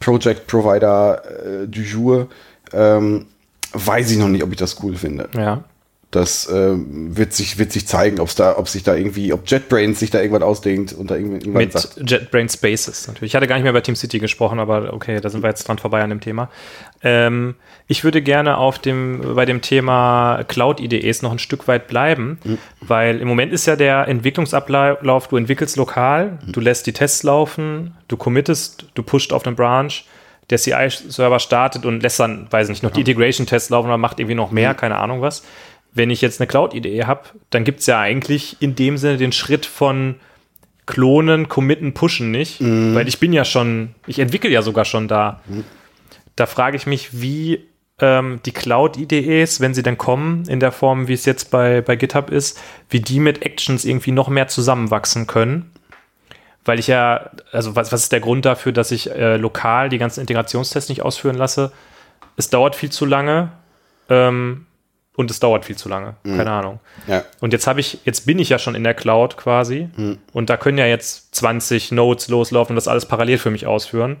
Project 0.00 0.46
Provider 0.46 1.22
äh, 1.24 1.68
du 1.68 1.80
jour, 1.80 2.28
ähm, 2.72 3.26
weiß 3.74 4.10
ich 4.10 4.18
noch 4.18 4.28
nicht, 4.28 4.42
ob 4.42 4.50
ich 4.50 4.58
das 4.58 4.82
cool 4.82 4.96
finde. 4.96 5.28
ja. 5.36 5.62
Das 6.14 6.48
ähm, 6.48 7.16
wird 7.16 7.32
sich, 7.32 7.58
wird 7.58 7.72
sich 7.72 7.88
zeigen, 7.88 8.20
ob's 8.20 8.36
da, 8.36 8.56
ob 8.56 8.68
sich 8.68 8.84
da 8.84 8.94
irgendwie, 8.94 9.32
ob 9.32 9.42
JetBrains 9.50 9.98
sich 9.98 10.10
da 10.10 10.20
irgendwas 10.20 10.42
ausdenkt 10.42 10.92
und 10.92 11.10
da 11.10 11.16
irgendwann 11.16 11.52
Mit 11.52 11.72
sagt. 11.72 12.08
JetBrains 12.08 12.54
Spaces 12.54 13.08
natürlich. 13.08 13.32
Ich 13.32 13.36
hatte 13.36 13.48
gar 13.48 13.56
nicht 13.56 13.64
mehr 13.64 13.72
über 13.72 13.82
TeamCity 13.82 14.20
gesprochen, 14.20 14.60
aber 14.60 14.92
okay, 14.92 15.20
da 15.20 15.28
sind 15.28 15.42
wir 15.42 15.48
jetzt 15.48 15.66
dran 15.66 15.78
vorbei 15.78 16.02
an 16.02 16.10
dem 16.10 16.20
Thema. 16.20 16.50
Ähm, 17.02 17.56
ich 17.88 18.04
würde 18.04 18.22
gerne 18.22 18.58
auf 18.58 18.78
dem, 18.78 19.34
bei 19.34 19.44
dem 19.44 19.60
Thema 19.60 20.44
Cloud-IDEs 20.46 21.22
noch 21.22 21.32
ein 21.32 21.40
Stück 21.40 21.66
weit 21.66 21.88
bleiben, 21.88 22.38
Mhm. 22.44 22.58
weil 22.80 23.20
im 23.20 23.26
Moment 23.26 23.52
ist 23.52 23.66
ja 23.66 23.74
der 23.74 24.06
Entwicklungsablauf, 24.06 25.28
du 25.28 25.36
entwickelst 25.36 25.76
lokal, 25.76 26.38
Mhm. 26.46 26.52
du 26.52 26.60
lässt 26.60 26.86
die 26.86 26.92
Tests 26.92 27.22
laufen, 27.24 27.94
du 28.08 28.16
committest, 28.16 28.86
du 28.94 29.02
pusht 29.02 29.32
auf 29.32 29.42
den 29.42 29.56
Branch, 29.56 29.92
der 30.50 30.58
CI-Server 30.58 31.38
startet 31.40 31.86
und 31.86 32.02
lässt 32.02 32.20
dann, 32.20 32.46
weiß 32.50 32.68
nicht, 32.68 32.82
noch 32.82 32.90
die 32.90 33.00
Integration-Tests 33.00 33.70
laufen 33.70 33.86
oder 33.88 33.96
macht 33.98 34.20
irgendwie 34.20 34.34
noch 34.34 34.50
mehr, 34.50 34.72
Mhm. 34.72 34.76
keine 34.76 34.96
Ahnung 34.98 35.20
was. 35.22 35.42
Wenn 35.94 36.10
ich 36.10 36.20
jetzt 36.20 36.40
eine 36.40 36.48
Cloud-Idee 36.48 37.04
habe, 37.04 37.22
dann 37.50 37.64
gibt 37.64 37.80
es 37.80 37.86
ja 37.86 38.00
eigentlich 38.00 38.56
in 38.60 38.74
dem 38.74 38.98
Sinne 38.98 39.16
den 39.16 39.32
Schritt 39.32 39.64
von 39.64 40.16
klonen, 40.86 41.48
committen, 41.48 41.94
pushen 41.94 42.30
nicht, 42.30 42.60
weil 42.60 43.08
ich 43.08 43.18
bin 43.18 43.32
ja 43.32 43.44
schon, 43.44 43.94
ich 44.06 44.18
entwickle 44.18 44.50
ja 44.50 44.60
sogar 44.60 44.84
schon 44.84 45.08
da. 45.08 45.40
Da 46.36 46.46
frage 46.46 46.76
ich 46.76 46.86
mich, 46.86 47.20
wie 47.20 47.64
ähm, 48.00 48.40
die 48.44 48.52
Cloud-IDEs, 48.52 49.60
wenn 49.60 49.72
sie 49.72 49.82
dann 49.82 49.96
kommen, 49.96 50.44
in 50.48 50.60
der 50.60 50.72
Form, 50.72 51.08
wie 51.08 51.12
es 51.12 51.24
jetzt 51.24 51.50
bei, 51.50 51.80
bei 51.80 51.96
GitHub 51.96 52.30
ist, 52.30 52.60
wie 52.90 53.00
die 53.00 53.20
mit 53.20 53.42
Actions 53.42 53.84
irgendwie 53.84 54.12
noch 54.12 54.28
mehr 54.28 54.48
zusammenwachsen 54.48 55.26
können. 55.26 55.70
Weil 56.64 56.78
ich 56.78 56.88
ja, 56.88 57.30
also 57.52 57.76
was, 57.76 57.92
was 57.92 58.04
ist 58.04 58.12
der 58.12 58.20
Grund 58.20 58.44
dafür, 58.44 58.72
dass 58.72 58.90
ich 58.90 59.10
äh, 59.10 59.36
lokal 59.36 59.90
die 59.90 59.98
ganzen 59.98 60.20
Integrationstests 60.20 60.88
nicht 60.88 61.02
ausführen 61.02 61.36
lasse? 61.36 61.72
Es 62.36 62.50
dauert 62.50 62.74
viel 62.74 62.90
zu 62.90 63.04
lange 63.04 63.52
ähm, 64.08 64.66
und 65.16 65.30
es 65.30 65.40
dauert 65.40 65.64
viel 65.64 65.76
zu 65.76 65.88
lange. 65.88 66.16
Keine 66.24 66.50
Ahnung. 66.50 66.80
Ja. 67.06 67.24
Und 67.40 67.52
jetzt 67.52 67.66
habe 67.66 67.80
ich, 67.80 67.98
jetzt 68.04 68.26
bin 68.26 68.38
ich 68.38 68.48
ja 68.48 68.58
schon 68.58 68.74
in 68.74 68.84
der 68.84 68.94
Cloud 68.94 69.36
quasi 69.36 69.88
und 70.32 70.50
da 70.50 70.56
können 70.56 70.78
ja 70.78 70.86
jetzt 70.86 71.34
20 71.36 71.92
Nodes 71.92 72.28
loslaufen 72.28 72.72
und 72.72 72.76
das 72.76 72.88
alles 72.88 73.06
parallel 73.06 73.38
für 73.38 73.50
mich 73.50 73.66
ausführen. 73.66 74.16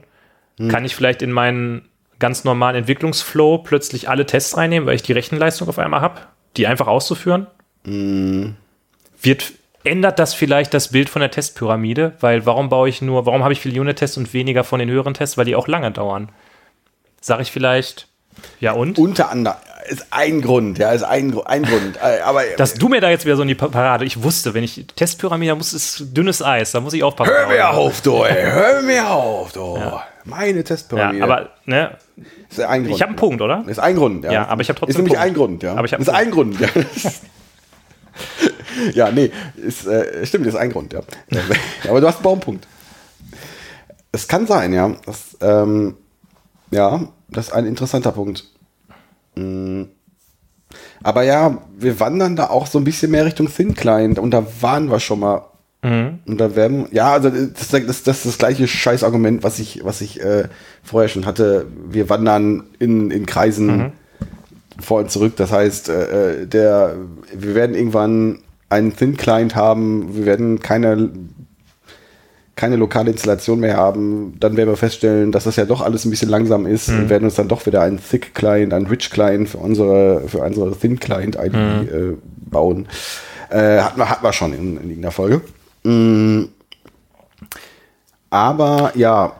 Kann 0.68 0.84
ich 0.84 0.94
vielleicht 0.94 1.20
in 1.22 1.32
meinen 1.32 1.88
ganz 2.20 2.44
normalen 2.44 2.76
Entwicklungsflow 2.76 3.58
plötzlich 3.58 4.08
alle 4.08 4.24
Tests 4.24 4.56
reinnehmen, 4.56 4.86
weil 4.86 4.94
ich 4.94 5.02
die 5.02 5.12
Rechenleistung 5.12 5.68
auf 5.68 5.78
einmal 5.78 6.00
habe, 6.00 6.20
die 6.56 6.66
einfach 6.68 6.86
auszuführen? 6.86 7.48
Wird, 9.20 9.52
ändert 9.82 10.18
das 10.20 10.32
vielleicht 10.32 10.74
das 10.74 10.92
Bild 10.92 11.08
von 11.08 11.20
der 11.20 11.32
Testpyramide? 11.32 12.12
Weil 12.20 12.46
warum 12.46 12.68
baue 12.68 12.88
ich 12.88 13.02
nur, 13.02 13.26
warum 13.26 13.42
habe 13.42 13.52
ich 13.52 13.60
viele 13.60 13.80
Unit-Tests 13.80 14.16
und 14.16 14.32
weniger 14.32 14.62
von 14.62 14.78
den 14.78 14.90
höheren 14.90 15.14
Tests, 15.14 15.36
weil 15.36 15.44
die 15.44 15.56
auch 15.56 15.66
lange 15.66 15.90
dauern? 15.90 16.30
Sag 17.20 17.40
ich 17.40 17.50
vielleicht, 17.50 18.06
ja 18.60 18.72
und? 18.72 18.98
Unter 18.98 19.30
anderem 19.30 19.56
ist 19.88 20.06
ein 20.10 20.40
Grund, 20.40 20.78
ja, 20.78 20.92
ist 20.92 21.02
ein, 21.02 21.36
ein 21.46 21.62
Grund. 21.62 21.96
Äh, 21.96 22.20
Aber 22.22 22.42
Dass 22.56 22.74
du 22.74 22.88
mir 22.88 23.00
da 23.00 23.10
jetzt 23.10 23.24
wieder 23.24 23.36
so 23.36 23.42
in 23.42 23.48
die 23.48 23.54
Pa- 23.54 23.68
Parade, 23.68 24.04
ich 24.04 24.22
wusste, 24.22 24.54
wenn 24.54 24.64
ich 24.64 24.86
Testpyramide, 24.96 25.54
muss 25.54 25.72
es 25.72 26.02
dünnes 26.12 26.42
Eis, 26.42 26.72
da 26.72 26.80
muss 26.80 26.92
ich 26.94 27.02
aufpassen. 27.02 27.32
hör 27.32 27.48
mir 27.48 27.70
auf, 27.70 28.00
du, 28.00 28.22
ey, 28.24 28.42
hör 28.50 28.82
mir 28.82 29.08
auf, 29.10 29.52
du. 29.52 29.78
Meine 30.24 30.58
Ja, 30.58 30.62
Testpyramide. 30.62 31.22
aber 31.22 31.50
ne, 31.66 31.96
ist 32.48 32.60
ein 32.60 32.84
Grund. 32.84 32.94
ich 32.96 33.02
habe 33.02 33.10
einen 33.10 33.16
Punkt, 33.16 33.42
oder? 33.42 33.64
Ist 33.66 33.78
ein 33.80 33.96
Grund, 33.96 34.24
ja. 34.24 34.32
Ja, 34.32 34.48
aber 34.48 34.62
ich 34.62 34.68
hab 34.70 34.76
trotzdem 34.76 34.90
Ist 34.90 34.96
nämlich 34.96 35.18
ein. 35.18 35.34
Grund, 35.34 35.62
ja. 35.62 35.72
Aber 35.74 35.84
ich 35.84 35.92
ist 35.92 36.08
ein 36.08 36.30
Grund, 36.30 36.58
ja. 36.60 36.68
ja, 38.94 39.10
nee, 39.10 39.30
ist, 39.56 39.86
äh, 39.86 40.24
stimmt, 40.26 40.46
ist 40.46 40.56
ein 40.56 40.70
Grund, 40.72 40.92
ja. 40.92 41.00
aber 41.88 42.00
du 42.00 42.06
hast 42.06 42.16
einen 42.16 42.22
Baumpunkt. 42.24 42.66
Es 44.12 44.28
kann 44.28 44.46
sein, 44.46 44.72
ja. 44.72 44.92
Das, 45.06 45.36
ähm, 45.40 45.96
ja, 46.70 47.00
das 47.28 47.48
ist 47.48 47.52
ein 47.52 47.66
interessanter 47.66 48.12
Punkt. 48.12 48.44
Mm. 49.34 49.84
Aber 51.02 51.22
ja, 51.22 51.58
wir 51.78 52.00
wandern 52.00 52.36
da 52.36 52.48
auch 52.48 52.66
so 52.66 52.78
ein 52.78 52.84
bisschen 52.84 53.10
mehr 53.10 53.24
Richtung 53.24 53.48
Thin 53.48 53.74
Client 53.74 54.18
und 54.18 54.30
da 54.30 54.44
waren 54.60 54.90
wir 54.90 55.00
schon 55.00 55.20
mal. 55.20 55.42
Mhm. 55.82 56.20
Und 56.26 56.38
da 56.38 56.56
werden, 56.56 56.86
ja, 56.92 57.12
also 57.12 57.28
das, 57.28 57.68
das, 57.68 58.02
das, 58.02 58.16
ist 58.16 58.26
das 58.26 58.38
gleiche 58.38 58.66
Scheißargument, 58.66 59.42
was 59.42 59.58
ich, 59.58 59.84
was 59.84 60.00
ich 60.00 60.20
äh, 60.20 60.48
vorher 60.82 61.08
schon 61.08 61.26
hatte. 61.26 61.66
Wir 61.90 62.08
wandern 62.08 62.64
in, 62.78 63.10
in 63.10 63.26
Kreisen 63.26 63.66
Mhm. 63.66 63.92
vor 64.80 65.00
und 65.00 65.10
zurück. 65.10 65.34
Das 65.36 65.52
heißt, 65.52 65.90
äh, 65.90 66.42
äh, 66.42 66.46
der, 66.46 66.96
wir 67.34 67.54
werden 67.54 67.76
irgendwann 67.76 68.40
einen 68.70 68.96
Thin 68.96 69.16
Client 69.16 69.54
haben. 69.54 70.16
Wir 70.16 70.24
werden 70.24 70.60
keine 70.60 71.10
keine 72.56 72.76
lokale 72.76 73.10
Installation 73.10 73.60
mehr 73.60 73.76
haben, 73.76 74.36
dann 74.38 74.56
werden 74.56 74.68
wir 74.68 74.76
feststellen, 74.76 75.32
dass 75.32 75.44
das 75.44 75.56
ja 75.56 75.64
doch 75.64 75.80
alles 75.80 76.04
ein 76.04 76.10
bisschen 76.10 76.28
langsam 76.28 76.66
ist 76.66 76.88
und 76.88 77.08
werden 77.08 77.24
uns 77.24 77.34
dann 77.34 77.48
doch 77.48 77.66
wieder 77.66 77.82
einen 77.82 77.98
Thick 77.98 78.34
Client, 78.34 78.72
einen 78.72 78.86
Rich 78.86 79.10
Client 79.10 79.48
für 79.48 79.58
unsere, 79.58 80.22
für 80.28 80.38
unsere 80.38 80.76
Thin 80.76 81.00
Client 81.00 81.36
ID 81.36 81.54
äh, 81.54 82.16
bauen. 82.36 82.86
Äh, 83.50 83.80
hatten, 83.80 83.98
wir, 83.98 84.08
hatten 84.08 84.24
wir 84.24 84.32
schon 84.32 84.52
in, 84.52 84.76
in 84.76 84.90
irgendeiner 84.90 85.10
Folge. 85.10 85.40
Mm. 85.82 86.44
Aber 88.30 88.92
ja, 88.94 89.32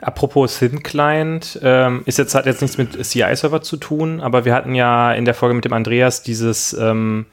Apropos 0.00 0.58
Thin 0.58 0.82
Client, 0.82 1.60
ähm, 1.62 2.02
ist 2.06 2.16
jetzt, 2.16 2.34
hat 2.34 2.46
jetzt 2.46 2.62
nichts 2.62 2.78
mit 2.78 3.04
CI-Server 3.04 3.60
zu 3.60 3.76
tun, 3.76 4.20
aber 4.20 4.46
wir 4.46 4.54
hatten 4.54 4.74
ja 4.74 5.12
in 5.12 5.26
der 5.26 5.34
Folge 5.34 5.54
mit 5.54 5.66
dem 5.66 5.74
Andreas 5.74 6.22
dieses 6.22 6.72
ähm, 6.72 7.26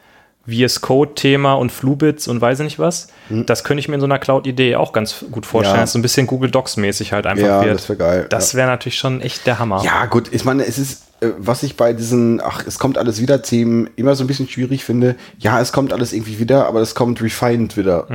VS 0.47 0.81
Code-Thema 0.81 1.53
und 1.53 1.71
Flubits 1.71 2.27
und 2.27 2.39
weiß 2.39 2.59
ich 2.59 2.63
nicht 2.63 2.79
was. 2.79 3.07
Das 3.29 3.63
könnte 3.63 3.79
ich 3.79 3.89
mir 3.89 3.95
in 3.95 4.01
so 4.01 4.05
einer 4.05 4.19
Cloud-Idee 4.19 4.77
auch 4.77 4.93
ganz 4.93 5.25
gut 5.31 5.45
vorstellen. 5.45 5.81
Ja. 5.81 5.87
so 5.87 5.99
ein 5.99 6.01
bisschen 6.01 6.25
Google 6.25 6.49
Docs-mäßig 6.49 7.11
halt 7.11 7.27
einfach 7.27 7.45
ja, 7.45 7.63
wird. 7.63 7.75
das 7.75 7.89
wäre 7.89 7.97
geil. 7.97 8.27
Das 8.29 8.55
wäre 8.55 8.67
natürlich 8.67 8.97
schon 8.97 9.19
echt 9.21 9.45
der 9.45 9.59
Hammer. 9.59 9.83
Ja, 9.83 10.05
gut, 10.05 10.29
ich 10.31 10.45
meine, 10.45 10.65
es 10.65 10.77
ist, 10.77 11.03
äh, 11.19 11.29
was 11.37 11.63
ich 11.63 11.75
bei 11.75 11.91
diesen, 11.91 12.39
ach, 12.41 12.63
es 12.65 12.79
kommt 12.79 12.97
alles 12.97 13.21
wieder 13.21 13.41
Themen 13.41 13.89
immer 13.97 14.15
so 14.15 14.23
ein 14.23 14.27
bisschen 14.27 14.47
schwierig 14.47 14.85
finde. 14.85 15.15
Ja, 15.37 15.59
es 15.59 15.73
kommt 15.73 15.91
alles 15.91 16.13
irgendwie 16.13 16.39
wieder, 16.39 16.65
aber 16.67 16.79
es 16.79 16.95
kommt 16.95 17.21
refined 17.21 17.75
wieder. 17.75 18.07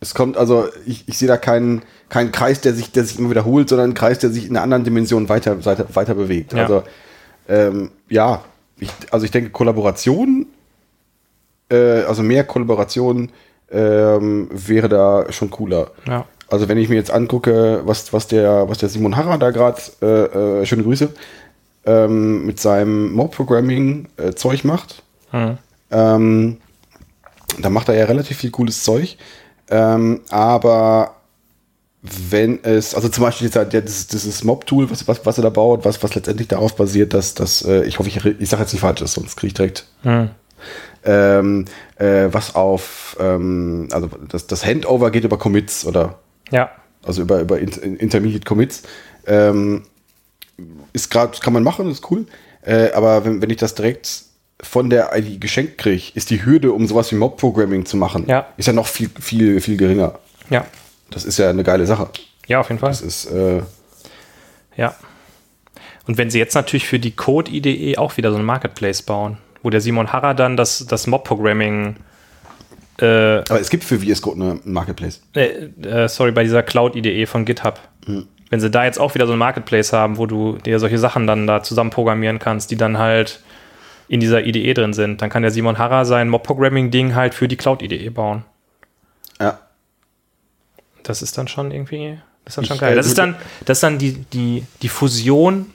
Es 0.00 0.12
kommt, 0.12 0.36
also, 0.36 0.68
ich, 0.84 1.04
ich 1.06 1.16
sehe 1.16 1.28
da 1.28 1.36
keinen, 1.36 1.82
keinen 2.08 2.32
Kreis, 2.32 2.60
der 2.60 2.74
sich, 2.74 2.92
der 2.92 3.04
sich 3.04 3.18
immer 3.18 3.30
wiederholt, 3.30 3.68
sondern 3.68 3.86
einen 3.86 3.94
Kreis, 3.94 4.18
der 4.18 4.30
sich 4.30 4.46
in 4.46 4.56
einer 4.56 4.62
anderen 4.62 4.84
Dimension 4.84 5.28
weiter, 5.28 5.64
weiter, 5.64 5.86
weiter 5.94 6.14
bewegt. 6.14 6.52
Ja. 6.52 6.62
Also, 6.62 6.82
ähm, 7.48 7.90
ja, 8.08 8.42
ich, 8.78 8.90
also 9.10 9.24
ich 9.24 9.30
denke, 9.30 9.50
Kollaboration, 9.50 10.45
äh, 11.70 12.02
also 12.02 12.22
mehr 12.22 12.44
Kollaboration 12.44 13.30
ähm, 13.70 14.48
wäre 14.52 14.88
da 14.88 15.30
schon 15.32 15.50
cooler. 15.50 15.90
Ja. 16.06 16.24
Also 16.48 16.68
wenn 16.68 16.78
ich 16.78 16.88
mir 16.88 16.94
jetzt 16.94 17.10
angucke, 17.10 17.82
was, 17.84 18.12
was, 18.12 18.28
der, 18.28 18.68
was 18.68 18.78
der 18.78 18.88
Simon 18.88 19.16
Harrer 19.16 19.38
da 19.38 19.50
gerade, 19.50 19.80
äh, 20.00 20.60
äh, 20.60 20.66
schöne 20.66 20.84
Grüße, 20.84 21.08
ähm, 21.84 22.46
mit 22.46 22.60
seinem 22.60 23.12
Mob-Programming-Zeug 23.12 24.64
macht, 24.64 25.02
Mhm. 25.32 25.58
ähm, 25.90 26.56
da 27.60 27.68
macht 27.70 27.88
er 27.88 27.96
ja 27.96 28.04
relativ 28.04 28.36
viel 28.38 28.50
cooles 28.50 28.84
Zeug. 28.84 29.16
Ähm, 29.68 30.20
aber 30.30 31.16
wenn 32.02 32.62
es, 32.62 32.94
also 32.94 33.08
zum 33.08 33.24
Beispiel 33.24 33.46
jetzt 33.46 33.56
halt 33.56 33.72
der, 33.72 33.80
dieses, 33.82 34.06
dieses 34.06 34.44
Mob-Tool, 34.44 34.88
was, 34.90 35.06
was, 35.08 35.26
was 35.26 35.38
er 35.38 35.42
da 35.42 35.50
baut, 35.50 35.84
was, 35.84 36.00
was 36.02 36.14
letztendlich 36.14 36.46
darauf 36.46 36.76
basiert, 36.76 37.12
dass, 37.14 37.34
dass 37.34 37.62
äh, 37.62 37.82
ich 37.84 37.98
hoffe, 37.98 38.08
ich, 38.08 38.24
ich 38.24 38.48
sage 38.48 38.62
jetzt 38.62 38.72
nicht 38.72 38.82
falsch, 38.82 39.00
sonst 39.04 39.34
kriege 39.36 39.48
ich 39.48 39.54
direkt 39.54 39.86
Mhm. 40.04 40.30
Ähm, 41.06 41.64
äh, 41.98 42.28
was 42.32 42.54
auf, 42.54 43.16
ähm, 43.20 43.88
also 43.92 44.08
das, 44.28 44.46
das 44.46 44.64
Handover 44.66 45.10
geht 45.10 45.24
über 45.24 45.38
Commits 45.38 45.86
oder 45.86 46.18
Ja. 46.50 46.70
also 47.04 47.22
über, 47.22 47.40
über 47.40 47.58
Inter 47.58 47.82
Intermediate 47.82 48.44
Commits. 48.44 48.82
Ähm, 49.26 49.84
ist 50.92 51.10
gerade, 51.10 51.38
kann 51.40 51.52
man 51.52 51.62
machen, 51.62 51.90
ist 51.90 52.10
cool. 52.10 52.26
Äh, 52.62 52.90
aber 52.92 53.24
wenn, 53.24 53.40
wenn 53.42 53.50
ich 53.50 53.56
das 53.58 53.74
direkt 53.74 54.22
von 54.60 54.88
der 54.90 55.10
ID 55.16 55.40
geschenkt 55.40 55.78
kriege, 55.78 56.04
ist 56.14 56.30
die 56.30 56.44
Hürde, 56.44 56.72
um 56.72 56.86
sowas 56.86 57.10
wie 57.12 57.16
Mob-Programming 57.16 57.84
zu 57.86 57.96
machen, 57.96 58.24
Ja. 58.26 58.46
ist 58.56 58.66
ja 58.66 58.72
noch 58.72 58.86
viel, 58.86 59.10
viel, 59.20 59.60
viel 59.60 59.76
geringer. 59.76 60.18
Ja. 60.50 60.66
Das 61.10 61.24
ist 61.24 61.38
ja 61.38 61.50
eine 61.50 61.62
geile 61.62 61.86
Sache. 61.86 62.08
Ja, 62.46 62.60
auf 62.60 62.68
jeden 62.68 62.78
Fall. 62.80 62.90
Das 62.90 63.02
ist, 63.02 63.26
äh, 63.26 63.62
Ja. 64.76 64.94
Und 66.06 66.18
wenn 66.18 66.30
sie 66.30 66.38
jetzt 66.38 66.54
natürlich 66.54 66.86
für 66.86 66.98
die 66.98 67.10
Code-IDE 67.10 67.98
auch 67.98 68.16
wieder 68.16 68.30
so 68.30 68.36
einen 68.36 68.44
Marketplace 68.46 69.02
bauen, 69.02 69.38
wo 69.66 69.70
der 69.70 69.80
Simon 69.80 70.12
Harrer 70.12 70.32
dann 70.32 70.56
das, 70.56 70.86
das 70.86 71.08
Mob-Programming, 71.08 71.96
äh, 73.00 73.38
aber 73.38 73.60
es 73.60 73.68
gibt 73.68 73.82
für 73.82 73.98
VS 73.98 74.22
Code 74.22 74.40
eine- 74.40 74.60
Marketplace. 74.64 75.20
äh, 75.34 75.64
äh, 75.82 76.08
sorry, 76.08 76.30
bei 76.30 76.44
dieser 76.44 76.62
Cloud-IDE 76.62 77.26
von 77.26 77.44
GitHub. 77.44 77.80
Wenn 78.48 78.60
sie 78.60 78.70
da 78.70 78.84
jetzt 78.84 79.00
auch 79.00 79.16
wieder 79.16 79.26
so 79.26 79.32
einen 79.32 79.40
Marketplace 79.40 79.92
haben, 79.92 80.18
wo 80.18 80.26
du 80.26 80.56
dir 80.58 80.78
solche 80.78 80.98
Sachen 80.98 81.26
dann 81.26 81.48
da 81.48 81.64
zusammen 81.64 81.90
programmieren 81.90 82.38
kannst, 82.38 82.70
die 82.70 82.76
dann 82.76 82.96
halt 82.96 83.40
in 84.06 84.20
dieser 84.20 84.46
IDE 84.46 84.72
drin 84.72 84.92
sind, 84.92 85.20
dann 85.20 85.30
kann 85.30 85.42
der 85.42 85.50
Simon 85.50 85.78
Harrer 85.78 86.04
sein 86.04 86.28
Mob-Programming-Ding 86.28 87.16
halt 87.16 87.34
für 87.34 87.48
die 87.48 87.56
Cloud-IDE 87.56 88.08
bauen. 88.10 88.44
Ja. 89.40 89.58
Das 91.02 91.22
ist 91.22 91.36
dann 91.38 91.48
schon 91.48 91.72
irgendwie, 91.72 92.18
das 92.44 92.52
ist 92.52 92.58
dann 92.58 92.64
schon 92.66 92.78
geil. 92.78 92.92
äh, 92.92 92.94
Das 92.96 93.06
ist 93.08 93.18
dann, 93.18 93.34
das 93.64 93.78
ist 93.78 93.82
dann 93.82 93.98
die, 93.98 94.12
die, 94.32 94.64
die 94.82 94.88
Fusion 94.88 95.66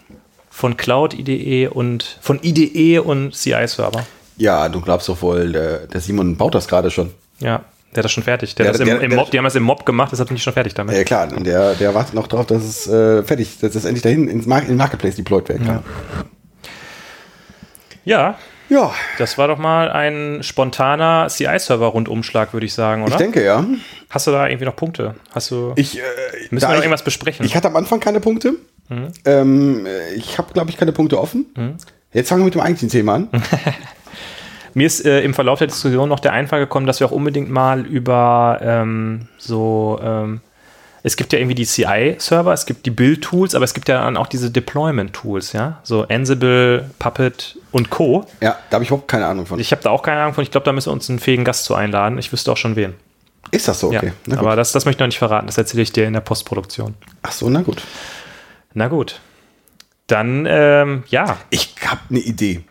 von 0.61 0.77
Cloud 0.77 1.13
IDE 1.15 1.67
und 1.67 2.17
von 2.21 2.39
IDE 2.43 2.99
und 2.99 3.33
CI-Server. 3.35 4.05
Ja, 4.37 4.69
du 4.69 4.79
glaubst 4.79 5.09
doch 5.09 5.21
wohl, 5.23 5.51
der, 5.51 5.87
der 5.87 5.99
Simon 6.01 6.37
baut 6.37 6.53
das 6.55 6.67
gerade 6.67 6.91
schon. 6.91 7.09
Ja, 7.39 7.63
der 7.91 7.97
hat 7.97 8.05
das 8.05 8.11
schon 8.11 8.21
fertig. 8.23 8.53
Der 8.55 8.67
hat 8.67 8.75
das 8.75 8.81
der- 8.85 8.95
im, 8.97 9.01
im 9.01 9.09
der- 9.09 9.19
Mob, 9.19 9.31
die 9.31 9.37
haben 9.39 9.43
das 9.45 9.55
im 9.55 9.63
Mob 9.63 9.85
gemacht, 9.87 10.11
deshalb 10.11 10.29
bin 10.29 10.37
ich 10.37 10.43
schon 10.43 10.53
fertig 10.53 10.75
damit. 10.75 10.95
Ja 10.95 11.03
klar, 11.03 11.25
der, 11.27 11.73
der 11.73 11.93
wartet 11.95 12.13
noch 12.13 12.27
drauf, 12.27 12.45
dass 12.45 12.63
es 12.63 12.87
äh, 12.87 13.23
fertig, 13.23 13.57
dass 13.59 13.73
es 13.75 13.85
endlich 13.85 14.03
dahin 14.03 14.27
ins 14.27 14.45
Mar 14.45 14.61
in 14.61 14.77
Marketplace 14.77 15.15
deployed 15.15 15.49
werden 15.49 15.65
kann. 15.65 15.83
Ja, 18.05 18.37
Ja, 18.69 18.93
das 19.17 19.37
war 19.37 19.47
doch 19.49 19.57
mal 19.57 19.91
ein 19.91 20.43
spontaner 20.43 21.27
CI-Server-Rundumschlag, 21.29 22.53
würde 22.53 22.65
ich 22.65 22.73
sagen, 22.73 23.01
oder? 23.03 23.11
ich 23.11 23.17
denke 23.17 23.43
ja. 23.43 23.65
Hast 24.09 24.27
du 24.27 24.31
da 24.31 24.47
irgendwie 24.47 24.65
noch 24.65 24.75
Punkte? 24.75 25.15
Hast 25.33 25.51
du, 25.51 25.73
Ich, 25.75 25.97
äh, 25.97 26.01
müssen 26.51 26.67
wir 26.67 26.75
noch 26.75 26.81
irgendwas 26.81 27.03
besprechen? 27.03 27.45
Ich 27.45 27.55
hatte 27.55 27.67
am 27.67 27.75
Anfang 27.75 27.99
keine 27.99 28.19
Punkte. 28.21 28.53
Mhm. 28.91 29.07
Ähm, 29.25 29.85
äh, 29.85 30.13
ich 30.13 30.37
habe, 30.37 30.53
glaube 30.53 30.69
ich, 30.69 30.77
keine 30.77 30.91
Punkte 30.91 31.19
offen. 31.19 31.45
Jetzt 32.13 32.29
fangen 32.29 32.41
wir 32.41 32.45
mit 32.45 32.55
dem 32.55 32.61
eigentlichen 32.61 32.89
Thema 32.89 33.15
an. 33.15 33.29
Mir 34.73 34.87
ist 34.87 35.05
äh, 35.05 35.21
im 35.21 35.33
Verlauf 35.33 35.59
der 35.59 35.67
Diskussion 35.67 36.09
noch 36.09 36.19
der 36.19 36.33
Einfall 36.33 36.59
gekommen, 36.59 36.85
dass 36.85 36.99
wir 36.99 37.07
auch 37.07 37.11
unbedingt 37.11 37.49
mal 37.49 37.85
über 37.85 38.59
ähm, 38.61 39.27
so, 39.37 39.99
ähm, 40.01 40.41
es 41.03 41.17
gibt 41.17 41.33
ja 41.33 41.39
irgendwie 41.39 41.55
die 41.55 41.65
CI-Server, 41.65 42.53
es 42.53 42.65
gibt 42.65 42.85
die 42.85 42.91
Build-Tools, 42.91 43.55
aber 43.55 43.65
es 43.65 43.73
gibt 43.73 43.89
ja 43.89 44.03
dann 44.03 44.15
auch 44.15 44.27
diese 44.27 44.49
Deployment-Tools, 44.51 45.53
ja, 45.53 45.79
so 45.83 46.07
Ansible, 46.07 46.89
Puppet 46.99 47.57
und 47.71 47.89
Co. 47.89 48.25
Ja, 48.39 48.57
da 48.69 48.75
habe 48.75 48.83
ich 48.83 48.89
überhaupt 48.89 49.09
keine 49.09 49.25
Ahnung 49.25 49.45
von. 49.45 49.59
Ich 49.59 49.71
habe 49.71 49.81
da 49.81 49.89
auch 49.89 50.03
keine 50.03 50.21
Ahnung 50.21 50.33
von, 50.33 50.43
ich 50.43 50.51
glaube, 50.51 50.65
da 50.65 50.71
müssen 50.71 50.87
wir 50.87 50.93
uns 50.93 51.09
einen 51.09 51.19
fähigen 51.19 51.43
Gast 51.43 51.65
zu 51.65 51.75
einladen. 51.75 52.17
Ich 52.17 52.31
wüsste 52.31 52.51
auch 52.51 52.57
schon 52.57 52.75
wen. 52.75 52.93
Ist 53.51 53.67
das 53.67 53.81
so? 53.81 53.87
Okay. 53.87 54.13
Ja, 54.27 54.37
aber 54.37 54.55
das, 54.55 54.71
das 54.71 54.85
möchte 54.85 54.97
ich 54.97 55.01
noch 55.01 55.07
nicht 55.07 55.19
verraten, 55.19 55.47
das 55.47 55.57
erzähle 55.57 55.83
ich 55.83 55.91
dir 55.91 56.05
in 56.05 56.13
der 56.13 56.21
Postproduktion. 56.21 56.93
Ach 57.23 57.33
so, 57.33 57.49
na 57.49 57.61
gut. 57.61 57.81
Na 58.73 58.87
gut. 58.87 59.19
Dann, 60.07 60.45
ähm, 60.49 61.03
ja, 61.09 61.37
Ich 61.49 61.75
habe 61.85 62.01
eine 62.09 62.19
Idee. 62.19 62.63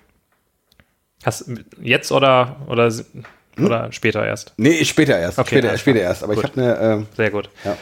hast, 1.25 1.51
jetzt 1.81 2.13
oder, 2.13 2.57
oder, 2.67 2.93
oder 3.59 3.93
später 3.93 4.25
erst? 4.27 4.53
Nee, 4.57 4.85
später 4.85 5.19
erst. 5.19 5.39
Okay, 5.39 5.59
später, 5.59 5.79
später 5.79 6.01
erst. 6.01 6.23
Aber 6.23 6.35
Gut. 6.35 6.45
ich 6.45 6.51
habe 6.51 6.63
eine. 6.63 6.79
ähm, 6.95 7.07
Sehr 7.17 7.31
gut. 7.31 7.49
Ja. 7.65 7.77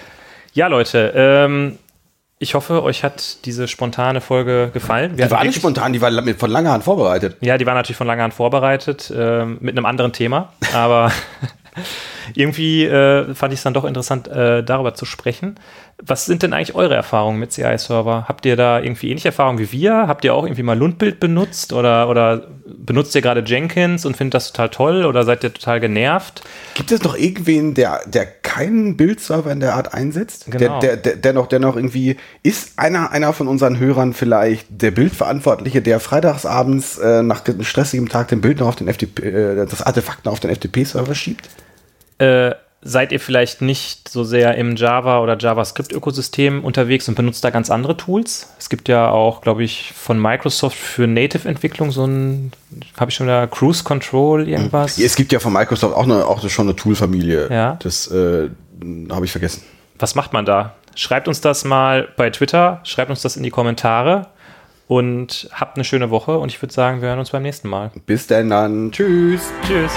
Ja, 0.53 0.67
Leute, 0.69 1.13
ähm, 1.15 1.79
ich 2.41 2.55
hoffe, 2.55 2.83
euch 2.85 3.03
hat 3.05 3.45
diese 3.45 3.67
spontane 3.69 4.21
Folge 4.21 4.71
gefallen. 4.73 5.19
Wir 5.19 5.27
die 5.27 5.31
war 5.33 5.45
nicht 5.45 5.57
spontan, 5.57 5.93
die 5.93 6.01
war 6.01 6.11
von 6.37 6.51
langer 6.51 6.71
Hand 6.73 6.85
vorbereitet. 6.85 7.37
Ja, 7.41 7.59
die 7.59 7.67
war 7.67 7.75
natürlich 7.75 7.97
von 7.97 8.07
langer 8.07 8.23
Hand 8.25 8.35
vorbereitet, 8.35 9.13
ähm, 9.15 9.59
mit 9.61 9.77
einem 9.77 9.87
anderen 9.87 10.13
Thema, 10.13 10.53
aber 10.73 11.11
irgendwie 12.35 12.85
äh, 12.85 13.35
fand 13.35 13.53
ich 13.53 13.61
es 13.61 13.63
dann 13.63 13.75
doch 13.75 13.85
interessant, 13.85 14.29
äh, 14.29 14.63
darüber 14.63 14.95
zu 14.95 15.05
sprechen. 15.05 15.57
Was 16.01 16.27
sind 16.27 16.45
denn 16.45 16.53
eigentlich 16.53 16.77
eure 16.77 16.95
Erfahrungen 16.95 17.41
mit 17.41 17.53
CI-Server? 17.53 18.27
Habt 18.29 18.47
ihr 18.47 18.55
da 18.55 18.79
irgendwie 18.79 19.11
ähnliche 19.11 19.29
Erfahrungen 19.29 19.59
wie 19.59 19.73
wir? 19.73 20.07
Habt 20.07 20.25
ihr 20.25 20.33
auch 20.33 20.45
irgendwie 20.45 20.63
mal 20.63 20.79
Lundbild 20.79 21.19
benutzt 21.19 21.73
oder, 21.73 22.09
oder 22.09 22.47
benutzt 22.67 23.17
ihr 23.17 23.21
gerade 23.21 23.43
Jenkins 23.45 24.07
und 24.07 24.17
findet 24.17 24.35
das 24.35 24.53
total 24.53 24.69
toll 24.69 25.05
oder 25.05 25.25
seid 25.25 25.43
ihr 25.43 25.53
total 25.53 25.81
genervt? 25.81 26.43
Gibt 26.75 26.93
es 26.93 27.03
noch 27.03 27.17
irgendwen, 27.17 27.75
der, 27.75 28.01
der 28.07 28.27
keinen 28.27 28.97
Bildserver 28.97 29.51
in 29.51 29.59
der 29.59 29.75
Art 29.75 29.93
einsetzt? 29.93 30.47
Genau. 30.47 30.79
Der, 30.79 30.97
der, 30.97 30.97
der, 30.97 31.17
der, 31.17 31.33
noch, 31.33 31.49
der 31.49 31.59
noch 31.59 31.75
irgendwie. 31.75 32.17
Ist 32.45 32.79
einer, 32.79 33.11
einer 33.11 33.33
von 33.33 33.49
unseren 33.49 33.81
Hörern 33.81 34.13
vielleicht 34.13 34.67
der 34.71 34.93
Bildverantwortliche, 34.93 35.83
der 35.83 35.99
freitagsabends 35.99 36.99
äh, 36.99 37.23
nach 37.23 37.45
einem 37.45 37.65
stressigen 37.65 38.09
Tag 38.09 38.29
den 38.29 38.41
Bild 38.41 38.61
noch 38.61 38.69
auf 38.69 38.77
den 38.77 38.87
FTP, 38.87 39.19
äh, 39.25 39.57
das 39.57 39.83
Artefakt 39.83 40.25
noch 40.25 40.33
auf 40.33 40.41
den 40.41 40.55
FTP-Server 40.55 41.15
schiebt? 41.15 41.49
Äh, 42.19 42.55
seid 42.81 43.11
ihr 43.13 43.21
vielleicht 43.21 43.61
nicht 43.61 44.09
so 44.09 44.23
sehr 44.25 44.55
im 44.55 44.77
Java- 44.77 45.21
oder 45.21 45.37
JavaScript-Ökosystem 45.37 46.65
unterwegs 46.65 47.09
und 47.09 47.17
benutzt 47.17 47.43
da 47.45 47.51
ganz 47.51 47.71
andere 47.71 47.97
Tools? 47.97 48.53
Es 48.59 48.69
gibt 48.69 48.89
ja 48.89 49.11
auch, 49.11 49.41
glaube 49.41 49.65
ich, 49.65 49.93
von 49.97 50.21
Microsoft 50.21 50.77
für 50.77 51.07
Native-Entwicklung 51.07 51.91
so 51.91 52.07
ein, 52.07 52.53
habe 52.99 53.11
ich 53.11 53.17
schon 53.17 53.27
da 53.27 53.47
Cruise 53.47 53.83
Control 53.83 54.49
irgendwas? 54.49 54.99
Es 54.99 55.17
gibt 55.17 55.33
ja 55.33 55.41
von 55.41 55.53
Microsoft 55.53 55.95
auch, 55.95 56.05
eine, 56.05 56.25
auch 56.25 56.47
schon 56.49 56.67
eine 56.67 56.77
Toolfamilie. 56.77 57.49
Ja. 57.51 57.79
Das 57.83 58.09
äh, 58.11 58.49
habe 59.11 59.25
ich 59.25 59.33
vergessen. 59.33 59.63
Was 59.99 60.15
macht 60.15 60.33
man 60.33 60.45
da? 60.45 60.75
Schreibt 60.95 61.29
uns 61.29 61.41
das 61.41 61.65
mal 61.65 62.09
bei 62.17 62.31
Twitter, 62.31 62.81
schreibt 62.85 63.11
uns 63.11 63.23
das 63.23 63.37
in 63.37 63.43
die 63.43 63.51
Kommentare 63.51 64.29
und 64.87 65.49
habt 65.53 65.77
eine 65.77 65.85
schöne 65.85 66.11
Woche 66.11 66.39
und 66.39 66.51
ich 66.51 66.61
würde 66.63 66.75
sagen, 66.75 67.03
wir 67.03 67.09
hören 67.09 67.19
uns 67.19 67.31
beim 67.31 67.43
nächsten 67.43 67.69
Mal. 67.69 67.91
Bis 68.07 68.27
denn 68.27 68.51
dann. 68.51 68.91
Tschüss. 68.93 69.43
Tschüss. 69.67 69.93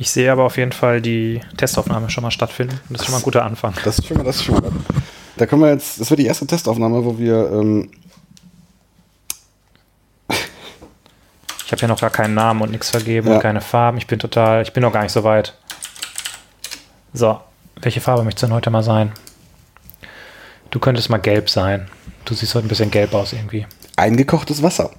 Ich 0.00 0.10
sehe 0.10 0.30
aber 0.30 0.44
auf 0.44 0.56
jeden 0.56 0.72
Fall 0.72 1.00
die 1.00 1.40
Testaufnahme 1.56 2.08
schon 2.08 2.22
mal 2.22 2.30
stattfinden. 2.30 2.78
Das 2.88 3.00
ist 3.00 3.06
schon 3.06 3.12
mal 3.12 3.18
ein 3.18 3.24
guter 3.24 3.44
Anfang. 3.44 3.74
Das 3.84 3.98
ist 3.98 4.06
schon 4.06 4.16
mal, 4.16 4.22
das 4.24 4.36
ist 4.36 4.44
schon 4.44 4.54
mal. 4.54 4.70
Da 5.36 5.46
können 5.46 5.62
wir 5.62 5.70
jetzt, 5.70 6.00
das 6.00 6.08
wird 6.10 6.20
die 6.20 6.26
erste 6.26 6.46
Testaufnahme, 6.46 7.04
wo 7.04 7.18
wir, 7.18 7.50
ähm, 7.52 7.90
Ich 11.66 11.72
habe 11.72 11.82
ja 11.82 11.88
noch 11.88 12.00
gar 12.00 12.08
keinen 12.10 12.32
Namen 12.32 12.62
und 12.62 12.70
nichts 12.70 12.88
vergeben 12.90 13.28
Ja. 13.28 13.34
und 13.34 13.40
keine 13.42 13.60
Farben. 13.60 13.98
Ich 13.98 14.06
bin 14.06 14.18
total, 14.18 14.62
ich 14.62 14.72
bin 14.72 14.82
noch 14.82 14.92
gar 14.92 15.02
nicht 15.02 15.12
so 15.12 15.22
weit. 15.22 15.54
So, 17.12 17.38
welche 17.82 18.00
Farbe 18.00 18.22
möchtest 18.22 18.44
du 18.44 18.46
denn 18.46 18.54
heute 18.56 18.70
mal 18.70 18.82
sein? 18.82 19.12
Du 20.70 20.78
könntest 20.78 21.10
mal 21.10 21.18
gelb 21.18 21.50
sein. 21.50 21.88
Du 22.24 22.32
siehst 22.34 22.54
heute 22.54 22.66
ein 22.66 22.68
bisschen 22.70 22.90
gelb 22.90 23.12
aus 23.14 23.32
irgendwie. 23.34 23.66
eingekochtes 23.96 24.62
Wasser. 24.62 24.90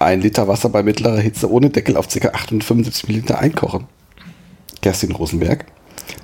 Ein 0.00 0.20
Liter 0.20 0.48
Wasser 0.48 0.68
bei 0.68 0.82
mittlerer 0.82 1.18
Hitze 1.20 1.50
ohne 1.50 1.70
Deckel 1.70 1.96
auf 1.96 2.08
ca. 2.08 2.28
875 2.28 3.08
Milliliter 3.08 3.38
einkochen. 3.38 3.86
Kerstin 4.82 5.12
Rosenberg. 5.12 5.64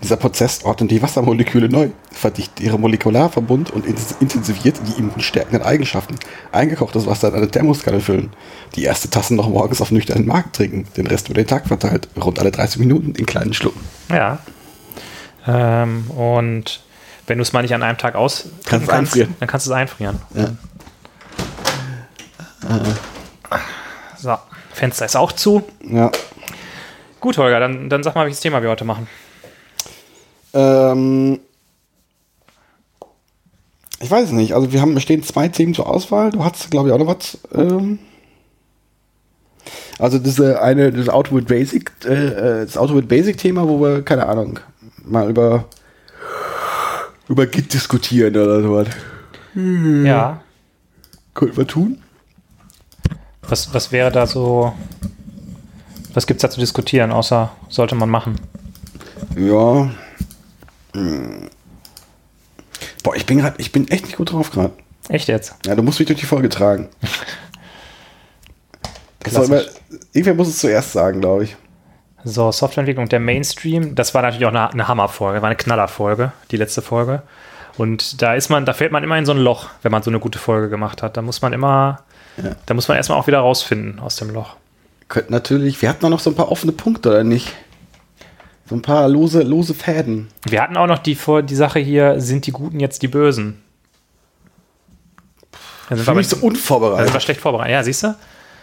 Dieser 0.02 0.16
Prozess 0.16 0.64
ordnet 0.64 0.90
die 0.90 1.02
Wassermoleküle 1.02 1.68
neu, 1.68 1.88
verdichtet 2.10 2.60
ihre 2.60 2.78
Molekularverbund 2.78 3.70
und 3.70 3.84
int- 3.86 4.14
intensiviert 4.20 4.78
die 4.86 4.98
immunstärkenden 4.98 5.62
Eigenschaften. 5.62 6.14
Eingekochtes 6.52 7.06
Wasser 7.06 7.28
in 7.28 7.34
eine 7.34 7.50
Thermoskanne 7.50 8.00
füllen. 8.00 8.30
Die 8.76 8.84
erste 8.84 9.10
Tasse 9.10 9.34
noch 9.34 9.48
morgens 9.48 9.82
auf 9.82 9.90
nüchternen 9.90 10.26
Magen 10.26 10.52
trinken. 10.52 10.86
Den 10.96 11.06
Rest 11.06 11.28
über 11.28 11.34
den 11.34 11.46
Tag 11.46 11.66
verteilt. 11.68 12.08
Rund 12.22 12.38
alle 12.38 12.50
30 12.50 12.78
Minuten 12.80 13.14
in 13.14 13.26
kleinen 13.26 13.52
Schlucken. 13.52 13.80
Ja. 14.10 14.38
Ähm, 15.46 16.10
und 16.10 16.80
wenn 17.26 17.36
du 17.38 17.42
es 17.42 17.52
mal 17.52 17.60
nicht 17.62 17.74
an 17.74 17.82
einem 17.82 17.98
Tag 17.98 18.14
aus 18.14 18.46
Kannst 18.64 18.88
einfrieren. 18.90 19.34
dann 19.40 19.48
kannst 19.48 19.66
du 19.66 19.70
es 19.70 19.76
einfrieren. 19.76 20.18
Ja. 20.34 20.48
So, 24.18 24.36
Fenster 24.72 25.04
ist 25.04 25.16
auch 25.16 25.32
zu. 25.32 25.62
Ja. 25.86 26.10
Gut, 27.24 27.38
Holger, 27.38 27.58
dann, 27.58 27.88
dann 27.88 28.02
sag 28.02 28.14
mal, 28.16 28.24
welches 28.24 28.40
Thema 28.40 28.60
wir 28.60 28.68
heute 28.68 28.84
machen. 28.84 29.06
Ähm, 30.52 31.40
ich 33.98 34.10
weiß 34.10 34.26
es 34.26 34.32
nicht. 34.32 34.52
Also 34.52 34.74
wir 34.74 34.82
haben, 34.82 35.00
stehen 35.00 35.22
zwei 35.22 35.48
Themen 35.48 35.72
zur 35.72 35.86
Auswahl. 35.86 36.32
Du 36.32 36.44
hast, 36.44 36.70
glaube 36.70 36.90
ich, 36.90 36.94
auch 36.94 36.98
noch 36.98 37.06
was. 37.06 37.38
Ähm, 37.54 37.98
also 39.98 40.18
diese 40.18 40.60
eine, 40.60 40.92
das 40.92 41.08
Auto 41.08 41.34
with 41.34 41.46
Basic, 41.46 41.92
äh, 42.04 42.12
äh, 42.12 42.66
das 42.66 42.76
Auto 42.76 42.94
with 42.94 43.08
Basic 43.08 43.38
Thema, 43.38 43.66
wo 43.66 43.80
wir, 43.80 44.02
keine 44.02 44.26
Ahnung, 44.26 44.60
mal 45.02 45.30
über 45.30 45.64
über 47.28 47.46
Git 47.46 47.72
diskutieren 47.72 48.36
oder 48.36 48.60
sowas. 48.60 48.88
Ja. 49.54 50.42
Könnten 51.32 51.56
wir 51.56 51.66
tun? 51.66 52.02
Was, 53.48 53.72
was 53.72 53.92
wäre 53.92 54.12
da 54.12 54.26
so. 54.26 54.74
Was 56.14 56.26
gibt 56.26 56.38
es 56.38 56.42
da 56.42 56.50
zu 56.50 56.60
diskutieren, 56.60 57.12
außer 57.12 57.50
sollte 57.68 57.94
man 57.94 58.08
machen? 58.08 58.40
Ja. 59.36 59.90
Hm. 60.94 61.50
Boah, 63.02 63.16
ich 63.16 63.26
bin 63.26 63.38
gerade, 63.38 63.56
ich 63.58 63.72
bin 63.72 63.88
echt 63.88 64.06
nicht 64.06 64.16
gut 64.16 64.32
drauf 64.32 64.50
gerade. 64.50 64.72
Echt 65.08 65.28
jetzt? 65.28 65.54
Ja, 65.66 65.74
du 65.74 65.82
musst 65.82 65.98
mich 65.98 66.06
durch 66.06 66.20
die 66.20 66.26
Folge 66.26 66.48
tragen. 66.48 66.88
Immer, 69.32 69.62
irgendwer 70.12 70.34
muss 70.34 70.48
es 70.48 70.58
zuerst 70.58 70.92
sagen, 70.92 71.20
glaube 71.20 71.44
ich. 71.44 71.56
So, 72.24 72.50
Softwareentwicklung, 72.52 73.08
der 73.08 73.20
Mainstream, 73.20 73.94
das 73.94 74.14
war 74.14 74.22
natürlich 74.22 74.46
auch 74.46 74.50
eine, 74.50 74.72
eine 74.72 74.88
Hammerfolge, 74.88 75.42
war 75.42 75.48
eine 75.48 75.56
Knallerfolge, 75.56 76.32
die 76.50 76.56
letzte 76.56 76.80
Folge. 76.82 77.22
Und 77.76 78.22
da 78.22 78.34
ist 78.34 78.48
man, 78.50 78.64
da 78.64 78.72
fällt 78.72 78.92
man 78.92 79.02
immer 79.02 79.18
in 79.18 79.26
so 79.26 79.32
ein 79.32 79.38
Loch, 79.38 79.68
wenn 79.82 79.92
man 79.92 80.02
so 80.02 80.10
eine 80.10 80.20
gute 80.20 80.38
Folge 80.38 80.68
gemacht 80.70 81.02
hat. 81.02 81.16
Da 81.16 81.22
muss 81.22 81.42
man 81.42 81.52
immer, 81.52 82.00
Ja. 82.36 82.52
da 82.66 82.74
muss 82.74 82.88
man 82.88 82.96
erstmal 82.96 83.18
auch 83.18 83.26
wieder 83.26 83.40
rausfinden 83.40 83.98
aus 83.98 84.16
dem 84.16 84.30
Loch. 84.30 84.56
Könnten 85.08 85.32
natürlich, 85.32 85.80
wir 85.82 85.88
hatten 85.88 86.04
auch 86.06 86.10
noch 86.10 86.20
so 86.20 86.30
ein 86.30 86.36
paar 86.36 86.50
offene 86.50 86.72
Punkte, 86.72 87.10
oder 87.10 87.24
nicht? 87.24 87.52
So 88.68 88.74
ein 88.74 88.82
paar 88.82 89.08
lose, 89.08 89.42
lose 89.42 89.74
Fäden. 89.74 90.28
Wir 90.48 90.62
hatten 90.62 90.76
auch 90.76 90.86
noch 90.86 90.98
die, 90.98 91.14
vor- 91.14 91.42
die 91.42 91.54
Sache 91.54 91.78
hier, 91.80 92.20
sind 92.20 92.46
die 92.46 92.52
Guten 92.52 92.80
jetzt 92.80 93.02
die 93.02 93.08
Bösen? 93.08 93.60
Da 95.88 95.96
sind, 95.96 96.04
Für 96.04 96.10
aber, 96.12 96.18
mich 96.18 96.28
so 96.28 96.36
da 96.36 96.40
sind 96.40 96.42
wir 96.42 96.48
unvorbereitet. 96.56 97.22
schlecht 97.22 97.40
vorbereitet. 97.40 97.72
Ja, 97.72 97.82
siehst 97.82 98.02
du? 98.04 98.14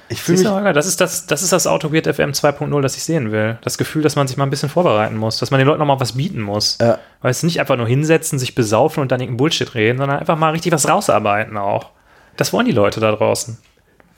Ich 0.09 0.21
fühle 0.21 0.39
mich, 0.39 0.47
du, 0.47 0.73
das 0.73 0.87
ist 0.87 0.99
das, 0.99 1.25
das 1.27 1.41
ist 1.41 1.53
das 1.53 1.67
Auto 1.67 1.93
Weird 1.93 2.05
FM 2.05 2.31
2.0, 2.31 2.81
das 2.81 2.97
ich 2.97 3.03
sehen 3.03 3.31
will. 3.31 3.57
Das 3.61 3.77
Gefühl, 3.77 4.01
dass 4.01 4.17
man 4.17 4.27
sich 4.27 4.35
mal 4.35 4.43
ein 4.45 4.49
bisschen 4.49 4.67
vorbereiten 4.67 5.15
muss, 5.15 5.37
dass 5.37 5.51
man 5.51 5.59
den 5.59 5.67
Leuten 5.67 5.79
noch 5.79 5.85
mal 5.85 6.01
was 6.01 6.13
bieten 6.17 6.41
muss. 6.41 6.77
Ja. 6.81 6.97
Weil 7.21 7.31
es 7.31 7.43
nicht 7.43 7.61
einfach 7.61 7.77
nur 7.77 7.87
hinsetzen, 7.87 8.37
sich 8.37 8.53
besaufen 8.53 9.01
und 9.01 9.11
dann 9.11 9.21
irgendeinen 9.21 9.37
Bullshit 9.37 9.73
reden, 9.73 9.99
sondern 9.99 10.19
einfach 10.19 10.37
mal 10.37 10.49
richtig 10.51 10.73
was 10.73 10.89
rausarbeiten 10.89 11.55
auch. 11.57 11.91
Das 12.35 12.51
wollen 12.51 12.65
die 12.65 12.73
Leute 12.73 12.99
da 12.99 13.11
draußen. 13.13 13.57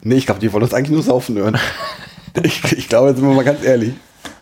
nee, 0.02 0.16
ich 0.16 0.26
glaube, 0.26 0.40
die 0.40 0.52
wollen 0.52 0.64
uns 0.64 0.74
eigentlich 0.74 0.92
nur 0.94 1.04
saufen 1.04 1.38
hören. 1.38 1.60
ich, 2.42 2.64
ich 2.74 2.90
glaube, 2.90 3.10
jetzt 3.10 3.18
sind 3.18 3.28
wir 3.28 3.36
mal 3.36 3.44
ganz 3.44 3.64
ehrlich. 3.64 3.94